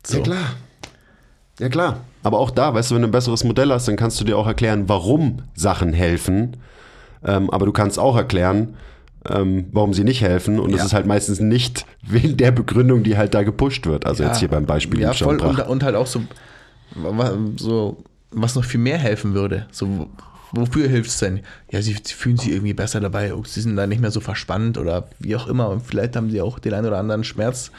So. 0.05 0.17
Ja 0.17 0.23
klar. 0.23 0.55
Ja 1.59 1.69
klar. 1.69 2.01
Aber 2.23 2.39
auch 2.39 2.51
da, 2.51 2.73
weißt 2.73 2.91
du, 2.91 2.95
wenn 2.95 3.03
du 3.03 3.07
ein 3.07 3.11
besseres 3.11 3.43
Modell 3.43 3.71
hast, 3.71 3.87
dann 3.87 3.95
kannst 3.95 4.19
du 4.19 4.25
dir 4.25 4.37
auch 4.37 4.47
erklären, 4.47 4.89
warum 4.89 5.43
Sachen 5.53 5.93
helfen. 5.93 6.57
Ähm, 7.23 7.49
aber 7.51 7.65
du 7.67 7.71
kannst 7.71 7.99
auch 7.99 8.17
erklären, 8.17 8.75
ähm, 9.29 9.67
warum 9.71 9.93
sie 9.93 10.03
nicht 10.03 10.21
helfen. 10.21 10.59
Und 10.59 10.71
das 10.71 10.79
Ja. 10.81 10.85
ist 10.87 10.93
halt 10.93 11.05
meistens 11.05 11.39
nicht 11.39 11.85
wegen 12.01 12.37
der 12.37 12.51
Begründung, 12.51 13.03
die 13.03 13.17
halt 13.17 13.33
da 13.33 13.43
gepusht 13.43 13.85
wird. 13.85 14.05
Also 14.05 14.23
jetzt 14.23 14.39
hier 14.39 14.47
beim 14.49 14.65
Beispiel 14.65 14.99
Ja, 14.99 15.13
voll. 15.13 15.39
und 15.39 15.59
Und, 15.59 15.83
halt 15.83 15.95
auch 15.95 16.07
so, 16.07 16.21
so, 17.57 18.03
was 18.31 18.55
noch 18.55 18.65
viel 18.65 18.79
mehr 18.79 18.97
helfen 18.97 19.33
würde. 19.33 19.67
So, 19.71 20.09
wofür 20.51 20.87
hilft 20.87 21.09
es 21.09 21.19
denn? 21.19 21.41
Ja, 21.71 21.81
sie, 21.81 21.95
sie 22.03 22.13
fühlen 22.13 22.37
sich 22.37 22.51
irgendwie 22.51 22.73
besser 22.73 22.99
dabei, 22.99 23.31
sie 23.45 23.61
sind 23.61 23.75
da 23.75 23.87
nicht 23.87 24.01
mehr 24.01 24.11
so 24.11 24.19
verspannt 24.19 24.77
oder 24.77 25.07
wie 25.19 25.35
auch 25.35 25.47
immer. 25.47 25.69
Und 25.69 25.81
vielleicht 25.85 26.15
haben 26.15 26.29
sie 26.29 26.41
auch 26.41 26.59
den 26.59 26.73
einen 26.73 26.87
oder 26.87 26.97
anderen 26.97 27.23
Schmerz 27.23 27.71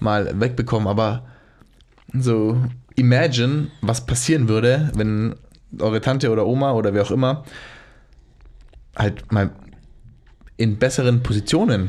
mal 0.00 0.40
wegbekommen, 0.40 0.88
aber 0.88 1.22
so 2.18 2.56
imagine, 2.94 3.68
was 3.82 4.06
passieren 4.06 4.48
würde, 4.48 4.90
wenn 4.94 5.34
eure 5.78 6.00
Tante 6.00 6.30
oder 6.30 6.46
Oma 6.46 6.72
oder 6.72 6.94
wer 6.94 7.02
auch 7.02 7.10
immer 7.10 7.44
halt 8.96 9.30
mal 9.30 9.50
in 10.58 10.76
besseren 10.76 11.22
Positionen 11.22 11.88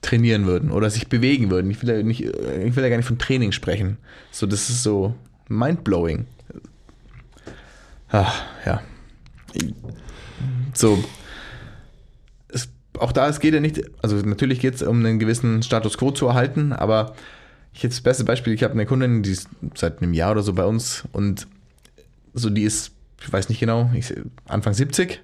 trainieren 0.00 0.46
würden 0.46 0.70
oder 0.70 0.90
sich 0.90 1.08
bewegen 1.08 1.50
würden. 1.50 1.70
Ich 1.70 1.82
will 1.82 1.94
ja, 1.94 2.02
nicht, 2.02 2.22
ich 2.22 2.76
will 2.76 2.82
ja 2.82 2.88
gar 2.88 2.96
nicht 2.96 3.06
von 3.06 3.18
Training 3.18 3.52
sprechen. 3.52 3.98
So, 4.30 4.46
das 4.46 4.70
ist 4.70 4.82
so 4.82 5.14
mindblowing. 5.48 6.26
Ach, 8.10 8.42
ja. 8.64 8.80
So. 10.72 11.02
Es, 12.48 12.70
auch 12.98 13.12
da, 13.12 13.28
es 13.28 13.40
geht 13.40 13.52
ja 13.54 13.60
nicht, 13.60 13.82
also 14.02 14.16
natürlich 14.16 14.60
geht 14.60 14.74
es 14.76 14.82
um 14.82 15.04
einen 15.04 15.18
gewissen 15.18 15.62
Status 15.62 15.98
quo 15.98 16.10
zu 16.10 16.26
erhalten, 16.28 16.72
aber 16.72 17.14
ich 17.74 17.82
jetzt 17.82 17.96
das 17.96 18.02
beste 18.02 18.24
Beispiel, 18.24 18.54
ich 18.54 18.62
habe 18.62 18.72
eine 18.72 18.86
Kundin, 18.86 19.22
die 19.22 19.32
ist 19.32 19.48
seit 19.74 20.00
einem 20.00 20.14
Jahr 20.14 20.32
oder 20.32 20.42
so 20.42 20.54
bei 20.54 20.64
uns 20.64 21.04
und 21.12 21.46
so 22.32 22.48
die 22.48 22.62
ist, 22.62 22.92
ich 23.20 23.30
weiß 23.30 23.50
nicht 23.50 23.60
genau, 23.60 23.90
ich, 23.94 24.14
Anfang 24.46 24.72
70 24.72 25.20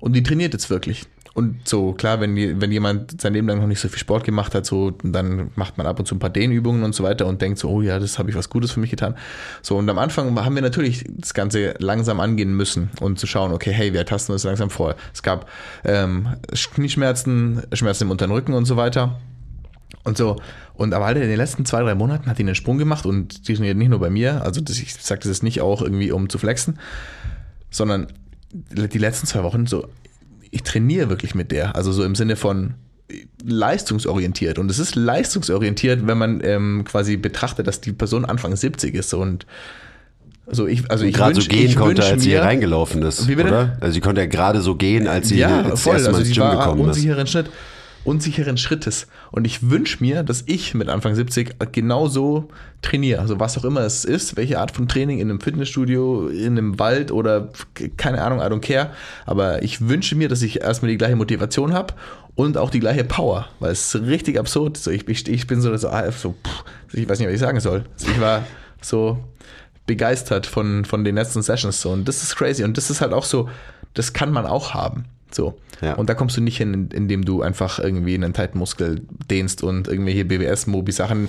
und 0.00 0.14
die 0.14 0.22
trainiert 0.22 0.54
jetzt 0.54 0.70
wirklich. 0.70 1.06
Und 1.34 1.66
so, 1.68 1.92
klar, 1.92 2.20
wenn, 2.20 2.60
wenn 2.60 2.70
jemand 2.70 3.20
sein 3.20 3.32
Leben 3.32 3.48
lang 3.48 3.58
noch 3.58 3.66
nicht 3.66 3.80
so 3.80 3.88
viel 3.88 3.98
Sport 3.98 4.22
gemacht 4.22 4.54
hat, 4.54 4.64
so, 4.64 4.92
dann 4.92 5.50
macht 5.56 5.76
man 5.76 5.86
ab 5.88 5.98
und 5.98 6.06
zu 6.06 6.14
ein 6.14 6.20
paar 6.20 6.30
Dehnübungen 6.30 6.84
und 6.84 6.94
so 6.94 7.02
weiter 7.02 7.26
und 7.26 7.42
denkt 7.42 7.58
so, 7.58 7.68
oh 7.68 7.82
ja, 7.82 7.98
das 7.98 8.20
habe 8.20 8.30
ich 8.30 8.36
was 8.36 8.48
Gutes 8.48 8.70
für 8.70 8.78
mich 8.78 8.90
getan. 8.90 9.16
So, 9.60 9.76
und 9.76 9.90
am 9.90 9.98
Anfang 9.98 10.38
haben 10.44 10.54
wir 10.54 10.62
natürlich 10.62 11.04
das 11.08 11.34
Ganze 11.34 11.74
langsam 11.78 12.20
angehen 12.20 12.54
müssen 12.54 12.90
und 13.00 13.18
zu 13.18 13.26
schauen, 13.26 13.52
okay, 13.52 13.72
hey, 13.72 13.92
wir 13.92 14.06
tasten 14.06 14.30
das 14.30 14.44
langsam 14.44 14.70
vor. 14.70 14.94
Es 15.12 15.24
gab 15.24 15.50
ähm, 15.84 16.28
Knieschmerzen, 16.74 17.62
Schmerzen 17.72 18.04
im 18.04 18.12
unteren 18.12 18.30
Rücken 18.30 18.54
und 18.54 18.66
so 18.66 18.76
weiter. 18.76 19.18
Und 20.04 20.16
so, 20.16 20.36
und 20.74 20.94
aber 20.94 21.06
halt 21.06 21.16
in 21.16 21.28
den 21.28 21.36
letzten 21.36 21.64
zwei, 21.64 21.82
drei 21.82 21.96
Monaten 21.96 22.28
hat 22.28 22.38
die 22.38 22.42
einen 22.42 22.54
Sprung 22.54 22.78
gemacht 22.78 23.06
und 23.06 23.48
die 23.48 23.54
trainiert 23.54 23.76
nicht 23.76 23.88
nur 23.88 23.98
bei 23.98 24.10
mir, 24.10 24.42
also 24.42 24.60
das, 24.60 24.78
ich 24.78 24.94
sage 24.94 25.20
das 25.20 25.28
jetzt 25.28 25.42
nicht 25.42 25.62
auch 25.62 25.82
irgendwie, 25.82 26.12
um 26.12 26.28
zu 26.28 26.38
flexen, 26.38 26.78
sondern 27.70 28.06
die 28.52 28.98
letzten 28.98 29.26
zwei 29.26 29.42
Wochen 29.42 29.66
so 29.66 29.88
ich 30.54 30.62
trainiere 30.62 31.08
wirklich 31.10 31.34
mit 31.34 31.50
der. 31.50 31.74
Also 31.76 31.92
so 31.92 32.04
im 32.04 32.14
Sinne 32.14 32.36
von 32.36 32.74
leistungsorientiert. 33.44 34.58
Und 34.58 34.70
es 34.70 34.78
ist 34.78 34.94
leistungsorientiert, 34.94 36.06
wenn 36.06 36.18
man 36.18 36.40
ähm, 36.44 36.84
quasi 36.84 37.16
betrachtet, 37.16 37.66
dass 37.66 37.80
die 37.80 37.92
Person 37.92 38.24
Anfang 38.24 38.54
70 38.56 38.94
ist. 38.94 39.12
Und 39.14 39.46
also 40.46 40.66
ich, 40.66 40.90
also 40.90 41.04
ich 41.04 41.14
gerade 41.14 41.34
so 41.40 41.46
gehen 41.46 41.74
konnte, 41.74 42.04
als 42.04 42.22
sie 42.22 42.30
hier 42.30 42.40
mir- 42.40 42.46
reingelaufen 42.46 43.02
ist, 43.02 43.28
Wie 43.28 43.34
bitte? 43.34 43.48
oder? 43.48 43.76
Also 43.80 43.94
sie 43.94 44.00
konnte 44.00 44.20
ja 44.20 44.26
gerade 44.26 44.60
so 44.60 44.74
gehen, 44.74 45.06
als 45.08 45.28
sie 45.28 45.38
ja, 45.38 45.62
als 45.62 45.80
voll. 45.82 45.94
Also 45.94 46.10
ins 46.10 46.28
sie 46.28 46.34
Gym 46.34 46.42
war 46.42 46.58
gekommen 46.58 46.82
ist. 46.82 46.96
unsicheren 46.96 47.26
Schritt, 47.26 47.46
unsicheren 48.04 48.56
Schrittes. 48.56 49.06
Und 49.30 49.46
ich 49.46 49.70
wünsche 49.70 50.02
mir, 50.02 50.22
dass 50.22 50.44
ich 50.46 50.74
mit 50.74 50.88
Anfang 50.88 51.14
70 51.14 51.56
genauso 51.72 52.48
trainiere. 52.82 53.20
Also 53.20 53.40
was 53.40 53.56
auch 53.58 53.64
immer 53.64 53.80
es 53.80 54.04
ist, 54.04 54.36
welche 54.36 54.60
Art 54.60 54.70
von 54.70 54.88
Training 54.88 55.18
in 55.18 55.30
einem 55.30 55.40
Fitnessstudio, 55.40 56.28
in 56.28 56.58
einem 56.58 56.78
Wald 56.78 57.10
oder 57.10 57.50
keine 57.96 58.22
Ahnung, 58.22 58.40
I 58.40 58.44
don't 58.44 58.60
care. 58.60 58.90
Aber 59.26 59.62
ich 59.62 59.88
wünsche 59.88 60.14
mir, 60.14 60.28
dass 60.28 60.42
ich 60.42 60.60
erstmal 60.60 60.90
die 60.90 60.98
gleiche 60.98 61.16
Motivation 61.16 61.72
habe 61.72 61.94
und 62.34 62.58
auch 62.58 62.70
die 62.70 62.80
gleiche 62.80 63.04
Power, 63.04 63.48
weil 63.60 63.72
es 63.72 63.94
ist 63.94 64.02
richtig 64.06 64.38
absurd. 64.38 64.76
So, 64.76 64.90
ich, 64.90 65.08
ich, 65.08 65.28
ich 65.28 65.46
bin 65.46 65.60
so, 65.60 65.74
so, 65.76 65.88
ah, 65.88 66.10
so 66.12 66.34
pff, 66.44 66.64
ich 66.92 67.08
weiß 67.08 67.18
nicht, 67.18 67.28
was 67.28 67.34
ich 67.34 67.40
sagen 67.40 67.60
soll. 67.60 67.84
Also 67.94 68.10
ich 68.10 68.20
war 68.20 68.44
so 68.80 69.18
begeistert 69.86 70.46
von, 70.46 70.84
von 70.84 71.04
den 71.04 71.14
letzten 71.14 71.42
Sessions 71.42 71.80
so. 71.80 71.90
Und 71.90 72.06
das 72.06 72.22
ist 72.22 72.36
crazy. 72.36 72.64
Und 72.64 72.76
das 72.76 72.90
ist 72.90 73.00
halt 73.00 73.12
auch 73.12 73.24
so, 73.24 73.48
das 73.94 74.12
kann 74.12 74.32
man 74.32 74.46
auch 74.46 74.74
haben. 74.74 75.04
So. 75.34 75.54
Ja. 75.82 75.94
Und 75.94 76.08
da 76.08 76.14
kommst 76.14 76.36
du 76.36 76.40
nicht 76.40 76.56
hin, 76.56 76.88
indem 76.92 77.24
du 77.24 77.42
einfach 77.42 77.78
irgendwie 77.78 78.14
einen 78.14 78.32
Titan-Muskel 78.32 79.02
dehnst 79.30 79.62
und 79.62 79.88
irgendwelche 79.88 80.24
BWS-Mobi-Sachen 80.24 81.28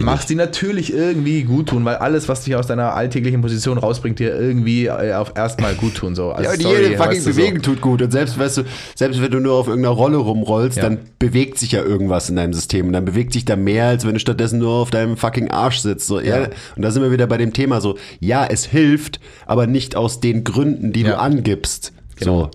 machst, 0.00 0.30
die 0.30 0.36
natürlich 0.36 0.92
irgendwie 0.92 1.42
gut 1.42 1.70
tun, 1.70 1.84
weil 1.84 1.96
alles, 1.96 2.28
was 2.28 2.44
dich 2.44 2.54
aus 2.54 2.66
deiner 2.68 2.94
alltäglichen 2.94 3.40
Position 3.42 3.78
rausbringt, 3.78 4.18
dir 4.18 4.38
irgendwie 4.38 4.86
äh, 4.86 5.14
auf 5.14 5.32
erstmal 5.36 5.74
gut 5.74 5.96
tun. 5.96 6.14
So. 6.14 6.30
Also 6.40 6.44
Ja, 6.44 6.52
und 6.52 6.62
sorry, 6.62 6.82
jede 6.84 6.96
fucking 6.96 7.24
du, 7.24 7.32
so. 7.32 7.40
Bewegung 7.40 7.62
tut 7.62 7.80
gut. 7.80 8.00
Und 8.02 8.10
selbst, 8.12 8.38
weißt 8.38 8.58
du, 8.58 8.62
selbst 8.94 9.20
wenn 9.20 9.30
du 9.30 9.40
nur 9.40 9.54
auf 9.54 9.66
irgendeiner 9.66 9.94
Rolle 9.94 10.16
rumrollst, 10.16 10.76
Ja. 10.78 10.84
dann 10.84 10.98
bewegt 11.18 11.58
sich 11.58 11.72
ja 11.72 11.82
irgendwas 11.82 12.30
in 12.30 12.36
deinem 12.36 12.52
System. 12.54 12.86
Und 12.86 12.92
dann 12.92 13.04
bewegt 13.04 13.32
sich 13.32 13.44
da 13.44 13.56
mehr, 13.56 13.86
als 13.86 14.06
wenn 14.06 14.14
du 14.14 14.20
stattdessen 14.20 14.60
nur 14.60 14.70
auf 14.70 14.90
deinem 14.90 15.16
fucking 15.16 15.50
Arsch 15.50 15.78
sitzt. 15.80 16.06
So, 16.06 16.20
ja. 16.20 16.48
Und 16.76 16.82
da 16.82 16.90
sind 16.92 17.02
wir 17.02 17.10
wieder 17.10 17.26
bei 17.26 17.36
dem 17.36 17.52
Thema 17.52 17.80
so, 17.80 17.98
ja, 18.20 18.46
es 18.46 18.64
hilft, 18.64 19.20
aber 19.46 19.66
nicht 19.66 19.96
aus 19.96 20.20
den 20.20 20.44
Gründen, 20.44 20.92
die 20.92 21.02
du 21.02 21.18
angibst. 21.18 21.92
Genau. 22.16 22.44
So. 22.44 22.50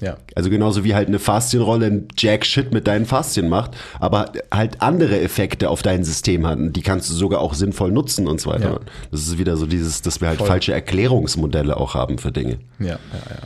Ja. 0.00 0.16
Also 0.34 0.50
genauso 0.50 0.84
wie 0.84 0.94
halt 0.94 1.08
eine 1.08 1.18
Faszienrolle 1.18 1.86
ein 1.86 2.08
Jack 2.16 2.46
Shit 2.46 2.72
mit 2.72 2.86
deinen 2.86 3.06
Faszien 3.06 3.48
macht, 3.48 3.76
aber 3.98 4.32
halt 4.52 4.80
andere 4.80 5.20
Effekte 5.20 5.68
auf 5.68 5.82
dein 5.82 6.04
System 6.04 6.46
hat. 6.46 6.58
Und 6.58 6.72
die 6.74 6.82
kannst 6.82 7.10
du 7.10 7.14
sogar 7.14 7.40
auch 7.40 7.54
sinnvoll 7.54 7.92
nutzen 7.92 8.26
und 8.26 8.40
so 8.40 8.50
weiter. 8.50 8.72
Ja. 8.72 8.80
Das 9.10 9.22
ist 9.22 9.38
wieder 9.38 9.56
so 9.56 9.66
dieses, 9.66 10.02
dass 10.02 10.20
wir 10.20 10.28
halt 10.28 10.38
Voll. 10.38 10.48
falsche 10.48 10.72
Erklärungsmodelle 10.72 11.76
auch 11.76 11.94
haben 11.94 12.18
für 12.18 12.32
Dinge. 12.32 12.58
Ja, 12.78 12.86
ja, 12.86 12.96
ja. 13.30 13.36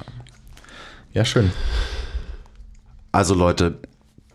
Ja, 1.12 1.24
schön. 1.24 1.52
Also 3.12 3.35
Leute, 3.35 3.78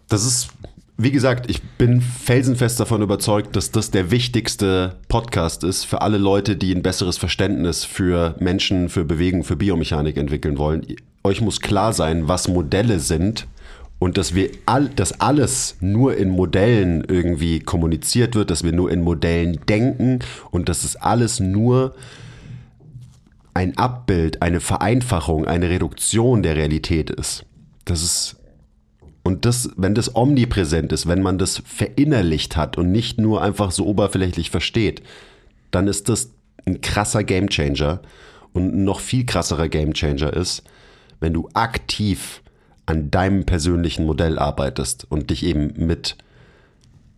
das 0.08 0.26
ist, 0.26 0.50
wie 0.98 1.12
gesagt, 1.12 1.50
ich 1.50 1.62
bin 1.62 2.02
felsenfest 2.02 2.80
davon 2.80 3.02
überzeugt, 3.02 3.58
dass 3.58 3.72
das 3.72 3.91
der 3.91 4.12
wichtigste 4.12 4.96
Podcast 5.10 5.66
ist 5.66 5.84
für 5.84 6.02
alle 6.02 6.18
Leute, 6.18 6.56
die 6.56 6.74
ein 6.74 6.82
besseres 6.82 7.18
Verständnis 7.18 7.84
für 7.84 8.36
Menschen, 8.40 8.88
für 8.88 9.04
Bewegung, 9.04 9.44
für 9.44 9.58
Biomechanik 9.58 10.16
entwickeln 10.16 10.58
wollen. 10.58 10.86
Euch 11.24 11.41
muss 11.41 11.62
klar 11.62 11.94
sein, 11.94 12.28
was 12.28 12.48
Modelle 12.48 13.00
sind 13.00 13.48
und 14.00 14.18
dass 14.18 14.34
wir 14.34 14.50
all, 14.66 14.88
dass 14.90 15.20
alles 15.20 15.76
nur 15.82 16.16
in 16.16 16.30
Modellen 16.30 17.04
irgendwie 17.08 17.60
kommuniziert 17.60 18.36
wird, 18.36 18.50
dass 18.50 18.64
wir 18.64 18.72
nur 18.72 18.90
in 18.91 19.02
Modellen 19.02 19.60
denken 19.68 20.20
und 20.52 20.70
dass 20.70 20.84
es 20.84 20.96
alles 20.96 21.40
nur 21.40 21.96
ein 23.54 23.78
Abbild, 23.78 24.41
eine 24.41 24.62
Vereinfachung, 24.62 25.46
eine 25.46 25.70
Reduktion 25.70 26.44
der 26.44 26.56
Realität 26.56 27.10
ist. 27.10 27.46
Das 27.84 28.02
ist 28.02 28.38
und 29.24 29.46
das, 29.46 29.70
wenn 29.76 29.94
das 29.94 30.16
omnipräsent 30.16 30.91
ist, 30.91 31.08
wenn 31.08 31.22
man 31.22 31.38
das 31.38 31.62
verinnerlicht 31.66 32.56
hat 32.56 32.78
und 32.78 32.91
nicht 32.91 33.20
nur 33.20 33.41
einfach 33.44 33.72
so 33.72 33.86
oberflächlich 33.86 34.50
versteht, 34.50 35.04
dann 35.72 35.88
ist 35.88 36.10
das 36.10 36.32
ein 36.66 36.82
krasser 36.82 37.24
Gamechanger. 37.24 38.02
Und 38.54 38.74
ein 38.74 38.84
noch 38.84 39.00
viel 39.00 39.28
krasserer 39.28 39.68
Gamechanger 39.68 40.34
ist, 40.34 40.64
wenn 41.20 41.34
du 41.34 41.50
aktiv 41.54 42.41
an 42.86 43.12
deinem 43.12 43.46
persönlichen 43.46 44.06
Modell 44.06 44.40
arbeitest 44.40 45.06
und 45.10 45.30
dich 45.30 45.44
eben 45.44 45.74
mit 45.86 46.18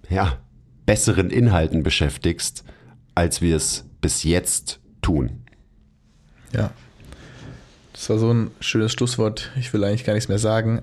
ja, 0.09 0.37
besseren 0.85 1.29
Inhalten 1.29 1.83
beschäftigst, 1.83 2.63
als 3.15 3.41
wir 3.41 3.55
es 3.55 3.85
bis 4.01 4.23
jetzt 4.23 4.79
tun. 5.01 5.43
Ja. 6.53 6.71
Das 7.93 8.09
war 8.09 8.17
so 8.17 8.33
ein 8.33 8.51
schönes 8.59 8.91
Schlusswort. 8.93 9.51
Ich 9.57 9.71
will 9.73 9.83
eigentlich 9.83 10.03
gar 10.03 10.13
nichts 10.13 10.27
mehr 10.29 10.39
sagen, 10.39 10.81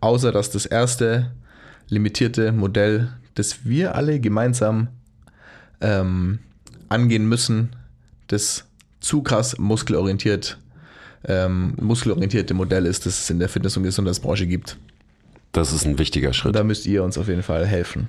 außer 0.00 0.32
dass 0.32 0.50
das 0.50 0.66
erste 0.66 1.32
limitierte 1.88 2.52
Modell, 2.52 3.12
das 3.34 3.64
wir 3.64 3.94
alle 3.94 4.18
gemeinsam 4.18 4.88
ähm, 5.80 6.38
angehen 6.88 7.28
müssen, 7.28 7.76
das 8.28 8.64
zu 9.00 9.22
krass 9.22 9.58
muskelorientiert, 9.58 10.58
ähm, 11.26 11.74
muskelorientierte 11.80 12.54
Modell 12.54 12.86
ist, 12.86 13.06
das 13.06 13.20
es 13.20 13.30
in 13.30 13.38
der 13.38 13.48
Fitness- 13.48 13.76
und 13.76 13.82
Gesundheitsbranche 13.84 14.46
gibt. 14.46 14.76
Das 15.52 15.72
ist 15.72 15.86
ein 15.86 15.98
wichtiger 15.98 16.32
Schritt. 16.32 16.54
da 16.54 16.64
müsst 16.64 16.84
ihr 16.86 17.04
uns 17.04 17.16
auf 17.16 17.28
jeden 17.28 17.42
Fall 17.42 17.66
helfen. 17.66 18.08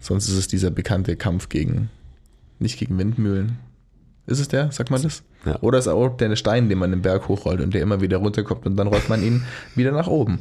Sonst 0.00 0.28
ist 0.28 0.36
es 0.36 0.48
dieser 0.48 0.70
bekannte 0.70 1.16
Kampf 1.16 1.48
gegen, 1.48 1.90
nicht 2.58 2.78
gegen 2.78 2.98
Windmühlen. 2.98 3.58
Ist 4.26 4.40
es 4.40 4.48
der? 4.48 4.72
Sagt 4.72 4.90
man 4.90 5.02
das? 5.02 5.22
Ja. 5.44 5.58
Oder 5.60 5.78
ist 5.78 5.86
auch 5.86 6.08
der 6.16 6.34
Stein, 6.34 6.68
den 6.68 6.78
man 6.78 6.90
den 6.90 7.02
Berg 7.02 7.28
hochrollt 7.28 7.60
und 7.60 7.72
der 7.72 7.82
immer 7.82 8.00
wieder 8.00 8.18
runterkommt 8.18 8.66
und 8.66 8.76
dann 8.76 8.88
rollt 8.88 9.08
man 9.08 9.22
ihn 9.22 9.44
wieder 9.76 9.92
nach 9.92 10.08
oben. 10.08 10.40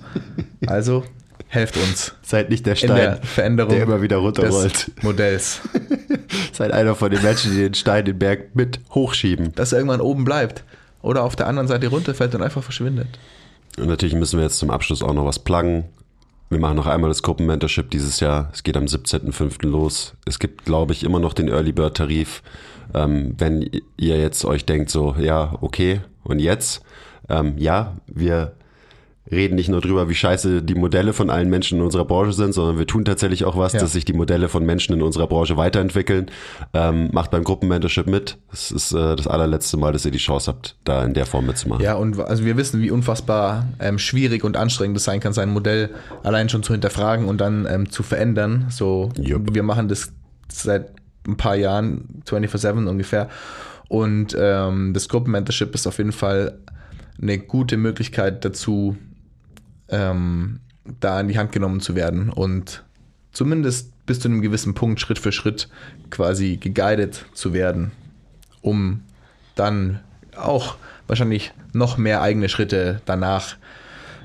Also 0.66 1.04
helft 1.48 1.78
uns 1.78 2.16
Seid 2.24 2.50
nicht 2.50 2.66
der 2.66 2.74
in 2.74 2.78
Stein, 2.78 2.96
der 2.96 3.18
Veränderung 3.18 3.74
der 3.74 3.84
immer 3.84 4.02
wieder 4.02 4.18
runterrollt. 4.18 4.88
des 4.88 5.04
Modells. 5.04 5.62
Seid 6.54 6.72
einer 6.72 6.96
von 6.96 7.12
den 7.12 7.22
Menschen, 7.22 7.52
die 7.52 7.58
den 7.58 7.76
Stein 7.76 8.06
den 8.06 8.18
Berg 8.18 8.56
mit 8.56 8.80
hochschieben. 8.92 9.54
Dass 9.54 9.72
er 9.72 9.80
irgendwann 9.80 10.02
oben 10.02 10.26
bleibt 10.26 10.64
oder 11.06 11.24
auf 11.24 11.36
der 11.36 11.48
anderen 11.48 11.68
Seite 11.68 11.88
runterfällt 11.88 12.36
und 12.36 12.42
einfach 12.42 12.64
verschwindet. 12.64 13.08
Und 13.78 13.88
natürlich 13.88 14.16
müssen 14.16 14.38
wir 14.38 14.44
jetzt 14.44 14.58
zum 14.58 14.70
Abschluss 14.70 15.04
auch 15.04 15.14
noch 15.14 15.26
was 15.26 15.40
pluggen. 15.40 15.86
Wir 16.50 16.60
machen 16.60 16.76
noch 16.78 16.88
einmal 16.88 17.10
das 17.10 17.24
Gruppenmentorship 17.24 17.90
dieses 17.92 18.20
Jahr. 18.20 18.50
Es 18.54 18.64
geht 18.64 18.78
am 18.78 18.86
17.05. 18.86 19.68
los. 19.68 20.14
Es 20.26 20.40
gibt, 20.40 20.66
glaube 20.66 20.94
ich, 20.94 21.04
immer 21.04 21.20
noch 21.20 21.34
den 21.34 21.48
Early 21.48 21.72
Bird 21.72 21.98
Tarif. 21.98 22.44
Ähm, 22.94 23.36
wenn 23.38 23.70
ihr 23.98 24.18
jetzt 24.20 24.46
euch 24.46 24.66
denkt, 24.66 24.90
so, 24.90 25.16
ja, 25.20 25.58
okay, 25.62 26.02
und 26.24 26.40
jetzt? 26.40 26.82
Ähm, 27.30 27.58
ja, 27.58 27.96
wir 28.08 28.54
reden 29.32 29.56
nicht 29.56 29.70
nur 29.70 29.82
drüber, 29.82 30.08
wie 30.08 30.14
scheiße 30.16 30.62
die 30.62 30.76
Modelle 30.76 31.12
von 31.14 31.30
allen 31.32 31.50
Menschen 31.50 31.80
in 31.80 31.84
unserer 31.84 32.06
Branche 32.06 32.34
sind, 32.34 32.54
sondern 32.54 32.78
wir 32.78 32.86
tun 32.86 33.06
tatsächlich 33.06 33.44
auch 33.46 33.58
was, 33.58 33.74
Ja. 33.74 33.80
dass 33.80 33.94
sich 33.94 34.06
die 34.06 34.14
Modelle 34.14 34.50
von 34.50 34.66
Menschen 34.66 34.94
in 34.94 35.02
unserer 35.02 35.26
Branche 35.28 35.58
weiterentwickeln. 35.58 36.28
Ähm, 36.74 37.10
macht 37.12 37.32
beim 37.32 37.44
Gruppenmentorship 37.44 38.06
mit. 38.08 38.38
Es 38.54 38.72
ist 38.72 38.92
äh, 38.92 39.16
das 39.16 39.28
allerletzte 39.28 39.78
Mal, 39.78 39.94
dass 39.94 40.06
ihr 40.06 40.12
die 40.12 40.20
Chance 40.20 40.52
habt, 40.52 40.76
da 40.84 41.04
in 41.04 41.14
der 41.16 41.26
Form 41.26 41.48
mitzumachen. 41.48 41.84
Ja, 41.84 41.96
und 41.96 42.20
also 42.20 42.46
wir 42.46 42.56
wissen, 42.58 42.82
wie 42.82 42.92
unfassbar 42.92 43.66
ähm, 43.80 43.98
schwierig 43.98 44.44
und 44.44 44.58
anstrengend 44.58 44.98
es 44.98 45.04
sein 45.06 45.20
kann, 45.20 45.34
sein 45.34 45.50
Modell 45.50 45.90
allein 46.24 46.50
schon 46.50 46.62
zu 46.62 46.74
hinterfragen 46.74 47.26
und 47.28 47.42
dann 47.42 47.66
ähm, 47.70 47.90
zu 47.90 48.04
verändern. 48.04 48.68
So, 48.70 49.10
Jupp. 49.20 49.56
wir 49.56 49.64
machen 49.64 49.88
das 49.88 50.14
seit 50.50 50.92
ein 51.28 51.38
paar 51.38 51.56
Jahren, 51.56 52.22
24-7 52.28 52.86
ungefähr. 52.86 53.30
Und 53.88 54.36
ähm, 54.40 54.94
das 54.94 55.10
Gruppenmentorship 55.10 55.74
ist 55.74 55.88
auf 55.88 55.98
jeden 55.98 56.12
Fall 56.12 56.60
eine 57.22 57.38
gute 57.40 57.78
Möglichkeit 57.78 58.46
dazu, 58.46 58.98
ähm, 59.90 60.60
da 61.00 61.20
in 61.20 61.28
die 61.28 61.38
Hand 61.38 61.52
genommen 61.52 61.82
zu 61.82 61.96
werden 61.96 62.30
und 62.30 62.84
zumindest 63.32 63.92
bis 64.06 64.20
zu 64.20 64.28
einem 64.28 64.42
gewissen 64.42 64.74
Punkt 64.74 65.00
Schritt 65.00 65.20
für 65.20 65.32
Schritt 65.32 65.68
quasi 66.10 66.58
geguidet 66.58 67.26
zu 67.34 67.54
werden, 67.54 67.92
um 68.62 69.02
dann 69.56 70.00
auch 70.36 70.78
wahrscheinlich 71.08 71.54
noch 71.74 71.98
mehr 71.98 72.22
eigene 72.22 72.50
Schritte 72.50 73.02
danach 73.06 73.58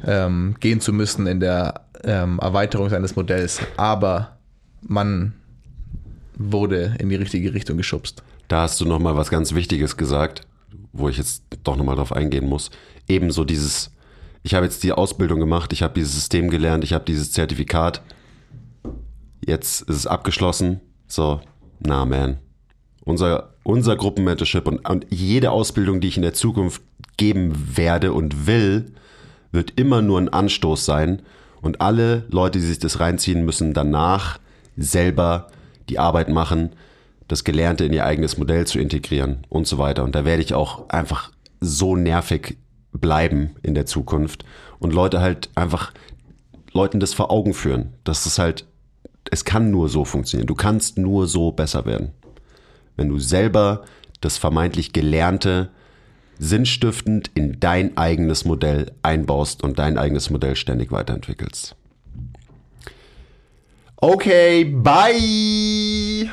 ähm, 0.07 0.57
gehen 0.61 0.81
zu 0.81 0.93
müssen 0.93 1.27
in 1.27 1.41
der 1.41 1.83
ähm, 2.05 2.39
Erweiterung 2.41 2.89
seines 2.89 3.17
Modells. 3.17 3.61
Aber 3.77 4.37
man 4.83 5.35
wurde 6.37 6.97
in 6.99 7.09
die 7.09 7.17
richtige 7.17 7.53
Richtung 7.53 7.77
geschubst. 7.77 8.23
Da 8.49 8.63
hast 8.63 8.81
du 8.81 8.85
nochmal 8.85 9.17
was 9.17 9.31
ganz 9.31 9.55
Wichtiges 9.55 9.97
gesagt, 9.97 10.43
wo 10.93 11.09
ich 11.09 11.19
jetzt 11.19 11.45
doch 11.63 11.77
nochmal 11.77 11.97
drauf 11.97 12.13
eingehen 12.13 12.49
muss. 12.49 12.71
Ebenso 13.07 13.45
dieses, 13.45 13.91
ich 14.43 14.55
habe 14.55 14.65
jetzt 14.65 14.83
die 14.83 14.93
Ausbildung 14.93 15.39
gemacht, 15.39 15.73
ich 15.73 15.83
habe 15.83 15.95
dieses 15.95 16.15
System 16.15 16.51
gelernt, 16.51 16.85
ich 16.85 16.93
habe 16.93 17.05
dieses 17.05 17.33
Zertifikat. 17.33 18.03
Jetzt 19.45 19.83
ist 19.83 19.97
es 19.97 20.07
abgeschlossen. 20.07 20.81
So, 21.07 21.41
na 21.81 22.05
man. 22.05 22.39
Unser, 23.05 23.55
unser 23.65 23.97
Gruppenmentorship 23.97 24.67
und, 24.67 24.89
und 24.89 25.07
jede 25.11 25.51
Ausbildung, 25.51 26.01
die 26.01 26.09
ich 26.09 26.17
in 26.17 26.23
der 26.23 26.35
Zukunft 26.35 26.83
geben 27.17 27.77
werde 27.77 28.13
und 28.13 28.47
will, 28.47 28.93
wird 29.53 29.79
immer 29.79 30.01
nur 30.03 30.19
ein 30.19 30.29
Anstoß 30.29 30.85
sein. 30.85 31.23
Und 31.61 31.81
alle 31.81 32.25
Leute, 32.31 32.59
die 32.59 32.65
sich 32.65 32.79
das 32.79 33.01
reinziehen, 33.01 33.45
müssen 33.45 33.75
danach 33.75 34.39
selber 34.77 35.49
die 35.89 35.99
Arbeit 35.99 36.29
machen, 36.29 36.71
das 37.29 37.45
Gelernte 37.45 37.85
in 37.85 37.93
ihr 37.93 38.07
eigenes 38.07 38.39
Modell 38.39 38.67
zu 38.67 38.79
integrieren 38.79 39.47
und 39.49 39.67
so 39.67 39.77
weiter. 39.77 40.05
Und 40.05 40.15
da 40.15 40.25
werde 40.25 40.43
ich 40.43 40.55
auch 40.55 40.89
einfach 40.89 41.31
so 41.61 41.97
nervig 41.97 42.57
bleiben 42.93 43.57
in 43.63 43.75
der 43.75 43.87
Zukunft 43.87 44.45
und 44.79 44.93
Leute 44.93 45.21
halt 45.21 45.51
einfach 45.55 45.93
Leuten 46.73 47.01
das 47.01 47.15
vor 47.15 47.31
Augen 47.31 47.55
führen, 47.55 47.95
dass 48.05 48.27
es 48.27 48.39
halt, 48.39 48.67
es 49.31 49.45
kann 49.45 49.71
nur 49.71 49.89
so 49.89 50.05
funktionieren. 50.05 50.47
Du 50.47 50.55
kannst 50.55 50.99
nur 50.99 51.27
so 51.27 51.53
besser 51.53 51.85
werden. 51.85 52.13
Wenn 52.97 53.09
du 53.09 53.19
selber 53.19 53.85
das 54.21 54.39
vermeintlich 54.39 54.93
Gelernte 54.93 55.71
sinnstiftend 56.39 57.31
in 57.35 57.61
dein 57.61 57.97
eigenes 57.97 58.45
Modell 58.45 58.93
einbaust 59.03 59.63
und 59.63 59.79
dein 59.79 59.99
eigenes 59.99 60.31
Modell 60.31 60.57
ständig 60.57 60.91
weiterentwickelst. 60.91 61.77
Okay, 63.97 64.65
bye! 64.65 66.31